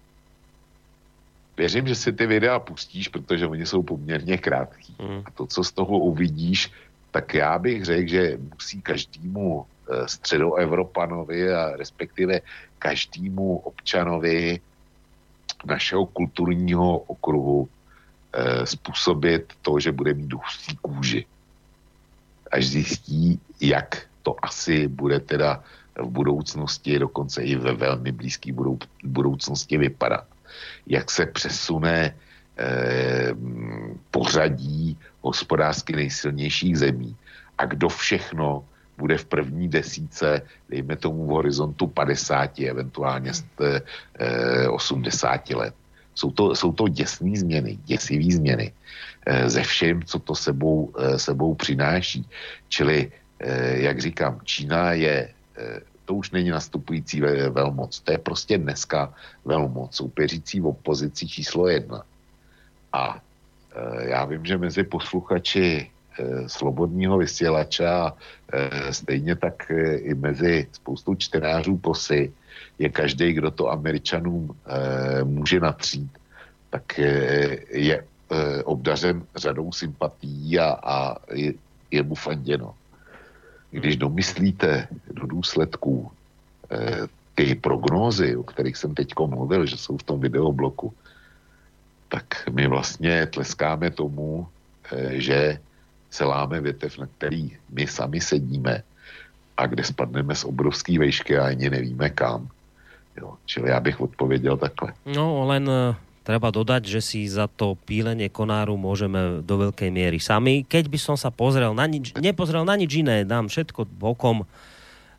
věřím, 1.56 1.88
že 1.88 1.94
si 1.94 2.12
ty 2.12 2.26
videa 2.26 2.58
pustíš, 2.58 3.08
protože 3.08 3.46
oni 3.46 3.66
jsou 3.66 3.82
poměrně 3.82 4.38
krátký. 4.38 4.96
Mm. 5.02 5.22
A 5.24 5.30
to, 5.30 5.46
co 5.46 5.64
z 5.64 5.72
toho 5.72 5.98
uvidíš, 5.98 6.72
tak 7.10 7.34
já 7.34 7.58
bych 7.58 7.84
řekl, 7.84 8.08
že 8.08 8.38
musí 8.54 8.82
každému 8.82 9.66
eh, 9.66 10.08
středoevropanovi 10.08 11.52
a 11.52 11.76
respektive 11.76 12.40
každému 12.78 13.56
občanovi 13.58 14.60
našeho 15.64 16.06
kulturního 16.06 16.98
okruhu 16.98 17.68
eh, 18.32 18.66
způsobit 18.66 19.52
to, 19.62 19.80
že 19.80 19.92
bude 19.92 20.14
mít 20.14 20.32
hustý 20.32 20.76
kůži. 20.76 21.26
Až 22.50 22.66
zjistí, 22.66 23.40
jak 23.60 24.06
to 24.22 24.36
asi 24.42 24.88
bude 24.88 25.20
teda 25.20 25.62
v 25.98 26.08
budoucnosti, 26.08 26.98
dokonce 26.98 27.42
i 27.42 27.56
ve 27.56 27.72
velmi 27.72 28.12
blízké 28.12 28.52
budou, 28.52 28.78
budoucnosti 29.04 29.78
vypadat. 29.78 30.24
Jak 30.86 31.10
se 31.10 31.26
přesune 31.26 32.16
eh, 32.58 33.34
pořadí 34.10 34.98
hospodářsky 35.20 35.96
nejsilnějších 35.96 36.78
zemí 36.78 37.16
a 37.58 37.64
kdo 37.64 37.88
všechno 37.88 38.64
bude 38.98 39.18
v 39.18 39.24
první 39.24 39.68
desíce, 39.68 40.42
dejme 40.68 40.96
tomu 40.96 41.26
v 41.26 41.28
horizontu 41.28 41.86
50, 41.86 42.60
eventuálně 42.60 43.32
eh, 43.60 44.68
80 44.68 45.50
let. 45.50 45.74
Jsou 46.14 46.30
to, 46.30 46.54
jsou 46.54 46.72
to 46.72 46.88
děsné 46.88 47.36
změny, 47.36 47.78
děsivé 47.84 48.34
změny 48.34 48.72
eh, 48.72 48.79
ze 49.46 49.62
všem, 49.62 50.02
co 50.02 50.18
to 50.18 50.34
sebou, 50.34 50.92
eh, 50.98 51.18
sebou 51.18 51.54
přináší. 51.54 52.26
Čili, 52.68 53.12
eh, 53.40 53.78
jak 53.80 54.00
říkám, 54.00 54.40
Čína 54.44 54.92
je 54.92 55.28
eh, 55.56 55.80
to 56.04 56.14
už 56.14 56.30
není 56.30 56.50
nastupující 56.50 57.20
velmoc. 57.54 58.00
To 58.00 58.12
je 58.12 58.18
prostě 58.18 58.58
dneska 58.58 59.14
velmoc, 59.44 59.94
soupeřící 59.94 60.60
v 60.60 60.66
opozici 60.66 61.28
číslo 61.28 61.68
jedna. 61.68 62.02
A 62.92 63.22
já 64.10 64.24
vím, 64.24 64.42
že 64.42 64.58
mezi 64.58 64.82
posluchači 64.82 65.86
slobodního 66.50 67.18
vysílača 67.18 67.90
a 67.94 68.16
stejně 68.90 69.38
tak 69.38 69.70
i 70.02 70.14
mezi 70.14 70.66
spoustou 70.72 71.14
čtenářů 71.14 71.78
posy 71.78 72.34
je 72.78 72.88
každý, 72.90 73.32
kdo 73.32 73.50
to 73.54 73.70
Američanům 73.70 74.50
může 75.22 75.60
natřít, 75.60 76.10
tak 76.74 76.98
je 77.70 78.02
e, 78.30 78.62
obdařen 78.62 79.22
řadou 79.36 79.72
sympatí 79.72 80.58
a, 80.58 80.78
a 80.82 81.16
je, 81.34 81.52
je 81.90 82.02
mu 82.02 82.14
fanděno 82.14 82.74
když 83.70 83.96
domyslíte 83.96 84.88
do 85.10 85.26
důsledků 85.26 86.10
eh, 86.70 87.06
ty 87.34 87.54
prognózy, 87.54 88.36
o 88.36 88.42
kterých 88.42 88.76
jsem 88.76 88.94
teď 88.94 89.14
mluvil, 89.26 89.66
že 89.66 89.76
jsou 89.76 89.96
v 89.96 90.02
tom 90.02 90.20
videobloku, 90.20 90.94
tak 92.08 92.24
my 92.50 92.66
vlastně 92.66 93.26
tleskáme 93.26 93.90
tomu, 93.90 94.46
eh, 94.92 95.20
že 95.20 95.58
se 96.10 96.24
láme 96.24 96.60
větev, 96.60 96.98
na 96.98 97.06
který 97.06 97.56
my 97.70 97.86
sami 97.86 98.20
sedíme 98.20 98.82
a 99.56 99.66
kde 99.66 99.84
spadneme 99.84 100.34
z 100.34 100.44
obrovský 100.44 100.98
vejšky 100.98 101.38
a 101.38 101.46
ani 101.46 101.70
nevíme 101.70 102.10
kam. 102.10 102.48
Jo, 103.16 103.34
čili 103.46 103.70
já 103.70 103.80
bych 103.80 104.00
odpověděl 104.00 104.56
takhle. 104.56 104.92
No, 105.06 105.46
len 105.46 105.70
eh, 105.70 105.94
treba 106.30 106.54
dodať, 106.54 106.86
že 106.86 107.02
si 107.02 107.26
za 107.26 107.50
to 107.50 107.74
pílenie 107.74 108.30
konáru 108.30 108.78
môžeme 108.78 109.42
do 109.42 109.66
veľkej 109.66 109.90
miery 109.90 110.22
sami. 110.22 110.62
Keď 110.62 110.86
by 110.86 110.98
som 111.02 111.16
sa 111.18 111.34
pozrel 111.34 111.74
na 111.74 111.90
nič, 111.90 112.14
nepozrel 112.22 112.62
na 112.62 112.78
nič 112.78 113.02
iné, 113.02 113.26
dám 113.26 113.50
všetko 113.50 113.90
bokom, 113.98 114.46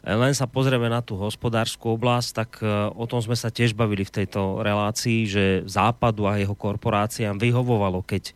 len 0.08 0.32
sa 0.32 0.48
pozrieme 0.48 0.88
na 0.88 1.04
tú 1.04 1.20
hospodárskú 1.20 2.00
oblasť, 2.00 2.30
tak 2.32 2.50
e, 2.64 2.66
o 2.96 3.04
tom 3.12 3.20
sme 3.20 3.36
sa 3.36 3.52
tiež 3.52 3.76
bavili 3.76 4.08
v 4.08 4.24
tejto 4.24 4.64
relácii, 4.64 5.28
že 5.28 5.44
Západu 5.68 6.32
a 6.32 6.40
jeho 6.40 6.56
korporáciám 6.56 7.36
vyhovovalo, 7.36 8.02
keď 8.08 8.32
e, 8.32 8.34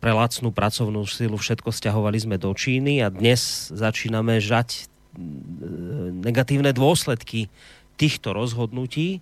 pre 0.00 0.12
lacnú 0.16 0.48
pracovnú 0.48 1.04
silu 1.04 1.36
všetko 1.36 1.70
stiahovali 1.70 2.18
sme 2.18 2.40
do 2.40 2.50
Číny 2.56 3.04
a 3.04 3.12
dnes 3.12 3.68
začíname 3.70 4.40
žať 4.40 4.68
e, 4.74 4.82
negatívne 6.24 6.72
dôsledky 6.72 7.52
týchto 8.00 8.32
rozhodnutí 8.32 9.20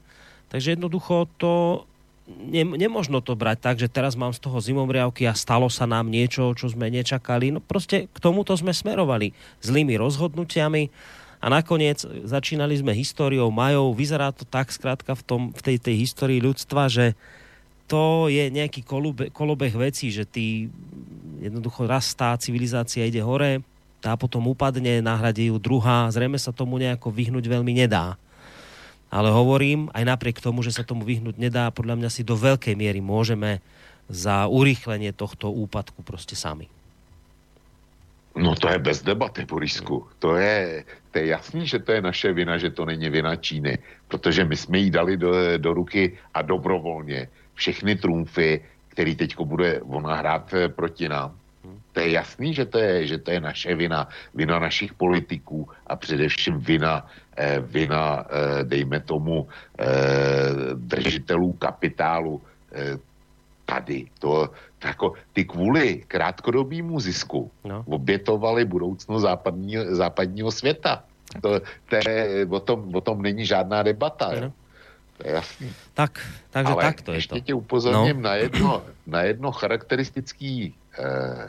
Takže 0.49 0.78
jednoducho 0.78 1.27
to 1.37 1.85
ne, 2.27 2.62
nemožno 2.66 3.23
to 3.23 3.39
brať 3.39 3.59
tak, 3.62 3.77
že 3.78 3.89
teraz 3.90 4.19
mám 4.19 4.35
z 4.35 4.43
toho 4.43 4.59
zimomriavky 4.59 5.24
a 5.31 5.39
stalo 5.39 5.70
sa 5.70 5.86
nám 5.86 6.11
niečo, 6.11 6.53
čo 6.59 6.66
sme 6.70 6.90
nečakali. 6.90 7.55
No 7.55 7.62
proste 7.62 8.11
k 8.11 8.19
tomuto 8.19 8.53
sme 8.59 8.74
smerovali 8.74 9.32
zlými 9.62 9.94
rozhodnutiami 9.97 10.90
a 11.39 11.47
nakoniec 11.47 12.03
začínali 12.27 12.74
sme 12.74 12.97
históriou 12.97 13.48
majov. 13.55 13.94
Vyzerá 13.94 14.35
to 14.35 14.43
tak 14.43 14.74
skrátka 14.74 15.15
v, 15.15 15.23
tom, 15.23 15.43
v 15.55 15.61
tej, 15.62 15.77
tej 15.78 15.97
histórii 16.03 16.43
ľudstva, 16.43 16.90
že 16.90 17.15
to 17.86 18.27
je 18.27 18.51
nejaký 18.51 18.82
kolube, 18.82 19.31
kolobeh 19.31 19.70
vecí, 19.70 20.11
že 20.11 20.27
ty 20.27 20.66
jednoducho 21.39 21.86
raz 21.86 22.11
tá 22.19 22.35
civilizácia 22.35 23.07
ide 23.07 23.23
hore, 23.23 23.62
tá 24.03 24.19
potom 24.19 24.43
upadne, 24.51 24.98
nahradí 24.98 25.55
ju 25.55 25.62
druhá, 25.62 26.11
zrejme 26.11 26.35
sa 26.39 26.51
tomu 26.51 26.82
nejako 26.82 27.15
vyhnúť 27.15 27.47
veľmi 27.47 27.73
nedá. 27.78 28.19
Ale 29.11 29.31
hovorím, 29.31 29.87
aj 29.95 30.03
napriek 30.03 30.43
tomu, 30.43 30.66
že 30.66 30.74
sa 30.74 30.83
tomu 30.83 31.07
vyhnúť 31.07 31.39
nedá, 31.39 31.70
podľa 31.70 31.95
mňa 31.97 32.11
si 32.11 32.27
do 32.27 32.35
veľkej 32.35 32.74
miery 32.74 32.99
môžeme 32.99 33.62
za 34.11 34.47
urýchlenie 34.51 35.15
tohto 35.15 35.51
úpadku 35.51 36.03
proste 36.03 36.35
sami. 36.35 36.66
No 38.37 38.53
to 38.53 38.69
je 38.69 38.78
bez 38.78 39.01
debaty, 39.01 39.49
Borisku. 39.49 40.05
To 40.20 40.37
je, 40.37 40.85
to 41.11 41.19
je 41.19 41.27
jasný, 41.33 41.65
že 41.65 41.81
to 41.81 41.97
je 41.97 42.01
naše 42.05 42.33
vina, 42.37 42.61
že 42.61 42.70
to 42.70 42.85
není 42.85 43.09
vina 43.09 43.37
Číny. 43.37 43.78
Protože 44.09 44.45
my 44.45 44.57
jsme 44.57 44.78
jí 44.78 44.91
dali 44.91 45.16
do, 45.16 45.33
do 45.59 45.73
ruky 45.73 46.19
a 46.35 46.43
dobrovolně 46.43 47.28
všechny 47.55 47.97
trumfy, 47.97 48.61
který 48.89 49.16
teď 49.16 49.41
bude 49.41 49.81
ona 49.81 50.15
hrát 50.15 50.55
eh, 50.55 50.69
proti 50.69 51.09
nám. 51.09 51.33
To 51.93 52.01
je 52.01 52.11
jasný, 52.11 52.55
že 52.55 52.65
to 52.65 52.78
je, 52.78 53.07
že 53.07 53.19
to 53.19 53.31
je 53.31 53.41
naše 53.41 53.74
vina, 53.74 54.09
vina 54.35 54.59
našich 54.59 54.95
politiků 54.95 55.69
a 55.87 55.97
především 55.97 56.61
vina, 56.61 57.09
vina 57.61 58.25
eh, 58.25 58.65
dejme 58.65 59.01
tomu, 59.01 59.49
eh, 59.79 59.87
držitelů 60.75 61.53
kapitálu 61.53 62.43
eh, 62.73 62.99
tady. 63.65 64.07
To, 64.19 64.51
jako, 64.85 65.13
ty 65.33 65.45
kvůli 65.45 66.05
krátkodobému 66.09 67.01
zisku 67.01 67.51
no. 67.65 67.85
obětovali 67.87 68.65
budoucnost 68.65 69.23
západního, 69.23 69.95
západního 69.95 70.51
světa. 70.51 71.05
To, 71.43 71.61
to 71.89 71.97
je, 72.09 72.47
o, 72.51 72.61
tom, 72.61 72.95
o 72.95 73.01
tom 73.01 73.23
není 73.23 73.47
žádná 73.47 73.83
debata. 73.83 74.31
No. 74.41 74.53
To 75.19 75.29
je 75.29 75.35
jasný. 75.35 75.73
Tak, 75.95 76.21
takže 76.51 76.73
Ale 76.73 76.85
takto 76.85 77.13
je 77.13 77.19
ještě 77.19 77.35
to. 77.35 77.41
tě 77.41 77.55
upozorním 77.55 78.17
no. 78.17 78.23
na, 78.23 78.35
jedno, 78.35 78.83
na 79.07 79.23
jedno 79.23 79.53
charakteristický 79.53 80.75
eh, 80.99 81.49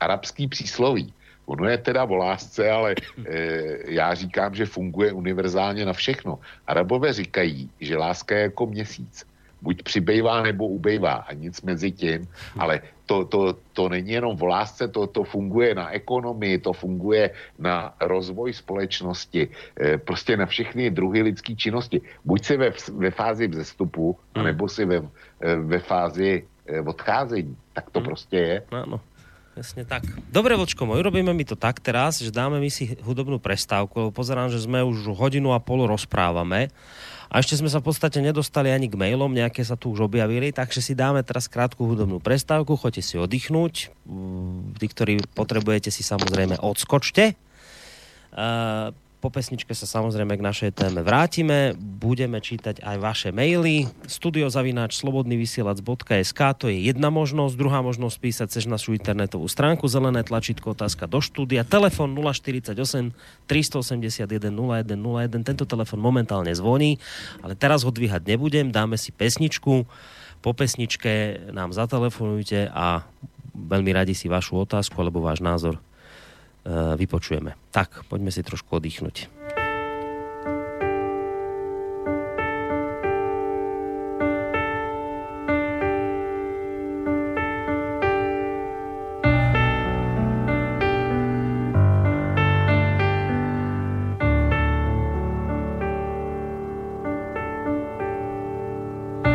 arabský 0.00 0.48
přísloví. 0.48 1.12
Ono 1.46 1.68
je 1.68 1.78
teda 1.78 2.04
o 2.04 2.14
lásce, 2.14 2.70
ale 2.70 2.94
eh, 3.26 3.92
já 3.92 4.14
říkám, 4.14 4.54
že 4.54 4.66
funguje 4.66 5.12
univerzálně 5.12 5.84
na 5.84 5.92
všechno. 5.92 6.38
Arabové 6.66 7.12
říkají, 7.12 7.70
že 7.80 7.96
láska 7.96 8.36
je 8.36 8.42
jako 8.42 8.66
měsíc. 8.66 9.26
Buď 9.62 9.82
přibývá 9.82 10.42
nebo 10.42 10.66
ubejvá 10.66 11.12
a 11.12 11.32
nic 11.32 11.62
mezi 11.62 11.90
tím, 11.90 12.26
ale 12.58 12.82
to, 13.06 13.24
to, 13.24 13.40
to 13.72 13.88
není 13.88 14.10
jenom 14.10 14.36
o 14.40 14.46
lásce, 14.46 14.88
to, 14.88 15.06
to 15.06 15.24
funguje 15.24 15.74
na 15.74 15.90
ekonomii, 15.90 16.58
to 16.58 16.72
funguje 16.72 17.30
na 17.58 17.94
rozvoj 18.00 18.52
společnosti, 18.52 19.48
eh, 19.80 19.98
prostě 19.98 20.36
na 20.36 20.46
všechny 20.46 20.90
druhy 20.90 21.22
lidské 21.22 21.54
činnosti. 21.54 22.00
Buď 22.24 22.44
si 22.44 22.56
ve, 22.56 22.72
ve 22.96 23.10
fázi 23.10 23.46
vzestupu, 23.46 24.16
anebo 24.34 24.68
si 24.68 24.84
ve, 24.84 25.04
eh, 25.40 25.56
ve 25.56 25.78
fázi 25.78 26.42
eh, 26.66 26.80
odcházení. 26.80 27.56
Tak 27.72 27.90
to 27.90 28.00
prostě 28.00 28.36
je. 28.36 28.56
Áno. 28.72 29.00
Presne 29.52 29.84
tak. 29.84 30.08
Dobre, 30.32 30.56
Vočko 30.56 30.88
môj, 30.88 31.04
urobíme 31.04 31.36
mi 31.36 31.44
to 31.44 31.60
tak 31.60 31.76
teraz, 31.84 32.24
že 32.24 32.32
dáme 32.32 32.56
mi 32.56 32.72
si 32.72 32.96
hudobnú 33.04 33.36
prestávku, 33.36 34.08
lebo 34.08 34.10
pozerám, 34.10 34.48
že 34.48 34.64
sme 34.64 34.80
už 34.80 35.12
hodinu 35.12 35.52
a 35.52 35.60
pol 35.60 35.84
rozprávame 35.84 36.72
a 37.32 37.40
ešte 37.40 37.56
sme 37.56 37.72
sa 37.72 37.80
v 37.80 37.88
podstate 37.88 38.20
nedostali 38.20 38.68
ani 38.68 38.92
k 38.92 38.96
mailom, 39.00 39.32
nejaké 39.32 39.64
sa 39.64 39.72
tu 39.72 39.88
už 39.92 40.04
objavili, 40.04 40.52
takže 40.52 40.84
si 40.84 40.92
dáme 40.92 41.24
teraz 41.24 41.48
krátku 41.48 41.88
hudobnú 41.88 42.20
prestávku, 42.20 42.76
choďte 42.76 43.00
si 43.04 43.14
oddychnúť. 43.16 43.88
Mm, 44.04 44.76
Tí, 44.76 44.86
ktorí 44.92 45.14
potrebujete 45.32 45.88
si 45.88 46.04
samozrejme 46.04 46.60
odskočte. 46.60 47.32
Uh, 48.32 48.92
po 49.22 49.30
pesničke 49.30 49.70
sa 49.70 49.86
samozrejme 49.86 50.34
k 50.34 50.42
našej 50.42 50.70
téme 50.74 51.06
vrátime. 51.06 51.78
Budeme 51.78 52.42
čítať 52.42 52.82
aj 52.82 52.96
vaše 52.98 53.30
maily. 53.30 53.86
Studiozavináč 54.10 54.98
slobodnyvysielac.sk 54.98 56.40
to 56.58 56.66
je 56.66 56.90
jedna 56.90 57.14
možnosť. 57.14 57.54
Druhá 57.54 57.86
možnosť 57.86 58.18
písať 58.18 58.48
cez 58.50 58.66
našu 58.66 58.98
internetovú 58.98 59.46
stránku 59.46 59.86
zelené 59.86 60.26
tlačítko 60.26 60.74
otázka 60.74 61.06
do 61.06 61.22
štúdia. 61.22 61.62
Telefon 61.62 62.18
048 62.18 62.74
381 63.46 64.26
0101. 64.26 65.46
Tento 65.46 65.70
telefon 65.70 66.02
momentálne 66.02 66.50
zvoní, 66.50 66.98
ale 67.46 67.54
teraz 67.54 67.86
ho 67.86 67.94
dvíhať 67.94 68.26
nebudem. 68.26 68.74
Dáme 68.74 68.98
si 68.98 69.14
pesničku. 69.14 69.86
Po 70.42 70.50
pesničke 70.50 71.46
nám 71.54 71.70
zatelefonujte 71.70 72.74
a 72.74 73.06
veľmi 73.54 73.94
radi 73.94 74.18
si 74.18 74.26
vašu 74.26 74.66
otázku 74.66 74.98
alebo 74.98 75.22
váš 75.22 75.38
názor 75.38 75.78
vypočujeme. 76.70 77.58
Tak, 77.74 78.06
poďme 78.06 78.30
si 78.30 78.42
trošku 78.46 78.78
oddychnúť. 78.78 79.28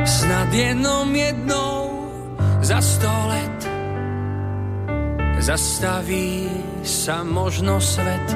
Snad 0.08 0.52
jenom 0.56 1.16
jednou 1.16 2.08
za 2.64 2.80
sto 2.82 3.12
let 3.28 3.77
zastaví 5.40 6.50
sa 6.82 7.24
možno 7.24 7.78
svet. 7.82 8.28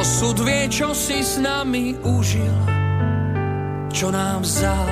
Osud 0.00 0.40
vie, 0.40 0.68
čo 0.68 0.96
si 0.96 1.20
s 1.20 1.36
nami 1.40 1.96
užil, 2.02 2.56
čo 3.92 4.08
nám 4.10 4.42
vzal 4.42 4.88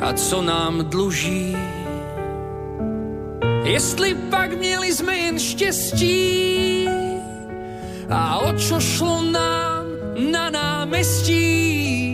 a 0.00 0.08
co 0.12 0.38
nám 0.42 0.90
dluží. 0.90 1.56
Jestli 3.64 4.14
pak 4.14 4.58
měli 4.58 4.94
jsme 4.94 5.16
jen 5.16 5.38
štěstí 5.38 6.88
a 8.10 8.38
o 8.38 8.52
čo 8.58 8.80
šlo 8.80 9.22
nám 9.22 9.86
na 10.30 10.50
námestí. 10.50 12.09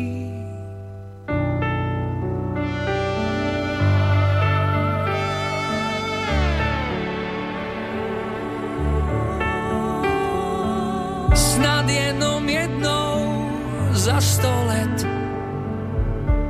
Za 14.16 14.40
sto 14.40 14.54
let 14.64 15.04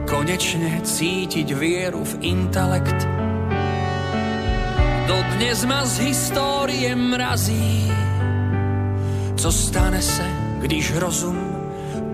konečne 0.07 0.87
cítiť 0.87 1.51
vieru 1.51 2.07
v 2.07 2.15
intelekt. 2.23 2.95
Dodnes 5.11 5.67
ma 5.67 5.83
z 5.83 6.07
histórie 6.07 6.95
mrazí, 6.95 7.91
co 9.35 9.49
stane 9.51 9.99
se, 9.99 10.23
když 10.63 10.95
rozum 10.95 11.35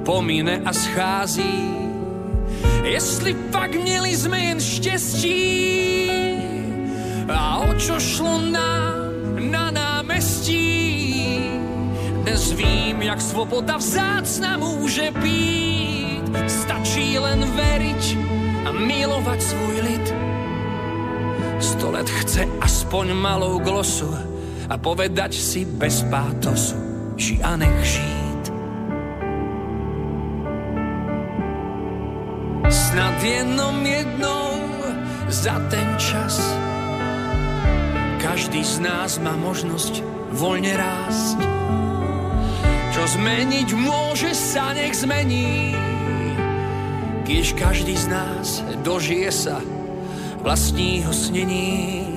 pomine 0.09 0.65
a 0.65 0.73
schází. 0.73 1.69
Jestli 2.89 3.37
pak 3.53 3.77
měli 3.77 4.17
jsme 4.17 4.41
jen 4.41 4.61
štěstí 4.61 6.09
a 7.29 7.61
o 7.61 7.77
čo 7.77 8.01
šlo 8.01 8.41
nám 8.41 8.97
na 9.53 9.69
námestí. 9.69 10.62
Dnes 12.43 12.59
vím, 12.59 13.03
jak 13.03 13.21
svoboda 13.21 13.77
vzácna 13.77 14.59
může 14.59 15.11
být. 15.11 16.27
Stačí 16.51 17.15
len 17.15 17.39
veriť 17.55 18.19
a 18.67 18.75
milovať 18.75 19.43
svůj 19.43 19.81
lid. 19.81 20.15
Sto 21.63 21.91
let 21.95 22.11
chce 22.11 22.43
aspoň 22.61 23.15
malou 23.15 23.63
glosu 23.63 24.11
a 24.67 24.75
povedať 24.75 25.39
si 25.39 25.63
bez 25.63 26.03
pátosu, 26.11 26.75
ži 27.15 27.39
a 27.47 27.55
nech 27.55 27.79
žít. 27.87 28.45
Snad 32.75 33.23
jenom 33.23 33.87
jednou 33.87 34.51
za 35.31 35.63
ten 35.71 35.95
čas 35.95 36.43
každý 38.19 38.67
z 38.67 38.83
nás 38.83 39.23
má 39.23 39.39
možnosť 39.39 40.03
voľne 40.35 40.75
rásť. 40.75 41.63
Zmeniť 43.13 43.77
môže 43.77 44.33
sa, 44.33 44.73
nech 44.73 44.97
zmení. 44.97 45.77
Keď 47.29 47.45
každý 47.61 47.93
z 47.93 48.09
nás 48.09 48.65
dožije 48.81 49.29
sa 49.29 49.61
vlastního 50.41 51.13
snení. 51.13 52.09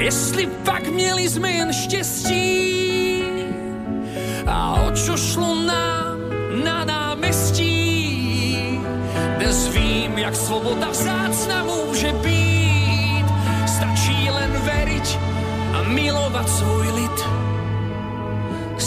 Jestli 0.00 0.48
pak 0.64 0.88
měli 0.88 1.28
jsme 1.28 1.50
jen 1.52 1.72
štěstí 1.72 3.22
a 4.48 4.88
o 4.88 4.96
čo 4.96 5.12
šlo 5.16 5.60
nám 5.60 6.16
na 6.64 6.84
námestí. 6.84 8.56
Dnes 9.36 9.68
vím, 9.76 10.18
jak 10.18 10.36
svoboda 10.36 10.88
vzácna 10.88 11.64
může 11.68 12.12
být. 12.24 13.28
Stačí 13.68 14.30
len 14.32 14.50
veriť 14.56 15.18
a 15.76 15.82
milovať 15.92 16.48
svůj 16.48 16.88
lid. 16.96 17.23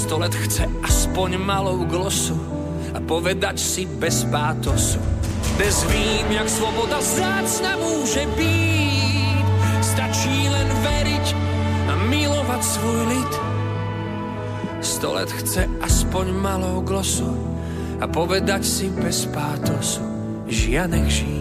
Sto 0.07 0.23
let 0.23 0.31
chce 0.31 0.63
aspoň 0.88 1.35
malou 1.35 1.84
glosu 1.84 2.39
a 2.95 2.99
povedať 3.03 3.59
si 3.59 3.84
bez 3.84 4.23
pátosu. 4.31 5.03
Dnes 5.59 5.84
vím, 5.84 6.31
jak 6.31 6.47
svoboda 6.47 6.95
vzácna 7.03 7.75
může 7.75 8.23
být. 8.39 9.47
Stačí 9.84 10.47
len 10.47 10.63
veriť 10.79 11.27
a 11.91 11.93
milovať 12.07 12.61
svůj 12.63 13.01
lid. 13.11 13.34
Sto 14.79 15.11
let 15.11 15.27
chce 15.27 15.67
aspoň 15.84 16.31
malou 16.39 16.79
glosu 16.88 17.27
a 17.99 18.07
povedať 18.07 18.63
si 18.63 18.88
bez 18.88 19.27
pátosu 19.27 20.07
žiadnych 20.47 21.11
žít. 21.11 21.36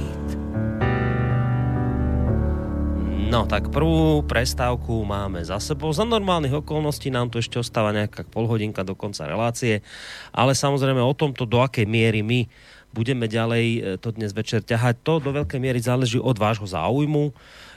No 3.36 3.44
tak 3.44 3.68
prvú 3.68 4.24
prestávku 4.24 5.04
máme 5.04 5.44
za 5.44 5.60
sebou. 5.60 5.92
Za 5.92 6.08
normálnych 6.08 6.56
okolností 6.64 7.12
nám 7.12 7.28
tu 7.28 7.36
ešte 7.36 7.60
ostáva 7.60 7.92
nejaká 7.92 8.24
polhodinka 8.24 8.80
do 8.80 8.96
konca 8.96 9.28
relácie, 9.28 9.84
ale 10.32 10.56
samozrejme 10.56 11.04
o 11.04 11.12
tomto, 11.12 11.44
do 11.44 11.60
akej 11.60 11.84
miery 11.84 12.24
my 12.24 12.48
budeme 12.96 13.28
ďalej 13.28 13.64
e, 13.76 13.80
to 14.00 14.16
dnes 14.16 14.32
večer 14.32 14.64
ťahať, 14.64 15.04
to 15.04 15.20
do 15.20 15.36
veľkej 15.36 15.60
miery 15.60 15.76
záleží 15.84 16.16
od 16.16 16.32
vášho 16.32 16.64
záujmu 16.64 17.36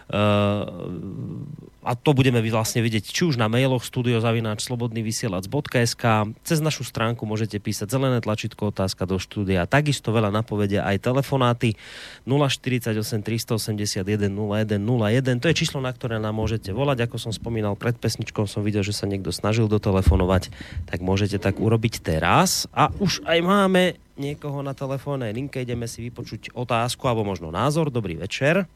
a 0.09 1.91
to 1.95 2.11
budeme 2.17 2.41
vlastne 2.49 2.81
vidieť 2.81 3.05
či 3.05 3.29
už 3.29 3.37
na 3.37 3.45
mailoch 3.45 3.85
studiozavináč 3.85 4.65
slobodnyvysielac.sk 4.65 6.03
cez 6.41 6.59
našu 6.65 6.81
stránku 6.81 7.29
môžete 7.29 7.61
písať 7.61 7.93
zelené 7.93 8.17
tlačítko 8.17 8.73
otázka 8.73 9.05
do 9.05 9.21
štúdia. 9.21 9.69
Takisto 9.69 10.09
veľa 10.09 10.33
napovedia 10.33 10.81
aj 10.81 11.05
telefonáty 11.05 11.77
048 12.25 13.21
381 13.21 14.01
0101. 14.33 15.39
To 15.39 15.47
je 15.49 15.55
číslo, 15.55 15.77
na 15.77 15.93
ktoré 15.93 16.17
nám 16.17 16.35
môžete 16.41 16.73
volať. 16.73 17.05
Ako 17.05 17.21
som 17.21 17.29
spomínal 17.29 17.77
pred 17.77 17.93
pesničkou, 17.93 18.49
som 18.49 18.65
videl, 18.65 18.81
že 18.81 18.97
sa 18.97 19.05
niekto 19.05 19.29
snažil 19.29 19.69
dotelefonovať, 19.69 20.49
tak 20.89 21.05
môžete 21.05 21.37
tak 21.37 21.61
urobiť 21.61 22.01
teraz. 22.01 22.65
A 22.73 22.89
už 22.97 23.21
aj 23.29 23.39
máme 23.45 23.95
niekoho 24.19 24.65
na 24.65 24.73
telefónnej 24.73 25.31
linke. 25.31 25.61
Ideme 25.63 25.87
si 25.87 26.03
vypočuť 26.03 26.51
otázku 26.57 27.07
alebo 27.07 27.23
možno 27.23 27.53
názor. 27.53 27.93
Dobrý 27.93 28.19
večer. 28.19 28.67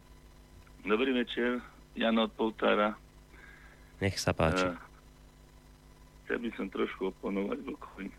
Dobrý 0.84 1.16
večer, 1.16 1.64
Jan 1.96 2.20
od 2.20 2.28
Poltára. 2.36 2.92
Nech 4.04 4.20
sa 4.20 4.36
páči. 4.36 4.68
Uh, 4.68 4.76
chcel 6.28 6.44
by 6.44 6.50
som 6.60 6.68
trošku 6.68 7.08
oponovať 7.08 7.64
Vlkovi, 7.64 8.12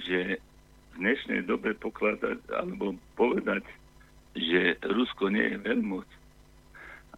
že 0.00 0.40
v 0.40 0.94
dnešnej 0.96 1.44
dobe 1.44 1.76
pokladať 1.76 2.40
alebo 2.56 2.96
povedať, 3.12 3.60
že 4.32 4.80
Rusko 4.80 5.28
nie 5.28 5.52
je 5.52 5.60
veľmoc, 5.60 6.08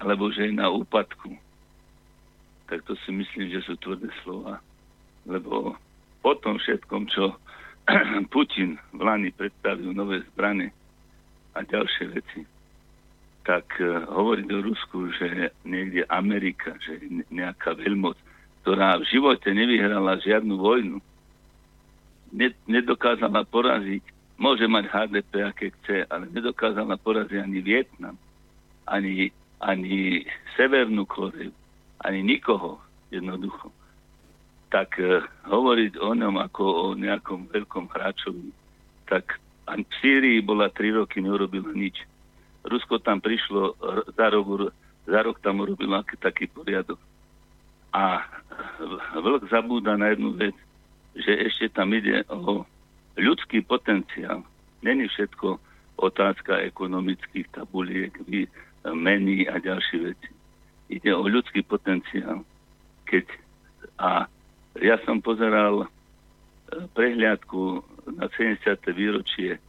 alebo 0.02 0.26
že 0.34 0.50
je 0.50 0.58
na 0.58 0.74
úpadku, 0.74 1.38
tak 2.66 2.82
to 2.90 2.98
si 3.06 3.14
myslím, 3.14 3.46
že 3.54 3.62
sú 3.62 3.78
tvrdé 3.78 4.10
slova. 4.26 4.58
Lebo 5.22 5.78
po 6.18 6.34
tom 6.42 6.58
všetkom, 6.58 7.06
čo 7.14 7.38
Putin 8.34 8.74
v 8.90 9.00
Lani 9.06 9.30
predstavil 9.30 9.94
nové 9.94 10.26
zbrany 10.34 10.74
a 11.54 11.62
ďalšie 11.62 12.10
veci, 12.10 12.42
tak 13.44 13.76
uh, 13.78 14.08
hovoriť 14.08 14.48
o 14.48 14.58
Rusku, 14.64 15.12
že 15.20 15.52
niekde 15.68 16.08
Amerika, 16.08 16.72
že 16.80 16.96
nejaká 17.28 17.76
veľmoc, 17.76 18.16
ktorá 18.64 18.96
v 18.98 19.08
živote 19.12 19.52
nevyhrala 19.52 20.16
žiadnu 20.24 20.56
vojnu, 20.56 20.98
ne, 22.32 22.48
nedokázala 22.64 23.44
poraziť, 23.44 24.00
môže 24.40 24.64
mať 24.64 24.88
HDP, 24.88 25.32
aké 25.44 25.66
chce, 25.80 26.08
ale 26.08 26.24
nedokázala 26.32 26.96
poraziť 26.96 27.38
ani 27.44 27.60
Vietnam, 27.60 28.16
ani, 28.88 29.28
ani 29.60 30.24
Severnú 30.56 31.04
Koreu, 31.04 31.52
ani 32.00 32.24
nikoho 32.24 32.80
jednoducho. 33.12 33.68
Tak 34.72 34.96
uh, 35.04 35.20
hovoriť 35.52 36.00
o 36.00 36.16
ňom 36.16 36.40
ako 36.40 36.64
o 36.64 36.84
nejakom 36.96 37.52
veľkom 37.52 37.92
hráčovi, 37.92 38.48
tak 39.04 39.36
v 39.68 39.84
Sýrii 40.00 40.40
bola 40.40 40.72
tri 40.72 40.96
roky, 40.96 41.20
neurobila 41.20 41.72
nič 41.76 42.04
Rusko 42.64 42.98
tam 42.98 43.20
prišlo 43.20 43.76
za 44.16 44.26
rok, 44.32 44.72
za 45.04 45.20
rok 45.20 45.36
tam 45.44 45.60
urobilo 45.60 46.00
aký 46.00 46.16
taký 46.16 46.44
poriadok. 46.48 46.98
A 47.92 48.24
vlk 49.14 49.46
zabúda 49.52 49.94
na 49.94 50.10
jednu 50.16 50.34
vec, 50.34 50.56
že 51.14 51.30
ešte 51.46 51.70
tam 51.70 51.94
ide 51.94 52.26
o 52.26 52.66
ľudský 53.14 53.62
potenciál. 53.62 54.42
Není 54.82 55.06
všetko 55.08 55.60
otázka 55.96 56.66
ekonomických 56.66 57.46
tabuliek, 57.54 58.10
mení 58.92 59.48
a 59.48 59.56
ďalšie 59.62 59.98
veci. 60.12 60.30
Ide 60.92 61.14
o 61.16 61.24
ľudský 61.24 61.64
potenciál. 61.64 62.44
Keď, 63.08 63.24
a 63.96 64.28
ja 64.82 64.96
som 65.08 65.24
pozeral 65.24 65.84
e, 65.84 65.88
prehliadku 66.92 67.80
na 68.18 68.28
70. 68.28 68.76
výročie 68.92 69.56
e, 69.56 69.60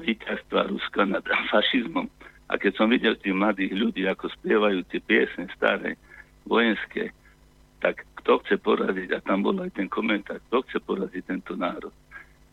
víťazstva 0.00 0.68
Ruska 0.68 1.08
nad 1.08 1.24
fašizmom. 1.50 2.08
A 2.46 2.54
keď 2.60 2.72
som 2.78 2.86
videl 2.92 3.18
tých 3.18 3.34
mladých 3.34 3.74
ľudí, 3.74 4.06
ako 4.06 4.30
spievajú 4.38 4.86
tie 4.86 5.00
piesne 5.02 5.50
staré, 5.58 5.98
vojenské, 6.46 7.10
tak 7.82 8.06
kto 8.22 8.38
chce 8.46 8.56
poraziť, 8.62 9.10
a 9.12 9.18
tam 9.22 9.42
bol 9.42 9.58
aj 9.58 9.74
ten 9.74 9.90
komentár, 9.90 10.38
kto 10.46 10.62
chce 10.66 10.78
poraziť 10.78 11.22
tento 11.26 11.58
národ. 11.58 11.92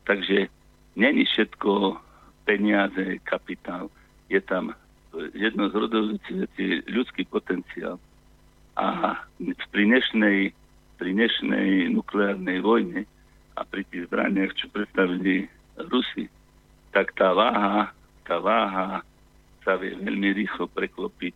Takže 0.10 0.50
není 0.98 1.24
všetko 1.30 1.98
peniaze, 2.44 3.22
kapitál. 3.24 3.94
Je 4.28 4.42
tam 4.42 4.74
jedno 5.38 5.70
z 5.70 5.74
rodovúcich 5.78 6.38
vecí 6.50 6.82
ľudský 6.90 7.30
potenciál. 7.30 8.02
A 8.74 9.16
pri 9.70 9.84
dnešnej, 9.86 10.50
pri 10.98 11.10
dnešnej 11.14 11.94
nukleárnej 11.94 12.60
vojne 12.66 13.06
a 13.54 13.62
pri 13.62 13.86
tých 13.94 14.10
zbraniach, 14.10 14.58
čo 14.58 14.74
predstavili 14.74 15.46
Rusi, 15.78 16.26
tak 16.94 17.12
tá 17.18 17.34
váha, 17.34 17.90
tá 18.24 18.38
váha 18.38 19.02
sa 19.66 19.76
vie 19.82 19.98
veľmi 19.98 20.46
rýchlo 20.46 20.70
preklopiť 20.70 21.36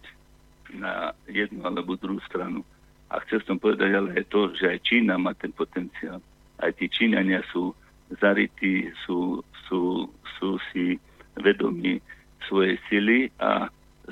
na 0.78 1.12
jednu 1.26 1.66
alebo 1.66 1.98
druhú 1.98 2.22
stranu. 2.30 2.62
A 3.10 3.24
chcel 3.26 3.42
som 3.48 3.58
povedať 3.58 3.90
ale 3.98 4.22
aj 4.22 4.26
to, 4.30 4.54
že 4.54 4.78
aj 4.78 4.86
Čína 4.86 5.18
má 5.18 5.34
ten 5.34 5.50
potenciál. 5.50 6.22
Aj 6.62 6.72
tí 6.76 6.86
Číňania 6.86 7.42
sú 7.50 7.74
zarytí, 8.22 8.92
sú, 9.08 9.42
sú, 9.66 10.12
sú 10.38 10.60
si 10.72 11.02
vedomí 11.40 12.04
svojej 12.46 12.78
sily 12.92 13.32
a, 13.40 13.72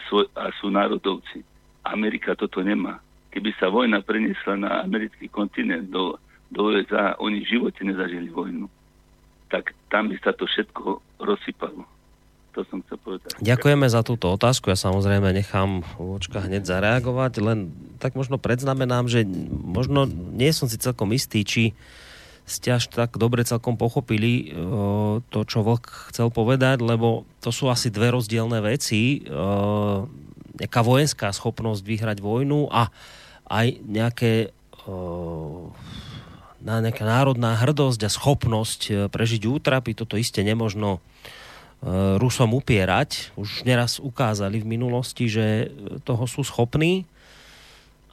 svoj, 0.10 0.26
a 0.36 0.50
sú 0.58 0.72
národovci. 0.72 1.44
Amerika 1.86 2.34
toto 2.34 2.64
nemá. 2.64 3.04
Keby 3.36 3.52
sa 3.60 3.68
vojna 3.68 4.00
preniesla 4.00 4.56
na 4.56 4.72
americký 4.82 5.28
kontinent 5.28 5.92
do, 5.92 6.16
do 6.50 6.72
USA, 6.72 7.20
oni 7.20 7.44
v 7.44 7.52
živote 7.60 7.84
nezažili 7.84 8.32
vojnu 8.32 8.72
tak 9.56 9.72
tam 9.88 10.12
by 10.12 10.20
sa 10.20 10.36
to 10.36 10.44
všetko 10.44 11.00
rozsypalo. 11.24 11.88
To 12.60 12.64
som 12.68 12.84
chcel 12.84 13.00
povedať. 13.00 13.40
Ďakujeme 13.40 13.88
za 13.88 14.04
túto 14.04 14.32
otázku. 14.32 14.68
Ja 14.72 14.80
samozrejme 14.80 15.32
nechám 15.32 15.84
Vočka 15.96 16.44
hneď 16.44 16.68
zareagovať, 16.68 17.40
len 17.40 17.72
tak 18.00 18.20
možno 18.20 18.36
predznamenám, 18.36 19.08
že 19.08 19.24
možno 19.48 20.08
nie 20.12 20.52
som 20.52 20.68
si 20.68 20.76
celkom 20.80 21.12
istý, 21.16 21.48
či 21.48 21.72
ste 22.46 22.76
až 22.76 22.92
tak 22.92 23.16
dobre 23.16 23.48
celkom 23.48 23.80
pochopili 23.80 24.52
uh, 24.52 25.20
to, 25.32 25.40
čo 25.48 25.66
Vlk 25.66 26.12
chcel 26.14 26.30
povedať, 26.30 26.84
lebo 26.84 27.24
to 27.40 27.50
sú 27.50 27.72
asi 27.72 27.92
dve 27.92 28.12
rozdielne 28.12 28.60
veci. 28.60 29.24
Uh, 29.26 30.06
nejaká 30.56 30.80
vojenská 30.84 31.32
schopnosť 31.36 31.82
vyhrať 31.84 32.18
vojnu 32.24 32.72
a 32.72 32.88
aj 33.52 33.68
nejaké 33.84 34.56
uh, 34.88 35.68
na 36.66 36.82
nejaká 36.82 37.06
národná 37.06 37.54
hrdosť 37.54 38.02
a 38.02 38.10
schopnosť 38.10 38.82
e, 38.90 38.94
prežiť 39.06 39.46
útrapy, 39.46 39.94
toto 39.94 40.18
iste 40.18 40.42
nemožno 40.42 40.98
e, 40.98 41.00
Rusom 42.18 42.58
upierať. 42.58 43.38
Už 43.38 43.62
neraz 43.70 44.02
ukázali 44.02 44.66
v 44.66 44.70
minulosti, 44.74 45.30
že 45.30 45.70
toho 46.02 46.26
sú 46.26 46.42
schopní 46.42 47.06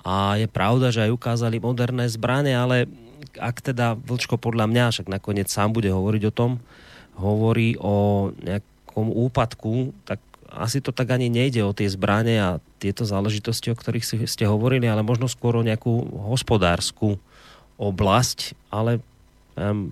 a 0.05 0.37
je 0.37 0.45
pravda, 0.53 0.93
že 0.93 1.09
aj 1.09 1.17
ukázali 1.17 1.65
moderné 1.65 2.13
zbranie, 2.13 2.53
ale 2.53 2.93
ak 3.41 3.73
teda 3.73 3.97
Vlčko 3.97 4.37
podľa 4.37 4.69
mňa, 4.69 4.85
však 4.93 5.09
nakoniec 5.09 5.49
sám 5.49 5.73
bude 5.73 5.89
hovoriť 5.89 6.23
o 6.29 6.37
tom, 6.37 6.61
hovorí 7.17 7.81
o 7.81 8.29
nejakom 8.37 9.09
úpadku, 9.09 9.97
tak 10.05 10.21
asi 10.53 10.85
to 10.85 10.93
tak 10.93 11.09
ani 11.09 11.33
nejde 11.33 11.65
o 11.65 11.73
tie 11.73 11.89
zbranie 11.89 12.37
a 12.37 12.61
tieto 12.77 13.09
záležitosti, 13.09 13.73
o 13.73 13.79
ktorých 13.79 14.29
ste 14.29 14.45
hovorili, 14.45 14.85
ale 14.85 15.01
možno 15.01 15.25
skôr 15.25 15.57
o 15.57 15.65
nejakú 15.65 16.13
hospodárskú 16.29 17.17
oblasť, 17.83 18.55
ale 18.71 19.03
um, 19.59 19.91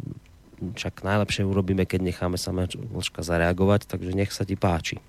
však 0.61 1.03
najlepšie 1.03 1.43
urobíme, 1.43 1.83
keď 1.89 2.01
necháme 2.07 2.39
sa 2.39 2.55
Vlčka 2.55 3.27
zareagovať, 3.27 3.91
takže 3.91 4.15
nech 4.15 4.31
sa 4.31 4.47
ti 4.47 4.55
páči. 4.55 5.03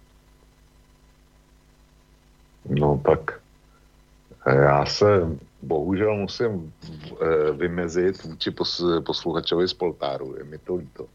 No 2.65 3.01
tak 3.05 3.41
já 4.45 4.85
se 4.85 5.37
bohužel 5.61 6.15
musím 6.15 6.73
eh, 6.85 7.51
vymezit 7.51 8.23
vůči 8.23 8.51
posluchačovi 9.05 9.67
z 9.67 9.73
Poltáru, 9.73 10.35
je 10.37 10.43
mi 10.43 10.57
to 10.57 10.75
líto. 10.75 11.05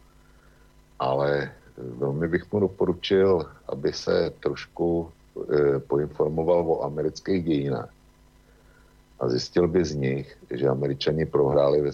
Ale 0.98 1.52
velmi 1.98 2.28
bych 2.28 2.52
mu 2.52 2.60
doporučil, 2.60 3.46
aby 3.68 3.92
se 3.92 4.32
trošku 4.40 5.10
eh, 5.10 5.78
poinformoval 5.78 6.70
o 6.70 6.82
amerických 6.84 7.44
dějinách 7.44 7.95
a 9.20 9.28
zjistil 9.28 9.68
by 9.68 9.84
z 9.84 9.94
nich, 9.94 10.38
že 10.50 10.68
američani 10.68 11.26
prohráli 11.26 11.80
ve, 11.80 11.90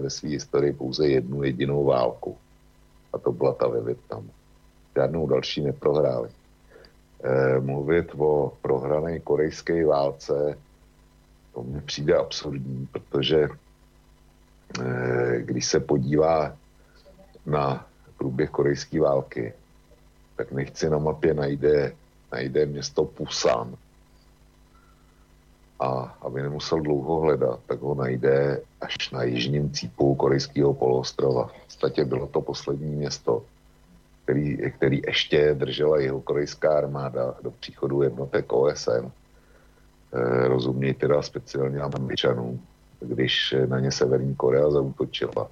ve 0.00 0.10
své 0.10 0.28
historii 0.28 0.72
pouze 0.72 1.08
jednu 1.08 1.42
jedinou 1.42 1.84
válku. 1.84 2.36
A 3.12 3.18
to 3.18 3.32
byla 3.32 3.54
ta 3.54 3.68
ve 3.68 3.80
Větnamu. 3.80 4.30
Žádnou 4.96 5.26
další 5.26 5.62
neprohráli. 5.62 6.30
E, 7.24 7.60
mluvit 7.60 8.10
o 8.18 8.52
prohrané 8.62 9.18
korejské 9.18 9.86
válce 9.86 10.56
To 11.54 11.62
mně 11.62 11.80
přijde 11.80 12.16
absurdní, 12.16 12.88
protože 12.92 13.48
eh, 14.80 15.42
když 15.42 15.66
se 15.66 15.80
podívá 15.80 16.56
na 17.46 17.86
průběh 18.18 18.50
korejské 18.50 19.00
války, 19.00 19.52
tak 20.36 20.52
nechci 20.52 20.90
na 20.90 20.98
mapě 20.98 21.34
najde, 21.34 21.92
najde 22.32 22.66
město 22.66 23.04
Pusan. 23.04 23.76
A 25.80 26.16
aby 26.20 26.42
nemusel 26.42 26.80
dlouho 26.80 27.20
hledat, 27.20 27.60
tak 27.66 27.80
ho 27.80 27.94
najde 27.94 28.60
až 28.80 29.10
na 29.10 29.22
jižním 29.22 29.70
cípu 29.70 30.14
korejského 30.14 30.74
poloostrova. 30.74 31.46
V 31.46 31.64
podstatě 31.64 32.04
bylo 32.04 32.26
to 32.26 32.40
poslední 32.40 32.90
město, 32.94 33.42
který, 34.24 34.70
který 34.70 35.02
ještě 35.06 35.54
držela 35.54 35.98
jeho 35.98 36.20
korejská 36.20 36.78
armáda 36.78 37.34
do 37.42 37.50
příchodu 37.50 38.02
jednotek 38.02 38.52
OSN. 38.52 38.90
E, 38.90 40.48
rozuměj 40.48 40.94
teda 40.94 41.22
speciálně 41.22 41.80
Američanům, 41.80 42.60
když 43.00 43.54
na 43.66 43.80
ně 43.80 43.92
Severní 43.92 44.34
Korea 44.34 44.70
zautočila. 44.70 45.48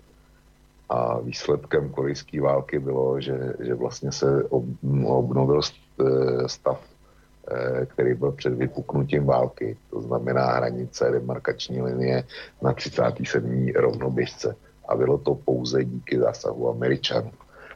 A 0.88 1.20
výsledkem 1.20 1.90
korejské 1.90 2.40
války 2.40 2.78
bylo, 2.78 3.20
že, 3.20 3.54
že 3.60 3.74
vlastně 3.74 4.12
se 4.12 4.44
ob, 4.44 4.64
obnovil 5.04 5.62
stav, 6.46 6.84
e, 6.84 6.97
který 7.86 8.14
byl 8.14 8.32
před 8.32 8.54
vypuknutím 8.54 9.24
války. 9.24 9.76
To 9.90 10.00
znamená 10.00 10.46
hranice, 10.52 11.10
demarkační 11.10 11.82
linie 11.82 12.24
na 12.62 12.72
37. 12.72 13.72
rovnoběžce. 13.76 14.56
A 14.88 14.96
bylo 14.96 15.18
to 15.18 15.34
pouze 15.34 15.84
díky 15.84 16.18
zásahu 16.18 16.70
Američanů. 16.70 17.32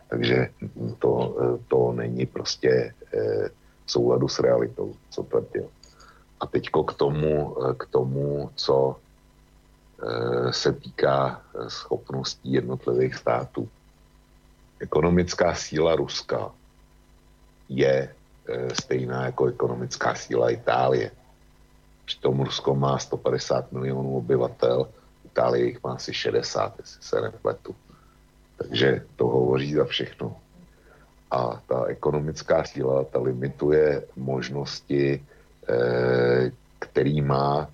Takže 0.08 0.48
to, 0.98 1.36
to 1.68 1.92
není 1.92 2.26
prostě 2.26 2.94
eh, 3.14 3.48
v 3.84 3.90
souladu 3.92 4.28
s 4.28 4.38
realitou, 4.38 4.94
co 5.10 5.22
tvrdil. 5.22 5.68
A 6.40 6.46
teďko 6.46 6.84
k 6.84 6.94
tomu, 6.94 7.56
k 7.76 7.86
tomu, 7.86 8.50
co 8.54 8.96
eh, 10.02 10.52
se 10.52 10.72
týká 10.72 11.42
schopností 11.68 12.52
jednotlivých 12.52 13.14
států. 13.14 13.68
Ekonomická 14.80 15.54
síla 15.54 15.96
Ruska 15.96 16.50
je 17.68 18.08
eh, 18.08 18.21
stejná 18.73 19.24
jako 19.24 19.47
ekonomická 19.47 20.14
síla 20.14 20.51
Itálie. 20.51 21.10
Přitom 22.05 22.40
Rusko 22.40 22.74
má 22.74 22.98
150 22.98 23.73
milionů 23.73 24.16
obyvatel, 24.16 24.89
Itálie 25.24 25.66
jich 25.66 25.82
má 25.82 25.93
asi 25.93 26.14
60, 26.14 26.74
jestli 26.78 27.02
se 27.02 27.20
nepletu. 27.20 27.74
Takže 28.56 29.02
to 29.16 29.27
hovoří 29.27 29.74
za 29.74 29.85
všechno. 29.85 30.36
A 31.31 31.62
ta 31.69 31.85
ekonomická 31.85 32.64
síla, 32.64 33.05
ta 33.05 33.19
limituje 33.19 34.02
možnosti, 34.16 35.24
eh, 35.69 36.51
který 36.78 37.20
má, 37.20 37.70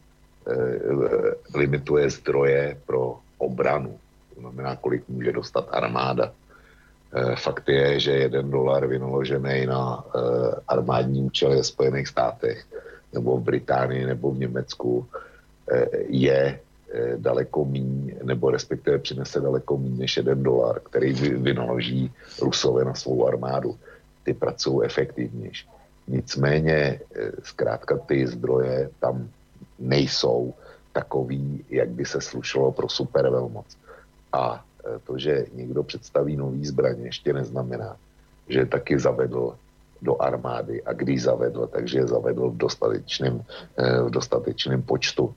eh, 0.46 1.58
limituje 1.58 2.10
zdroje 2.10 2.80
pro 2.86 3.18
obranu. 3.38 3.98
To 4.34 4.40
znamená, 4.40 4.76
kolik 4.76 5.08
může 5.08 5.32
dostat 5.32 5.68
armáda. 5.70 6.32
Eh, 7.14 7.36
fakt 7.36 7.68
je, 7.68 8.00
že 8.00 8.10
jeden 8.10 8.50
dolar 8.50 8.86
vynaložený 8.86 9.66
na 9.66 10.04
armádní 10.68 11.22
účely 11.22 11.56
ve 11.56 11.64
Spojených 11.64 12.08
státech 12.08 12.64
nebo 13.12 13.36
v 13.36 13.42
Británii 13.42 14.06
nebo 14.06 14.30
v 14.30 14.38
Německu 14.38 15.06
je 16.08 16.60
Eh, 16.88 17.16
daleko 17.16 17.64
míň, 17.64 18.14
nebo 18.22 18.50
respektive 18.50 18.98
přinese 18.98 19.40
daleko 19.40 19.76
míň 19.76 19.98
než 19.98 20.16
jeden 20.16 20.42
dolar, 20.42 20.80
který 20.80 21.12
vynaloží 21.12 22.12
Rusové 22.40 22.84
na 22.84 22.94
svou 22.94 23.26
armádu. 23.26 23.76
Ty 24.24 24.34
pracují 24.34 24.86
efektivnější. 24.86 25.68
Nicméně 26.08 26.72
eh, 26.72 27.30
zkrátka 27.42 27.98
ty 27.98 28.26
zdroje 28.26 28.90
tam 29.00 29.28
nejsou 29.78 30.54
takový, 30.92 31.64
jak 31.70 31.88
by 31.88 32.04
se 32.04 32.20
slušelo 32.20 32.72
pro 32.72 32.88
supervelmoc. 32.88 33.66
A 34.32 34.64
eh, 34.64 34.67
to, 35.04 35.18
že 35.18 35.46
někdo 35.54 35.82
představí 35.82 36.36
nový 36.36 36.66
zbraně, 36.66 37.04
ještě 37.04 37.32
neznamená, 37.32 37.96
že 38.48 38.66
taky 38.66 38.98
zavedl 38.98 39.54
do 40.02 40.22
armády 40.22 40.82
a 40.82 40.92
když 40.92 41.22
zavedl, 41.22 41.66
takže 41.66 41.98
je 41.98 42.06
zavedl 42.06 42.50
v 42.50 42.56
dostatečném, 42.56 43.42
v 44.06 44.10
dostatečném 44.10 44.82
počtu 44.82 45.34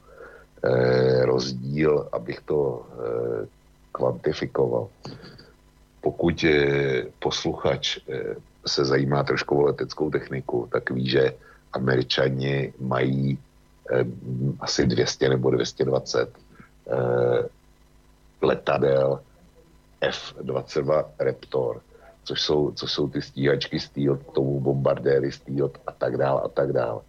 Eh, 0.64 1.26
rozdíl, 1.26 2.10
abych 2.12 2.42
to 2.46 2.86
eh, 2.86 3.48
kvantifikoval. 3.92 4.88
Pokud 6.02 6.46
posluchač 7.20 7.98
eh, 7.98 8.36
se 8.66 8.86
zajímá 8.86 9.24
trošku 9.24 9.58
o 9.58 9.66
leteckou 9.66 10.10
techniku, 10.10 10.70
tak 10.72 10.92
ví, 10.92 11.10
že 11.10 11.34
američani 11.74 12.74
mají 12.80 13.40
asi 14.60 14.88
200 14.88 15.30
nebo 15.30 15.52
220 15.52 16.30
letadel 18.42 19.20
F-22 20.02 21.06
Raptor, 21.20 21.82
což 22.24 22.42
jsou, 22.42 22.72
což 22.72 22.92
jsou 22.92 23.10
ty 23.10 23.22
stíhačky 23.22 23.80
Steel, 23.80 24.18
tomu 24.18 24.60
bombardéry 24.60 25.32
Steel 25.32 25.72
a 25.88 25.92
tak 25.92 26.18
dál 26.18 26.42
a 26.46 26.48
tak 26.48 26.74
dál. 26.74 27.02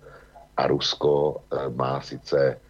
A 0.56 0.66
Rusko 0.66 1.40
má 1.76 2.00
sice 2.00 2.60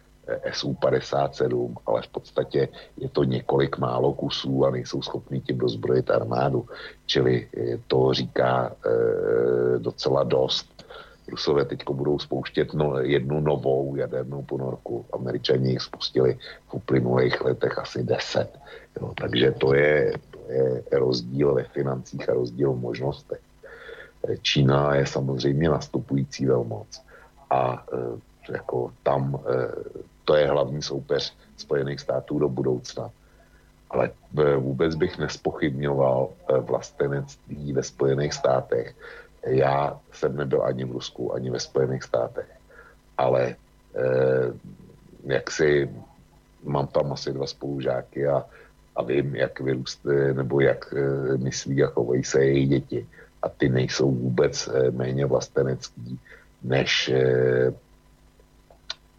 SU-57, 0.51 1.75
ale 1.85 2.01
v 2.01 2.07
podstatě 2.07 2.67
je 2.97 3.09
to 3.09 3.23
několik 3.23 3.77
málo 3.77 4.13
kusů 4.13 4.65
a 4.65 4.71
nejsou 4.71 5.01
schopni 5.01 5.41
tím 5.41 5.57
dozbrojit 5.57 6.11
armádu. 6.11 6.67
Čili 7.05 7.49
eh, 7.57 7.77
to 7.87 8.13
říká 8.13 8.71
e, 8.71 8.89
docela 9.79 10.23
dost. 10.23 10.72
Rusové 11.27 11.65
teď 11.65 11.83
budou 11.89 12.19
spouštět 12.19 12.73
no, 12.73 12.99
jednu 12.99 13.39
novou 13.39 13.95
jadernou 13.95 14.41
ponorku. 14.41 15.05
Američani 15.13 15.69
jich 15.69 15.81
spustili 15.81 16.37
v 16.67 16.73
uplynulých 16.73 17.41
letech 17.41 17.77
asi 17.77 18.03
deset. 18.03 18.59
Jo, 19.01 19.13
takže 19.17 19.51
to 19.51 19.73
je, 19.73 20.13
to 20.31 20.39
je 20.51 20.83
rozdíl 20.91 21.53
ve 21.53 21.63
financích 21.63 22.29
a 22.29 22.33
rozdíl 22.33 22.73
v 22.73 22.79
možnostech. 22.79 23.39
Čína 24.41 24.95
je 24.95 25.05
samozřejmě 25.05 25.69
nastupující 25.69 26.45
velmoc 26.45 27.01
a 27.49 27.85
e, 27.93 28.51
jako 28.51 28.91
tam 29.03 29.35
e, 29.35 29.71
to 30.25 30.35
je 30.35 30.47
hlavní 30.47 30.81
soupeř 30.81 31.33
Spojených 31.57 31.99
států 31.99 32.39
do 32.39 32.49
budoucna. 32.49 33.09
Ale 33.89 34.11
e, 34.39 34.55
vůbec 34.55 34.95
bych 34.95 35.17
nespochybňoval 35.17 36.29
e, 36.29 36.59
vlastenectví 36.59 37.73
ve 37.73 37.83
Spojených 37.83 38.33
státech. 38.33 38.95
Já 39.45 39.99
jsem 40.11 40.35
nebyl 40.35 40.63
ani 40.63 40.85
v 40.85 40.91
Rusku, 40.91 41.33
ani 41.33 41.49
ve 41.49 41.59
Spojených 41.59 42.03
státech. 42.03 42.49
Ale 43.17 43.55
eh, 43.95 44.53
jak 45.23 45.51
si 45.51 45.89
mám 46.63 46.87
tam 46.87 47.13
asi 47.13 47.33
dva 47.33 47.47
spolužáky 47.47 48.27
a, 48.27 48.45
a 48.95 49.03
vím, 49.03 49.35
jak 49.35 49.59
vyrůst, 49.59 50.05
nebo 50.33 50.59
jak 50.59 50.93
eh, 50.97 51.37
myslí 51.37 51.83
a 51.83 51.87
chovají 51.87 52.23
se 52.23 52.45
jejich 52.45 52.69
děti. 52.69 53.07
A 53.41 53.49
ty 53.49 53.69
nejsou 53.69 54.11
vůbec 54.11 54.67
eh, 54.67 54.91
méně 54.91 55.25
vlastenecký, 55.25 56.19
než 56.63 57.09
eh, 57.09 57.73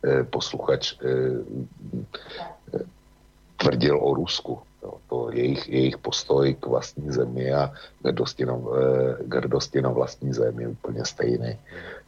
Eh, 0.04 0.24
posluchač 0.28 1.00
eh, 1.00 1.40
tvrdil 3.56 3.96
o 3.96 4.14
Rusku. 4.14 4.60
To 5.08 5.30
jejich, 5.32 5.68
jejich 5.68 5.98
postoj 5.98 6.54
k 6.54 6.66
vlastní 6.66 7.10
zemi 7.10 7.52
a 7.54 7.72
hrdosti 8.04 8.46
na, 8.46 8.54
eh, 8.54 9.36
hrdosti 9.36 9.82
na 9.82 9.90
vlastní 9.90 10.32
zemi 10.32 10.62
je 10.62 10.68
úplně 10.68 11.04
stejný 11.04 11.58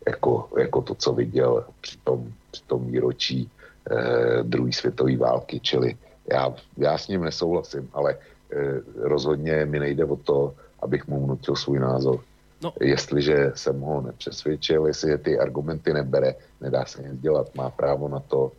jako, 0.06 0.48
jako 0.58 0.82
to, 0.82 0.94
co 0.94 1.12
viděl 1.12 1.64
při 1.80 1.98
tom, 2.04 2.32
při 2.50 2.62
tom 2.66 2.86
výročí 2.86 3.50
eh, 3.90 4.42
druhé 4.42 4.72
světové 4.72 5.16
války. 5.16 5.60
Čili 5.60 5.96
já, 6.32 6.54
já 6.76 6.98
s 6.98 7.08
ním 7.08 7.24
nesouhlasím, 7.24 7.88
ale 7.92 8.16
eh, 8.52 8.80
rozhodně 8.96 9.66
mi 9.66 9.78
nejde 9.78 10.04
o 10.04 10.16
to, 10.16 10.54
abych 10.80 11.06
mu 11.06 11.24
vnutil 11.24 11.56
svůj 11.56 11.78
názor. 11.78 12.20
No. 12.62 12.72
Jestliže 12.80 13.52
jsem 13.54 13.80
ho 13.80 14.00
nepřesvědčil, 14.00 14.86
jestli 14.86 15.18
ty 15.18 15.38
argumenty 15.38 15.92
nebere, 15.92 16.34
nedá 16.60 16.84
se 16.84 17.02
nic 17.02 17.20
dělat. 17.20 17.54
Má 17.54 17.70
právo 17.70 18.08
na 18.08 18.20
to, 18.20 18.52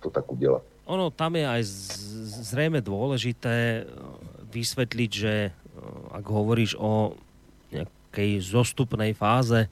to 0.00 0.10
tak 0.10 0.32
udělat. 0.32 0.62
Ono, 0.84 1.08
tam 1.08 1.32
je 1.40 1.44
aj 1.48 1.62
zrejme 2.44 2.84
dôležité 2.84 3.54
eh, 3.54 3.84
vysvetliť, 4.52 5.10
že 5.10 5.34
eh, 5.48 5.52
ak 6.12 6.24
hovoríš 6.24 6.76
o 6.76 7.16
nejakej 7.72 8.44
zostupnej 8.44 9.16
fáze 9.16 9.64
eh, 9.64 9.70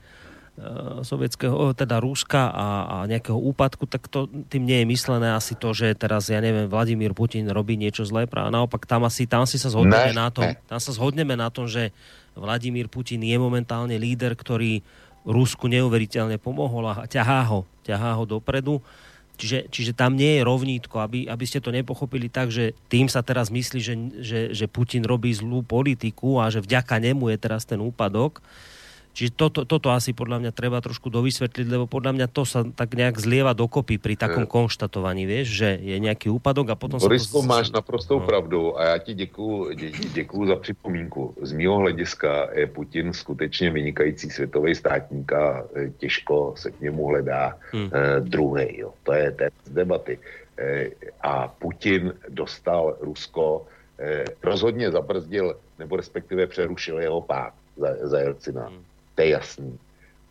sovietského, 1.04 1.76
teda 1.76 2.00
Ruska 2.00 2.48
a, 2.48 2.68
a 2.88 2.96
nejakého 3.04 3.36
úpadku, 3.36 3.84
tak 3.84 4.08
to 4.08 4.24
tým 4.48 4.64
nie 4.64 4.80
je 4.82 4.86
myslené 4.88 5.36
asi 5.36 5.52
to, 5.52 5.76
že 5.76 5.92
teraz, 5.94 6.32
ja 6.32 6.40
neviem, 6.40 6.64
Vladimír 6.66 7.12
Putin 7.12 7.44
robí 7.52 7.76
niečo 7.76 8.08
zlé, 8.08 8.24
a 8.24 8.48
naopak 8.48 8.88
tam 8.88 9.04
asi, 9.04 9.28
tam 9.28 9.44
si 9.44 9.60
sa 9.60 9.68
zhodneme 9.68 10.16
ne, 10.16 10.16
na 10.16 10.28
tom, 10.32 10.48
ne. 10.48 10.56
tam 10.64 10.80
sa 10.80 10.96
zhodneme 10.96 11.36
na 11.36 11.52
tom, 11.52 11.68
že 11.68 11.92
Vladimír 12.32 12.88
Putin 12.88 13.20
je 13.20 13.36
momentálne 13.36 14.00
líder, 14.00 14.32
ktorý 14.32 14.80
Rusku 15.22 15.70
neuveriteľne 15.70 16.40
pomohol 16.40 16.90
a 16.90 17.06
ťahá 17.06 17.46
ho, 17.46 17.68
ťahá 17.86 18.18
ho 18.18 18.24
dopredu. 18.26 18.82
Čiže, 19.40 19.72
čiže 19.72 19.92
tam 19.96 20.14
nie 20.14 20.38
je 20.38 20.46
rovnítko, 20.46 21.02
aby, 21.02 21.26
aby 21.26 21.44
ste 21.48 21.58
to 21.58 21.74
nepochopili 21.74 22.28
tak, 22.28 22.52
že 22.52 22.76
tým 22.86 23.08
sa 23.08 23.24
teraz 23.24 23.48
myslí, 23.48 23.80
že, 23.80 23.94
že, 24.20 24.40
že 24.54 24.66
Putin 24.70 25.02
robí 25.02 25.32
zlú 25.32 25.64
politiku 25.64 26.38
a 26.38 26.52
že 26.52 26.62
vďaka 26.62 27.00
nemu 27.00 27.32
je 27.32 27.38
teraz 27.40 27.64
ten 27.66 27.80
úpadok. 27.80 28.44
Čiže 29.12 29.36
toto, 29.36 29.68
toto 29.68 29.92
asi 29.92 30.16
podľa 30.16 30.40
mňa 30.40 30.52
treba 30.56 30.80
trošku 30.80 31.12
dovysvetliť, 31.12 31.68
lebo 31.68 31.84
podľa 31.84 32.16
mňa 32.16 32.26
to 32.32 32.48
sa 32.48 32.64
tak 32.64 32.96
nejak 32.96 33.20
zlieva 33.20 33.52
dokopy 33.52 34.00
pri 34.00 34.16
takom 34.16 34.48
konštatovaní, 34.48 35.28
vieš, 35.28 35.52
že 35.52 35.68
je 35.76 36.00
nejaký 36.00 36.32
úpadok 36.32 36.72
a 36.72 36.76
potom 36.80 36.96
Borisko, 36.96 37.44
sa 37.44 37.44
to... 37.44 37.52
máš 37.52 37.66
naprostou 37.68 38.18
no. 38.20 38.26
pravdu 38.26 38.78
a 38.78 38.84
já 38.84 38.98
ti 38.98 39.14
děkuju, 39.14 39.74
dě, 39.74 39.90
děkuju 39.90 40.46
za 40.46 40.56
připomínku. 40.56 41.34
Z 41.42 41.52
mého 41.52 41.76
hlediska 41.76 42.48
je 42.56 42.66
Putin 42.66 43.12
skutečně 43.12 43.70
vynikající 43.70 44.30
světový 44.30 44.74
státník 44.74 45.32
a 45.32 45.64
e, 45.76 45.90
těžko 45.90 46.54
se 46.56 46.70
k 46.70 46.80
němu 46.80 47.06
hledá 47.06 47.58
hmm. 47.72 47.90
eh, 47.92 48.20
druhý. 48.20 48.78
Jo. 48.78 48.92
To 49.02 49.12
je 49.12 49.30
ten 49.30 49.50
z 49.64 49.70
debaty. 49.70 50.18
Eh, 50.58 50.90
a 51.20 51.48
Putin 51.48 52.12
dostal 52.28 52.96
Rusko, 53.00 53.66
eh, 53.98 54.24
rozhodně 54.42 54.90
zabrzdil, 54.90 55.56
nebo 55.78 55.96
respektive 55.96 56.46
přerušil 56.46 56.98
jeho 56.98 57.20
pád 57.20 57.52
za, 57.76 57.88
za 58.08 58.18
Jelcina. 58.18 58.66
Hmm 58.66 58.91
to 59.14 59.22
je 59.22 59.28
jasný. 59.28 59.78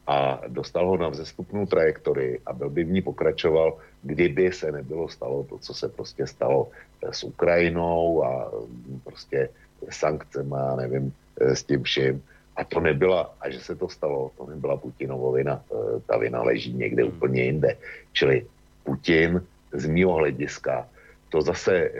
A 0.07 0.41
dostal 0.47 0.87
ho 0.87 0.97
na 0.97 1.09
vzestupnou 1.09 1.65
trajektorii 1.65 2.39
a 2.45 2.53
byl 2.53 2.69
by 2.69 2.83
v 2.83 2.91
ní 2.91 3.01
pokračoval, 3.01 3.77
kdyby 4.03 4.51
se 4.51 4.71
nebylo 4.71 5.09
stalo 5.09 5.43
to, 5.43 5.57
co 5.57 5.73
se 5.73 5.89
prostě 5.89 6.27
stalo 6.27 6.67
eh, 6.67 7.13
s 7.13 7.23
Ukrajinou 7.23 8.23
a 8.23 8.51
mm, 8.51 9.01
prostě 9.03 9.49
sankcema, 9.89 10.75
nevím, 10.75 11.13
eh, 11.41 11.55
s 11.55 11.63
tím 11.63 11.83
vším. 11.83 12.23
A 12.55 12.63
to 12.63 12.79
nebyla, 12.79 13.33
a 13.41 13.49
že 13.49 13.59
se 13.59 13.75
to 13.75 13.89
stalo, 13.89 14.31
to 14.37 14.45
nebyla 14.45 14.77
Putinovo 14.77 15.31
vina. 15.31 15.63
Eh, 15.63 15.99
ta 16.05 16.17
vina 16.17 16.41
leží 16.43 16.73
někde 16.73 17.03
úplně 17.03 17.43
jinde. 17.43 17.77
Čili 18.13 18.45
Putin 18.83 19.41
z 19.71 19.85
mého 19.85 20.13
hlediska, 20.13 20.89
to 21.29 21.41
zase, 21.41 21.91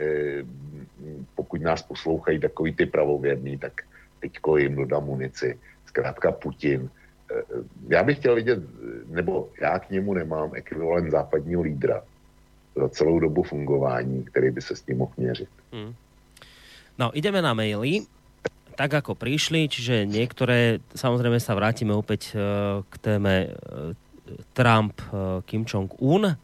pokud 1.34 1.62
nás 1.62 1.82
poslouchají 1.82 2.38
takový 2.38 2.76
ty 2.76 2.86
pravověrný, 2.86 3.58
tak 3.58 3.72
teďko 4.20 4.56
jim 4.56 4.76
dodám 4.76 5.04
munici 5.04 5.56
zkrátka 5.92 6.32
Putin. 6.32 6.88
Eh, 6.88 7.42
já 7.88 8.02
bych 8.02 8.18
chtěl 8.18 8.34
vidět, 8.34 8.58
nebo 9.12 9.48
já 9.60 9.78
k 9.78 9.90
němu 9.90 10.14
nemám 10.14 10.50
ekvivalent 10.54 11.10
západního 11.10 11.62
lídra 11.62 12.02
za 12.76 12.88
celou 12.88 13.20
dobu 13.20 13.42
fungování, 13.42 14.24
který 14.24 14.50
by 14.50 14.60
se 14.62 14.76
s 14.76 14.82
tím 14.82 14.98
mohl 14.98 15.12
měřit. 15.16 15.48
Hmm. 15.72 15.94
No, 16.98 17.12
ideme 17.12 17.42
na 17.42 17.52
maily 17.52 18.08
tak 18.72 19.04
ako 19.04 19.12
prišli, 19.20 19.68
čiže 19.68 20.08
niektoré, 20.08 20.80
samozrejme 20.96 21.36
sa 21.36 21.52
vrátime 21.52 21.92
opäť 21.92 22.32
eh, 22.32 22.40
k 22.88 22.94
téme 23.04 23.52
Trump, 24.56 24.96
Kim 25.44 25.68
Jong-un. 25.68 26.36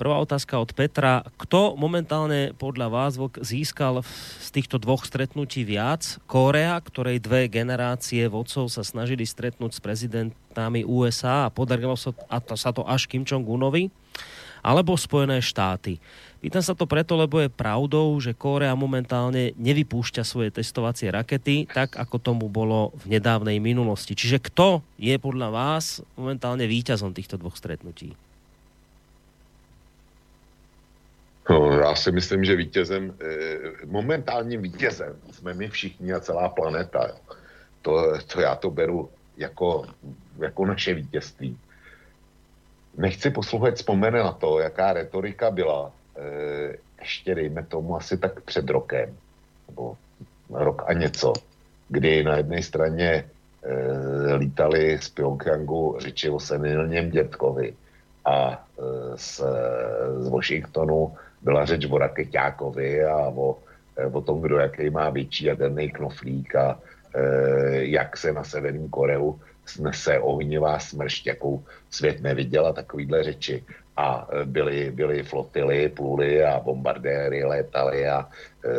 Prvá 0.00 0.16
otázka 0.16 0.56
od 0.56 0.72
Petra. 0.72 1.20
Kto 1.36 1.76
momentálne 1.76 2.56
podľa 2.56 2.88
vás 2.88 3.20
získal 3.44 4.00
z 4.40 4.48
týchto 4.48 4.80
dvoch 4.80 5.04
stretnutí 5.04 5.60
viac? 5.60 6.16
Kórea, 6.24 6.80
ktorej 6.80 7.20
dve 7.20 7.52
generácie 7.52 8.24
vodcov 8.24 8.72
sa 8.72 8.80
snažili 8.80 9.28
stretnúť 9.28 9.76
s 9.76 9.84
prezidentami 9.84 10.88
USA 10.88 11.44
a 11.44 11.52
podarilo 11.52 12.00
sa, 12.00 12.16
a 12.32 12.40
to, 12.40 12.56
sa 12.56 12.72
to 12.72 12.80
až 12.88 13.12
Kim 13.12 13.28
Jong-unovi? 13.28 13.92
Alebo 14.64 14.96
Spojené 14.96 15.44
štáty? 15.44 16.00
Pýtam 16.40 16.64
sa 16.64 16.72
to 16.72 16.88
preto, 16.88 17.20
lebo 17.20 17.44
je 17.44 17.52
pravdou, 17.52 18.16
že 18.24 18.32
Kórea 18.32 18.72
momentálne 18.72 19.52
nevypúšťa 19.60 20.24
svoje 20.24 20.48
testovacie 20.48 21.12
rakety, 21.12 21.68
tak 21.68 22.00
ako 22.00 22.16
tomu 22.16 22.48
bolo 22.48 22.96
v 23.04 23.20
nedávnej 23.20 23.60
minulosti. 23.60 24.16
Čiže 24.16 24.48
kto 24.48 24.80
je 24.96 25.20
podľa 25.20 25.52
vás 25.52 26.00
momentálne 26.16 26.64
víťazom 26.64 27.12
týchto 27.12 27.36
dvoch 27.36 27.60
stretnutí? 27.60 28.29
No, 31.50 31.78
já 31.78 31.94
si 31.94 32.12
myslím, 32.12 32.44
že 32.44 32.56
vítězem, 32.56 33.14
eh, 33.20 33.86
momentálním 33.86 34.62
vítězem 34.62 35.16
jsme 35.32 35.54
my 35.54 35.68
všichni 35.68 36.12
a 36.12 36.20
celá 36.20 36.48
planeta. 36.48 37.16
To, 37.82 38.18
to 38.32 38.40
já 38.40 38.54
to 38.54 38.70
beru 38.70 39.10
jako, 39.36 39.86
jako 40.38 40.66
naše 40.66 40.94
vítězství. 40.94 41.58
Nechci 42.96 43.30
poslouchat 43.30 43.74
vzpomene 43.74 44.18
na 44.18 44.32
to, 44.32 44.58
jaká 44.58 44.92
retorika 44.92 45.50
byla 45.50 45.92
eh, 46.16 46.76
ještě 47.00 47.34
dejme 47.34 47.62
tomu 47.62 47.96
asi 47.96 48.18
tak 48.18 48.40
před 48.40 48.70
rokem, 48.70 49.16
nebo 49.68 49.96
rok 50.50 50.82
a 50.86 50.92
něco, 50.92 51.32
kdy 51.88 52.24
na 52.24 52.36
jedné 52.36 52.62
straně 52.62 53.10
e, 53.10 53.24
lítali 54.34 54.98
z 54.98 55.08
Pyongyangu 55.08 55.96
řeči 56.00 56.30
o 56.30 56.40
senilním 56.40 57.10
dětkovi 57.10 57.74
a 58.24 58.52
e, 58.52 58.82
z, 59.16 59.42
z 60.18 60.28
Washingtonu 60.28 61.16
byla 61.42 61.64
řeč 61.64 61.86
o 61.90 61.98
raketákovi 61.98 63.04
a 63.04 63.16
o, 63.16 63.58
eh, 63.96 64.06
o 64.06 64.20
tom, 64.20 64.40
kdo 64.40 64.58
jaký 64.58 64.90
má 64.90 65.10
větší 65.10 65.44
jaderný 65.44 65.90
knoflík 65.90 66.54
a 66.54 66.78
e, 67.14 67.20
jak 67.90 68.16
se 68.16 68.32
na 68.32 68.44
Severní 68.44 68.88
Koreu 68.88 69.40
snese 69.66 70.18
ohnivá 70.18 70.78
smršť, 70.78 71.26
jakou 71.26 71.64
svět 71.90 72.22
neviděl 72.22 72.66
a 72.66 72.72
takovýhle 72.72 73.22
řeči. 73.22 73.64
A 73.96 74.28
eh, 74.30 74.44
byly, 74.44 74.90
byly 74.90 75.22
flotily, 75.22 75.88
pluly 75.88 76.44
a 76.44 76.60
bombardéry 76.60 77.44
létaly 77.44 78.08
a 78.08 78.24
e, 78.24 78.70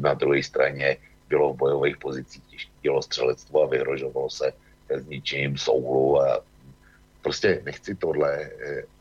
na 0.00 0.14
druhé 0.14 0.42
straně 0.42 0.96
bylo 1.28 1.52
v 1.52 1.56
bojových 1.56 1.96
pozicích 1.96 2.42
těžké 2.44 2.72
dělostřelectvo 2.82 3.62
a 3.62 3.66
vyhrožovalo 3.66 4.30
se 4.30 4.52
s 4.88 5.06
ničím 5.06 5.56
souhlu 5.56 6.20
a 6.22 6.40
prostě 7.22 7.62
nechci 7.64 7.94
tohle 7.94 8.50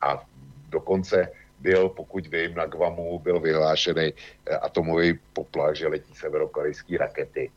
a 0.02 0.24
dokonce 0.70 1.28
byl, 1.62 1.90
pokud 1.90 2.28
vím, 2.28 2.56
na 2.56 2.66
Guamu 2.66 3.20
byl 3.20 3.40
vyhlášený 3.40 4.14
eh, 4.14 4.56
atomový 4.56 5.20
poplach, 5.34 5.76
že 5.76 5.88
letí 5.88 6.16
severokorejské 6.16 6.98
rakety, 6.98 7.52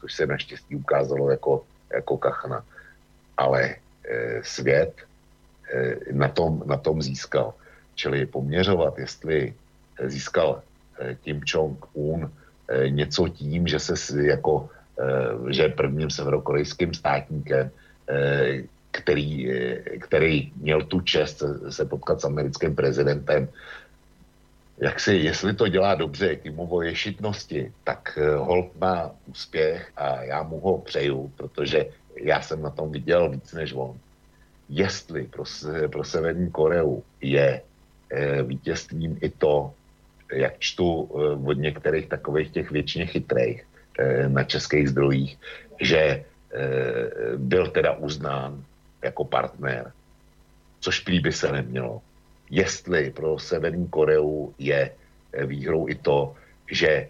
což 0.00 0.14
se 0.14 0.26
naštěstí 0.26 0.76
ukázalo 0.76 1.30
jako, 1.30 1.64
jako 1.92 2.16
kachna. 2.18 2.64
Ale 3.36 3.62
e, 4.04 4.42
svět 4.42 4.94
e, 5.70 5.96
na, 6.12 6.28
tom, 6.28 6.62
na 6.66 6.76
tom 6.76 7.02
získal. 7.02 7.54
Čili 7.94 8.26
poměřovat, 8.26 8.98
jestli 8.98 9.54
získal 10.06 10.62
e, 10.98 11.14
Kim 11.14 11.40
Jong-un 11.46 12.30
e, 12.68 12.90
něco 12.90 13.28
tím, 13.28 13.66
že 13.66 13.78
se 13.78 13.94
jako, 14.22 14.70
e, 14.98 15.52
že 15.54 15.68
prvním 15.68 16.10
severokorejským 16.10 16.94
státníkem, 16.94 17.70
e, 18.08 18.62
který, 18.90 19.50
který 20.00 20.52
měl 20.56 20.82
tu 20.82 21.00
čest 21.00 21.42
se 21.68 21.84
potkat 21.84 22.20
s 22.20 22.24
americkým 22.24 22.74
prezidentem, 22.74 23.48
jak 24.78 25.00
si, 25.00 25.14
jestli 25.14 25.54
to 25.54 25.68
dělá 25.68 25.94
dobře 25.94 26.36
Kimovo 26.36 26.82
ješitnosti, 26.82 27.72
tak 27.84 28.18
eh, 28.18 28.36
Holt 28.36 28.76
má 28.80 29.10
úspěch 29.26 29.90
a 29.96 30.22
já 30.22 30.42
mu 30.42 30.60
ho 30.60 30.78
přeju, 30.78 31.32
protože 31.36 31.86
já 32.16 32.40
jsem 32.42 32.62
na 32.62 32.70
tom 32.70 32.92
viděl 32.92 33.30
víc 33.30 33.52
než 33.52 33.72
on. 33.72 33.98
Jestli 34.68 35.24
pro, 35.24 35.44
pro 35.90 36.04
Severní 36.04 36.50
Koreu 36.50 37.02
je 37.20 37.62
e, 38.10 38.42
vítězstvím 38.42 39.18
i 39.20 39.28
to, 39.28 39.72
jak 40.32 40.58
čtu 40.58 41.08
e, 41.08 41.16
od 41.48 41.58
některých 41.58 42.06
takových 42.06 42.50
těch 42.50 42.70
většině 42.70 43.06
chytrých 43.06 43.66
e, 43.98 44.28
na 44.28 44.44
českých 44.44 44.88
zdrojích, 44.88 45.38
že 45.80 45.98
e, 45.98 46.24
byl 47.36 47.66
teda 47.66 47.96
uznán 47.96 48.64
jako 49.02 49.24
partner, 49.24 49.92
což 50.80 51.00
prý 51.00 51.20
by 51.20 51.32
se 51.32 51.52
nemělo. 51.52 52.02
Jestli 52.50 53.10
pro 53.10 53.38
Severní 53.38 53.88
Koreu 53.88 54.54
je 54.58 54.90
eh, 55.32 55.46
výhrou 55.46 55.88
i 55.88 55.94
to, 55.94 56.34
že 56.70 56.88
eh, 56.88 57.08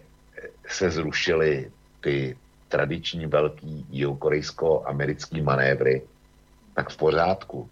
se 0.67 0.89
zrušily 0.91 1.71
ty 2.01 2.37
tradiční 2.69 3.25
velký 3.25 3.85
jihokorejsko-americký 3.89 5.41
manévry, 5.41 6.01
tak 6.75 6.89
v 6.89 6.97
pořádku. 6.97 7.69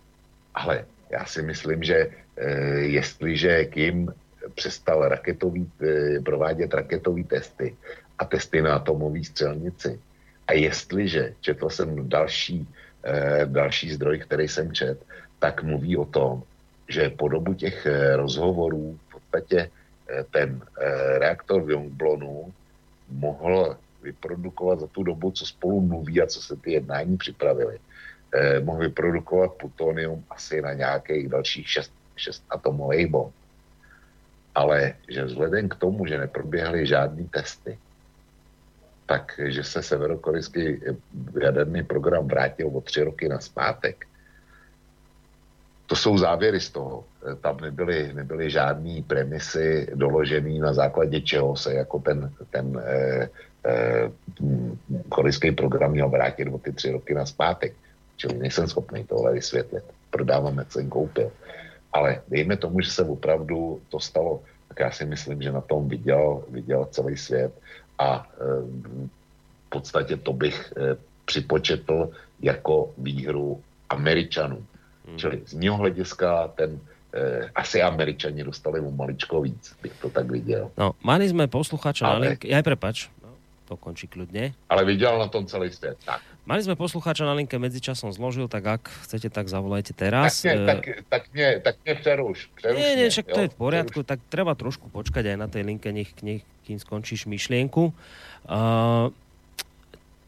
Ale 0.53 0.85
já 1.09 1.25
si 1.25 1.41
myslím, 1.41 1.83
že 1.83 1.95
e, 1.95 2.49
jestliže 2.97 3.65
Kim 3.65 4.13
přestal 4.55 5.07
raketový, 5.07 5.69
e, 5.81 6.19
provádět 6.19 6.73
raketový 6.73 7.23
testy 7.23 7.75
a 8.17 8.25
testy 8.25 8.61
na 8.61 8.75
atomové 8.75 9.23
střelnici, 9.23 9.99
a 10.47 10.53
jestliže, 10.53 11.33
četl 11.41 11.69
jsem 11.69 12.09
další 12.09 12.67
další 13.45 13.93
zdroj, 13.93 14.19
který 14.19 14.47
jsem 14.47 14.73
čet, 14.73 14.99
tak 15.39 15.63
mluví 15.63 15.97
o 15.97 16.05
tom, 16.05 16.43
že 16.87 17.09
po 17.09 17.27
dobu 17.27 17.53
těch 17.53 17.85
eh, 17.85 18.15
rozhovorů 18.15 18.99
v 19.07 19.11
podstatě 19.11 19.69
eh, 19.69 20.23
ten 20.31 20.61
reaktor 21.17 21.61
v 21.61 21.69
Yongblonu 21.69 22.53
mohl 23.09 23.77
vyprodukovat 24.03 24.79
za 24.79 24.87
tu 24.87 25.03
dobu, 25.03 25.31
co 25.31 25.45
spolu 25.45 25.81
mluví 25.81 26.21
a 26.21 26.27
co 26.27 26.41
se 26.41 26.55
ty 26.55 26.71
jednání 26.71 27.17
připravili, 27.17 27.79
mohl 28.63 28.79
vyprodukovat 28.79 29.53
plutonium 29.53 30.23
asi 30.29 30.61
na 30.61 30.73
nějakých 30.73 31.29
dalších 31.29 31.69
šest, 31.69 31.91
šest 32.15 32.43
atomových 32.49 33.07
bomb. 33.07 33.33
Ale 34.55 34.93
že 35.07 35.23
vzhledem 35.23 35.69
k 35.69 35.75
tomu, 35.75 36.05
že 36.05 36.17
neproběhly 36.17 36.87
žádné 36.87 37.23
testy, 37.31 37.77
tak, 39.07 39.39
že 39.39 39.63
se 39.63 39.79
severokorejský 39.83 40.83
jaderný 41.41 41.83
program 41.83 42.27
vrátil 42.27 42.67
o 42.67 42.81
tři 42.81 43.03
roky 43.03 43.29
na 43.29 43.39
zpátek. 43.39 44.05
To 45.87 45.95
jsou 45.95 46.17
závěry 46.17 46.59
z 46.59 46.69
toho. 46.69 47.03
Tam 47.41 47.57
nebyly, 47.61 48.13
nebyly 48.13 48.51
žádné 48.51 49.01
premisy 49.07 49.87
doložené, 49.95 50.59
na 50.59 50.73
základě 50.73 51.21
čeho 51.21 51.55
se 51.55 51.73
jako 51.73 51.99
ten, 51.99 52.31
ten 52.51 52.83
eh, 52.85 53.29
eh, 53.65 54.11
korejský 55.09 55.51
program 55.51 55.91
měl 55.91 56.09
vrátit 56.09 56.51
o 56.51 56.59
ty 56.59 56.73
tři 56.75 56.91
roky 56.91 57.13
na 57.15 57.25
zpátek. 57.25 57.73
čili 58.17 58.37
nejsem 58.37 58.67
schopný 58.67 59.03
tohle 59.03 59.33
vysvětlit. 59.33 59.83
Prodávám, 60.11 60.57
jak 60.57 60.71
jsem 60.71 60.89
koupil. 60.89 61.31
Ale 61.93 62.21
dejme 62.27 62.57
tomu, 62.57 62.81
že 62.81 62.91
se 62.91 63.03
opravdu 63.03 63.79
to 63.89 63.99
stalo, 63.99 64.43
tak 64.67 64.79
já 64.79 64.91
si 64.91 65.05
myslím, 65.05 65.41
že 65.41 65.51
na 65.51 65.61
tom 65.61 65.87
viděl, 65.87 66.43
viděl 66.49 66.85
celý 66.91 67.17
svět 67.17 67.53
a 67.97 68.27
e, 68.27 68.43
v 69.65 69.69
podstatě 69.69 70.17
to 70.17 70.33
bych 70.33 70.73
e, 70.77 70.97
připočetl 71.25 72.09
jako 72.41 72.93
výhru 72.97 73.61
Američanů. 73.89 74.65
Hmm. 75.07 75.17
Čili 75.17 75.41
z 75.45 75.53
mého 75.53 75.77
hlediska 75.77 76.47
ten 76.47 76.79
e, 77.13 77.49
asi 77.55 77.81
Američani 77.81 78.43
dostali 78.43 78.81
mu 78.81 78.91
maličko 78.91 79.41
víc, 79.41 79.75
bych 79.81 79.93
to 80.01 80.09
tak 80.09 80.31
viděl. 80.31 80.71
No, 80.77 80.95
mali 81.03 81.27
sme 81.27 81.47
poslucháča 81.47 82.03
Ale... 82.05 82.13
na 82.13 82.19
linke, 82.31 82.51
aj 82.51 82.63
prepač, 82.63 82.97
no, 83.23 83.31
to 83.67 83.79
končí 83.79 84.11
kľudne. 84.11 84.51
Ale 84.69 84.85
viděl 84.85 85.19
na 85.19 85.27
tom 85.27 85.47
celý 85.47 85.71
svět, 85.71 85.97
tak. 86.05 86.21
Mali 86.47 86.63
sme 86.63 86.79
poslucháča 86.79 87.27
na 87.27 87.35
linke, 87.35 87.59
medzičasom 87.59 88.15
zložil, 88.15 88.47
tak 88.47 88.63
ak 88.63 88.83
chcete, 89.03 89.27
tak 89.27 89.51
zavolajte 89.51 89.91
teraz. 89.91 90.39
Tak, 90.39 90.47
nie, 90.47 90.55
tak, 90.63 90.79
tak, 91.11 91.23
nie, 91.35 91.49
tak 91.59 91.75
nie 91.83 91.95
preruš. 91.99 92.47
preruš 92.55 92.79
nie, 92.79 92.91
nie, 92.95 93.07
však 93.11 93.27
to 93.27 93.39
je 93.43 93.49
v 93.51 93.57
poriadku, 93.59 93.99
preruš. 93.99 94.11
tak 94.15 94.19
treba 94.31 94.55
trošku 94.55 94.87
počkať 94.87 95.35
aj 95.35 95.37
na 95.39 95.47
tej 95.51 95.67
linke, 95.67 95.91
nech, 95.91 96.15
nech 96.23 96.47
kým 96.67 96.83
skončíš 96.83 97.31
myšlienku. 97.31 97.95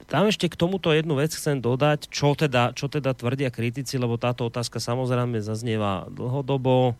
Tam 0.09 0.23
ešte 0.25 0.49
k 0.49 0.57
tomuto 0.57 0.89
jednu 0.89 1.19
vec 1.21 1.29
chcem 1.35 1.61
dodať, 1.61 2.09
čo 2.09 2.33
teda, 2.33 2.73
čo 2.73 2.89
teda 2.89 3.13
tvrdia 3.13 3.53
kritici, 3.53 4.01
lebo 4.01 4.17
táto 4.17 4.47
otázka 4.49 4.81
samozrejme 4.81 5.37
zaznieva 5.43 6.09
dlhodobo. 6.09 6.97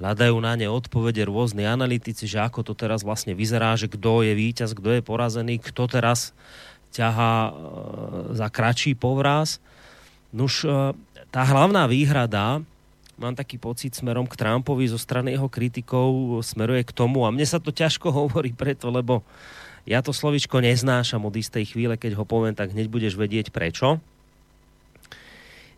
Hľadajú 0.00 0.36
na 0.40 0.56
ne 0.56 0.72
odpovede 0.72 1.28
rôzni 1.28 1.68
analytici, 1.68 2.24
že 2.24 2.40
ako 2.40 2.64
to 2.64 2.72
teraz 2.72 3.04
vlastne 3.04 3.36
vyzerá, 3.36 3.76
že 3.76 3.92
kto 3.92 4.24
je 4.24 4.32
víťaz, 4.32 4.72
kto 4.72 4.96
je 4.98 5.02
porazený, 5.04 5.60
kto 5.60 5.84
teraz 5.84 6.32
ťahá 6.96 7.34
e, 7.48 7.52
za 8.32 8.48
kračí 8.48 8.96
povraz. 8.96 9.60
Nuž, 10.32 10.64
e, 10.64 10.96
tá 11.28 11.42
hlavná 11.44 11.84
výhrada, 11.84 12.64
mám 13.20 13.36
taký 13.36 13.60
pocit 13.60 13.92
smerom 13.92 14.24
k 14.24 14.38
Trumpovi 14.38 14.88
zo 14.88 15.00
strany 15.00 15.36
jeho 15.36 15.48
kritikov, 15.48 16.40
smeruje 16.44 16.86
k 16.86 16.92
tomu, 16.92 17.24
a 17.26 17.34
mne 17.34 17.44
sa 17.44 17.60
to 17.60 17.74
ťažko 17.74 18.12
hovorí 18.24 18.52
preto, 18.52 18.88
lebo 18.88 19.24
ja 19.82 19.98
to 19.98 20.14
slovičko 20.14 20.62
neznášam 20.62 21.26
od 21.26 21.34
istej 21.34 21.74
chvíle, 21.74 21.98
keď 21.98 22.14
ho 22.18 22.24
poviem, 22.24 22.54
tak 22.54 22.70
hneď 22.70 22.86
budeš 22.86 23.18
vedieť 23.18 23.50
prečo. 23.50 23.98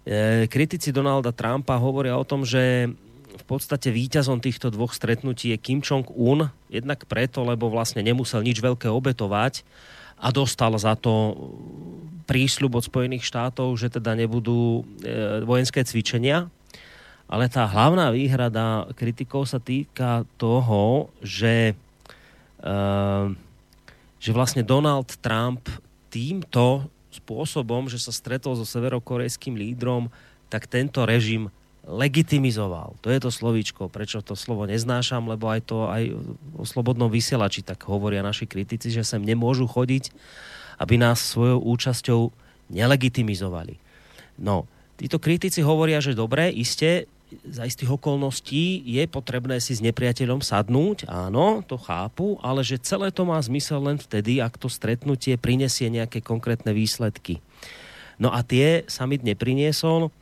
E, 0.05 0.45
kritici 0.53 0.93
Donalda 0.93 1.33
Trumpa 1.33 1.81
hovoria 1.81 2.21
o 2.21 2.29
tom, 2.29 2.45
že 2.45 2.93
v 3.35 3.45
podstate 3.49 3.91
víťazom 3.91 4.39
týchto 4.39 4.71
dvoch 4.71 4.95
stretnutí 4.95 5.51
je 5.51 5.59
Kim 5.59 5.81
Jong-un, 5.81 6.53
jednak 6.69 7.03
preto, 7.09 7.43
lebo 7.43 7.73
vlastne 7.73 8.05
nemusel 8.05 8.45
nič 8.45 8.61
veľké 8.61 8.87
obetovať, 8.93 9.65
a 10.25 10.31
dostal 10.31 10.73
za 10.79 10.95
to 10.95 11.35
prísľub 12.25 12.81
od 12.81 12.87
Spojených 12.87 13.27
štátov, 13.27 13.75
že 13.77 13.93
teda 13.93 14.17
nebudú 14.17 14.81
e, 15.03 15.45
vojenské 15.45 15.85
cvičenia. 15.85 16.49
Ale 17.25 17.49
tá 17.49 17.65
hlavná 17.65 18.13
výhrada 18.13 18.89
kritikov 18.93 19.49
sa 19.49 19.57
týka 19.57 20.29
toho, 20.37 21.09
že, 21.25 21.73
e, 22.61 22.75
že 24.21 24.31
vlastne 24.31 24.61
Donald 24.61 25.09
Trump 25.25 25.65
týmto 26.13 26.87
spôsobom, 27.15 27.89
že 27.89 28.03
sa 28.03 28.13
stretol 28.13 28.59
so 28.59 28.67
severokorejským 28.67 29.57
lídrom, 29.57 30.13
tak 30.53 30.69
tento 30.69 31.03
režim 31.09 31.49
legitimizoval. 31.85 32.97
To 33.05 33.13
je 33.13 33.21
to 33.21 33.29
slovíčko, 33.29 33.93
prečo 33.93 34.25
to 34.25 34.33
slovo 34.33 34.65
neznášam, 34.65 35.29
lebo 35.29 35.53
aj 35.53 35.61
to 35.69 35.85
aj 35.89 36.17
o 36.57 36.65
slobodnom 36.65 37.13
vysielači 37.13 37.61
tak 37.61 37.85
hovoria 37.85 38.25
naši 38.25 38.49
kritici, 38.49 38.89
že 38.89 39.05
sem 39.05 39.21
nemôžu 39.21 39.69
chodiť, 39.69 40.11
aby 40.81 40.97
nás 40.97 41.21
svojou 41.21 41.61
účasťou 41.61 42.21
nelegitimizovali. 42.73 43.77
No, 44.41 44.65
títo 44.97 45.21
kritici 45.21 45.61
hovoria, 45.61 46.01
že 46.01 46.17
dobre, 46.17 46.49
iste, 46.51 47.07
za 47.45 47.67
istých 47.67 47.97
okolností 47.99 48.85
je 48.85 49.05
potrebné 49.11 49.59
si 49.59 49.75
s 49.75 49.83
nepriateľom 49.83 50.45
sadnúť, 50.45 51.09
áno, 51.11 51.65
to 51.67 51.81
chápu, 51.81 52.39
ale 52.45 52.63
že 52.63 52.79
celé 52.79 53.11
to 53.11 53.27
má 53.27 53.41
zmysel 53.43 53.83
len 53.83 53.99
vtedy, 53.99 54.39
ak 54.39 54.61
to 54.61 54.71
stretnutie 54.71 55.35
prinesie 55.41 55.91
nejaké 55.91 56.23
konkrétne 56.23 56.71
výsledky. 56.71 57.43
No 58.21 58.31
a 58.31 58.47
tie 58.47 58.87
summit 58.87 59.27
nepriniesol, 59.27 60.15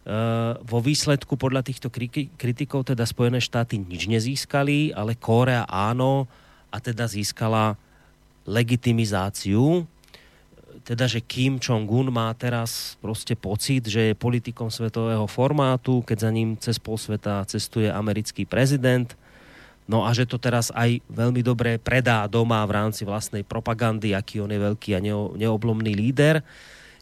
Eh, 0.00 0.52
vo 0.64 0.80
výsledku 0.80 1.36
podľa 1.36 1.60
týchto 1.60 1.92
kritikov 2.40 2.88
teda 2.88 3.04
Spojené 3.04 3.36
štáty 3.36 3.76
nič 3.76 4.08
nezískali, 4.08 4.96
ale 4.96 5.12
Kórea 5.12 5.68
áno 5.68 6.24
a 6.72 6.80
teda 6.80 7.04
získala 7.04 7.76
legitimizáciu 8.48 9.84
teda, 10.84 11.06
že 11.06 11.20
Kim 11.22 11.60
Jong-un 11.60 12.10
má 12.10 12.32
teraz 12.34 12.96
proste 12.98 13.36
pocit, 13.36 13.86
že 13.86 14.12
je 14.12 14.18
politikom 14.18 14.72
svetového 14.72 15.28
formátu, 15.30 16.02
keď 16.02 16.26
za 16.26 16.30
ním 16.32 16.56
cez 16.56 16.80
pol 16.80 16.98
sveta 16.98 17.44
cestuje 17.46 17.86
americký 17.92 18.48
prezident. 18.48 19.12
No 19.90 20.06
a 20.06 20.14
že 20.14 20.26
to 20.26 20.38
teraz 20.38 20.70
aj 20.70 21.02
veľmi 21.10 21.42
dobre 21.42 21.82
predá 21.82 22.26
doma 22.30 22.62
v 22.62 22.74
rámci 22.78 23.02
vlastnej 23.02 23.42
propagandy, 23.42 24.14
aký 24.14 24.38
on 24.38 24.54
je 24.54 24.60
veľký 24.62 24.94
a 24.94 25.02
neoblomný 25.34 25.92
líder. 25.98 26.46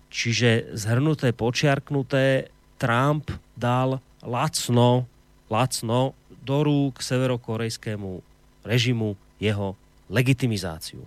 Čiže 0.09 0.73
zhrnuté, 0.73 1.37
počiarknuté, 1.37 2.49
Trump 2.81 3.29
dal 3.53 4.01
lacno, 4.25 5.05
lacno 5.53 6.17
do 6.41 6.65
rúk 6.65 7.05
severokorejskému 7.05 8.25
režimu 8.65 9.21
jeho 9.37 9.77
legitimizáciu. 10.09 11.05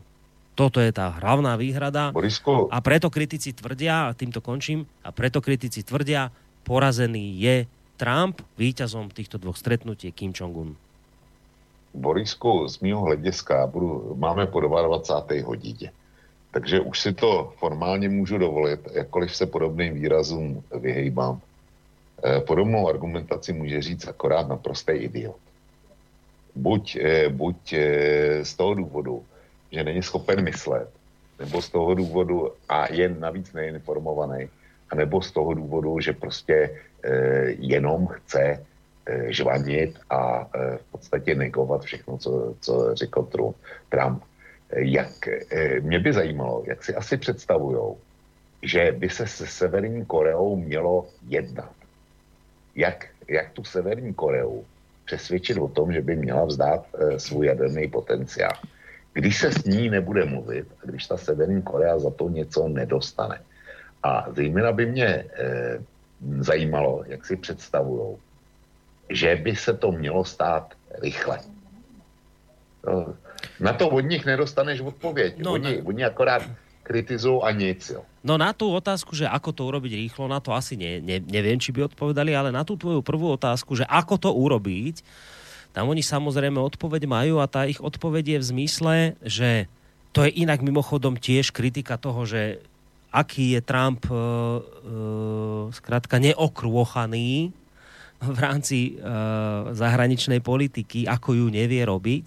Toto 0.55 0.83
je 0.83 0.91
tá 0.91 1.09
hlavná 1.09 1.55
výhrada. 1.55 2.11
Borisko. 2.11 2.67
A 2.67 2.83
preto 2.83 3.07
kritici 3.07 3.55
tvrdia, 3.55 4.11
a 4.11 4.15
týmto 4.15 4.43
končím, 4.43 4.83
a 5.01 5.15
preto 5.15 5.39
kritici 5.39 5.81
tvrdia, 5.81 6.29
porazený 6.67 7.39
je 7.39 7.55
Trump, 7.95 8.41
víťazom 8.57 9.13
týchto 9.13 9.37
dvoch 9.37 9.55
stretnutí 9.55 10.11
Kim 10.11 10.33
Jong-un. 10.33 10.75
Borisku, 11.93 12.67
z 12.67 12.79
mého 12.79 13.01
hlediska 13.01 13.67
budu, 13.67 14.15
máme 14.15 14.47
po 14.47 14.59
22. 14.59 15.47
hodině. 15.47 15.91
Takže 16.51 16.79
už 16.79 16.99
si 16.99 17.13
to 17.13 17.53
formálně 17.59 18.09
můžu 18.09 18.37
dovolit, 18.37 18.79
jakkoliv 18.93 19.35
se 19.35 19.45
podobným 19.45 19.93
výrazům 19.93 20.63
vyhejbám. 20.79 21.41
Eh, 22.23 22.39
podobnou 22.39 22.89
argumentaci 22.89 23.53
může 23.53 23.81
říct 23.81 24.07
akorát 24.07 24.47
naprostý 24.47 24.91
idiot. 24.91 25.39
Buď, 26.55 26.95
eh, 26.95 27.29
buď 27.29 27.73
eh, 27.73 28.45
z 28.45 28.53
toho 28.53 28.73
důvodu, 28.73 29.23
že 29.71 29.83
není 29.83 30.03
schopen 30.03 30.43
myslet, 30.43 30.89
nebo 31.39 31.61
z 31.61 31.69
toho 31.69 31.93
důvodu 31.93 32.51
a 32.69 32.93
je 32.93 33.09
navíc 33.09 33.53
neinformovaný, 33.53 34.49
a 34.89 34.95
nebo 34.95 35.21
z 35.21 35.31
toho 35.31 35.53
důvodu, 35.53 35.99
že 35.99 36.13
prostě 36.13 36.79
jenom 37.59 38.07
chce 38.07 38.65
žvanit 39.27 39.99
a 40.09 40.43
v 40.77 40.91
podstatě 40.91 41.35
negovat 41.35 41.83
všechno, 41.83 42.17
co, 42.17 42.55
co 42.61 42.95
řekl 42.95 43.27
Trump. 43.89 44.23
Jak, 44.75 45.29
mě 45.79 45.99
by 45.99 46.13
zajímalo, 46.13 46.63
jak 46.65 46.83
si 46.83 46.95
asi 46.95 47.17
představujou, 47.17 47.97
že 48.61 48.91
by 48.91 49.09
se 49.09 49.27
se 49.27 49.47
Severní 49.47 50.05
Koreou 50.05 50.55
mělo 50.55 51.07
jednat 51.27 51.71
jak, 52.75 53.07
jak 53.27 53.51
tu 53.51 53.63
Severní 53.63 54.13
Koreu 54.13 54.63
přesvědčit 55.05 55.57
o 55.57 55.67
tom, 55.67 55.93
že 55.93 56.01
by 56.01 56.15
měla 56.15 56.45
vzdát 56.45 56.85
e, 56.93 57.19
svůj 57.19 57.47
jaderný 57.47 57.87
potenciál. 57.87 58.53
Když 59.13 59.37
se 59.37 59.51
s 59.51 59.63
ní 59.65 59.89
nebude 59.89 60.25
mluvit 60.25 60.67
a 60.83 60.87
když 60.87 61.07
ta 61.07 61.17
Severní 61.17 61.61
Korea 61.61 61.99
za 61.99 62.09
to 62.09 62.29
něco 62.29 62.67
nedostane. 62.67 63.41
A 64.03 64.25
zejména 64.31 64.71
by 64.71 64.85
mě 64.85 65.07
e, 65.07 65.25
zajímalo, 66.39 67.03
jak 67.07 67.25
si 67.25 67.35
představují, 67.35 68.17
že 69.09 69.35
by 69.35 69.55
se 69.55 69.73
to 69.73 69.91
mělo 69.91 70.25
stát 70.25 70.73
rychle. 71.01 71.39
No, 72.87 73.13
na 73.59 73.73
to 73.73 73.89
od 73.89 74.01
nich 74.01 74.25
nedostaneš 74.25 74.81
odpověď. 74.81 75.37
No, 75.37 75.51
oni, 75.53 75.75
ne. 75.77 75.83
oni 75.83 76.05
akorát 76.05 76.41
kritizujú 76.83 77.45
a 77.45 77.53
nic. 77.53 77.81
Jo. 77.89 78.01
No 78.25 78.37
na 78.37 78.53
tú 78.53 78.73
otázku, 78.73 79.13
že 79.13 79.29
ako 79.29 79.53
to 79.53 79.61
urobiť 79.69 79.93
rýchlo, 79.95 80.25
na 80.27 80.41
to 80.41 80.53
asi 80.53 80.77
ne, 80.77 80.99
ne, 81.01 81.21
neviem, 81.21 81.57
či 81.57 81.71
by 81.71 81.87
odpovedali, 81.93 82.33
ale 82.33 82.49
na 82.49 82.65
tú 82.65 82.77
tvoju 82.77 83.05
prvú 83.05 83.33
otázku, 83.33 83.77
že 83.77 83.85
ako 83.85 84.17
to 84.17 84.29
urobiť, 84.33 85.05
tam 85.71 85.87
oni 85.87 86.03
samozrejme 86.03 86.59
odpoveď 86.59 87.07
majú 87.07 87.39
a 87.39 87.47
tá 87.47 87.63
ich 87.63 87.79
odpoveď 87.79 88.35
je 88.35 88.39
v 88.39 88.49
zmysle, 88.55 88.95
že 89.23 89.71
to 90.11 90.27
je 90.27 90.31
inak 90.43 90.59
mimochodom 90.59 91.15
tiež 91.15 91.55
kritika 91.55 91.95
toho, 91.95 92.27
že 92.27 92.59
aký 93.11 93.55
je 93.55 93.61
Trump 93.63 94.03
uh, 94.07 94.15
uh, 94.15 95.71
skrátka 95.71 96.19
neokrôchaný 96.19 97.51
v 98.21 98.37
rámci 98.39 98.99
uh, 98.99 99.71
zahraničnej 99.71 100.43
politiky, 100.43 101.07
ako 101.07 101.39
ju 101.39 101.47
nevie 101.47 101.83
robiť. 101.83 102.25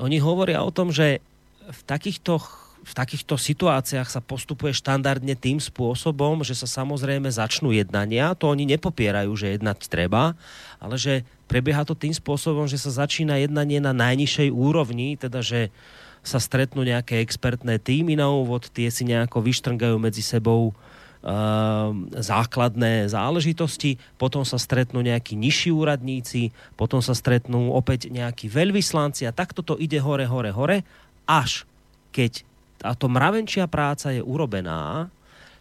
Oni 0.00 0.16
hovoria 0.20 0.64
o 0.64 0.72
tom, 0.72 0.92
že 0.92 1.20
v 1.68 1.80
takýchto 1.84 2.40
v 2.82 2.92
takýchto 2.98 3.38
situáciách 3.38 4.10
sa 4.10 4.18
postupuje 4.18 4.74
štandardne 4.74 5.38
tým 5.38 5.62
spôsobom, 5.62 6.42
že 6.42 6.58
sa 6.58 6.66
samozrejme 6.66 7.30
začnú 7.30 7.70
jednania. 7.70 8.34
To 8.34 8.50
oni 8.50 8.66
nepopierajú, 8.66 9.30
že 9.38 9.54
jednať 9.54 9.86
treba, 9.86 10.34
ale 10.82 10.98
že 10.98 11.22
prebieha 11.46 11.86
to 11.86 11.94
tým 11.94 12.10
spôsobom, 12.10 12.66
že 12.66 12.82
sa 12.82 13.06
začína 13.06 13.38
jednanie 13.38 13.78
na 13.78 13.94
najnižšej 13.94 14.50
úrovni, 14.50 15.14
teda 15.14 15.46
že 15.46 15.70
sa 16.26 16.42
stretnú 16.42 16.82
nejaké 16.82 17.22
expertné 17.22 17.78
týmy 17.82 18.18
na 18.18 18.30
úvod, 18.30 18.70
tie 18.70 18.90
si 18.90 19.06
nejako 19.06 19.42
vyštrngajú 19.42 19.96
medzi 19.98 20.22
sebou 20.22 20.74
základné 22.18 23.06
záležitosti, 23.06 23.94
potom 24.18 24.42
sa 24.42 24.58
stretnú 24.58 25.06
nejakí 25.06 25.38
nižší 25.38 25.70
úradníci, 25.70 26.50
potom 26.74 26.98
sa 26.98 27.14
stretnú 27.14 27.70
opäť 27.78 28.10
nejakí 28.10 28.50
veľvyslanci 28.50 29.30
a 29.30 29.34
takto 29.34 29.62
to 29.62 29.78
ide 29.78 30.02
hore, 30.02 30.26
hore, 30.26 30.50
hore, 30.50 30.82
až 31.30 31.62
keď 32.10 32.42
táto 32.82 33.06
mravenčia 33.06 33.70
práca 33.70 34.10
je 34.10 34.18
urobená, 34.18 35.06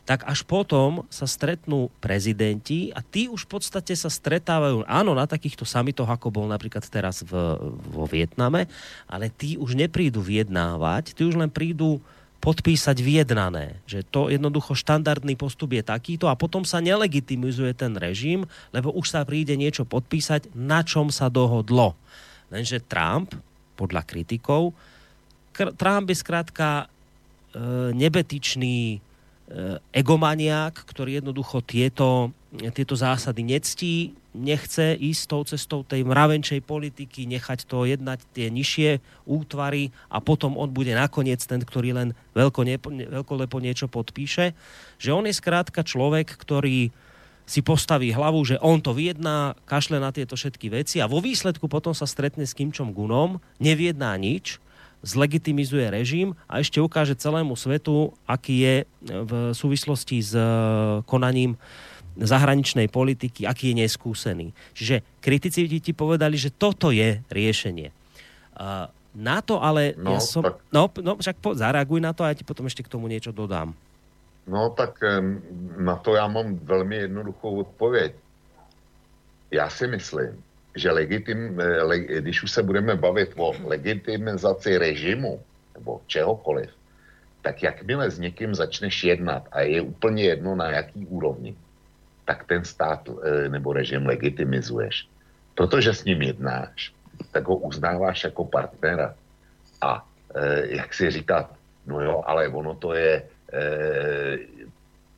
tak 0.02 0.26
až 0.26 0.42
potom 0.42 1.06
sa 1.14 1.30
stretnú 1.30 1.94
prezidenti 2.02 2.90
a 2.90 3.06
tí 3.06 3.30
už 3.30 3.46
v 3.46 3.52
podstate 3.62 3.94
sa 3.94 4.10
stretávajú, 4.10 4.82
áno, 4.90 5.14
na 5.14 5.30
takýchto 5.30 5.62
samitoch, 5.62 6.10
ako 6.10 6.34
bol 6.34 6.50
napríklad 6.50 6.82
teraz 6.90 7.22
v, 7.22 7.32
vo 7.70 8.10
Vietname, 8.10 8.66
ale 9.06 9.30
tí 9.30 9.62
už 9.62 9.78
neprídu 9.78 10.26
vyjednávať, 10.26 11.14
tí 11.14 11.22
už 11.22 11.38
len 11.38 11.54
prídu 11.54 12.02
podpísať 12.42 12.98
vyjednané. 12.98 13.78
Že 13.86 14.00
to 14.10 14.22
jednoducho 14.34 14.74
štandardný 14.74 15.38
postup 15.38 15.78
je 15.78 15.86
takýto 15.86 16.26
a 16.26 16.34
potom 16.34 16.66
sa 16.66 16.82
nelegitimizuje 16.82 17.78
ten 17.78 17.94
režim, 17.94 18.50
lebo 18.74 18.90
už 18.98 19.14
sa 19.14 19.22
príde 19.22 19.54
niečo 19.54 19.86
podpísať, 19.86 20.50
na 20.58 20.82
čom 20.82 21.14
sa 21.14 21.30
dohodlo. 21.30 21.94
Lenže 22.50 22.82
Trump, 22.82 23.38
podľa 23.78 24.02
kritikov, 24.10 24.74
Trump 25.54 26.10
je 26.10 26.18
skrátka 26.18 26.90
nebetičný 27.92 29.02
E, 29.52 29.84
egomaniák, 29.92 30.72
ktorý 30.72 31.20
jednoducho 31.20 31.60
tieto, 31.60 32.32
tieto 32.72 32.96
zásady 32.96 33.44
nectí, 33.44 34.16
nechce 34.32 34.96
ísť 34.96 35.24
tou 35.28 35.44
cestou 35.44 35.84
tej 35.84 36.08
mravenčej 36.08 36.64
politiky, 36.64 37.28
nechať 37.28 37.68
to 37.68 37.84
jednať 37.84 38.24
tie 38.32 38.48
nižšie 38.48 39.04
útvary 39.28 39.92
a 40.08 40.24
potom 40.24 40.56
on 40.56 40.72
bude 40.72 40.96
nakoniec 40.96 41.44
ten, 41.44 41.60
ktorý 41.60 41.92
len 41.92 42.10
veľko, 42.32 42.64
veľkolepo 43.12 43.60
niečo 43.60 43.92
podpíše. 43.92 44.56
Že 45.04 45.10
on 45.20 45.28
je 45.28 45.36
skrátka 45.36 45.84
človek, 45.84 46.32
ktorý 46.32 46.88
si 47.44 47.60
postaví 47.60 48.16
hlavu, 48.16 48.40
že 48.48 48.56
on 48.64 48.80
to 48.80 48.96
vyjedná, 48.96 49.60
kašle 49.68 50.00
na 50.00 50.16
tieto 50.16 50.40
všetky 50.40 50.72
veci 50.72 51.04
a 51.04 51.12
vo 51.12 51.20
výsledku 51.20 51.68
potom 51.68 51.92
sa 51.92 52.08
stretne 52.08 52.48
s 52.48 52.56
Kim 52.56 52.72
Jong-unom, 52.72 53.44
neviedná 53.60 54.16
nič, 54.16 54.64
zlegitimizuje 55.02 55.90
režim 55.90 56.38
a 56.46 56.62
ešte 56.62 56.78
ukáže 56.82 57.18
celému 57.18 57.58
svetu, 57.58 58.14
aký 58.30 58.56
je 58.62 58.76
v 59.02 59.32
súvislosti 59.54 60.22
s 60.22 60.34
eh, 60.38 60.46
konaním 61.06 61.58
zahraničnej 62.18 62.92
politiky, 62.92 63.48
aký 63.48 63.72
je 63.72 63.88
neskúsený. 63.88 64.48
Čiže 64.76 65.00
kritici 65.24 65.64
ti 65.80 65.94
povedali, 65.96 66.36
že 66.36 66.52
toto 66.52 66.92
je 66.92 67.24
riešenie. 67.32 67.96
Na 69.16 69.38
to 69.44 69.64
ale... 69.64 69.96
No, 69.96 70.16
ja 70.16 70.22
som, 70.24 70.44
tak... 70.44 70.60
no, 70.72 70.92
no 71.00 71.16
však 71.20 71.40
po, 71.40 71.56
zareaguj 71.56 72.00
na 72.04 72.12
to 72.12 72.24
a 72.24 72.32
ja 72.32 72.38
ti 72.38 72.44
potom 72.44 72.68
ešte 72.68 72.84
k 72.84 72.92
tomu 72.92 73.08
niečo 73.08 73.32
dodám. 73.32 73.76
No 74.48 74.70
tak 74.76 75.00
na 75.78 75.96
to 75.96 76.16
já 76.16 76.28
mám 76.28 76.60
velmi 76.64 76.96
jednoduchou 76.96 77.60
odpověď. 77.60 78.14
Já 79.52 79.70
si 79.70 79.88
myslím, 79.88 80.44
že 80.76 80.92
legitim, 80.92 81.60
eh, 81.60 81.84
le, 81.84 82.00
když 82.00 82.44
už 82.44 82.52
se 82.52 82.64
budeme 82.64 82.96
bavit 82.96 83.34
o 83.36 83.54
legitimizaci 83.64 84.78
režimu 84.78 85.44
nebo 85.74 86.02
čehokoliv, 86.08 86.70
tak 87.42 87.64
jakmile 87.64 88.12
s 88.12 88.20
někým 88.20 88.56
začneš 88.56 89.04
jednat 89.04 89.48
a 89.52 89.62
je 89.62 89.82
úplně 89.82 90.24
jedno 90.24 90.56
na 90.56 90.70
jaký 90.72 91.06
úrovni, 91.06 91.56
tak 92.26 92.44
ten 92.48 92.64
stát 92.64 93.10
eh, 93.10 93.50
nebo 93.50 93.74
režim 93.74 94.06
legitimizuješ. 94.06 95.08
Protože 95.56 95.94
s 95.94 96.04
ním 96.06 96.22
jednáš, 96.22 96.94
tak 97.32 97.48
ho 97.48 97.56
uznáváš 97.56 98.24
jako 98.24 98.46
partnera. 98.46 99.16
A 99.82 100.08
eh, 100.36 100.80
jak 100.80 100.94
si 100.94 101.12
říkat, 101.12 101.52
no 101.86 102.02
jo, 102.02 102.24
ale 102.26 102.48
ono 102.48 102.76
to 102.76 102.94
je, 102.94 103.24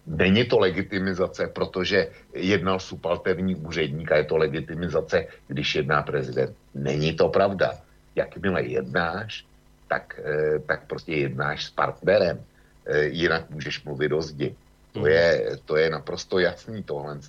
Není 0.07 0.45
to 0.45 0.59
legitimizace, 0.59 1.47
protože 1.47 2.07
jednal 2.33 2.79
subalterní 2.79 3.55
úředník 3.55 4.11
a 4.11 4.17
je 4.17 4.23
to 4.23 4.37
legitimizace, 4.37 5.27
když 5.47 5.75
jedná 5.75 6.01
prezident. 6.01 6.55
Není 6.75 7.15
to 7.15 7.29
pravda. 7.29 7.73
Jakmile 8.15 8.63
jednáš, 8.63 9.45
tak, 9.87 10.19
eh, 10.23 10.59
tak 10.59 10.87
prostě 10.87 11.15
jednáš 11.15 11.65
s 11.65 11.69
partnerem. 11.69 12.43
Eh, 12.85 13.03
jinak 13.03 13.49
můžeš 13.49 13.83
mluvit 13.83 14.11
o 14.11 14.21
zdi. 14.21 14.55
To 14.91 14.99
mhm. 14.99 15.07
je, 15.07 15.57
to 15.65 15.77
je 15.77 15.89
naprosto 15.89 16.39
jasný 16.39 16.83
tohle. 16.83 17.19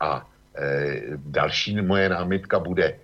A 0.00 0.28
eh, 0.54 1.00
další 1.16 1.80
moje 1.80 2.08
námitka 2.08 2.58
bude, 2.58 2.98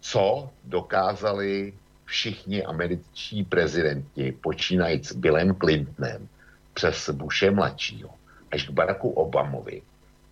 co 0.00 0.50
dokázali 0.64 1.72
všichni 2.04 2.64
američtí 2.64 3.44
prezidenti, 3.44 4.36
počínajíc 4.40 5.12
Billem 5.16 5.54
Clintonem 5.56 6.28
přes 6.74 7.10
Bushe 7.10 7.50
mladšího 7.50 8.21
až 8.52 8.68
k 8.68 8.70
Baracku 8.70 9.08
Obamovi, 9.10 9.82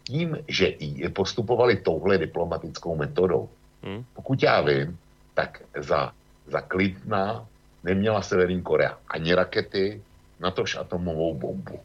tím, 0.04 0.38
že 0.48 0.66
i 0.66 1.08
postupovali 1.08 1.76
touhle 1.76 2.18
diplomatickou 2.18 2.96
metodou. 2.96 3.48
Hmm. 3.82 4.04
Pokud 4.14 4.42
já 4.42 4.60
vím, 4.60 4.98
tak 5.34 5.62
za, 5.78 6.12
za 6.46 6.60
Clintona 6.60 7.46
neměla 7.84 8.22
Severní 8.22 8.62
Korea 8.62 8.98
ani 9.08 9.34
rakety, 9.34 10.02
natož 10.40 10.76
atomovou 10.76 11.34
bombu. 11.34 11.80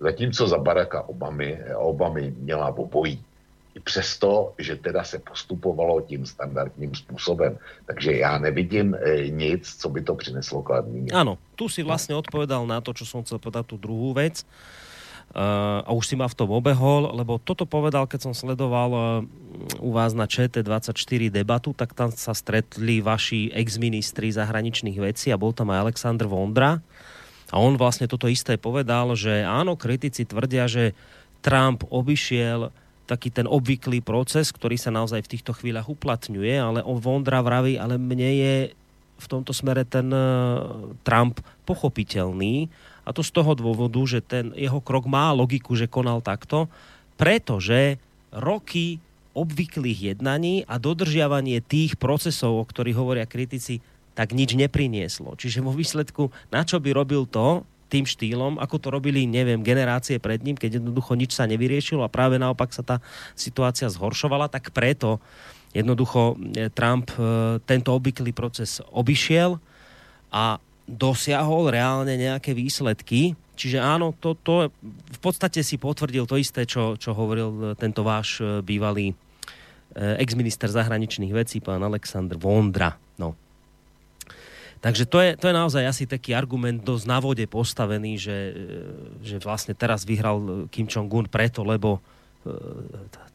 Zatímco 0.00 0.48
za 0.48 0.58
Baracka 0.58 1.02
Obamy, 1.08 1.58
Obamy 1.74 2.34
měla 2.38 2.68
obojí. 2.74 3.22
I 3.74 3.80
přesto, 3.80 4.54
že 4.58 4.76
teda 4.76 5.04
se 5.04 5.18
postupovalo 5.18 6.00
tím 6.00 6.26
standardním 6.26 6.94
způsobem. 6.94 7.58
Takže 7.86 8.12
já 8.12 8.38
nevidím 8.38 8.94
e, 8.94 9.30
nic, 9.30 9.76
co 9.78 9.88
by 9.88 10.00
to 10.02 10.14
přineslo 10.14 10.62
kladný. 10.62 11.12
Ano, 11.12 11.38
tu 11.54 11.68
si 11.68 11.82
vlastně 11.82 12.14
odpovedal 12.14 12.66
na 12.66 12.80
to, 12.80 12.94
čo 12.94 13.06
som 13.06 13.22
chcel 13.22 13.38
povedať, 13.38 13.66
tú 13.66 13.76
druhú 13.78 14.14
vec. 14.14 14.42
Uh, 15.38 15.86
a 15.86 15.94
už 15.94 16.10
si 16.10 16.14
ma 16.18 16.26
v 16.26 16.34
tom 16.34 16.50
obehol, 16.50 17.14
lebo 17.14 17.38
toto 17.38 17.62
povedal, 17.62 18.10
keď 18.10 18.26
som 18.26 18.34
sledoval 18.34 18.90
uh, 18.90 19.02
u 19.78 19.94
vás 19.94 20.10
na 20.10 20.26
ČT24 20.26 21.30
debatu, 21.30 21.70
tak 21.70 21.94
tam 21.94 22.10
sa 22.10 22.34
stretli 22.34 22.98
vaši 22.98 23.54
ex-ministri 23.54 24.34
zahraničných 24.34 24.98
vecí 24.98 25.30
a 25.30 25.38
bol 25.38 25.54
tam 25.54 25.70
aj 25.70 25.94
Aleksandr 25.94 26.26
Vondra. 26.26 26.82
A 27.54 27.56
on 27.62 27.78
vlastne 27.78 28.10
toto 28.10 28.26
isté 28.26 28.58
povedal, 28.58 29.14
že 29.14 29.46
áno, 29.46 29.78
kritici 29.78 30.26
tvrdia, 30.26 30.66
že 30.66 30.98
Trump 31.38 31.86
obišiel 31.86 32.74
taký 33.06 33.30
ten 33.30 33.46
obvyklý 33.46 34.02
proces, 34.02 34.50
ktorý 34.50 34.74
sa 34.74 34.90
naozaj 34.90 35.22
v 35.22 35.32
týchto 35.38 35.54
chvíľach 35.54 35.86
uplatňuje, 35.86 36.54
ale 36.58 36.82
on 36.82 36.98
Vondra 36.98 37.46
vraví, 37.46 37.78
ale 37.78 37.94
mne 37.94 38.30
je 38.34 38.54
v 39.18 39.26
tomto 39.26 39.54
smere 39.54 39.86
ten 39.86 40.10
uh, 40.10 40.92
Trump 41.06 41.38
pochopiteľný, 41.62 42.66
a 43.08 43.16
to 43.16 43.24
z 43.24 43.32
toho 43.32 43.56
dôvodu, 43.56 43.96
že 44.04 44.20
ten 44.20 44.52
jeho 44.52 44.84
krok 44.84 45.08
má 45.08 45.32
logiku, 45.32 45.72
že 45.72 45.88
konal 45.88 46.20
takto, 46.20 46.68
pretože 47.16 47.96
roky 48.28 49.00
obvyklých 49.32 50.12
jednaní 50.12 50.68
a 50.68 50.76
dodržiavanie 50.76 51.64
tých 51.64 51.96
procesov, 51.96 52.60
o 52.60 52.68
ktorých 52.68 53.00
hovoria 53.00 53.24
kritici, 53.24 53.80
tak 54.12 54.36
nič 54.36 54.52
neprinieslo. 54.52 55.38
Čiže 55.38 55.64
vo 55.64 55.72
výsledku, 55.72 56.28
na 56.52 56.68
čo 56.68 56.82
by 56.82 56.90
robil 56.92 57.24
to 57.24 57.64
tým 57.88 58.04
štýlom, 58.04 58.60
ako 58.60 58.76
to 58.76 58.88
robili, 58.92 59.24
neviem, 59.24 59.64
generácie 59.64 60.20
pred 60.20 60.44
ním, 60.44 60.60
keď 60.60 60.82
jednoducho 60.82 61.16
nič 61.16 61.32
sa 61.32 61.48
nevyriešilo 61.48 62.04
a 62.04 62.12
práve 62.12 62.36
naopak 62.36 62.68
sa 62.74 62.84
tá 62.84 62.96
situácia 63.32 63.88
zhoršovala, 63.88 64.52
tak 64.52 64.74
preto 64.76 65.24
jednoducho 65.72 66.36
e, 66.36 66.68
Trump 66.68 67.08
e, 67.16 67.56
tento 67.64 67.96
obvyklý 67.96 68.36
proces 68.36 68.84
obišiel 68.92 69.56
a 70.28 70.60
dosiahol 70.88 71.68
reálne 71.68 72.16
nejaké 72.16 72.56
výsledky. 72.56 73.36
Čiže 73.54 73.78
áno, 73.78 74.16
to, 74.16 74.32
to 74.40 74.72
v 74.88 75.20
podstate 75.20 75.60
si 75.60 75.76
potvrdil 75.76 76.24
to 76.24 76.40
isté, 76.40 76.64
čo, 76.64 76.96
čo 76.96 77.12
hovoril 77.12 77.76
tento 77.76 78.00
váš 78.00 78.40
e, 78.40 78.64
bývalý 78.64 79.12
e, 79.12 79.14
ex-minister 80.24 80.72
zahraničných 80.72 81.34
vecí, 81.34 81.60
pán 81.60 81.82
Aleksandr 81.84 82.40
Vondra. 82.40 82.96
No. 83.20 83.36
Takže 84.78 85.04
to 85.10 85.18
je, 85.18 85.30
to 85.36 85.50
je 85.50 85.58
naozaj 85.58 85.84
asi 85.84 86.04
taký 86.06 86.32
argument 86.32 86.80
dosť 86.80 87.04
na 87.10 87.18
vode 87.18 87.44
postavený, 87.50 88.16
že, 88.16 88.38
e, 88.38 88.52
že 89.26 89.36
vlastne 89.42 89.74
teraz 89.76 90.08
vyhral 90.08 90.70
Kim 90.72 90.88
Jong-un 90.88 91.28
preto, 91.28 91.66
lebo 91.66 92.00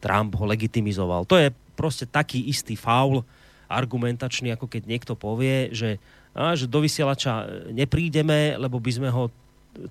Trump 0.02 0.34
ho 0.34 0.44
legitimizoval. 0.48 1.28
To 1.28 1.38
je 1.38 1.52
proste 1.78 2.08
taký 2.08 2.50
istý 2.50 2.74
faul 2.74 3.22
argumentačný, 3.68 4.50
ako 4.56 4.66
keď 4.66 4.82
niekto 4.88 5.12
povie, 5.14 5.70
že 5.70 6.02
a 6.34 6.58
že 6.58 6.66
do 6.66 6.82
vysielača 6.82 7.46
neprídeme, 7.70 8.58
lebo 8.58 8.82
by 8.82 8.90
sme 8.90 9.08
ho 9.08 9.30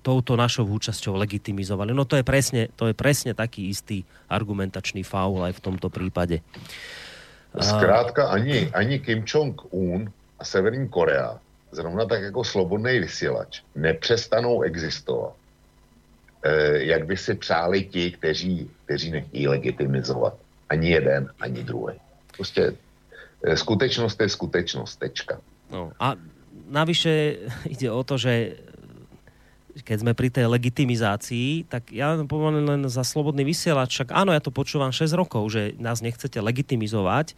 touto 0.00 0.36
našou 0.36 0.64
účasťou 0.64 1.16
legitimizovali. 1.16 1.92
No 1.92 2.08
to 2.08 2.16
je 2.16 2.24
presne, 2.24 2.72
to 2.76 2.88
je 2.88 2.94
presne 2.96 3.36
taký 3.36 3.68
istý 3.68 4.04
argumentačný 4.28 5.04
faul 5.04 5.44
aj 5.44 5.60
v 5.60 5.64
tomto 5.64 5.88
prípade. 5.92 6.40
Zkrátka 7.54 8.32
ani, 8.32 8.72
ani 8.74 8.98
Kim 8.98 9.22
Jong-un 9.22 10.10
a 10.40 10.42
Severní 10.42 10.88
Korea, 10.88 11.38
zrovna 11.70 12.04
tak 12.04 12.22
jako 12.22 12.44
slobodný 12.44 12.98
vysílač, 12.98 13.62
nepřestanou 13.76 14.62
existovat. 14.62 15.32
E, 16.42 16.82
jak 16.84 17.06
by 17.06 17.16
si 17.16 17.34
přáli 17.34 17.84
ti, 17.84 18.10
kteří, 18.10 18.70
kteří 18.84 19.10
nechtějí 19.10 19.48
legitimizovat. 19.48 20.34
Ani 20.68 20.90
jeden, 20.90 21.30
ani 21.40 21.62
druhý. 21.62 21.94
Prostě 22.36 22.72
e, 23.44 23.56
skutečnost 23.56 24.20
je 24.20 24.28
skutečnost, 24.28 24.96
tečka. 24.96 25.40
No 25.70 25.92
a 26.00 26.14
navyše 26.68 27.44
ide 27.74 27.88
o 27.90 28.00
to, 28.02 28.16
že 28.16 28.60
keď 29.74 30.06
sme 30.06 30.12
pri 30.14 30.30
tej 30.30 30.46
legitimizácii, 30.46 31.66
tak 31.66 31.90
ja 31.90 32.14
poviem 32.22 32.62
len 32.62 32.80
za 32.86 33.02
slobodný 33.02 33.42
vysielač, 33.42 33.90
však 33.98 34.14
áno, 34.14 34.30
ja 34.30 34.38
to 34.38 34.54
počúvam 34.54 34.94
6 34.94 35.10
rokov, 35.18 35.50
že 35.50 35.74
nás 35.82 35.98
nechcete 35.98 36.38
legitimizovať. 36.38 37.34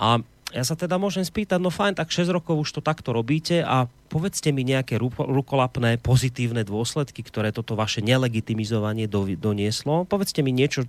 A 0.00 0.24
ja 0.56 0.64
sa 0.64 0.72
teda 0.72 0.96
môžem 0.96 1.20
spýtať, 1.20 1.60
no 1.60 1.68
fajn, 1.68 2.00
tak 2.00 2.08
6 2.08 2.32
rokov 2.32 2.64
už 2.64 2.70
to 2.72 2.80
takto 2.80 3.12
robíte 3.12 3.60
a 3.60 3.92
povedzte 4.08 4.56
mi 4.56 4.64
nejaké 4.64 4.96
rukolapné 5.20 6.00
pozitívne 6.00 6.64
dôsledky, 6.64 7.20
ktoré 7.20 7.52
toto 7.52 7.76
vaše 7.76 8.00
nelegitimizovanie 8.00 9.04
do, 9.04 9.28
donieslo. 9.36 10.08
Povedzte 10.08 10.40
mi 10.40 10.56
niečo, 10.56 10.88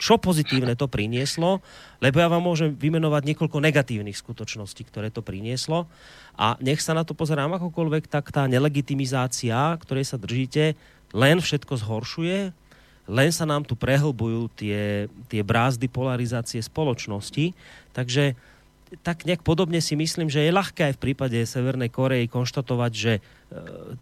čo 0.00 0.16
pozitívne 0.16 0.72
to 0.72 0.88
prinieslo, 0.88 1.60
lebo 2.00 2.16
ja 2.24 2.32
vám 2.32 2.48
môžem 2.48 2.72
vymenovať 2.72 3.36
niekoľko 3.36 3.60
negatívnych 3.60 4.16
skutočností, 4.16 4.88
ktoré 4.88 5.12
to 5.12 5.20
prinieslo. 5.20 5.84
A 6.40 6.56
nech 6.64 6.80
sa 6.80 6.96
na 6.96 7.04
to 7.04 7.12
pozerám 7.12 7.52
akokoľvek, 7.60 8.08
tak 8.08 8.32
tá 8.32 8.48
nelegitimizácia, 8.48 9.76
ktorej 9.84 10.08
sa 10.08 10.16
držíte, 10.16 10.80
len 11.12 11.44
všetko 11.44 11.76
zhoršuje, 11.76 12.56
len 13.12 13.30
sa 13.34 13.44
nám 13.44 13.68
tu 13.68 13.76
prehlbujú 13.76 14.48
tie, 14.56 15.12
tie 15.28 15.42
brázdy 15.44 15.92
polarizácie 15.92 16.64
spoločnosti. 16.64 17.52
Takže 17.92 18.32
tak 19.00 19.24
nejak 19.24 19.40
podobne 19.40 19.80
si 19.80 19.96
myslím, 19.96 20.28
že 20.28 20.44
je 20.44 20.52
ľahké 20.52 20.92
aj 20.92 20.94
v 21.00 21.02
prípade 21.08 21.38
Severnej 21.48 21.88
Korei 21.88 22.28
konštatovať, 22.28 22.92
že 22.92 23.12
e, 23.16 23.20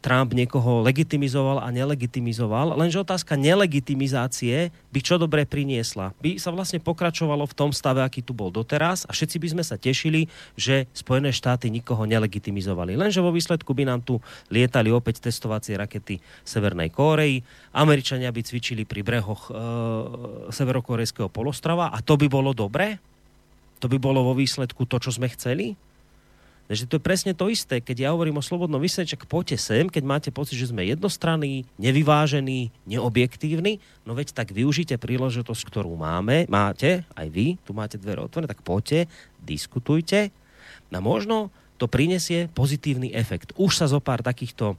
Trump 0.03 0.35
niekoho 0.35 0.83
legitimizoval 0.83 1.63
a 1.63 1.71
nelegitimizoval, 1.71 2.75
lenže 2.75 2.99
otázka 2.99 3.39
nelegitimizácie 3.39 4.75
by 4.91 5.01
čo 5.01 5.15
dobre 5.23 5.47
priniesla. 5.47 6.11
By 6.19 6.43
sa 6.43 6.51
vlastne 6.51 6.83
pokračovalo 6.83 7.47
v 7.47 7.55
tom 7.55 7.71
stave, 7.71 8.03
aký 8.03 8.27
tu 8.27 8.35
bol 8.35 8.51
doteraz 8.51 9.07
a 9.07 9.15
všetci 9.15 9.37
by 9.39 9.49
sme 9.55 9.63
sa 9.63 9.79
tešili, 9.79 10.27
že 10.59 10.91
Spojené 10.91 11.31
štáty 11.31 11.71
nikoho 11.71 12.03
nelegitimizovali. 12.11 12.99
Lenže 12.99 13.23
vo 13.23 13.31
výsledku 13.31 13.71
by 13.71 13.87
nám 13.87 14.03
tu 14.03 14.19
lietali 14.51 14.91
opäť 14.91 15.23
testovacie 15.23 15.79
rakety 15.79 16.19
Severnej 16.43 16.91
Kórei, 16.91 17.47
Američania 17.71 18.35
by 18.35 18.43
cvičili 18.43 18.83
pri 18.83 19.07
brehoch 19.07 19.47
e, 19.47 19.53
severokorejského 20.51 21.31
polostrava 21.31 21.95
a 21.95 22.03
to 22.03 22.19
by 22.19 22.27
bolo 22.27 22.51
dobré? 22.51 22.99
To 23.81 23.89
by 23.89 23.97
bolo 23.97 24.21
vo 24.21 24.37
výsledku 24.37 24.85
to, 24.85 25.01
čo 25.01 25.17
sme 25.17 25.33
chceli? 25.33 25.75
Takže 26.71 26.87
to 26.87 27.03
je 27.03 27.03
presne 27.03 27.35
to 27.35 27.51
isté. 27.51 27.83
Keď 27.83 28.07
ja 28.07 28.15
hovorím 28.15 28.39
o 28.39 28.47
slobodnom 28.47 28.79
vysielači, 28.79 29.19
poďte 29.27 29.59
sem, 29.59 29.91
keď 29.91 30.07
máte 30.07 30.31
pocit, 30.31 30.55
že 30.55 30.71
sme 30.71 30.87
jednostranní, 30.87 31.67
nevyvážení, 31.83 32.71
neobjektívni, 32.87 33.83
no 34.07 34.15
veď 34.15 34.31
tak 34.31 34.55
využite 34.55 34.95
príležitosť, 34.95 35.67
ktorú 35.67 35.99
máme, 35.99 36.47
máte, 36.47 37.03
aj 37.19 37.27
vy, 37.27 37.59
tu 37.67 37.75
máte 37.75 37.99
dvere 37.99 38.23
otvorené, 38.23 38.47
tak 38.47 38.63
poďte, 38.63 39.11
diskutujte. 39.43 40.31
No 40.95 41.03
možno 41.03 41.51
to 41.75 41.91
prinesie 41.91 42.47
pozitívny 42.55 43.11
efekt. 43.19 43.51
Už 43.59 43.75
sa 43.75 43.91
zo 43.91 43.99
pár 43.99 44.23
takýchto 44.23 44.79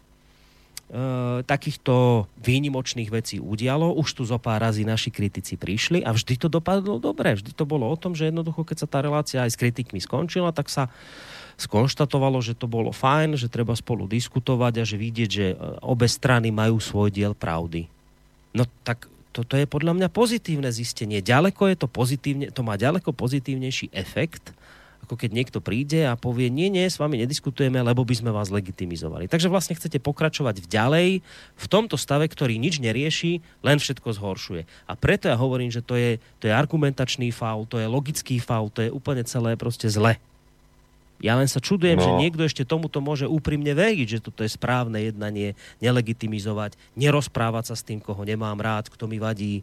takýchto 1.48 2.28
výnimočných 2.44 3.08
vecí 3.08 3.40
udialo. 3.40 3.96
Už 3.96 4.12
tu 4.12 4.28
zo 4.28 4.36
pár 4.36 4.60
razy 4.60 4.84
naši 4.84 5.08
kritici 5.08 5.56
prišli 5.56 6.04
a 6.04 6.12
vždy 6.12 6.36
to 6.36 6.48
dopadlo 6.52 7.00
dobre. 7.00 7.40
Vždy 7.40 7.56
to 7.56 7.64
bolo 7.64 7.88
o 7.88 7.96
tom, 7.96 8.12
že 8.12 8.28
jednoducho, 8.28 8.68
keď 8.68 8.78
sa 8.84 8.88
tá 8.92 9.00
relácia 9.00 9.40
aj 9.40 9.56
s 9.56 9.60
kritikmi 9.60 10.04
skončila, 10.04 10.52
tak 10.52 10.68
sa 10.68 10.92
skonštatovalo, 11.56 12.44
že 12.44 12.58
to 12.58 12.68
bolo 12.68 12.92
fajn, 12.92 13.40
že 13.40 13.48
treba 13.48 13.72
spolu 13.78 14.04
diskutovať 14.10 14.74
a 14.82 14.84
že 14.84 14.98
vidieť, 14.98 15.30
že 15.30 15.48
e, 15.54 15.56
obe 15.86 16.10
strany 16.10 16.50
majú 16.50 16.82
svoj 16.82 17.14
diel 17.14 17.38
pravdy. 17.38 17.86
No 18.52 18.68
tak 18.84 19.08
toto 19.32 19.56
je 19.56 19.64
podľa 19.64 19.96
mňa 19.96 20.08
pozitívne 20.12 20.68
zistenie. 20.74 21.24
Ďaleko 21.24 21.72
je 21.72 21.76
to 21.80 21.88
pozitívne, 21.88 22.52
to 22.52 22.68
má 22.68 22.76
ďaleko 22.76 23.16
pozitívnejší 23.16 23.96
efekt, 23.96 24.52
ako 25.06 25.18
keď 25.18 25.30
niekto 25.34 25.60
príde 25.60 26.06
a 26.06 26.14
povie, 26.14 26.54
nie, 26.54 26.70
nie, 26.70 26.86
s 26.86 27.02
vami 27.02 27.18
nediskutujeme, 27.20 27.82
lebo 27.82 28.06
by 28.06 28.16
sme 28.16 28.32
vás 28.32 28.54
legitimizovali. 28.54 29.26
Takže 29.26 29.50
vlastne 29.50 29.74
chcete 29.74 29.98
pokračovať 29.98 30.62
v 30.62 30.68
ďalej 30.70 31.10
v 31.58 31.66
tomto 31.68 31.98
stave, 31.98 32.30
ktorý 32.30 32.62
nič 32.62 32.78
nerieši, 32.78 33.42
len 33.66 33.78
všetko 33.82 34.14
zhoršuje. 34.14 34.62
A 34.86 34.94
preto 34.94 35.28
ja 35.28 35.38
hovorím, 35.38 35.74
že 35.74 35.82
to 35.82 35.98
je, 35.98 36.22
to 36.38 36.48
je 36.48 36.54
argumentačný 36.54 37.34
faul, 37.34 37.66
to 37.66 37.82
je 37.82 37.90
logický 37.90 38.38
faul, 38.38 38.70
to 38.70 38.86
je 38.86 38.94
úplne 38.94 39.26
celé 39.26 39.58
proste 39.58 39.90
zle. 39.90 40.22
Ja 41.22 41.38
len 41.38 41.46
sa 41.46 41.62
čudujem, 41.62 42.02
no. 42.02 42.06
že 42.06 42.12
niekto 42.18 42.42
ešte 42.42 42.66
tomuto 42.66 42.98
môže 42.98 43.30
úprimne 43.30 43.78
veriť, 43.78 44.18
že 44.18 44.24
toto 44.26 44.42
je 44.42 44.50
správne 44.50 44.98
jednanie, 45.06 45.54
nelegitimizovať, 45.78 46.74
nerozprávať 46.98 47.74
sa 47.74 47.76
s 47.78 47.86
tým, 47.86 48.02
koho 48.02 48.26
nemám 48.26 48.58
rád, 48.58 48.90
kto 48.90 49.06
mi 49.06 49.22
vadí. 49.22 49.62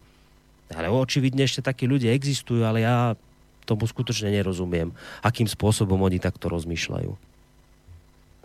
Ale 0.70 0.86
očividne 0.86 1.43
ešte 1.43 1.66
takí 1.66 1.90
ľudia 1.90 2.15
existujú, 2.15 2.62
ale 2.62 2.86
ja 2.86 3.19
tomu 3.68 3.84
skutočne 3.84 4.32
nerozumiem, 4.32 4.96
akým 5.20 5.44
spôsobom 5.44 6.00
oni 6.00 6.16
takto 6.16 6.48
rozmýšľajú. 6.48 7.12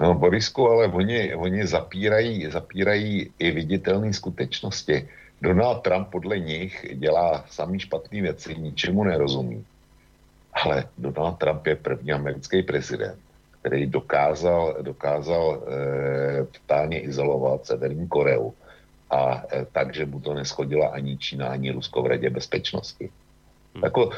No, 0.03 0.07
Borisku, 0.19 0.67
ale 0.67 0.91
oni, 0.91 1.31
oni 1.31 1.63
zapírají, 1.63 2.51
zapírají 2.51 3.31
i 3.39 3.47
viditelné 3.51 4.11
skutečnosti. 4.13 5.07
Donald 5.41 5.83
Trump 5.83 6.07
podle 6.07 6.39
nich 6.39 6.85
dělá 6.93 7.45
samý 7.47 7.79
špatný 7.79 8.21
věci, 8.21 8.55
ničemu 8.55 9.03
nerozumí. 9.03 9.65
Ale 10.53 10.85
Donald 10.97 11.37
Trump 11.37 11.67
je 11.67 11.75
první 11.75 12.11
americký 12.11 12.63
prezident, 12.63 13.19
který 13.61 13.85
dokázal, 13.85 14.75
dokázal 14.81 15.45
e, 15.55 16.45
totálně 16.45 16.99
izolovat 16.99 17.65
Severní 17.65 18.07
Koreu 18.07 18.53
a 19.09 19.43
e, 19.51 19.65
tak, 19.71 19.95
že 19.95 20.05
mu 20.05 20.19
to 20.19 20.33
neschodila 20.33 20.87
ani 20.87 21.17
Čína, 21.17 21.47
ani 21.47 21.71
Rusko 21.71 22.01
v 22.01 22.07
Radě 22.07 22.29
bezpečnosti. 22.29 23.09
Hmm. 23.73 23.83
Jako, 23.83 24.09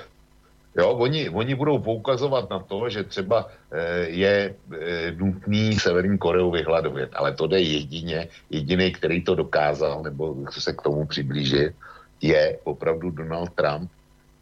Jo, 0.77 0.91
oni, 0.91 1.29
oni 1.29 1.55
budou 1.55 1.79
poukazovat 1.79 2.49
na 2.49 2.59
to, 2.59 2.89
že 2.89 3.03
třeba 3.03 3.47
e, 3.71 4.09
je 4.09 4.55
e, 4.79 5.11
nutný 5.11 5.79
Severní 5.79 6.17
Koreu 6.17 6.51
vyhladovat, 6.51 7.09
ale 7.13 7.33
to 7.33 7.47
jde 7.47 7.59
jedině, 7.59 8.27
jediný, 8.49 8.91
který 8.91 9.23
to 9.23 9.35
dokázal, 9.35 10.03
nebo 10.03 10.35
se 10.49 10.73
k 10.73 10.81
tomu 10.81 11.05
přiblížit, 11.05 11.73
je 12.21 12.59
opravdu 12.63 13.11
Donald 13.11 13.49
Trump 13.55 13.91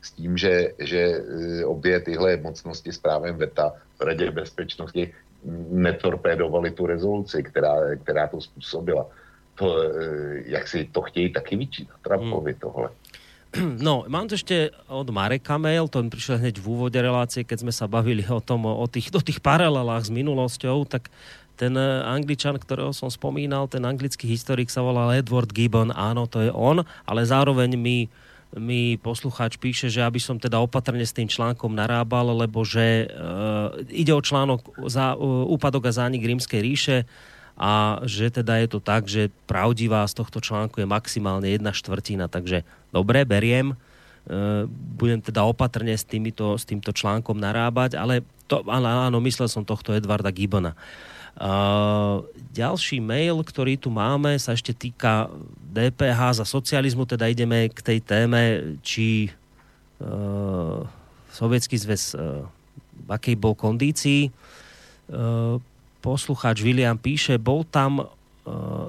s 0.02 0.12
tím, 0.12 0.38
že, 0.38 0.74
že 0.80 1.00
e, 1.00 1.66
obě 1.66 2.00
tyhle 2.00 2.38
mocnosti 2.38 2.92
s 2.92 2.98
právem 2.98 3.38
VETA 3.38 3.74
v 4.00 4.02
Radě 4.02 4.32
bezpečnosti 4.32 5.14
netorpédovali 5.70 6.72
tu 6.72 6.86
rezoluci, 6.86 7.44
která, 7.44 7.76
která 8.04 8.28
to 8.28 8.42
způsobila. 8.42 9.06
To, 9.56 9.78
jak 10.46 10.68
si 10.68 10.90
to 10.92 11.02
chtějí 11.02 11.34
taky 11.34 11.56
vyčítat 11.56 11.96
Trumpovi 12.02 12.52
hmm. 12.52 12.60
tohle. 12.60 12.90
No, 13.86 14.10
mám 14.10 14.26
tu 14.26 14.34
ešte 14.34 14.74
od 14.90 15.06
Mareka 15.14 15.62
mail, 15.62 15.86
to 15.86 16.02
prišiel 16.10 16.42
hneď 16.42 16.58
v 16.58 16.70
úvode 16.74 16.98
relácie, 16.98 17.46
keď 17.46 17.62
sme 17.62 17.74
sa 17.74 17.86
bavili 17.86 18.26
o 18.26 18.42
tom, 18.42 18.66
o 18.66 18.86
tých, 18.90 19.14
o 19.14 19.22
tých 19.22 19.46
paralelách 19.46 20.10
s 20.10 20.12
minulosťou, 20.12 20.90
tak 20.90 21.14
ten 21.54 21.78
eh, 21.78 22.02
angličan, 22.02 22.58
ktorého 22.58 22.90
som 22.92 23.14
spomínal, 23.14 23.70
ten 23.70 23.86
anglický 23.86 24.26
historik 24.26 24.74
sa 24.74 24.82
volal 24.82 25.14
Edward 25.14 25.54
Gibbon, 25.54 25.94
áno, 25.94 26.26
to 26.26 26.42
je 26.42 26.50
on, 26.50 26.82
ale 27.06 27.22
zároveň 27.22 27.78
mi, 27.78 28.10
mi 28.58 28.98
poslucháč 28.98 29.62
píše, 29.62 29.90
že 29.90 30.02
aby 30.02 30.18
som 30.18 30.42
teda 30.42 30.58
opatrne 30.58 31.06
s 31.06 31.14
tým 31.14 31.30
článkom 31.30 31.78
narábal, 31.78 32.34
lebo 32.34 32.66
že 32.66 33.06
uh, 33.06 33.70
ide 33.94 34.14
o 34.14 34.22
článok 34.22 34.90
za, 34.90 35.14
uh, 35.14 35.46
úpadok 35.50 35.90
a 35.90 35.94
zánik 35.94 36.26
rímskej 36.26 36.62
ríše, 36.62 36.98
a 37.54 38.02
že 38.10 38.34
teda 38.34 38.58
je 38.66 38.68
to 38.70 38.80
tak, 38.82 39.06
že 39.06 39.30
pravdivá 39.46 40.02
z 40.10 40.18
tohto 40.18 40.42
článku 40.42 40.82
je 40.82 40.90
maximálne 40.90 41.46
jedna 41.46 41.70
štvrtina, 41.70 42.26
takže 42.26 42.66
dobre, 42.90 43.22
beriem, 43.30 43.74
e, 43.74 43.76
budem 44.98 45.22
teda 45.22 45.46
opatrne 45.46 45.94
s, 45.94 46.02
týmito, 46.02 46.58
s 46.58 46.66
týmto 46.66 46.90
článkom 46.90 47.38
narábať, 47.38 47.94
ale 47.94 48.26
to, 48.50 48.66
áno, 48.66 48.90
áno, 48.90 49.18
myslel 49.22 49.46
som 49.46 49.62
tohto 49.62 49.94
Edvarda 49.94 50.34
Gibbona. 50.34 50.74
Uh, 51.34 52.30
ďalší 52.54 53.02
mail, 53.02 53.42
ktorý 53.42 53.74
tu 53.74 53.90
máme, 53.90 54.38
sa 54.38 54.54
ešte 54.54 54.70
týka 54.70 55.34
DPH 55.74 56.38
za 56.38 56.46
socializmu, 56.46 57.10
teda 57.10 57.26
ideme 57.26 57.74
k 57.74 57.80
tej 57.82 58.00
téme, 58.06 58.42
či 58.86 59.34
uh, 59.98 60.86
sovietský 61.34 61.74
zväz 61.74 62.14
uh, 62.14 62.46
v 62.94 63.10
akej 63.10 63.34
bol 63.34 63.58
kondícii. 63.58 64.30
Uh, 65.10 65.58
poslucháč 66.04 66.60
William 66.60 67.00
píše, 67.00 67.40
bol 67.40 67.64
tam, 67.64 68.12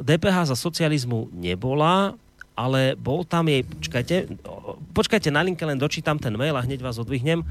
DPH 0.02 0.36
e, 0.42 0.48
za 0.50 0.56
socializmu 0.58 1.30
nebola, 1.30 2.18
ale 2.54 2.94
bol 2.94 3.26
tam 3.26 3.50
jej, 3.50 3.66
počkajte, 3.66 4.38
počkajte 4.94 5.30
na 5.30 5.42
linke, 5.42 5.66
len 5.66 5.78
dočítam 5.78 6.18
ten 6.18 6.34
mail 6.38 6.54
a 6.54 6.62
hneď 6.62 6.86
vás 6.86 6.98
odvihnem. 7.02 7.42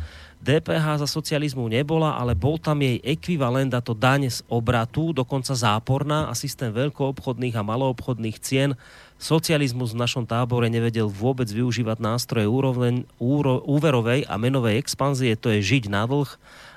DPH 0.43 1.03
za 1.03 1.07
socializmu 1.07 1.67
nebola, 1.67 2.15
ale 2.15 2.35
bol 2.35 2.55
tam 2.59 2.79
jej 2.79 2.99
ekvivalent 3.03 3.71
a 3.75 3.83
to 3.83 3.95
daň 3.95 4.31
z 4.31 4.39
obratu, 4.47 5.11
dokonca 5.11 5.55
záporná 5.55 6.31
a 6.31 6.33
systém 6.35 6.71
veľkoobchodných 6.71 7.55
a 7.55 7.67
maloobchodných 7.67 8.39
cien. 8.39 8.75
Socializmus 9.19 9.95
v 9.95 10.03
našom 10.03 10.27
tábore 10.27 10.67
nevedel 10.67 11.07
vôbec 11.07 11.47
využívať 11.47 11.99
nástroje 12.03 12.47
úroveň, 12.47 13.07
úro, 13.19 13.63
úverovej 13.63 14.27
a 14.27 14.35
menovej 14.35 14.79
expanzie, 14.79 15.35
to 15.39 15.51
je 15.51 15.63
žiť 15.63 15.91
na 15.91 16.03
dlh 16.07 16.27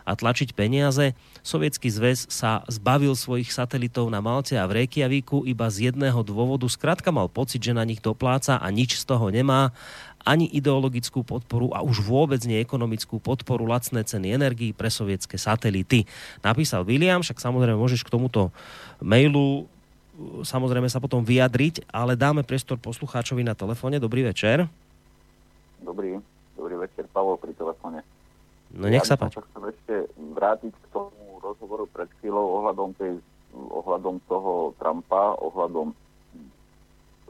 a 0.07 0.15
tlačiť 0.15 0.55
peniaze. 0.55 1.19
Sovietský 1.43 1.91
zväz 1.91 2.31
sa 2.31 2.63
zbavil 2.71 3.19
svojich 3.19 3.51
satelitov 3.51 4.07
na 4.09 4.23
Malte 4.23 4.55
a 4.55 4.65
v 4.65 4.83
Reykjavíku 4.83 5.43
iba 5.45 5.67
z 5.67 5.91
jedného 5.91 6.23
dôvodu. 6.23 6.65
Skrátka 6.71 7.11
mal 7.11 7.27
pocit, 7.27 7.61
že 7.61 7.75
na 7.75 7.83
nich 7.83 7.99
dopláca 7.99 8.63
a 8.63 8.67
nič 8.71 9.03
z 9.03 9.05
toho 9.05 9.29
nemá 9.35 9.75
ani 10.27 10.51
ideologickú 10.51 11.23
podporu 11.23 11.71
a 11.75 11.83
už 11.83 12.03
vôbec 12.03 12.43
nie 12.47 12.59
ekonomickú 12.59 13.23
podporu 13.23 13.67
lacné 13.67 14.03
ceny 14.03 14.35
energií 14.35 14.75
pre 14.75 14.91
sovietské 14.91 15.39
satelity. 15.39 16.07
Napísal 16.43 16.83
William, 16.83 17.23
však 17.23 17.39
samozrejme 17.39 17.79
môžeš 17.79 18.03
k 18.03 18.11
tomuto 18.11 18.51
mailu 18.99 19.71
samozrejme 20.43 20.89
sa 20.89 21.03
potom 21.03 21.21
vyjadriť, 21.21 21.85
ale 21.93 22.17
dáme 22.17 22.41
priestor 22.41 22.81
poslucháčovi 22.81 23.45
na 23.45 23.53
telefóne. 23.53 24.01
Dobrý 24.01 24.25
večer. 24.25 24.65
Dobrý, 25.85 26.19
dobrý 26.57 26.75
večer, 26.81 27.05
Pavol 27.13 27.37
pri 27.37 27.53
telefóne. 27.53 28.01
No 28.77 28.93
nech 28.93 29.05
ja 29.05 29.17
sa 29.17 29.17
páči. 29.17 29.41
Ja 29.41 29.45
chcem 29.49 29.65
ešte 29.73 29.95
vrátiť 30.37 30.75
k 30.77 30.87
tomu 30.93 31.41
rozhovoru 31.41 31.89
pred 31.89 32.13
chvíľou 32.21 32.61
ohľadom, 32.61 32.93
tej, 33.01 33.17
ohľadom 33.57 34.21
toho 34.29 34.77
Trumpa, 34.77 35.41
ohľadom 35.41 35.97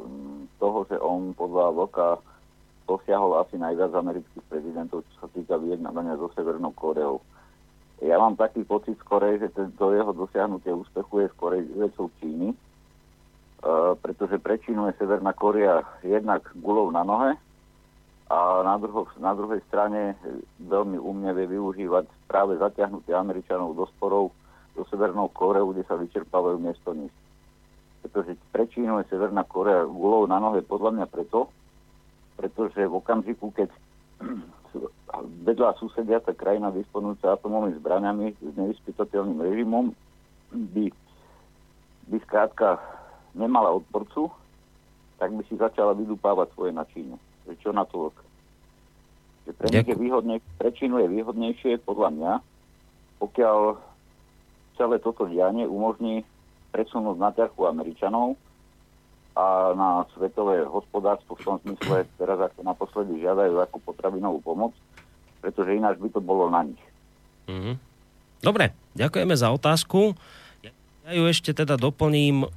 mm, 0.02 0.58
toho, 0.58 0.78
že 0.90 0.96
on 0.98 1.30
podľa 1.38 1.66
Vlka 1.70 2.08
dosiahol 2.86 3.42
asi 3.42 3.58
najviac 3.58 3.94
amerických 3.94 4.44
prezidentov, 4.50 5.06
čo 5.10 5.26
sa 5.26 5.28
týka 5.30 5.58
vyjednávania 5.58 6.18
so 6.18 6.30
Severnou 6.34 6.74
Koreou. 6.74 7.22
Ja 8.02 8.18
mám 8.20 8.38
taký 8.38 8.62
pocit 8.62 8.94
skorej, 9.02 9.40
že 9.40 9.48
to 9.54 9.94
jeho 9.94 10.12
dosiahnutie 10.12 10.70
úspechu 10.70 11.26
je 11.26 11.32
skorej 11.34 11.62
vecou 11.74 12.12
Číny, 12.20 12.52
uh, 12.52 13.96
pretože 13.98 14.38
pre 14.38 14.60
Čínu 14.60 14.86
je 14.92 14.98
Severná 15.00 15.32
Korea 15.32 15.82
jednak 16.04 16.44
gulov 16.60 16.92
na 16.92 17.02
nohe 17.02 17.34
a 18.26 18.66
na, 18.66 18.74
druho, 18.74 19.06
na 19.22 19.38
druhej 19.38 19.62
strane 19.70 20.18
veľmi 20.58 20.98
umne 20.98 21.30
vie 21.30 21.46
využívať 21.46 22.10
práve 22.26 22.58
zatiahnutie 22.58 23.14
Američanov 23.14 23.78
do 23.78 23.86
sporov 23.94 24.34
so 24.74 24.82
Severnou 24.90 25.30
Koreou, 25.30 25.70
kde 25.70 25.86
sa 25.86 25.94
vyčerpávajú 25.94 26.58
miesto 26.58 26.90
níž. 26.90 27.14
Pretože 28.02 28.34
pre 28.50 28.66
je 28.66 29.10
Severná 29.10 29.46
Korea 29.46 29.86
gulov 29.86 30.26
na 30.26 30.42
nohe 30.42 30.58
podľa 30.66 30.90
mňa 30.98 31.06
preto, 31.06 31.54
pretože 32.34 32.82
v 32.82 32.98
okamžiku, 32.98 33.54
keď 33.54 33.70
vedľa 35.46 35.78
susediaca 35.78 36.34
krajina 36.34 36.74
disponujúca 36.74 37.38
atomovými 37.38 37.78
zbraniami 37.78 38.26
s 38.42 38.54
nevyspytateľným 38.58 39.38
režimom 39.38 39.94
by, 40.50 40.90
by 42.10 42.16
skrátka 42.26 42.82
nemala 43.38 43.70
odporcu, 43.70 44.34
tak 45.16 45.30
by 45.30 45.46
si 45.46 45.54
začala 45.54 45.94
vydupávať 45.94 46.52
svoje 46.52 46.72
na 46.74 46.84
Čínu. 46.90 47.16
Čo 47.62 47.70
na 47.70 47.86
to 47.86 48.10
Že 49.46 49.52
pre, 49.54 49.68
nich 49.70 49.86
je 49.86 49.96
výhodne, 49.96 50.36
pre 50.58 50.74
Čínu 50.74 50.98
je 51.06 51.08
výhodnejšie, 51.08 51.78
podľa 51.86 52.10
mňa, 52.10 52.32
pokiaľ 53.22 53.58
celé 54.76 54.96
toto 55.00 55.24
dianie 55.30 55.64
umožní 55.64 56.26
presunúť 56.74 57.16
na 57.16 57.30
ťarchu 57.32 57.62
Američanov 57.64 58.36
a 59.36 59.72
na 59.76 59.90
svetové 60.16 60.64
hospodárstvo 60.64 61.36
v 61.36 61.44
tom 61.44 61.56
zmysle, 61.64 62.08
teraz 62.16 62.38
ako 62.40 62.60
naposledy 62.64 63.20
žiadajú 63.20 63.60
ako 63.62 63.76
potravinovú 63.84 64.40
pomoc, 64.44 64.72
pretože 65.40 65.76
ináč 65.76 66.00
by 66.00 66.08
to 66.12 66.20
bolo 66.20 66.48
na 66.48 66.64
nich. 66.64 66.82
Mm-hmm. 67.46 67.74
Dobre, 68.44 68.76
ďakujeme 68.96 69.34
za 69.36 69.48
otázku. 69.52 70.16
Ja 71.06 71.14
ju 71.14 71.30
ešte 71.30 71.54
teda 71.54 71.78
doplním 71.78 72.50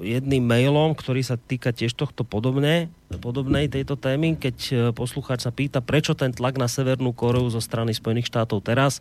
jedným 0.00 0.44
mailom, 0.44 0.92
ktorý 0.92 1.22
sa 1.24 1.38
týka 1.38 1.70
tiež 1.70 1.94
tohto 1.94 2.26
podobné, 2.26 2.92
podobnej 3.22 3.70
tejto 3.70 3.94
témy, 3.94 4.36
keď 4.36 4.56
e, 4.68 4.74
poslucháč 4.90 5.46
sa 5.46 5.52
pýta, 5.54 5.78
prečo 5.84 6.16
ten 6.18 6.32
tlak 6.32 6.58
na 6.58 6.66
Severnú 6.66 7.14
Koreu 7.14 7.46
zo 7.50 7.62
strany 7.62 7.94
Spojených 7.94 8.28
štátov 8.28 8.62
teraz, 8.62 8.98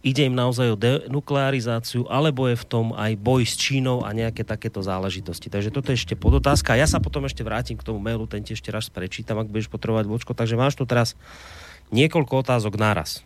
ide 0.00 0.24
im 0.24 0.36
naozaj 0.36 0.68
o 0.72 0.80
denuklearizáciu, 0.80 2.08
alebo 2.08 2.48
je 2.48 2.56
v 2.56 2.66
tom 2.66 2.86
aj 2.96 3.12
boj 3.20 3.44
s 3.44 3.54
Čínou 3.56 4.02
a 4.02 4.16
nejaké 4.16 4.44
takéto 4.44 4.80
záležitosti. 4.80 5.52
Takže 5.52 5.70
toto 5.70 5.92
je 5.92 6.00
ešte 6.00 6.16
podotázka. 6.16 6.78
Ja 6.78 6.88
sa 6.88 6.98
potom 6.98 7.28
ešte 7.28 7.44
vrátim 7.44 7.76
k 7.76 7.84
tomu 7.84 8.00
mailu, 8.00 8.24
ten 8.24 8.40
ti 8.40 8.56
ešte 8.56 8.72
raz 8.72 8.88
prečítam, 8.88 9.36
ak 9.36 9.52
budeš 9.52 9.68
potrebovať 9.68 10.08
vočko. 10.08 10.32
Takže 10.32 10.56
máš 10.56 10.76
tu 10.76 10.88
teraz 10.88 11.14
niekoľko 11.92 12.32
otázok 12.46 12.80
naraz. 12.80 13.20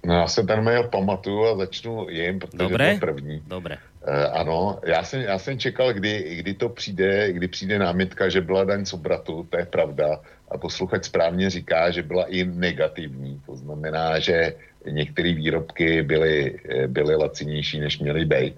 No 0.00 0.14
já 0.14 0.26
se 0.26 0.42
ten 0.42 0.64
mail 0.64 0.88
pamatuju 0.88 1.44
a 1.44 1.56
začnu 1.56 2.08
jim, 2.08 2.38
protože 2.38 2.56
Dobre. 2.56 2.94
to 2.94 3.00
první. 3.00 3.42
Dobre. 3.46 3.78
E, 4.04 4.26
ano, 4.26 4.80
já 4.86 5.04
jsem, 5.04 5.20
já 5.20 5.38
jsem 5.38 5.58
čekal, 5.58 5.92
kdy, 5.92 6.36
kdy 6.36 6.54
to 6.54 6.68
přijde, 6.68 7.32
kdy 7.32 7.48
přijde 7.48 7.78
námitka, 7.78 8.28
že 8.28 8.40
byla 8.40 8.64
daň 8.64 8.84
z 8.84 8.92
obratu, 8.92 9.46
to 9.50 9.58
je 9.58 9.66
pravda. 9.66 10.20
A 10.50 10.58
posluchač 10.58 11.04
správně 11.04 11.50
říká, 11.50 11.90
že 11.90 12.02
byla 12.02 12.24
i 12.24 12.44
negativní. 12.44 13.40
To 13.46 13.56
znamená, 13.56 14.18
že 14.18 14.54
některé 14.86 15.32
výrobky 15.32 16.02
byly, 16.02 16.58
eh, 16.68 16.88
byly 16.88 17.14
lacinější, 17.16 17.80
než 17.80 17.98
měly 17.98 18.24
být. 18.24 18.56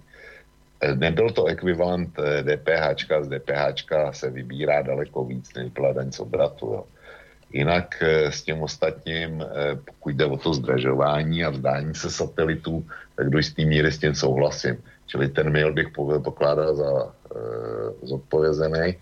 E, 0.81 0.95
nebyl 0.95 1.31
to 1.31 1.47
ekvivalent 1.47 2.15
DPH, 2.43 3.23
z 3.23 3.29
DPH 3.29 4.15
se 4.15 4.31
vybírá 4.31 4.83
daleko 4.83 5.25
víc, 5.25 5.55
než 5.55 5.71
byla 5.71 5.93
daň 5.93 6.13
z 6.13 6.21
obratu. 6.21 6.67
Jo. 6.67 6.85
Jinak 7.53 8.03
s 8.31 8.43
tím 8.43 8.63
ostatním, 8.63 9.45
pokud 9.85 10.17
jde 10.17 10.25
o 10.25 10.37
to 10.37 10.55
zdražování 10.55 11.45
a 11.45 11.51
vzdání 11.51 11.95
se 11.95 12.11
satelitů, 12.11 12.87
tak 13.17 13.31
do 13.31 13.39
jistý 13.39 13.67
míry 13.67 13.93
s 13.93 13.99
tím 13.99 14.15
souhlasím. 14.15 14.81
Čili 15.07 15.29
ten 15.29 15.53
mail 15.53 15.73
bych 15.73 15.89
pokládal 16.25 16.77
za 16.77 16.91
e, 17.05 17.07
zodpovězený. 18.03 18.97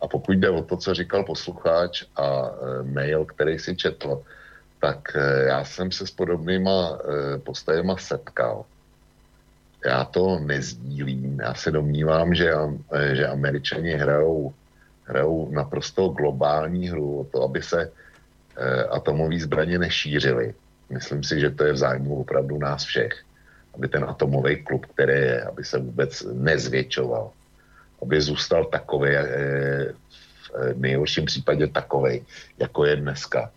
A 0.00 0.08
pokud 0.08 0.32
jde 0.32 0.50
o 0.50 0.62
to, 0.62 0.76
co 0.76 0.94
říkal 0.94 1.24
posluchač 1.24 2.04
a 2.16 2.26
e, 2.26 2.82
mail, 2.82 3.24
který 3.24 3.58
si 3.58 3.76
četl, 3.76 4.22
tak 4.80 5.16
e, 5.16 5.44
já 5.48 5.64
jsem 5.64 5.92
se 5.92 6.06
s 6.06 6.10
podobnýma 6.10 6.98
e, 6.98 7.38
postavima 7.38 7.96
setkal. 7.96 8.64
Já 9.86 10.04
to 10.04 10.38
nezdílím. 10.38 11.40
Já 11.40 11.54
se 11.54 11.70
domnívám, 11.70 12.34
že, 12.34 12.52
e, 12.92 13.16
že 13.16 13.26
američani 13.26 13.90
hrajou 13.90 14.54
hrajou 15.06 15.50
naprosto 15.50 16.08
globální 16.08 16.88
hru 16.88 17.20
o 17.20 17.24
to, 17.24 17.42
aby 17.42 17.62
se 17.62 17.82
e, 17.82 18.84
atomové 18.84 19.38
zbraně 19.38 19.78
nešířily. 19.78 20.54
Myslím 20.90 21.24
si, 21.24 21.40
že 21.40 21.50
to 21.50 21.64
je 21.64 21.72
v 21.72 21.76
zájmu 21.76 22.20
opravdu 22.20 22.58
nás 22.58 22.84
všech. 22.84 23.12
Aby 23.76 23.88
ten 23.88 24.04
atomový 24.04 24.64
klub, 24.64 24.86
který 24.86 25.12
je, 25.12 25.42
aby 25.42 25.64
se 25.64 25.78
vůbec 25.78 26.22
nezvětšoval. 26.32 27.30
Aby 28.02 28.20
zůstal 28.20 28.64
takový, 28.64 29.10
e, 29.10 29.26
v 30.74 30.78
nejhorším 30.80 31.24
případě 31.24 31.66
takový, 31.66 32.24
jako 32.58 32.84
je 32.84 32.96
dneska. 32.96 33.50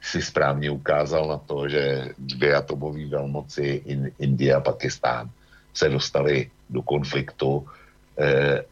Si 0.00 0.22
správně 0.22 0.70
ukázal 0.70 1.28
na 1.28 1.38
to, 1.38 1.68
že 1.68 2.08
dvě 2.18 2.54
atomové 2.54 3.06
velmoci, 3.06 3.82
in, 3.86 4.10
Indie 4.18 4.54
a 4.54 4.60
Pakistán, 4.60 5.30
se 5.74 5.88
dostali 5.88 6.50
do 6.70 6.82
konfliktu, 6.82 7.66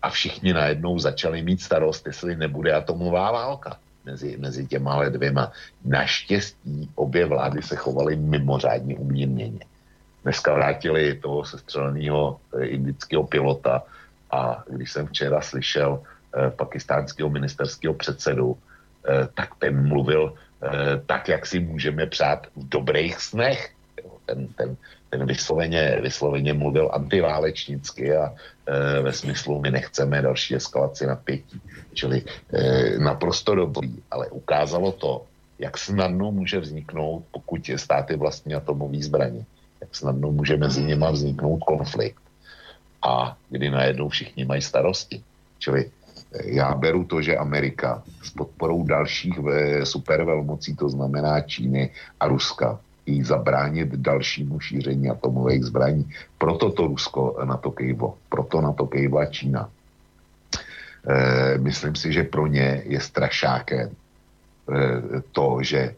a 0.02 0.10
všichni 0.10 0.52
najednou 0.52 0.98
začali 0.98 1.42
mít 1.42 1.62
starost, 1.62 2.06
jestli 2.06 2.36
nebude 2.36 2.72
atomová 2.72 3.32
válka 3.32 3.78
mezi, 4.04 4.36
mezi 4.36 4.66
těma 4.66 5.08
dvěma. 5.08 5.52
Naštěstí 5.84 6.90
obě 6.94 7.26
vlády 7.26 7.62
se 7.62 7.76
chovaly 7.76 8.16
mimořádně 8.16 8.96
umírněně. 8.96 9.64
Dneska 10.22 10.54
vrátili 10.54 11.14
toho 11.14 11.44
sestřeleného 11.44 12.40
indického 12.62 13.24
pilota 13.26 13.82
a 14.30 14.64
když 14.68 14.92
jsem 14.92 15.06
včera 15.06 15.40
slyšel 15.40 16.00
eh, 16.00 16.50
pakistánského 16.50 17.30
ministerského 17.30 17.94
předsedu, 17.94 18.56
eh, 18.56 19.28
tak 19.34 19.54
ten 19.58 19.88
mluvil 19.88 20.34
eh, 20.34 21.00
tak, 21.06 21.28
jak 21.28 21.46
si 21.46 21.60
můžeme 21.60 22.06
přát 22.06 22.46
v 22.56 22.68
dobrých 22.68 23.20
snech. 23.20 23.72
Ten, 24.26 24.46
ten, 24.46 24.76
ten 25.10 25.26
vysloveně, 25.26 25.98
vysloveně 26.02 26.54
mluvil 26.54 26.90
antiválečnicky 26.92 28.16
a 28.16 28.34
e, 28.66 29.02
ve 29.02 29.12
smyslu 29.12 29.60
my 29.60 29.70
nechceme 29.70 30.22
další 30.22 30.54
eskalaci 30.54 31.06
napětí. 31.06 31.60
Čili 31.94 32.22
e, 32.22 32.98
naprosto 32.98 33.54
dobrý, 33.54 33.94
ale 34.10 34.28
ukázalo 34.28 34.92
to, 34.92 35.24
jak 35.58 35.78
snadno 35.78 36.32
může 36.32 36.60
vzniknout, 36.60 37.24
pokud 37.30 37.68
je 37.68 37.78
státy 37.78 38.16
vlastní 38.16 38.54
atomový 38.54 39.02
zbraně, 39.02 39.44
jak 39.80 39.96
snadno 39.96 40.32
může 40.32 40.56
mezi 40.56 40.82
nimi 40.82 41.06
vzniknout 41.12 41.58
konflikt. 41.58 42.22
A 43.02 43.36
kdy 43.48 43.70
najednou 43.70 44.08
všichni 44.08 44.44
mají 44.44 44.62
starosti. 44.62 45.22
Čili 45.58 45.90
já 46.44 46.74
beru 46.74 47.04
to, 47.04 47.22
že 47.22 47.36
Amerika 47.36 48.02
s 48.22 48.30
podporou 48.30 48.84
dalších 48.84 49.38
supervelmocí, 49.84 50.76
to 50.76 50.88
znamená 50.88 51.40
Číny 51.40 51.90
a 52.20 52.28
Ruska, 52.28 52.80
i 53.06 53.24
zabránit 53.24 53.88
dalšímu 53.88 54.60
šíření 54.60 55.10
atomových 55.10 55.64
zbraní. 55.64 56.10
Proto 56.38 56.70
to 56.70 56.86
Rusko 56.86 57.36
na 57.44 57.56
to 57.56 57.70
kejvlo. 57.70 58.14
Proto 58.28 58.60
na 58.60 58.72
to 58.72 58.86
kejvla 58.86 59.26
Čína. 59.26 59.70
E, 61.08 61.58
myslím 61.58 61.94
si, 61.96 62.12
že 62.12 62.22
pro 62.24 62.46
ně 62.46 62.82
je 62.86 63.00
strašákem 63.00 63.88
e, 63.88 63.92
to, 65.32 65.58
že 65.62 65.94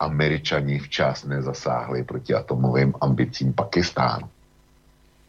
Američani 0.00 0.78
včas 0.78 1.24
nezasáhli 1.24 2.04
proti 2.04 2.34
atomovým 2.34 2.94
ambicím 3.00 3.52
Pakistánu. 3.52 4.28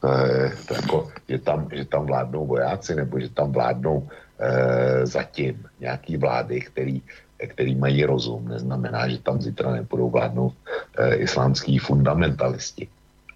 To 0.01 0.11
je, 0.11 0.53
to 0.67 0.73
jako, 0.73 1.11
že, 1.29 1.37
tam, 1.37 1.67
že 1.71 1.85
tam 1.85 2.05
vládnou 2.05 2.45
vojáci 2.47 2.95
nebo 2.95 3.19
že 3.19 3.29
tam 3.29 3.51
vládnou 3.51 4.07
e, 4.39 5.05
zatím 5.05 5.65
nějaký 5.79 6.17
vlády, 6.17 6.61
který 6.61 7.01
který 7.47 7.75
mají 7.75 8.05
rozum, 8.05 8.47
neznamená, 8.47 9.07
že 9.07 9.17
tam 9.17 9.41
zítra 9.41 9.71
nebudou 9.71 10.09
vládnout 10.09 10.53
e, 10.97 11.15
islámský 11.15 11.79
fundamentalisti. 11.79 12.87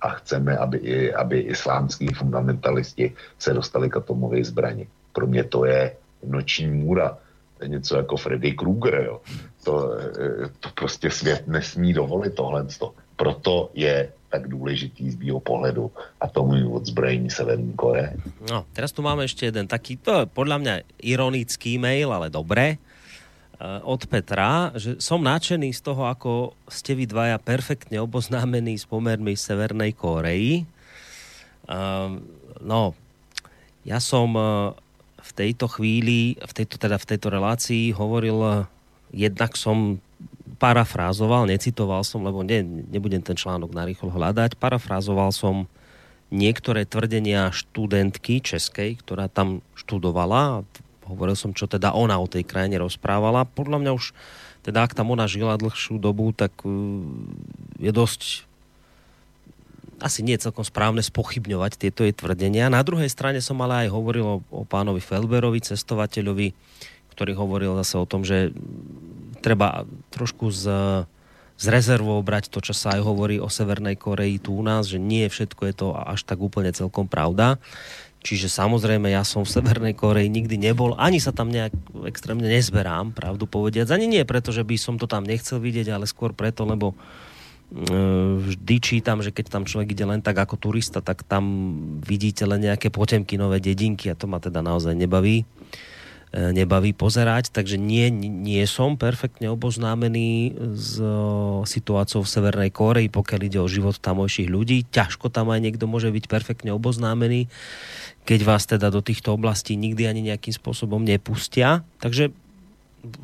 A 0.01 0.10
chceme, 0.10 0.57
aby, 0.57 0.77
i, 0.77 1.14
aby 1.14 1.39
islámský 1.39 2.07
fundamentalisti 2.07 3.14
se 3.39 3.53
dostali 3.53 3.89
k 3.89 3.97
atomové 3.97 4.43
zbraně. 4.43 4.88
Pro 5.14 5.27
mě 5.27 5.43
to 5.43 5.65
je 5.65 5.95
noční 6.23 6.68
můra. 6.68 7.18
Něco 7.68 7.97
jako 7.97 8.18
Freddy 8.18 8.51
Krueger. 8.51 9.03
Jo. 9.06 9.22
To, 9.64 9.99
e, 9.99 10.49
to 10.60 10.69
prostě 10.76 11.11
svět 11.11 11.48
nesmí 11.48 11.94
dovolit 11.94 12.36
tohle. 12.36 12.65
proto 13.15 13.69
je 13.73 14.11
tak 14.30 14.48
důležitý 14.48 15.11
z 15.11 15.15
mého 15.18 15.41
pohledu 15.41 15.91
a 16.22 16.30
tomu 16.30 16.56
odzbrojení 16.72 17.30
Severní 17.30 17.73
Koreje. 17.73 18.14
No, 18.45 18.64
teraz 18.77 18.94
tu 18.94 19.02
máme 19.02 19.26
ešte 19.26 19.49
jeden 19.49 19.65
taký, 19.65 19.98
to 19.98 20.23
je 20.23 20.26
podľa 20.30 20.57
mňa 20.61 20.73
ironický 21.02 21.81
mail, 21.81 22.14
ale 22.14 22.30
dobre, 22.30 22.77
eh, 22.77 23.81
od 23.81 24.06
Petra, 24.06 24.69
že 24.77 25.02
som 25.02 25.19
nadšený 25.26 25.73
z 25.73 25.81
toho, 25.81 26.06
ako 26.06 26.53
ste 26.69 26.94
vy 26.94 27.10
dvaja 27.10 27.41
perfektne 27.41 27.98
oboznámení 27.99 28.77
s 28.77 28.86
pomermi 28.86 29.34
Severnej 29.34 29.98
Koreji. 29.98 30.69
Um, 31.69 32.26
no, 32.61 32.94
ja 33.81 33.98
som 33.98 34.30
eh, 34.38 34.77
v 35.19 35.31
tejto 35.34 35.65
chvíli, 35.73 36.38
v 36.38 36.53
tejto, 36.53 36.77
teda 36.77 37.02
v 37.02 37.10
tejto 37.10 37.34
relácii 37.34 37.98
hovoril, 37.98 38.38
eh, 38.45 38.57
jednak 39.14 39.56
som 39.57 40.03
parafrázoval, 40.60 41.48
necitoval 41.48 42.03
som, 42.03 42.26
lebo 42.26 42.44
ne, 42.44 42.61
nebudem 42.91 43.23
ten 43.23 43.40
článok 43.40 43.72
narýchlo 43.72 44.11
hľadať, 44.11 44.60
parafrázoval 44.60 45.31
som 45.31 45.72
niektoré 46.30 46.86
tvrdenia 46.86 47.49
študentky 47.49 48.44
českej, 48.44 48.99
ktorá 49.02 49.31
tam 49.31 49.65
študovala. 49.73 50.61
Hovoril 51.10 51.34
som, 51.34 51.57
čo 51.57 51.65
teda 51.65 51.95
ona 51.95 52.22
o 52.22 52.30
tej 52.30 52.45
krajine 52.45 52.77
rozprávala. 52.77 53.49
Podľa 53.49 53.81
mňa 53.81 53.91
už, 53.98 54.14
teda 54.61 54.86
ak 54.86 54.94
tam 54.94 55.10
ona 55.10 55.26
žila 55.26 55.57
dlhšiu 55.57 55.98
dobu, 55.98 56.30
tak 56.36 56.53
uh, 56.61 57.02
je 57.81 57.90
dosť 57.90 58.49
asi 59.99 60.23
nie 60.23 60.40
je 60.40 60.48
celkom 60.48 60.64
správne 60.64 61.03
spochybňovať 61.03 61.76
tieto 61.76 62.07
jej 62.07 62.15
tvrdenia. 62.15 62.72
Na 62.72 62.80
druhej 62.88 63.11
strane 63.11 63.44
som 63.44 63.60
ale 63.60 63.86
aj 63.86 63.90
hovoril 63.91 64.23
o, 64.23 64.38
o 64.48 64.64
pánovi 64.64 65.03
Felberovi, 65.03 65.60
cestovateľovi, 65.60 66.56
ktorý 67.20 67.36
hovoril 67.36 67.76
zase 67.84 68.00
o 68.00 68.08
tom, 68.08 68.24
že 68.24 68.56
treba 69.44 69.84
trošku 70.08 70.56
z, 70.56 70.72
z 71.60 71.66
rezervou 71.68 72.24
brať 72.24 72.48
to, 72.48 72.64
čo 72.64 72.72
sa 72.72 72.96
aj 72.96 73.04
hovorí 73.04 73.44
o 73.44 73.52
Severnej 73.52 74.00
Koreji 74.00 74.40
tu 74.40 74.56
u 74.56 74.64
nás, 74.64 74.88
že 74.88 75.04
nie 75.04 75.28
všetko 75.28 75.68
je 75.68 75.74
to 75.76 75.88
až 76.00 76.24
tak 76.24 76.40
úplne 76.40 76.72
celkom 76.72 77.12
pravda. 77.12 77.60
Čiže 78.24 78.48
samozrejme, 78.48 79.12
ja 79.12 79.28
som 79.28 79.44
v 79.44 79.52
Severnej 79.52 79.96
Koreji 80.00 80.32
nikdy 80.32 80.56
nebol, 80.56 80.96
ani 80.96 81.20
sa 81.20 81.36
tam 81.36 81.52
nejak 81.52 81.76
extrémne 82.08 82.48
nezberám, 82.48 83.12
pravdu 83.12 83.44
povediac. 83.48 83.91
Ani 83.91 84.08
nie 84.08 84.24
preto, 84.24 84.56
že 84.56 84.64
by 84.64 84.80
som 84.80 84.96
to 84.96 85.04
tam 85.04 85.28
nechcel 85.28 85.60
vidieť, 85.60 85.91
ale 85.91 86.08
skôr 86.08 86.32
preto, 86.32 86.64
lebo 86.64 86.96
e, 86.96 87.96
vždy 88.48 88.76
čítam, 88.80 89.20
že 89.20 89.36
keď 89.36 89.60
tam 89.60 89.64
človek 89.68 89.91
ide 89.91 90.08
len 90.08 90.24
tak 90.24 90.40
ako 90.40 90.56
turista, 90.56 91.04
tak 91.04 91.28
tam 91.28 91.76
vidíte 92.00 92.48
len 92.48 92.64
nejaké 92.64 92.91
potemkinové 92.91 93.64
dedinky 93.64 94.08
a 94.12 94.20
to 94.20 94.28
ma 94.28 94.44
teda 94.44 94.60
naozaj 94.60 94.96
nebaví. 94.96 95.48
E, 96.30 96.53
nebaví 96.53 96.93
pozerať, 96.93 97.49
takže 97.49 97.81
nie, 97.81 98.06
nie 98.14 98.61
som 98.69 99.01
perfektne 99.01 99.49
oboznámený 99.49 100.53
s 100.77 101.01
situáciou 101.65 102.22
v 102.22 102.30
Severnej 102.30 102.69
Koreji, 102.69 103.10
pokiaľ 103.10 103.39
ide 103.49 103.57
o 103.57 103.65
život 103.65 103.97
tamojších 103.97 104.45
ľudí. 104.45 104.85
Ťažko 104.93 105.34
tam 105.34 105.49
aj 105.49 105.57
niekto 105.57 105.89
môže 105.89 106.14
byť 106.14 106.30
perfektne 106.30 106.69
oboznámený, 106.77 107.49
keď 108.30 108.39
vás 108.45 108.69
teda 108.69 108.93
do 108.93 109.01
týchto 109.01 109.34
oblastí 109.34 109.73
nikdy 109.73 110.06
ani 110.06 110.22
nejakým 110.30 110.53
spôsobom 110.53 111.01
nepustia. 111.01 111.81
Takže 111.97 112.30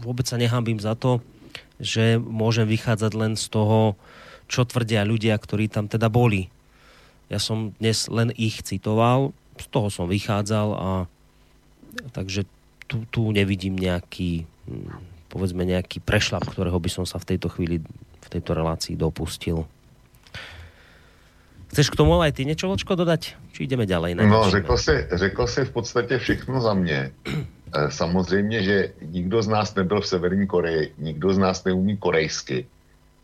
vôbec 0.02 0.26
sa 0.26 0.42
nehambím 0.42 0.82
za 0.82 0.98
to, 0.98 1.22
že 1.78 2.18
môžem 2.18 2.66
vychádzať 2.66 3.12
len 3.14 3.38
z 3.38 3.54
toho, 3.54 3.94
čo 4.50 4.66
tvrdia 4.66 5.06
ľudia, 5.06 5.38
ktorí 5.38 5.70
tam 5.70 5.86
teda 5.86 6.10
boli. 6.10 6.50
Ja 7.30 7.38
som 7.38 7.78
dnes 7.78 8.10
len 8.10 8.34
ich 8.34 8.66
citoval, 8.66 9.30
z 9.62 9.66
toho 9.70 9.94
som 9.94 10.10
vychádzal 10.10 10.68
a 10.74 10.90
takže 12.18 12.50
tu, 12.88 13.06
tu 13.10 13.32
nevidím 13.32 13.76
nejaký, 13.76 14.46
hm, 14.70 14.90
povedzme 15.30 15.66
nejaký 15.66 16.00
prešlap, 16.00 16.46
ktorého 16.46 16.78
by 16.78 16.90
som 16.90 17.06
sa 17.06 17.18
v 17.18 17.36
tejto 17.36 17.50
chvíli, 17.50 17.82
v 18.22 18.28
tejto 18.30 18.54
relácii 18.54 18.98
dopustil. 18.98 19.66
Chceš 21.76 21.92
k 21.92 22.00
tomu 22.00 22.16
aj 22.24 22.40
ty 22.40 22.48
niečo, 22.48 22.72
Vočko, 22.72 22.96
dodať? 22.96 23.36
Či 23.52 23.68
ideme 23.68 23.84
ďalej? 23.84 24.16
No, 24.16 24.48
řekl 24.48 24.78
si, 24.78 24.96
řekl 25.12 25.44
si 25.48 25.66
v 25.66 25.72
podstatě 25.72 26.18
všechno 26.18 26.62
za 26.62 26.74
mě. 26.74 27.12
E, 27.76 27.92
samozřejmě, 27.92 28.64
že 28.64 28.94
nikdo 29.02 29.44
z 29.44 29.48
nás 29.48 29.76
nebyl 29.76 30.02
v 30.02 30.08
Severní 30.08 30.48
Koreji, 30.48 30.94
nikdo 30.98 31.34
z 31.34 31.38
nás 31.38 31.64
neumí 31.64 31.98
korejsky. 31.98 32.68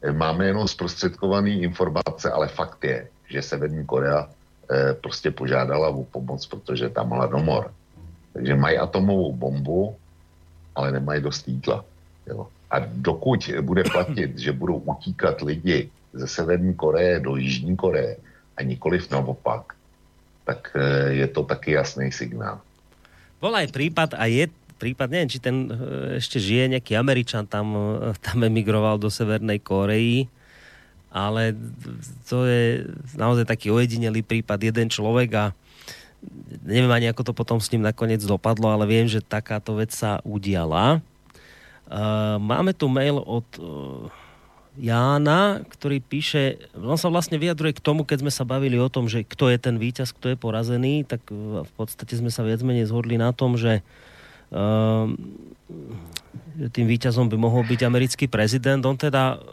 E, 0.02 0.12
máme 0.12 0.46
jenom 0.46 0.68
zprostředkované 0.68 1.50
informace, 1.50 2.32
ale 2.32 2.48
fakt 2.48 2.84
je, 2.84 3.08
že 3.30 3.42
Severní 3.42 3.86
Korea 3.86 4.28
e, 4.28 4.94
prostě 4.94 5.32
požádala 5.32 5.90
o 5.90 6.04
pomoc, 6.04 6.46
protože 6.46 6.90
tam 6.90 7.10
hladomor. 7.10 7.72
Takže 8.34 8.56
mají 8.56 8.78
atomovou 8.78 9.34
bombu, 9.34 9.96
ale 10.76 10.92
nemají 10.92 11.22
dost 11.22 11.48
jídla. 11.48 11.86
Jo. 12.28 12.48
A 12.72 12.80
dokud 12.80 13.52
bude 13.62 13.84
platit, 13.84 14.40
že 14.40 14.52
budou 14.52 14.78
utíkat 14.78 15.42
lidi 15.42 15.90
ze 16.14 16.28
Severní 16.28 16.74
Koreje 16.74 17.20
do 17.20 17.36
Jižní 17.36 17.76
Koreje 17.76 18.18
a 18.58 18.64
nikoliv 18.64 19.12
naopak, 19.12 19.76
tak 20.44 20.72
eh, 20.76 21.24
je 21.24 21.28
to 21.28 21.44
taky 21.44 21.72
jasný 21.72 22.12
signál. 22.12 22.60
Bol 23.42 23.58
aj 23.58 23.74
prípad, 23.74 24.14
a 24.20 24.30
je 24.30 24.48
prípad, 24.78 25.10
neviem, 25.10 25.32
či 25.32 25.40
ten 25.40 25.68
eh, 25.68 26.20
ešte 26.20 26.38
žije, 26.38 26.78
nejaký 26.78 26.96
Američan 27.00 27.48
tam, 27.48 27.74
eh, 27.74 28.16
tam 28.20 28.44
emigroval 28.44 29.00
do 29.00 29.08
Severnej 29.08 29.60
Koreji, 29.64 30.28
ale 31.12 31.52
to 32.32 32.48
je 32.48 32.88
naozaj 33.20 33.44
taký 33.44 33.68
ojedinelý 33.68 34.24
prípad, 34.24 34.60
jeden 34.64 34.88
človek 34.88 35.30
a 35.36 35.46
neviem 36.62 36.92
ani, 36.94 37.10
ako 37.10 37.32
to 37.32 37.34
potom 37.34 37.58
s 37.58 37.70
ním 37.74 37.82
nakoniec 37.82 38.22
dopadlo, 38.22 38.70
ale 38.70 38.86
viem, 38.86 39.10
že 39.10 39.24
takáto 39.24 39.78
vec 39.78 39.90
sa 39.92 40.22
udiala. 40.22 41.02
Uh, 41.92 42.40
máme 42.40 42.72
tu 42.72 42.88
mail 42.88 43.20
od 43.20 43.48
uh, 43.60 44.08
Jána, 44.80 45.68
ktorý 45.68 46.00
píše, 46.00 46.56
on 46.80 46.96
sa 46.96 47.12
vlastne 47.12 47.36
vyjadruje 47.36 47.76
k 47.76 47.84
tomu, 47.84 48.08
keď 48.08 48.24
sme 48.24 48.32
sa 48.32 48.48
bavili 48.48 48.80
o 48.80 48.88
tom, 48.88 49.12
že 49.12 49.28
kto 49.28 49.52
je 49.52 49.60
ten 49.60 49.76
víťaz, 49.76 50.16
kto 50.16 50.32
je 50.32 50.38
porazený, 50.40 51.04
tak 51.04 51.28
v 51.28 51.72
podstate 51.76 52.16
sme 52.16 52.32
sa 52.32 52.48
viac 52.48 52.64
menej 52.64 52.88
zhodli 52.88 53.20
na 53.20 53.36
tom, 53.36 53.60
že 53.60 53.84
uh, 54.56 55.12
tým 56.72 56.88
víťazom 56.88 57.28
by 57.28 57.36
mohol 57.36 57.68
byť 57.68 57.84
americký 57.84 58.32
prezident. 58.32 58.80
On 58.88 58.96
teda 58.96 59.44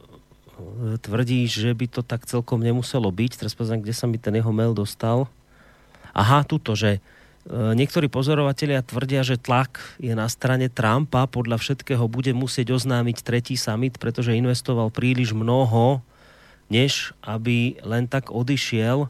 tvrdí, 1.02 1.46
že 1.46 1.70
by 1.70 1.86
to 1.86 2.02
tak 2.02 2.26
celkom 2.26 2.62
nemuselo 2.62 3.10
byť. 3.10 3.38
Teraz 3.38 3.54
pozriem, 3.54 3.82
kde 3.82 3.94
sa 3.94 4.10
mi 4.10 4.18
ten 4.18 4.34
jeho 4.34 4.50
mail 4.50 4.74
dostal 4.74 5.30
aha, 6.18 6.42
tuto, 6.42 6.74
že 6.74 6.98
e, 6.98 7.00
niektorí 7.78 8.10
pozorovatelia 8.10 8.82
tvrdia, 8.82 9.22
že 9.22 9.38
tlak 9.38 9.78
je 10.02 10.10
na 10.18 10.26
strane 10.26 10.66
Trumpa, 10.66 11.30
podľa 11.30 11.62
všetkého 11.62 12.10
bude 12.10 12.34
musieť 12.34 12.74
oznámiť 12.74 13.22
tretí 13.22 13.54
summit, 13.54 14.02
pretože 14.02 14.34
investoval 14.34 14.90
príliš 14.90 15.30
mnoho, 15.30 16.02
než 16.66 17.14
aby 17.22 17.78
len 17.86 18.10
tak 18.10 18.34
odišiel. 18.34 19.06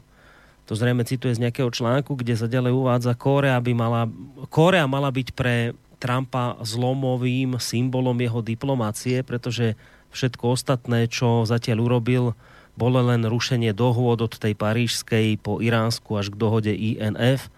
To 0.69 0.73
zrejme 0.77 1.01
cituje 1.01 1.33
z 1.33 1.49
nejakého 1.49 1.73
článku, 1.73 2.13
kde 2.13 2.37
sa 2.37 2.45
ďalej 2.45 2.77
uvádza, 2.77 3.17
Kórea, 3.17 3.57
by 3.57 3.73
mala, 3.73 4.05
Kórea 4.53 4.85
mala 4.85 5.09
byť 5.09 5.33
pre 5.33 5.73
Trumpa 5.97 6.61
zlomovým 6.61 7.57
symbolom 7.59 8.15
jeho 8.15 8.39
diplomácie, 8.39 9.25
pretože 9.25 9.73
všetko 10.13 10.55
ostatné, 10.55 11.09
čo 11.09 11.43
zatiaľ 11.43 11.89
urobil, 11.89 12.37
bolo 12.79 13.03
len 13.03 13.27
rušenie 13.27 13.75
dohôd 13.75 14.23
od 14.23 14.33
tej 14.39 14.55
parížskej 14.55 15.35
po 15.43 15.59
Iránsku 15.59 16.15
až 16.15 16.31
k 16.31 16.39
dohode 16.39 16.71
INF. 16.71 17.51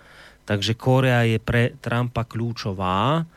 Takže 0.50 0.74
Korea 0.74 1.22
je 1.30 1.38
pre 1.38 1.78
Trumpa 1.78 2.26
kľúčová. 2.26 3.30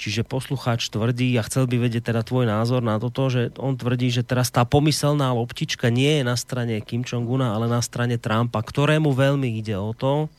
Čiže 0.00 0.24
poslucháč 0.24 0.88
tvrdí, 0.88 1.36
a 1.36 1.44
chcel 1.44 1.68
by 1.68 1.76
vedieť 1.76 2.08
teda 2.08 2.24
tvoj 2.24 2.48
názor 2.48 2.80
na 2.80 2.96
toto, 2.96 3.28
že 3.28 3.52
on 3.60 3.76
tvrdí, 3.76 4.08
že 4.08 4.24
teraz 4.24 4.48
tá 4.48 4.64
pomyselná 4.64 5.28
loptička 5.36 5.92
nie 5.92 6.08
je 6.16 6.22
na 6.24 6.40
strane 6.40 6.80
Kim 6.80 7.04
Jong-una, 7.04 7.52
ale 7.52 7.68
na 7.68 7.84
strane 7.84 8.16
Trumpa, 8.16 8.64
ktorému 8.64 9.12
veľmi 9.12 9.60
ide 9.60 9.76
o 9.76 9.92
to, 9.92 10.32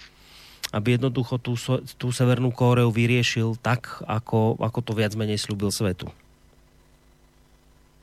aby 0.74 0.98
jednoducho 0.98 1.38
tú, 1.38 1.54
tú 1.94 2.10
Severnú 2.10 2.50
Kóreu 2.50 2.90
vyriešil 2.90 3.62
tak, 3.62 4.02
ako, 4.10 4.58
ako 4.58 4.80
to 4.82 4.92
viac 4.98 5.14
menej 5.14 5.38
slúbil 5.38 5.70
svetu. 5.70 6.10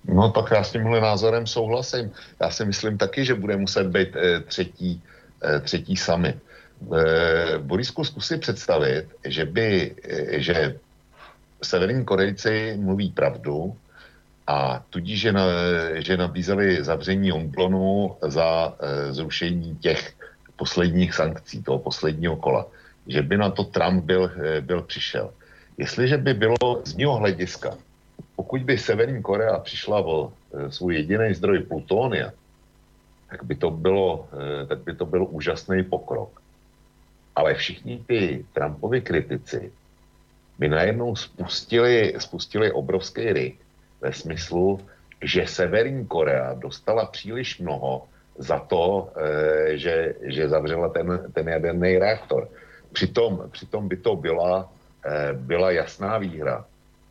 No 0.09 0.31
tak 0.31 0.51
já 0.51 0.65
s 0.65 0.73
tímhle 0.73 1.01
názorem 1.01 1.47
souhlasím. 1.47 2.11
Já 2.41 2.51
si 2.51 2.65
myslím 2.65 2.99
taky, 2.99 3.25
že 3.25 3.35
bude 3.35 3.57
muset 3.57 3.87
být 3.87 4.17
e, 4.17 4.41
třetí, 4.41 5.03
e, 5.45 5.61
třetí 5.61 5.97
summit. 5.97 6.37
E, 6.37 7.59
Borisku, 7.59 8.05
zkusí 8.05 8.39
představit, 8.39 9.07
že 9.25 9.45
by, 9.45 9.95
e, 10.05 10.41
že 10.41 10.79
severní 11.63 12.05
Korejci 12.05 12.77
mluví 12.81 13.11
pravdu 13.11 13.77
a 14.47 14.85
tudíž, 14.91 15.21
že, 15.21 15.33
na, 15.33 15.45
že 15.95 16.17
nabízeli 16.17 16.85
zavření 16.85 17.33
Onglonu 17.33 18.17
za 18.23 18.75
e, 18.81 19.13
zrušení 19.13 19.77
těch 19.77 20.15
posledních 20.57 21.15
sankcí, 21.15 21.63
toho 21.63 21.79
posledního 21.79 22.37
kola. 22.37 22.67
Že 23.07 23.23
by 23.23 23.37
na 23.37 23.51
to 23.51 23.65
Trump 23.65 24.05
byl, 24.05 24.31
byl 24.61 24.83
přišel. 24.83 25.31
Jestliže 25.79 26.17
by 26.17 26.35
bylo 26.35 26.83
z 26.85 26.95
mého 26.95 27.15
hlediska 27.17 27.77
pokud 28.39 28.63
by 28.63 28.79
Severní 28.79 29.23
Korea 29.23 29.59
přišla 29.59 29.99
o 30.07 30.31
e, 30.31 30.71
svůj 30.71 30.95
jediný 30.95 31.35
zdroj 31.35 31.59
plutónia, 31.67 32.31
tak 33.31 33.43
by 33.43 33.55
to 33.55 33.71
bylo, 33.71 34.29
e, 34.31 34.67
tak 34.67 34.79
by 34.87 34.95
to 34.95 35.07
byl 35.07 35.27
úžasný 35.31 35.83
pokrok. 35.83 36.31
Ale 37.35 37.55
všichni 37.55 37.99
ty 38.07 38.47
Trumpovi 38.55 39.01
kritici 39.03 39.73
by 40.59 40.69
najednou 40.69 41.17
spustili, 41.17 42.15
spustili 42.19 42.71
obrovský 42.71 43.33
ryk 43.33 43.59
ve 44.01 44.13
smyslu, 44.15 44.87
že 45.19 45.47
Severní 45.47 46.07
Korea 46.07 46.55
dostala 46.55 47.11
příliš 47.11 47.59
mnoho 47.59 48.07
za 48.39 48.59
to, 48.71 49.11
e, 49.19 49.79
že, 49.83 50.15
že 50.31 50.49
zavřela 50.49 50.89
ten, 50.95 51.27
ten 51.35 51.49
jaderný 51.49 51.99
reaktor. 51.99 52.49
Přitom, 52.95 53.51
přitom 53.51 53.89
by 53.89 53.97
to 53.97 54.17
byla, 54.17 54.73
byla 55.33 55.71
jasná 55.71 56.19
výhra. 56.19 56.65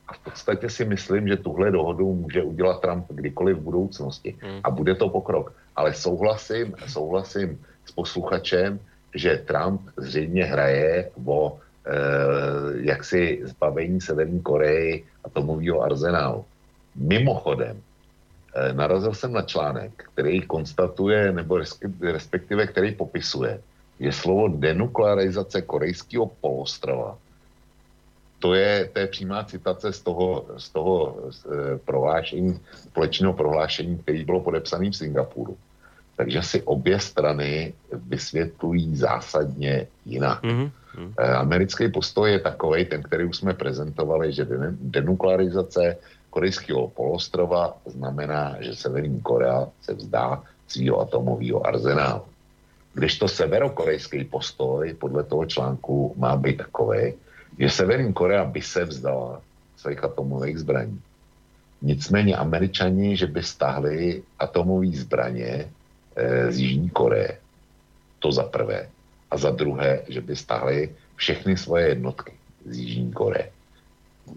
A 0.08 0.14
v 0.14 0.20
podstatě 0.20 0.70
si 0.70 0.86
myslím, 0.86 1.28
že 1.28 1.38
tuhle 1.38 1.72
dohodu 1.72 2.14
může 2.14 2.44
udělat 2.44 2.82
Trump 2.82 3.06
kdykoliv 3.10 3.58
v 3.58 3.62
budoucnosti. 3.62 4.36
Hmm. 4.42 4.60
A 4.64 4.70
bude 4.72 4.96
to 4.96 5.10
pokrok. 5.10 5.54
Ale 5.76 5.94
souhlasím, 5.94 6.76
souhlasím 6.88 7.60
s 7.86 7.92
posluchačem, 7.92 8.80
že 9.16 9.44
Trump 9.46 9.82
zřejmě 9.98 10.44
hraje 10.44 11.12
o 11.26 11.60
e, 11.86 11.92
jaksi 12.88 13.42
zbavení 13.44 14.02
Severní 14.02 14.42
Koreji 14.42 15.06
atomového 15.24 15.82
arzenálu. 15.82 16.46
Mimochodem, 16.96 17.82
e, 18.56 18.74
narazil 18.74 19.14
jsem 19.14 19.34
na 19.34 19.42
článek, 19.42 19.92
který 20.14 20.42
konstatuje, 20.42 21.32
nebo 21.32 21.60
respektive 22.02 22.68
který 22.68 22.96
popisuje, 22.96 23.60
že 24.00 24.12
slovo 24.12 24.48
denuklearizace 24.48 25.62
korejského 25.62 26.26
polostrova 26.42 27.18
to 28.40 28.54
je, 28.54 28.90
to 28.94 29.00
je 29.00 29.08
přímá 29.08 29.44
citace 29.44 29.94
z 29.94 30.02
toho, 30.02 30.46
z 30.58 30.70
toho 30.70 31.16
z, 31.30 31.46
e, 31.46 31.78
prohlášení, 31.78 32.60
společného 32.90 33.34
prohlášení, 33.34 33.98
který 33.98 34.26
bylo 34.26 34.42
podepsané 34.42 34.90
v 34.90 34.96
Singapuru. 34.96 35.58
Takže 36.16 36.42
si 36.42 36.62
obě 36.62 37.00
strany 37.00 37.74
vysvětlují 37.92 38.96
zásadně 38.96 39.88
jinak. 40.06 40.44
Mm-hmm. 40.44 40.72
Americký 41.38 41.92
postoj 41.92 42.32
je 42.32 42.40
takový, 42.40 42.86
ten, 42.86 43.04
který 43.04 43.26
už 43.26 43.38
jsme 43.38 43.54
prezentovali, 43.54 44.34
že 44.34 44.48
denuklearizace 44.82 45.98
korejského 46.30 46.88
polostrova 46.88 47.78
znamená, 47.86 48.58
že 48.60 48.76
Severní 48.76 49.22
Korea 49.22 49.68
se 49.82 49.94
vzdá 49.94 50.44
svého 50.68 51.00
atomového 51.00 51.68
arzenálu. 51.68 52.22
Když 52.94 53.20
to 53.20 53.28
severokorejský 53.28 54.26
postoj 54.26 54.94
podle 54.94 55.24
toho 55.24 55.46
článku 55.46 56.14
má 56.18 56.38
být 56.38 56.58
takový, 56.58 57.14
že 57.60 57.70
Severní 57.70 58.14
Korea 58.14 58.46
by 58.46 58.62
se 58.62 58.86
vzdala 58.86 59.42
svých 59.78 60.04
atomových 60.04 60.60
zbraní. 60.60 61.02
Nicméně 61.82 62.36
američani, 62.36 63.18
že 63.18 63.28
by 63.28 63.44
stáhli 63.44 64.24
atomové 64.40 64.88
zbraně 64.88 65.70
e, 66.16 66.52
z 66.52 66.60
Jižní 66.60 66.90
Koreje. 66.90 67.38
To 68.20 68.32
za 68.32 68.44
prvé. 68.44 68.90
A 69.32 69.38
za 69.38 69.52
druhé, 69.52 70.02
že 70.08 70.22
by 70.22 70.36
stáhli 70.36 70.96
všechny 71.16 71.58
svoje 71.58 71.88
jednotky 71.88 72.34
z 72.66 72.78
Jižní 72.78 73.12
Koreje. 73.12 73.52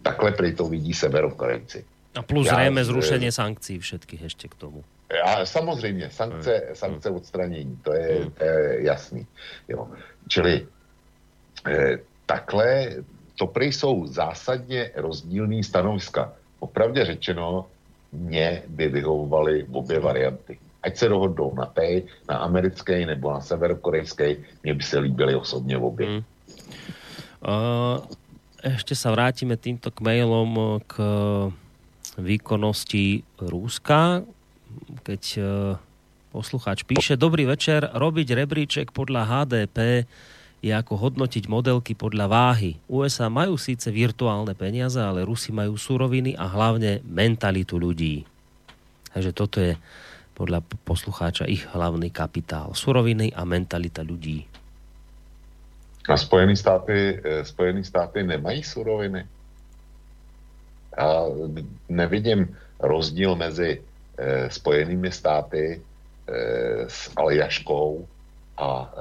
Takhle 0.02 0.32
prý 0.32 0.54
to 0.54 0.68
vidí 0.68 0.94
severokorejci. 0.94 1.84
A 2.14 2.22
plus 2.22 2.46
Já, 2.46 2.54
zřejmě 2.54 2.84
zrušení 2.84 3.32
sankcí 3.32 3.78
všetkých 3.78 4.22
ještě 4.22 4.48
k 4.48 4.54
tomu. 4.54 4.84
A 5.24 5.46
samozřejmě, 5.46 6.10
sankce, 6.10 6.62
hmm. 6.66 6.76
sankce 6.76 7.10
odstranění, 7.10 7.78
to 7.82 7.92
je, 7.92 8.22
hmm. 8.22 8.30
to 8.30 8.44
je 8.44 8.82
jasný. 8.84 9.26
Jo. 9.68 9.88
Čili 10.28 10.66
e, 11.66 11.98
takhle 12.30 13.02
to 13.34 13.46
prý 13.46 13.72
jsou 13.72 14.06
zásadně 14.06 14.90
rozdílný 14.94 15.64
stanoviska. 15.64 16.32
Opravdě 16.60 17.04
řečeno, 17.04 17.66
mě 18.12 18.62
by 18.68 18.88
vyhovovaly 18.88 19.66
obě 19.72 19.98
varianty. 20.00 20.58
Ať 20.82 20.96
se 20.96 21.08
dohodnou 21.08 21.54
na 21.54 21.66
té, 21.66 22.02
na 22.28 22.36
americké 22.36 23.06
nebo 23.06 23.32
na 23.32 23.40
severokorejské, 23.40 24.36
mně 24.62 24.74
by 24.74 24.82
se 24.82 24.98
líbily 24.98 25.34
osobně 25.34 25.78
obě. 25.78 26.06
Hmm. 26.06 26.22
Uh, 27.40 28.04
ešte 28.60 28.92
sa 28.92 29.08
vrátime 29.16 29.56
týmto 29.56 29.88
k 29.88 30.04
mailom 30.04 30.84
k 30.84 31.00
výkonnosti 32.20 33.24
Rúska. 33.40 34.20
Keď 35.00 35.22
uh, 35.40 35.80
poslucháč 36.36 36.84
píše, 36.84 37.16
dobrý 37.16 37.48
večer, 37.48 37.88
robiť 37.88 38.28
rebríček 38.36 38.92
podľa 38.92 39.24
HDP 39.24 40.04
je 40.60 40.72
ako 40.76 41.08
hodnotiť 41.08 41.48
modelky 41.48 41.96
podľa 41.96 42.28
váhy. 42.28 42.76
USA 42.84 43.32
majú 43.32 43.56
síce 43.56 43.88
virtuálne 43.88 44.52
peniaze, 44.52 45.00
ale 45.00 45.24
Rusi 45.24 45.56
majú 45.56 45.80
suroviny 45.80 46.36
a 46.36 46.44
hlavne 46.44 47.00
mentalitu 47.08 47.80
ľudí. 47.80 48.28
Takže 49.16 49.32
toto 49.32 49.56
je 49.58 49.80
podľa 50.36 50.60
poslucháča 50.84 51.48
ich 51.48 51.64
hlavný 51.72 52.12
kapitál. 52.12 52.76
Suroviny 52.76 53.32
a 53.32 53.44
mentalita 53.48 54.04
ľudí. 54.04 54.44
A 56.08 56.16
Spojené 56.16 56.56
státy, 56.56 57.20
eh, 57.20 57.44
Spojené 57.44 57.84
státy 57.84 58.22
nemají 58.22 58.62
suroviny. 58.62 59.24
Já 60.98 61.24
nevidím 61.88 62.56
rozdíl 62.80 63.36
mezi 63.36 63.80
eh, 64.18 64.50
Spojenými 64.50 65.12
státy 65.12 65.80
eh, 65.80 66.84
s 66.88 67.08
Aljaškou 67.16 68.08
a 68.60 68.92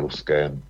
Ruskem 0.00 0.62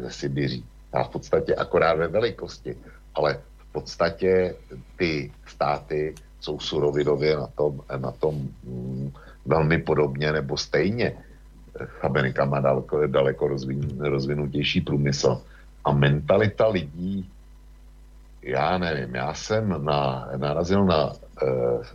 ze 0.00 0.10
Sibiří. 0.10 0.64
A 0.92 1.04
v 1.04 1.08
podstatě 1.08 1.54
akorát 1.54 1.94
ve 1.94 2.08
velikosti. 2.08 2.76
Ale 3.14 3.40
v 3.58 3.72
podstatě 3.72 4.54
ty 4.96 5.32
státy 5.46 6.14
jsou 6.40 6.58
surovinově 6.58 7.36
na 7.36 7.46
tom, 7.46 7.80
na 7.96 8.10
tom 8.10 8.48
mm, 8.64 9.12
velmi 9.46 9.78
podobně 9.78 10.32
nebo 10.32 10.56
stejně. 10.56 11.16
Amerika 12.02 12.44
má 12.44 12.60
daleko, 12.60 13.06
daleko 13.06 13.48
rozvin, 13.48 14.00
rozvinutější 14.00 14.80
průmysl. 14.80 15.42
A 15.84 15.92
mentalita 15.92 16.68
lidí, 16.68 17.30
já 18.42 18.78
nevím, 18.78 19.14
já 19.14 19.34
jsem 19.34 19.84
na, 19.84 20.28
narazil 20.36 20.84
na 20.84 21.10
uh, 21.10 21.16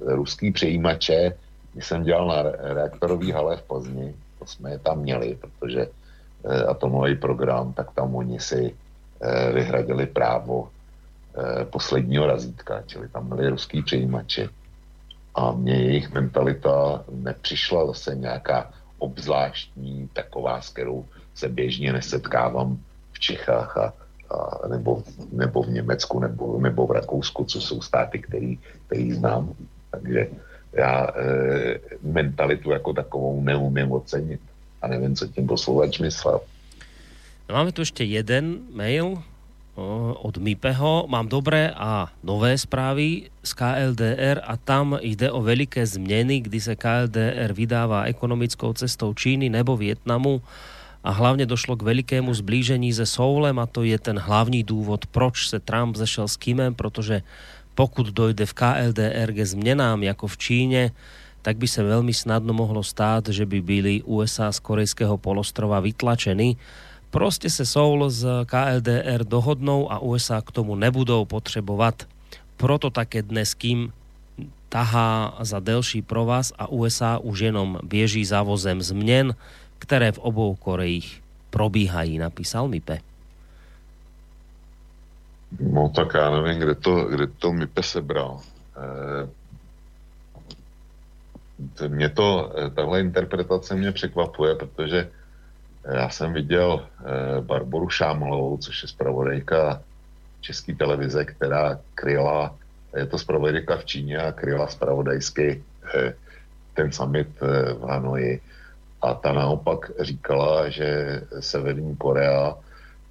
ruský 0.06 0.52
přejímače, 0.52 1.38
když 1.74 1.86
jsem 1.86 2.04
dělal 2.04 2.28
na 2.28 2.42
reaktorový 2.74 3.32
hale 3.32 3.58
v 3.58 3.64
Plzni, 3.64 4.16
to 4.40 4.46
jsme 4.46 4.72
je 4.72 4.80
tam 4.80 5.00
měli, 5.00 5.38
protože 5.42 5.88
atomový 6.46 7.16
program, 7.16 7.74
tak 7.74 7.92
tam 7.92 8.16
oni 8.16 8.40
si 8.40 8.72
eh, 8.72 9.52
vyhradili 9.54 10.06
právo 10.06 10.70
eh, 10.70 11.66
posledního 11.66 12.28
razítka, 12.28 12.84
čili 12.86 13.10
tam 13.10 13.30
byli 13.30 13.50
ruský 13.50 13.84
přijímači. 13.84 14.50
A 15.36 15.52
mně 15.52 15.76
jejich 15.76 16.14
mentalita 16.14 17.04
nepřišla 17.12 17.88
zase 17.88 18.16
nějaká 18.16 18.72
obzvláštní, 18.98 20.10
taková, 20.14 20.62
s 20.62 20.70
kterou 20.70 21.06
se 21.36 21.50
běžně 21.50 21.94
nesetkávám 21.94 22.78
v 23.12 23.20
Čechách 23.20 23.78
a, 23.78 23.94
a 24.30 24.68
nebo, 24.68 25.04
nebo 25.32 25.64
v 25.64 25.70
Německu 25.70 26.20
nebo, 26.20 26.60
nebo 26.60 26.88
v 26.88 26.92
Rakousku, 26.92 27.46
co 27.46 27.62
jsou 27.62 27.82
státy, 27.82 28.20
který, 28.20 28.60
který 28.86 29.12
znám. 29.14 29.54
Takže 29.92 30.28
já 30.74 31.08
e, 31.08 31.80
mentalitu 32.02 32.72
jako 32.72 32.94
takovou 32.94 33.42
neumím 33.42 33.92
ocenit 33.92 34.42
a 34.82 34.88
neviem, 34.88 35.16
co 35.16 35.28
tím 35.28 35.48
posluchač 35.48 36.00
myslel. 36.00 36.40
Máme 37.48 37.72
tu 37.72 37.80
ešte 37.80 38.04
jeden 38.04 38.68
mail 38.76 39.24
od 40.20 40.36
MIPEho. 40.42 41.06
Mám 41.08 41.30
dobré 41.30 41.70
a 41.72 42.10
nové 42.26 42.58
správy 42.58 43.30
z 43.40 43.52
KLDR 43.54 44.42
a 44.44 44.58
tam 44.58 44.98
ide 45.00 45.30
o 45.30 45.40
veľké 45.40 45.86
zmeny, 45.86 46.44
kdy 46.44 46.58
sa 46.60 46.74
KLDR 46.74 47.54
vydáva 47.54 48.10
ekonomickou 48.10 48.74
cestou 48.74 49.14
Číny 49.14 49.54
nebo 49.54 49.78
Vietnamu 49.78 50.42
a 51.06 51.14
hlavne 51.14 51.46
došlo 51.46 51.78
k 51.78 51.88
velikému 51.88 52.34
zblížení 52.34 52.92
se 52.92 53.06
Soulem 53.06 53.56
a 53.62 53.70
to 53.70 53.86
je 53.86 53.96
ten 53.96 54.20
hlavní 54.20 54.66
důvod, 54.66 55.06
proč 55.08 55.48
se 55.48 55.62
Trump 55.62 55.96
zešel 55.96 56.28
s 56.28 56.36
Kimem, 56.36 56.76
protože 56.76 57.22
pokud 57.78 58.10
dojde 58.10 58.44
v 58.50 58.54
KLDR 58.58 59.30
ke 59.32 59.46
zmenám 59.46 60.04
jako 60.04 60.28
v 60.28 60.38
Číne, 60.38 60.82
tak 61.48 61.64
by 61.64 61.64
sa 61.64 61.80
veľmi 61.80 62.12
snadno 62.12 62.52
mohlo 62.52 62.84
stáť, 62.84 63.32
že 63.32 63.48
by 63.48 63.64
byli 63.64 63.96
USA 64.04 64.52
z 64.52 64.60
korejského 64.60 65.16
polostrova 65.16 65.80
vytlačení. 65.80 66.60
Proste 67.08 67.48
sa 67.48 67.64
Soul 67.64 68.12
z 68.12 68.44
KLDR 68.44 69.24
dohodnou 69.24 69.88
a 69.88 70.04
USA 70.04 70.44
k 70.44 70.52
tomu 70.52 70.76
nebudou 70.76 71.24
potrebovať. 71.24 72.04
Proto 72.60 72.92
také 72.92 73.24
dnes 73.24 73.56
kým 73.56 73.96
tahá 74.68 75.40
za 75.40 75.64
delší 75.64 76.04
provaz 76.04 76.52
a 76.60 76.68
USA 76.68 77.16
už 77.16 77.48
jenom 77.48 77.80
bieží 77.80 78.28
za 78.28 78.44
vozem 78.44 78.84
zmnen, 78.84 79.32
ktoré 79.80 80.12
v 80.12 80.20
obou 80.28 80.52
Korejích 80.60 81.24
probíhají, 81.48 82.20
napísal 82.20 82.68
Mipe. 82.68 83.00
No 85.64 85.88
tak 85.96 86.12
já 86.12 86.28
nevím, 86.28 86.60
kde 86.60 86.76
to, 86.76 87.06
kde 87.08 87.28
to 87.40 87.54
Mipe 87.56 87.84
sebral. 87.84 88.44
E, 88.76 89.47
mě 91.88 92.10
to, 92.10 92.54
eh, 92.58 92.70
tahle 92.70 93.00
interpretace 93.00 93.76
mě 93.76 93.92
překvapuje, 93.92 94.56
protože 94.56 95.10
eh, 95.86 95.98
já 95.98 96.10
jsem 96.10 96.34
viděl 96.34 96.86
eh, 96.86 97.42
Barboru 97.42 97.90
Šámlovou, 97.90 98.58
což 98.58 98.82
je 98.82 98.88
zpravodajka 98.88 99.82
české 100.42 100.76
televize, 100.76 101.26
která 101.26 101.80
kryla, 101.96 102.56
je 102.96 103.06
to 103.06 103.18
zpravodajka 103.18 103.78
v 103.78 103.86
Číně 103.86 104.18
a 104.18 104.32
kryla 104.32 104.68
zpravodajsky 104.68 105.64
ten 106.74 106.92
summit 106.92 107.28
v 107.74 107.84
Hanoji. 107.90 108.42
A 109.02 109.14
ta 109.14 109.34
naopak 109.34 109.92
říkala, 110.00 110.70
že 110.70 111.22
Severní 111.40 111.96
Korea 111.96 112.56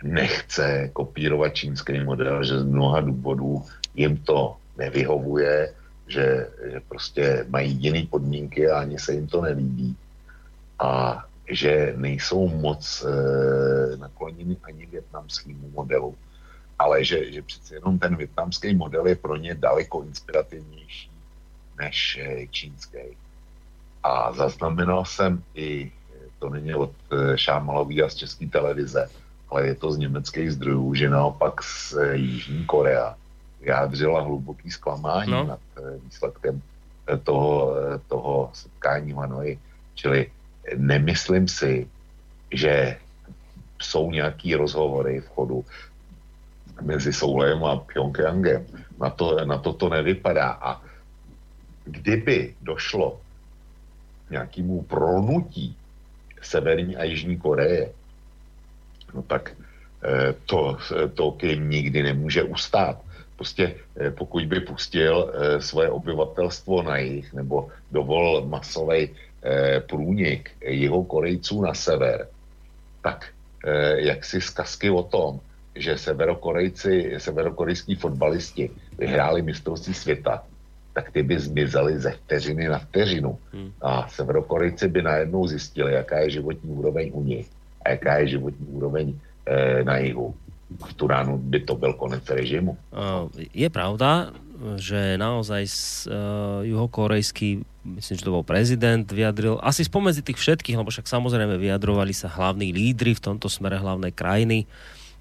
nechce 0.04 0.90
kopírovat 0.92 1.54
čínský 1.54 2.00
model, 2.00 2.44
že 2.44 2.58
z 2.58 2.64
mnoha 2.64 3.00
důvodů 3.00 3.64
jim 3.94 4.16
to 4.16 4.56
nevyhovuje, 4.78 5.72
že, 6.08 6.48
že 6.72 6.80
prostě 6.88 7.46
mají 7.48 7.72
jiné 7.72 8.06
podmínky 8.10 8.70
a 8.70 8.80
ani 8.80 8.98
se 8.98 9.12
jim 9.12 9.26
to 9.26 9.42
nelíbí. 9.42 9.96
A 10.78 11.24
že 11.48 11.94
nejsou 11.96 12.48
moc 12.48 13.04
e, 13.06 13.96
nakloněni 13.96 14.56
ani 14.62 14.86
větnamskému 14.86 15.70
modelu, 15.70 16.16
ale 16.78 17.04
že, 17.04 17.32
že 17.32 17.42
přece 17.42 17.74
jenom 17.74 17.98
ten 17.98 18.16
větnamský 18.16 18.74
model 18.74 19.06
je 19.06 19.16
pro 19.16 19.36
ně 19.36 19.54
daleko 19.54 20.02
inspirativnější 20.02 21.10
než 21.78 22.18
e, 22.22 22.46
čínský. 22.46 22.98
A 24.02 24.32
zaznamenal 24.32 25.04
jsem 25.04 25.42
i, 25.54 25.92
to 26.38 26.48
není 26.48 26.74
od 26.74 26.92
e, 27.12 27.38
Šámalový 27.38 28.02
a 28.02 28.08
z 28.08 28.14
české 28.14 28.46
televize, 28.46 29.08
ale 29.48 29.66
je 29.66 29.74
to 29.74 29.92
z 29.92 29.98
německých 29.98 30.52
zdrojů, 30.52 30.94
že 30.94 31.10
naopak 31.10 31.62
z 31.62 31.94
e, 31.94 32.16
Jižní 32.16 32.64
Korea 32.64 33.16
vyjádřila 33.66 34.20
hluboký 34.20 34.70
zklamání 34.70 35.30
no. 35.30 35.44
nad 35.44 35.60
e, 35.76 35.98
výsledkem 35.98 36.62
e, 37.10 37.16
toho, 37.18 37.74
e, 37.76 37.98
toho 38.08 38.50
setkání 38.54 39.12
Hanoi. 39.12 39.58
Čili 39.94 40.30
nemyslím 40.76 41.48
si, 41.48 41.90
že 42.54 42.98
jsou 43.82 44.10
nějaký 44.10 44.54
rozhovory 44.54 45.20
v 45.20 45.28
chodu 45.28 45.64
mezi 46.80 47.12
Soulem 47.12 47.64
a 47.64 47.76
Pyongyangem. 47.76 48.66
Na 49.00 49.10
to, 49.10 49.44
na 49.44 49.58
to 49.58 49.72
to 49.72 49.88
nevypadá. 49.88 50.50
A 50.62 50.82
kdyby 51.84 52.54
došlo 52.62 53.20
nějakému 54.30 54.82
pronutí 54.82 55.76
Severní 56.42 56.96
a 56.96 57.04
Jižní 57.04 57.36
Koreje, 57.36 57.90
no 59.14 59.22
tak 59.22 59.52
eh, 60.02 60.34
to, 60.46 60.78
to 61.14 61.32
Kim 61.32 61.70
nikdy 61.70 62.02
nemůže 62.02 62.42
ustát. 62.42 63.05
Prostě 63.36 63.74
eh, 63.96 64.10
pokud 64.10 64.44
by 64.46 64.60
pustil 64.60 65.32
eh, 65.32 65.60
svoje 65.62 65.90
obyvatelstvo 65.90 66.82
na 66.82 66.96
jich 66.96 67.32
nebo 67.32 67.68
dovol 67.92 68.46
masový 68.46 69.10
průnik 69.86 70.50
jeho 70.60 71.04
Korejců 71.04 71.62
na 71.62 71.74
sever, 71.74 72.28
tak 73.02 73.30
jak 73.96 74.24
si 74.24 74.40
zkazky 74.40 74.90
o 74.90 75.02
tom, 75.02 75.40
že 75.74 75.98
severokorejci, 75.98 77.14
severokorejský 77.18 77.94
fotbalisti 77.94 78.70
vyhráli 78.98 79.42
mistrovství 79.42 79.94
světa, 79.94 80.42
tak 80.96 81.12
ty 81.12 81.22
by 81.22 81.38
zmizely 81.38 81.98
ze 81.98 82.10
vteřiny 82.10 82.68
na 82.68 82.78
vteřinu. 82.78 83.38
Hmm. 83.52 83.72
A 83.80 84.08
severokorejci 84.08 84.88
by 84.88 85.02
najednou 85.02 85.46
zjistili, 85.46 85.92
jaká 85.92 86.18
je 86.18 86.30
životní 86.30 86.70
úroveň 86.70 87.10
u 87.12 87.22
nich 87.22 87.46
a 87.84 87.90
jaká 87.90 88.18
je 88.18 88.40
životní 88.40 88.66
úroveň 88.66 89.14
e, 89.46 89.84
na 89.84 89.96
jihu. 89.98 90.34
V 90.66 90.92
tu 90.98 91.06
ránu 91.06 91.38
by 91.38 91.62
to 91.62 91.78
byl 91.78 91.94
konec 91.94 92.26
režimu. 92.26 92.74
Je 93.54 93.70
pravda, 93.70 94.34
že 94.80 95.14
naozaj 95.14 95.62
uh, 95.62 96.66
juhokorejský, 96.66 97.62
myslím, 97.86 98.14
že 98.18 98.26
to 98.26 98.34
bol 98.34 98.42
prezident, 98.42 99.06
vyjadril, 99.06 99.62
asi 99.62 99.86
spomedzi 99.86 100.26
tých 100.26 100.42
všetkých, 100.42 100.74
lebo 100.74 100.90
však 100.90 101.06
samozrejme 101.06 101.54
vyjadrovali 101.54 102.10
sa 102.10 102.26
hlavní 102.26 102.74
lídry 102.74 103.14
v 103.14 103.24
tomto 103.30 103.46
smere 103.46 103.78
hlavnej 103.78 104.10
krajiny 104.10 104.66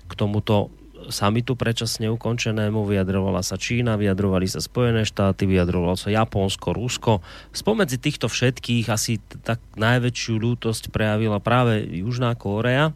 k 0.10 0.12
tomuto 0.18 0.74
samitu 1.10 1.54
predčasne 1.54 2.10
ukončenému, 2.10 2.88
vyjadrovala 2.88 3.46
sa 3.46 3.60
Čína, 3.60 4.00
vyjadrovali 4.00 4.50
sa 4.50 4.64
Spojené 4.64 5.06
štáty, 5.06 5.46
vyjadrovalo 5.46 5.94
sa 5.94 6.10
Japonsko, 6.10 6.74
Rusko. 6.74 7.22
Spomedzi 7.54 8.02
týchto 8.02 8.26
všetkých 8.26 8.90
asi 8.90 9.22
tak 9.46 9.62
najväčšiu 9.78 10.34
lútosť 10.40 10.90
prejavila 10.90 11.38
práve 11.38 11.86
Južná 11.86 12.34
Kórea, 12.34 12.96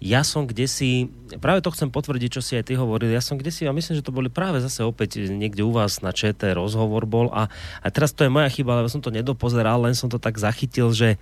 ja 0.00 0.24
som 0.24 0.48
kde 0.48 0.64
si, 0.64 1.12
práve 1.44 1.60
to 1.60 1.68
chcem 1.76 1.92
potvrdiť, 1.92 2.30
čo 2.32 2.40
si 2.40 2.56
aj 2.56 2.72
ty 2.72 2.74
hovoril, 2.74 3.12
ja 3.12 3.20
som 3.20 3.36
kde 3.36 3.52
si, 3.52 3.68
a 3.68 3.76
myslím, 3.76 4.00
že 4.00 4.06
to 4.06 4.16
boli 4.16 4.32
práve 4.32 4.56
zase 4.64 4.80
opäť 4.80 5.28
niekde 5.28 5.60
u 5.60 5.76
vás 5.76 6.00
na 6.00 6.08
ČT 6.08 6.56
rozhovor 6.56 7.04
bol 7.04 7.28
a, 7.36 7.52
a 7.84 7.86
teraz 7.92 8.16
to 8.16 8.24
je 8.24 8.32
moja 8.32 8.48
chyba, 8.48 8.80
lebo 8.80 8.88
som 8.88 9.04
to 9.04 9.12
nedopozeral, 9.12 9.84
len 9.84 9.92
som 9.92 10.08
to 10.08 10.16
tak 10.16 10.40
zachytil, 10.40 10.96
že 10.96 11.20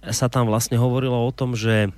sa 0.00 0.32
tam 0.32 0.48
vlastne 0.48 0.80
hovorilo 0.80 1.28
o 1.28 1.30
tom, 1.30 1.52
že 1.52 1.92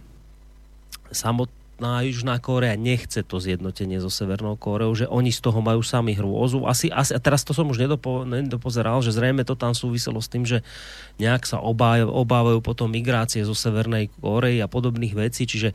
samot, 1.14 1.48
samotná 1.78 2.02
Južná 2.02 2.42
Kórea 2.42 2.74
nechce 2.74 3.22
to 3.22 3.38
zjednotenie 3.38 4.02
so 4.02 4.10
Severnou 4.10 4.58
Kóreou, 4.58 4.90
že 4.98 5.06
oni 5.06 5.30
z 5.30 5.38
toho 5.38 5.62
majú 5.62 5.78
sami 5.86 6.10
hrôzu. 6.10 6.66
Asi, 6.66 6.90
asi, 6.90 7.14
a 7.14 7.22
teraz 7.22 7.46
to 7.46 7.54
som 7.54 7.70
už 7.70 7.78
nedopo, 7.78 8.26
nedopozeral, 8.26 8.98
že 8.98 9.14
zrejme 9.14 9.46
to 9.46 9.54
tam 9.54 9.78
súviselo 9.78 10.18
s 10.18 10.26
tým, 10.26 10.42
že 10.42 10.66
nejak 11.22 11.46
sa 11.46 11.62
obávajú, 11.62 12.10
obávajú 12.10 12.58
potom 12.66 12.90
migrácie 12.90 13.46
zo 13.46 13.54
Severnej 13.54 14.10
Kórei 14.18 14.58
a 14.58 14.66
podobných 14.66 15.14
vecí, 15.14 15.46
čiže 15.46 15.70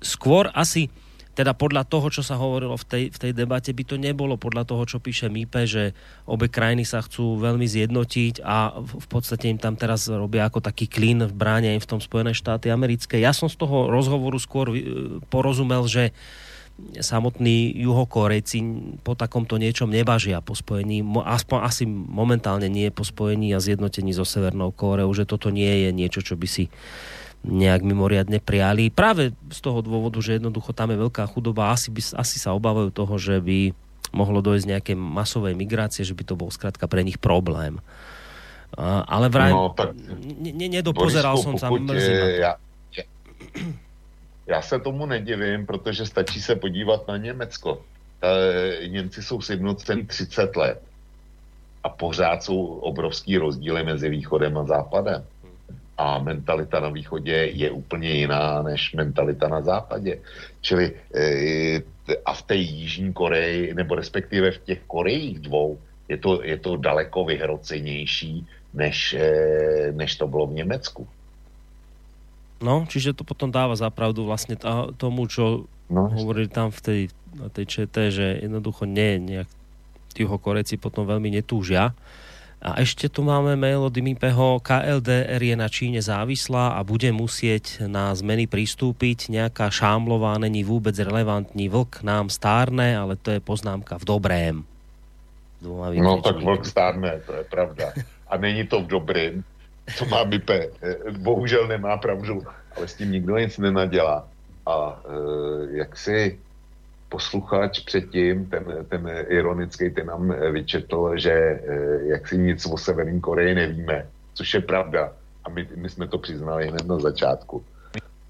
skôr 0.00 0.48
asi 0.52 0.88
teda 1.30 1.54
podľa 1.54 1.86
toho, 1.86 2.10
čo 2.10 2.20
sa 2.26 2.36
hovorilo 2.36 2.74
v 2.74 2.84
tej, 2.84 3.04
v 3.14 3.18
tej 3.18 3.32
debate, 3.32 3.70
by 3.70 3.84
to 3.86 3.96
nebolo 3.96 4.34
podľa 4.34 4.66
toho, 4.66 4.82
čo 4.84 4.98
píše 4.98 5.30
MIPE, 5.30 5.62
že 5.64 5.84
obe 6.26 6.50
krajiny 6.50 6.82
sa 6.82 7.00
chcú 7.00 7.38
veľmi 7.38 7.64
zjednotiť 7.64 8.42
a 8.42 8.82
v 8.82 9.06
podstate 9.08 9.48
im 9.48 9.56
tam 9.56 9.78
teraz 9.78 10.10
robia 10.10 10.44
ako 10.44 10.60
taký 10.60 10.90
klín 10.90 11.22
v 11.24 11.32
bráne 11.32 11.72
im 11.72 11.80
v 11.80 11.90
tom 11.96 12.02
Spojené 12.02 12.34
štáty 12.34 12.68
americké. 12.68 13.22
Ja 13.22 13.30
som 13.30 13.46
z 13.46 13.56
toho 13.56 13.88
rozhovoru 13.88 14.36
skôr 14.36 14.74
e, 14.74 14.76
porozumel, 15.32 15.86
že 15.86 16.12
samotní 17.00 17.76
juhokorejci 17.76 18.58
po 19.04 19.12
takomto 19.12 19.60
niečom 19.60 19.92
nebažia 19.92 20.40
po 20.40 20.56
spojení, 20.56 21.04
aspoň 21.24 21.58
asi 21.60 21.84
momentálne 21.88 22.72
nie 22.72 22.88
po 22.88 23.04
spojení 23.04 23.52
a 23.52 23.60
zjednotení 23.60 24.16
so 24.16 24.24
Severnou 24.24 24.72
Kóreou, 24.72 25.12
že 25.12 25.28
toto 25.28 25.52
nie 25.52 25.88
je 25.88 25.90
niečo, 25.92 26.24
čo 26.24 26.40
by 26.40 26.48
si 26.48 26.72
nejak 27.40 27.80
mimoriadne 27.80 28.38
priali. 28.38 28.92
Práve 28.92 29.32
z 29.48 29.60
toho 29.64 29.80
dôvodu, 29.80 30.20
že 30.20 30.36
jednoducho 30.36 30.76
tam 30.76 30.92
je 30.92 31.00
veľká 31.00 31.24
chudoba, 31.32 31.72
asi, 31.72 31.88
by, 31.88 32.00
asi 32.20 32.36
sa 32.36 32.52
obávajú 32.52 32.92
toho, 32.92 33.16
že 33.16 33.40
by 33.40 33.72
mohlo 34.12 34.44
dojsť 34.44 34.66
nejaké 34.68 34.92
masovej 34.92 35.56
migrácie, 35.56 36.04
že 36.04 36.12
by 36.12 36.24
to 36.26 36.34
bol 36.36 36.52
skrátka 36.52 36.84
pre 36.84 37.00
nich 37.00 37.16
problém. 37.16 37.80
Uh, 38.70 39.02
ale 39.08 39.26
vraj, 39.32 39.50
no, 39.50 39.74
tak, 39.74 39.98
ne, 40.38 40.68
nedopozeral 40.70 41.34
Borisku, 41.34 41.58
som 41.58 41.58
sa, 41.58 41.68
mrzí 41.74 42.12
ja, 42.38 42.54
ja, 42.94 43.04
já 44.46 44.62
se 44.62 44.78
tomu 44.78 45.06
nedivím, 45.06 45.66
protože 45.66 46.06
stačí 46.06 46.42
se 46.42 46.54
podívat 46.56 47.08
na 47.08 47.16
Německo. 47.16 47.82
Ta, 48.20 48.28
Němci 48.86 49.22
jsou 49.22 49.40
sjednoceni 49.40 50.06
30 50.06 50.56
let 50.56 50.82
a 51.82 51.88
pořád 51.88 52.42
jsou 52.42 52.64
obrovský 52.66 53.38
rozdíly 53.38 53.84
mezi 53.84 54.08
východem 54.08 54.58
a 54.58 54.64
západem 54.64 55.24
a 56.00 56.18
mentalita 56.18 56.80
na 56.80 56.88
východě 56.88 57.52
je 57.52 57.70
úplně 57.70 58.10
jiná 58.24 58.62
než 58.62 58.96
mentalita 58.96 59.48
na 59.48 59.60
západě. 59.60 60.24
Čili 60.60 60.96
e, 61.12 61.82
a 62.24 62.32
v 62.32 62.42
té 62.42 62.56
Jižní 62.56 63.12
Koreji, 63.12 63.74
nebo 63.74 63.94
respektive 63.94 64.50
v 64.50 64.58
těch 64.58 64.80
Korejích 64.86 65.38
dvou, 65.44 65.78
je 66.08 66.16
to, 66.16 66.42
je 66.42 66.56
to 66.56 66.76
daleko 66.76 67.24
vyhrocenější, 67.24 68.46
než, 68.74 69.14
e, 69.14 69.92
než 69.92 70.16
to 70.16 70.24
bylo 70.26 70.46
v 70.46 70.64
Německu. 70.64 71.04
No, 72.60 72.84
čiže 72.88 73.16
to 73.16 73.24
potom 73.24 73.48
dáva 73.48 73.72
zapravdu 73.72 74.28
vlastne 74.28 74.52
tomu, 75.00 75.24
čo 75.32 75.64
no. 75.88 76.12
hovorili 76.12 76.44
tam 76.44 76.68
v 76.68 76.80
tej, 76.80 77.00
na 77.32 77.48
tej 77.48 77.64
ČT, 77.64 77.96
že 78.12 78.26
jednoducho 78.44 78.84
nie, 78.84 79.16
nejak 79.16 79.48
tí 80.12 80.28
Korejci 80.28 80.76
potom 80.76 81.08
veľmi 81.08 81.32
netúžia 81.32 81.96
a 82.60 82.76
ešte 82.76 83.08
tu 83.08 83.24
máme 83.24 83.56
mail 83.56 83.80
od 83.80 83.88
Dimipeho. 83.88 84.60
KLDR 84.60 85.40
je 85.40 85.56
na 85.56 85.68
Číne 85.72 86.04
závislá 86.04 86.76
a 86.76 86.84
bude 86.84 87.08
musieť 87.08 87.88
na 87.88 88.12
zmeny 88.12 88.44
pristúpiť. 88.44 89.32
Nejaká 89.32 89.72
šámlová 89.72 90.36
není 90.36 90.60
vôbec 90.60 90.92
relevantní. 90.92 91.72
Vlk 91.72 92.04
nám 92.04 92.28
stárne, 92.28 92.92
ale 92.92 93.16
to 93.16 93.32
je 93.32 93.40
poznámka 93.40 93.96
v 93.96 94.04
dobrém. 94.04 94.56
No 95.64 96.20
tak 96.20 96.40
vlk 96.40 96.68
stárne, 96.68 97.24
to 97.24 97.32
je 97.40 97.44
pravda. 97.48 97.96
A 98.28 98.36
není 98.36 98.68
to 98.68 98.84
v 98.84 98.86
dobrém. 98.92 99.34
To 99.96 100.04
má 100.12 100.24
Mipe. 100.28 100.68
Bohužel 101.20 101.64
nemá 101.64 101.96
pravdu, 101.96 102.44
ale 102.76 102.84
s 102.88 102.94
tím 102.94 103.12
nikdo 103.12 103.40
nic 103.40 103.58
nenadělá. 103.58 104.28
A 104.68 104.74
e, 104.76 105.76
jak 105.76 105.96
si 105.96 106.38
posluchač 107.10 107.80
předtím, 107.80 108.46
ten, 108.46 108.86
ten 108.88 109.10
ironický, 109.28 109.90
ten 109.90 110.06
nám 110.06 110.34
vyčetl, 110.52 111.12
že 111.18 111.32
eh, 111.32 111.60
jak 112.02 112.28
si 112.28 112.38
nic 112.38 112.66
o 112.66 112.78
Severní 112.78 113.20
Koreji 113.20 113.54
nevíme, 113.54 114.06
což 114.34 114.54
je 114.54 114.60
pravda. 114.60 115.12
A 115.44 115.50
my, 115.50 115.68
my 115.76 115.88
jsme 115.90 116.08
to 116.08 116.18
přiznali 116.18 116.68
hned 116.68 116.86
na 116.86 116.98
začátku. 116.98 117.64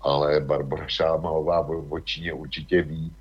Ale 0.00 0.40
Barbara 0.40 0.88
Šámalová 0.88 1.68
o 1.68 2.00
Číně 2.00 2.32
určitě 2.32 2.82
ví, 2.82 3.12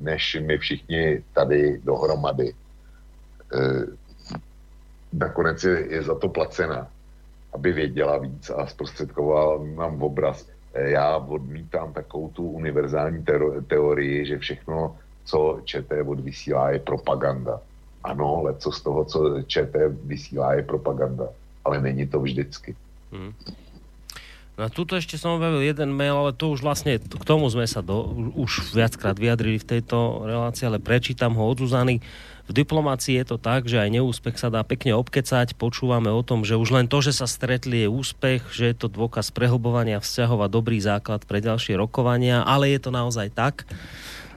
než 0.00 0.36
my 0.40 0.58
všichni 0.58 1.22
tady 1.34 1.80
dohromady. 1.84 2.48
E, 2.48 3.58
nakonec 5.12 5.64
je, 5.64 5.94
je 5.94 6.02
za 6.02 6.14
to 6.14 6.28
placena, 6.28 6.88
aby 7.52 7.72
věděla 7.72 8.18
víc 8.18 8.50
a 8.50 8.66
zprostředkovala 8.66 9.64
nám 9.74 10.02
obraz. 10.02 10.46
Já 10.74 11.16
odmítám 11.16 11.92
takovou 11.92 12.28
tu 12.28 12.50
univerzální 12.50 13.24
teorii, 13.66 14.26
že 14.26 14.38
všechno 14.38 14.96
co 15.28 15.60
ČT 15.64 15.92
odvysílá, 16.08 16.70
je 16.70 16.78
propaganda. 16.80 17.60
Ano, 18.04 18.40
ale 18.40 18.56
co 18.56 18.72
z 18.72 18.80
toho, 18.80 19.04
co 19.04 19.18
ČT 19.44 19.76
vysílá, 20.08 20.54
je 20.54 20.62
propaganda. 20.62 21.28
Ale 21.64 21.80
není 21.84 22.08
to 22.08 22.20
vždycky. 22.20 22.72
Hmm. 23.12 23.36
No 24.58 24.66
tuto 24.74 24.98
ešte 24.98 25.14
som 25.14 25.38
objavil 25.38 25.62
jeden 25.62 25.94
mail, 25.94 26.18
ale 26.18 26.34
to 26.34 26.50
už 26.50 26.66
vlastne, 26.66 26.98
k 26.98 27.22
tomu 27.22 27.46
sme 27.46 27.62
sa 27.70 27.78
do, 27.78 28.10
už 28.34 28.74
viackrát 28.74 29.14
vyjadrili 29.14 29.54
v 29.62 29.78
tejto 29.78 30.26
relácii, 30.26 30.66
ale 30.66 30.82
prečítam 30.82 31.38
ho 31.38 31.46
od 31.46 31.62
Zuzany. 31.62 32.02
V 32.50 32.52
diplomácii 32.56 33.22
je 33.22 33.26
to 33.28 33.36
tak, 33.38 33.70
že 33.70 33.78
aj 33.78 33.94
neúspech 33.94 34.34
sa 34.34 34.50
dá 34.50 34.66
pekne 34.66 34.98
obkecať. 34.98 35.54
Počúvame 35.54 36.10
o 36.10 36.26
tom, 36.26 36.42
že 36.42 36.58
už 36.58 36.74
len 36.74 36.90
to, 36.90 36.98
že 36.98 37.14
sa 37.14 37.30
stretli, 37.30 37.86
je 37.86 37.92
úspech, 37.92 38.50
že 38.50 38.74
je 38.74 38.74
to 38.74 38.90
dôkaz 38.90 39.30
prehlbovania 39.30 40.02
vzťahov 40.02 40.42
a 40.42 40.50
dobrý 40.50 40.82
základ 40.82 41.22
pre 41.22 41.38
ďalšie 41.38 41.78
rokovania, 41.78 42.42
ale 42.42 42.74
je 42.74 42.80
to 42.82 42.90
naozaj 42.90 43.30
tak. 43.30 43.62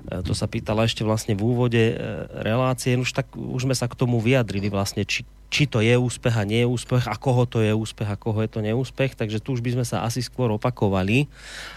E, 0.09 0.25
to 0.25 0.33
sa 0.33 0.49
pýtala 0.49 0.89
ešte 0.89 1.05
vlastne 1.05 1.37
v 1.37 1.43
úvode 1.45 1.83
e, 1.93 1.95
relácie, 2.41 2.97
už, 2.97 3.13
tak, 3.13 3.29
už 3.35 3.69
sme 3.69 3.75
sa 3.77 3.85
k 3.85 3.97
tomu 3.97 4.17
vyjadrili 4.17 4.71
vlastne, 4.71 5.05
či, 5.05 5.27
či 5.53 5.69
to 5.69 5.83
je 5.83 5.93
úspech 5.93 6.33
a 6.33 6.47
nie 6.47 6.65
je 6.65 6.69
úspech 6.69 7.05
a 7.05 7.15
koho 7.19 7.45
to 7.45 7.61
je 7.61 7.73
úspech 7.75 8.09
a 8.09 8.17
koho 8.17 8.41
je 8.41 8.49
to 8.49 8.65
neúspech, 8.65 9.13
takže 9.13 9.43
tu 9.43 9.53
už 9.53 9.61
by 9.61 9.77
sme 9.77 9.85
sa 9.85 10.01
asi 10.01 10.25
skôr 10.25 10.49
opakovali. 10.49 11.27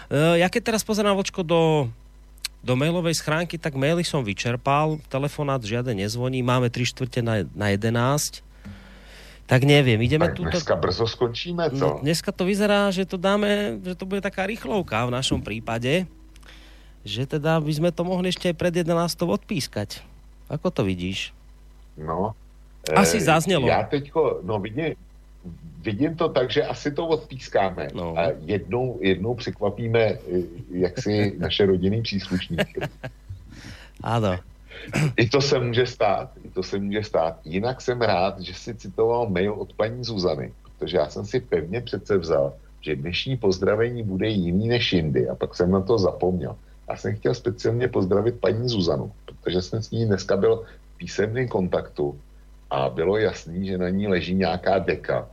E, 0.09 0.41
ja 0.41 0.47
keď 0.49 0.73
teraz 0.73 0.81
pozerám 0.81 1.13
vočko 1.13 1.45
do, 1.45 1.85
do 2.65 2.73
mailovej 2.73 3.21
schránky, 3.21 3.61
tak 3.61 3.77
maily 3.77 4.01
som 4.01 4.25
vyčerpal, 4.25 4.97
telefonát 5.05 5.61
žiaden 5.61 6.01
nezvoní, 6.01 6.41
máme 6.41 6.73
3 6.73 6.81
štvrte 6.81 7.21
na, 7.21 7.45
na 7.53 7.69
11, 7.69 8.41
tak 9.45 9.61
neviem, 9.61 10.01
ideme 10.01 10.33
tu. 10.33 10.41
Dneska 10.41 10.73
brzo 10.73 11.05
skončíme? 11.05 11.69
No, 11.77 12.01
dneska 12.01 12.33
to 12.33 12.49
vyzerá, 12.49 12.89
že 12.89 13.05
to 13.05 13.21
dáme, 13.21 13.77
že 13.85 13.93
to 13.93 14.09
bude 14.09 14.25
taká 14.25 14.49
rýchlovka 14.49 15.05
v 15.05 15.13
našom 15.13 15.45
prípade 15.45 16.09
že 17.05 17.29
teda 17.29 17.61
by 17.61 17.69
sme 17.69 17.89
to 17.93 18.01
mohli 18.01 18.33
ešte 18.33 18.49
aj 18.49 18.55
pred 18.57 18.73
11. 18.73 18.89
odpískať. 19.21 20.01
Ako 20.49 20.73
to 20.73 20.81
vidíš? 20.81 21.31
No. 21.93 22.33
Asi 22.89 23.17
e, 23.17 23.21
zaznelo. 23.21 23.67
Já 23.67 23.83
teďko, 23.83 24.41
no 24.43 24.59
vidím, 24.59 24.93
vidím 25.81 26.15
to 26.15 26.29
tak, 26.29 26.51
že 26.51 26.65
asi 26.65 26.91
to 26.91 27.07
odpískáme. 27.07 27.87
No. 27.93 28.17
A 28.17 28.33
jednou, 28.45 28.99
jednou 29.01 29.35
překvapíme 29.35 30.01
e, 30.01 30.17
jaksi 30.71 31.35
naše 31.37 31.65
rodinný 31.65 32.01
příslušníky. 32.01 32.81
ano. 34.03 34.39
I 35.17 35.29
to 35.29 35.41
se 35.41 35.59
může 35.59 35.85
stát. 35.85 36.29
I 36.43 36.49
to 36.49 36.63
se 36.63 36.77
může 36.77 37.03
stát. 37.03 37.39
Jinak 37.45 37.81
jsem 37.81 38.01
rád, 38.01 38.39
že 38.39 38.53
si 38.53 38.75
citoval 38.75 39.29
mail 39.29 39.53
od 39.53 39.73
paní 39.73 40.03
Zuzany, 40.03 40.53
protože 40.63 40.97
já 40.97 41.09
jsem 41.09 41.25
si 41.25 41.39
pevně 41.39 41.81
přece 41.81 42.17
vzal, 42.17 42.53
že 42.81 42.95
dnešní 42.95 43.37
pozdravení 43.37 44.03
bude 44.03 44.27
jiný 44.27 44.67
než 44.67 44.93
jindy 44.93 45.29
a 45.29 45.35
pak 45.35 45.55
jsem 45.55 45.71
na 45.71 45.81
to 45.81 45.97
zapomněl. 45.97 46.55
Já 46.89 46.95
jsem 46.95 47.15
chtěl 47.15 47.33
speciálně 47.33 47.87
pozdravit 47.87 48.39
paní 48.39 48.69
Zuzanu, 48.69 49.11
protože 49.25 49.61
jsem 49.61 49.83
s 49.83 49.91
ní 49.91 50.05
dneska 50.05 50.37
byl 50.37 50.65
v 50.93 50.97
písemném 50.97 51.47
kontaktu 51.47 52.19
a 52.69 52.89
bylo 52.89 53.17
jasný, 53.17 53.67
že 53.67 53.77
na 53.77 53.89
ní 53.89 54.07
leží 54.07 54.35
nějaká 54.35 54.79
deka. 54.79 55.29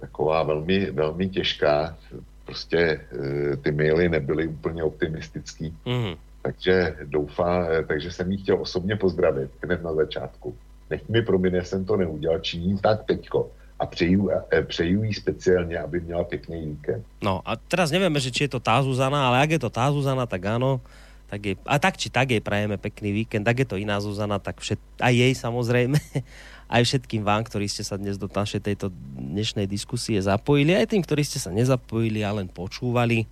Taková 0.00 0.42
velmi, 0.42 0.90
velmi 0.90 1.28
těžká. 1.28 1.96
Prostě 2.44 2.78
e, 2.78 3.56
ty 3.56 3.70
maily 3.72 4.08
nebyly 4.08 4.46
úplně 4.46 4.82
optimistický. 4.82 5.74
Mm. 5.86 6.14
Takže 6.42 6.96
doufám, 7.04 7.66
e, 7.70 7.82
takže 7.82 8.12
jsem 8.12 8.32
jí 8.32 8.38
chtěl 8.38 8.62
osobně 8.62 8.96
pozdravit 8.96 9.50
hned 9.62 9.82
na 9.82 9.94
začátku. 9.94 10.56
Nech 10.90 11.08
mi 11.08 11.22
promine, 11.22 11.64
jsem 11.64 11.84
to 11.84 11.96
neudělal, 11.96 12.38
činím 12.38 12.78
tak 12.78 13.04
teďko 13.04 13.50
a 13.78 13.86
přeju, 13.86 14.30
e, 14.52 14.62
přeju 14.62 15.02
jí 15.02 15.14
speciálně, 15.14 15.78
aby 15.78 16.00
měla 16.00 16.24
pěkný 16.24 16.66
víkend. 16.66 17.04
No 17.22 17.40
a 17.44 17.56
teraz 17.56 17.92
nevieme, 17.92 18.16
že 18.20 18.32
či 18.32 18.48
je 18.48 18.56
to 18.56 18.60
tá 18.60 18.80
Zuzana, 18.80 19.28
ale 19.28 19.44
ak 19.44 19.50
je 19.56 19.60
to 19.60 19.70
tá 19.70 19.92
Zuzana, 19.92 20.24
tak 20.24 20.48
áno. 20.48 20.80
Tak 21.26 21.40
je, 21.42 21.54
a 21.66 21.76
tak 21.82 21.98
či 21.98 22.06
tak 22.08 22.30
jej 22.30 22.38
prajeme 22.38 22.78
pekný 22.78 23.10
víkend, 23.10 23.42
ak 23.42 23.58
je 23.58 23.68
to 23.68 23.76
iná 23.76 23.98
Zuzana, 23.98 24.38
tak 24.38 24.62
všet, 24.62 24.78
aj 25.02 25.12
jej 25.12 25.32
samozrejme, 25.34 25.98
aj 26.74 26.82
všetkým 26.86 27.26
vám, 27.26 27.42
ktorí 27.44 27.66
ste 27.66 27.82
sa 27.82 27.98
dnes 27.98 28.16
do 28.16 28.30
našej 28.30 28.62
tejto 28.62 28.94
dnešnej 29.18 29.66
diskusie 29.66 30.22
zapojili, 30.22 30.72
aj 30.72 30.94
tým, 30.94 31.02
ktorí 31.02 31.26
ste 31.26 31.42
sa 31.42 31.50
nezapojili 31.50 32.22
a 32.22 32.30
len 32.32 32.48
počúvali. 32.48 33.26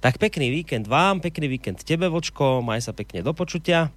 Tak 0.00 0.16
pekný 0.16 0.48
víkend 0.48 0.88
vám, 0.88 1.20
pekný 1.20 1.60
víkend 1.60 1.84
tebe, 1.84 2.08
Vočko, 2.08 2.64
maj 2.64 2.80
sa 2.80 2.96
pekne 2.96 3.20
do 3.20 3.36
počutia. 3.36 3.92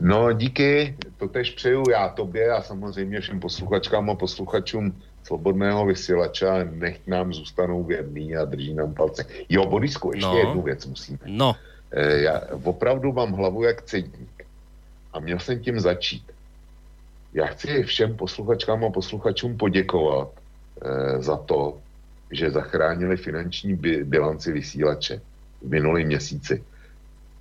No 0.00 0.32
díky, 0.32 0.96
to 1.16 1.28
tež 1.28 1.50
přeju 1.50 1.84
já 1.90 2.08
tobě 2.08 2.50
a 2.50 2.62
samozřejmě 2.62 3.20
všem 3.20 3.40
posluchačkám 3.40 4.10
a 4.10 4.14
posluchačům 4.14 4.94
Slobodného 5.24 5.86
vysílača, 5.86 6.64
nech 6.64 7.06
nám 7.06 7.32
zůstanou 7.32 7.84
věrný 7.84 8.36
a 8.36 8.44
drží 8.44 8.74
nám 8.74 8.94
palce. 8.94 9.24
Jo, 9.48 9.66
Borisku, 9.66 10.10
ještě 10.12 10.26
no. 10.26 10.38
jednu 10.38 10.62
věc 10.62 10.86
musíme. 10.86 11.18
No. 11.26 11.56
E, 11.90 12.22
já 12.22 12.40
opravdu 12.62 13.12
mám 13.12 13.32
hlavu 13.32 13.62
jak 13.62 13.82
cedník 13.82 14.46
a 15.12 15.20
měl 15.20 15.38
jsem 15.38 15.60
tím 15.60 15.80
začít. 15.80 16.32
Já 17.34 17.46
chci 17.46 17.82
všem 17.82 18.16
posluchačkám 18.16 18.84
a 18.84 18.90
posluchačům 18.90 19.56
poděkovat 19.56 20.28
e, 20.82 21.22
za 21.22 21.36
to, 21.36 21.78
že 22.30 22.50
zachránili 22.50 23.16
finanční 23.16 23.74
bilanci 24.04 24.52
vysílače 24.52 25.20
v 25.62 25.68
minulém 25.68 26.06
měsíci 26.06 26.64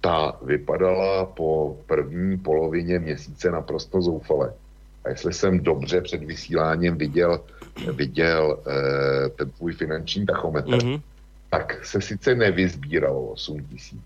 ta 0.02 0.38
vypadala 0.42 1.26
po 1.26 1.78
první 1.86 2.38
polovině 2.38 3.00
měsíce 3.00 3.52
naprosto 3.52 4.02
zoufale. 4.02 4.54
A 5.06 5.10
jestli 5.10 5.34
jsem 5.34 5.60
dobře 5.60 6.02
před 6.02 6.24
vysíláním 6.24 6.98
viděl, 6.98 7.42
viděl 7.92 8.60
eh, 8.60 9.30
ten 9.30 9.50
tvůj 9.50 9.74
finanční 9.74 10.26
tachometr, 10.26 10.70
mm-hmm. 10.70 11.02
tak 11.50 11.86
se 11.86 12.02
sice 12.02 12.36
nevyzbíralo 12.36 13.26
8 13.26 13.64
tisíc, 13.64 14.02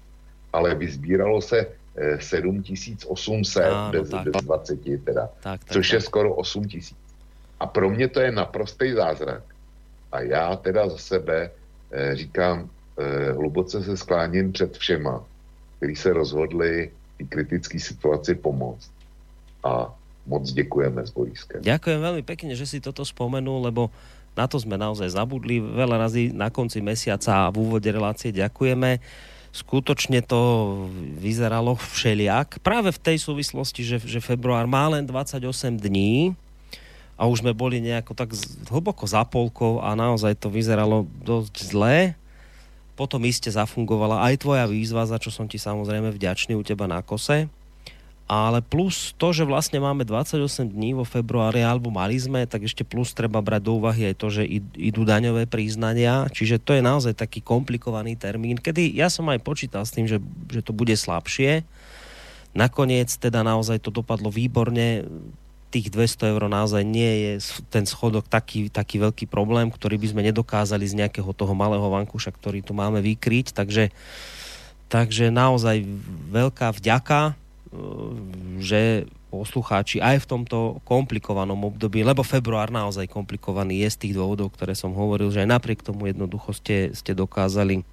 ale 0.53 0.75
vyzbíralo 0.75 1.41
se 1.41 1.67
eh, 1.95 2.22
7800 2.22 3.64
ah, 3.64 3.91
bez, 3.91 4.09
no, 4.09 4.24
bez 4.24 4.43
20 4.43 4.80
teda, 5.03 5.27
tak, 5.27 5.59
tak, 5.64 5.74
což 5.74 5.90
tak. 5.90 5.93
je 5.93 6.01
skoro 6.01 6.35
8 6.35 6.67
tisíc. 6.67 6.98
A 7.59 7.67
pro 7.67 7.90
mě 7.90 8.07
to 8.07 8.19
je 8.19 8.32
naprostý 8.32 8.93
zázrak. 8.93 9.43
A 10.11 10.22
já 10.22 10.56
teda 10.56 10.90
za 10.90 10.98
sebe 10.98 11.51
eh, 11.91 12.15
říkám, 12.15 12.69
eh, 12.98 13.32
hluboce 13.32 13.83
se 13.83 13.98
skláním 13.98 14.51
před 14.51 14.77
všema, 14.77 15.25
kteří 15.85 16.01
se 16.01 16.14
rozhodli 16.14 16.89
v 17.22 17.30
kritické 17.30 17.77
situaci 17.80 18.35
pomoct. 18.35 18.89
A 19.61 19.93
moc 20.25 20.49
děkujeme 20.49 21.05
s 21.05 21.14
Boriskem. 21.14 21.61
Ďakujem 21.61 22.01
veľmi 22.01 22.23
pekne, 22.25 22.57
že 22.57 22.65
si 22.65 22.81
toto 22.81 23.05
spomenul, 23.05 23.69
lebo 23.69 23.93
na 24.33 24.49
to 24.49 24.57
sme 24.57 24.81
naozaj 24.81 25.14
zabudli. 25.14 25.61
Veľa 25.61 26.01
razy 26.01 26.33
na 26.33 26.49
konci 26.49 26.81
mesiaca 26.81 27.45
a 27.45 27.53
v 27.53 27.61
úvode 27.61 27.85
relácie 27.85 28.33
ďakujeme. 28.33 28.97
Skutočne 29.53 30.25
to 30.25 30.41
vyzeralo 31.22 31.77
všeliak. 31.77 32.65
Práve 32.65 32.89
v 32.89 32.99
tej 33.05 33.17
súvislosti, 33.22 33.85
že, 33.85 34.01
že 34.01 34.17
február 34.17 34.65
má 34.65 34.89
len 34.89 35.05
28 35.05 35.45
dní 35.77 36.33
a 37.14 37.30
už 37.30 37.45
sme 37.45 37.53
boli 37.53 37.77
nejako 37.77 38.17
tak 38.17 38.33
hlboko 38.73 39.05
za 39.05 39.22
polkou 39.22 39.85
a 39.85 39.93
naozaj 39.93 40.33
to 40.41 40.49
vyzeralo 40.49 41.05
dosť 41.22 41.55
zle 41.69 42.17
potom 42.95 43.19
iste 43.27 43.51
zafungovala 43.51 44.24
aj 44.32 44.41
tvoja 44.41 44.65
výzva, 44.65 45.03
za 45.03 45.19
čo 45.19 45.30
som 45.30 45.45
ti 45.45 45.59
samozrejme 45.59 46.15
vďačný 46.15 46.56
u 46.56 46.64
teba 46.64 46.88
na 46.88 47.03
kose. 47.03 47.51
Ale 48.25 48.57
plus 48.65 49.14
to, 49.22 49.30
že 49.30 49.45
vlastne 49.45 49.77
máme 49.77 50.01
28 50.01 50.74
dní 50.74 50.98
vo 50.98 51.06
februári, 51.06 51.61
alebo 51.61 51.93
mali 51.93 52.17
sme, 52.17 52.49
tak 52.49 52.65
ešte 52.65 52.82
plus 52.82 53.14
treba 53.14 53.38
brať 53.38 53.61
do 53.69 53.77
úvahy 53.77 54.09
aj 54.09 54.15
to, 54.17 54.27
že 54.33 54.49
idú 54.74 55.06
daňové 55.06 55.45
príznania, 55.45 56.25
čiže 56.33 56.57
to 56.57 56.74
je 56.74 56.82
naozaj 56.82 57.14
taký 57.14 57.45
komplikovaný 57.45 58.17
termín, 58.17 58.57
kedy 58.57 58.98
ja 58.98 59.14
som 59.14 59.30
aj 59.30 59.45
počítal 59.45 59.85
s 59.85 59.93
tým, 59.93 60.09
že, 60.09 60.17
že 60.49 60.65
to 60.65 60.74
bude 60.74 60.98
slabšie. 60.98 61.61
Nakoniec 62.57 63.14
teda 63.14 63.45
naozaj 63.45 63.77
to 63.85 63.93
dopadlo 63.93 64.33
výborne 64.33 65.06
tých 65.75 65.91
200 65.91 66.31
eur 66.31 66.47
naozaj 66.47 66.87
nie 66.87 67.11
je 67.27 67.31
ten 67.67 67.83
schodok 67.83 68.31
taký, 68.31 68.71
taký 68.71 69.03
veľký 69.03 69.27
problém, 69.27 69.67
ktorý 69.67 69.99
by 69.99 70.07
sme 70.15 70.21
nedokázali 70.31 70.87
z 70.87 71.03
nejakého 71.03 71.35
toho 71.35 71.51
malého 71.51 71.83
vankúša, 71.83 72.31
ktorý 72.31 72.63
tu 72.63 72.71
máme 72.71 73.03
vykryť. 73.03 73.51
Takže, 73.51 73.91
takže 74.87 75.35
naozaj 75.35 75.83
veľká 76.31 76.71
vďaka, 76.79 77.19
e, 77.27 77.33
že 78.63 79.11
poslucháči 79.35 79.99
aj 79.99 80.23
v 80.23 80.29
tomto 80.31 80.79
komplikovanom 80.87 81.59
období, 81.67 82.07
lebo 82.07 82.23
február 82.23 82.71
naozaj 82.71 83.11
komplikovaný 83.11 83.83
je 83.83 83.89
z 83.91 83.97
tých 84.07 84.13
dôvodov, 84.15 84.55
ktoré 84.55 84.79
som 84.79 84.95
hovoril, 84.95 85.27
že 85.27 85.43
aj 85.43 85.59
napriek 85.59 85.83
tomu 85.83 86.07
jednoducho 86.07 86.55
ste, 86.55 86.95
ste 86.95 87.11
dokázali 87.11 87.83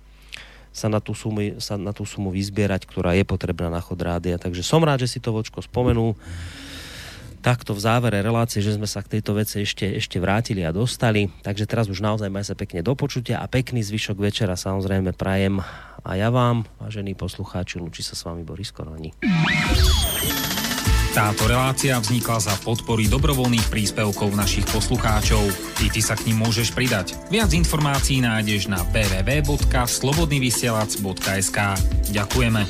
sa 0.70 0.86
na, 0.86 1.02
tú 1.02 1.12
sumu, 1.12 1.58
sa 1.58 1.74
na 1.76 1.90
tú 1.92 2.06
sumu 2.06 2.30
vyzbierať, 2.32 2.86
ktorá 2.88 3.12
je 3.18 3.26
potrebná 3.26 3.68
na 3.68 3.82
chod 3.82 4.00
rádia. 4.00 4.40
Takže 4.40 4.64
som 4.64 4.80
rád, 4.80 5.04
že 5.04 5.12
si 5.12 5.18
to 5.20 5.34
vočko 5.34 5.60
spomenul 5.60 6.16
takto 7.42 7.74
v 7.74 7.82
závere 7.82 8.22
relácie, 8.22 8.62
že 8.62 8.78
sme 8.78 8.86
sa 8.86 9.02
k 9.02 9.18
tejto 9.18 9.34
veci 9.34 9.66
ešte, 9.66 9.98
ešte 9.98 10.22
vrátili 10.22 10.62
a 10.62 10.70
dostali. 10.70 11.26
Takže 11.42 11.66
teraz 11.66 11.90
už 11.90 11.98
naozaj 11.98 12.30
maj 12.30 12.46
sa 12.46 12.54
pekne 12.54 12.86
do 12.86 12.94
počutia 12.94 13.42
a 13.42 13.50
pekný 13.50 13.82
zvyšok 13.82 14.16
večera 14.16 14.54
samozrejme 14.54 15.10
prajem 15.18 15.58
a 16.02 16.10
ja 16.14 16.30
vám, 16.30 16.62
vážení 16.78 17.18
poslucháči, 17.18 17.82
lúči 17.82 18.06
sa 18.06 18.14
s 18.14 18.22
vami 18.22 18.46
Boris 18.46 18.70
Koroni. 18.70 19.10
Táto 21.12 21.44
relácia 21.44 22.00
vznikla 22.00 22.40
za 22.40 22.56
podpory 22.64 23.04
dobrovoľných 23.04 23.68
príspevkov 23.68 24.32
našich 24.32 24.64
poslucháčov. 24.72 25.44
Ty, 25.76 25.92
ty 25.92 26.00
sa 26.00 26.16
k 26.16 26.32
ním 26.32 26.40
môžeš 26.40 26.72
pridať. 26.72 27.12
Viac 27.28 27.52
informácií 27.52 28.24
nájdeš 28.24 28.72
na 28.72 28.80
www.slobodnyvysielac.sk 28.96 31.58
Ďakujeme. 32.16 32.64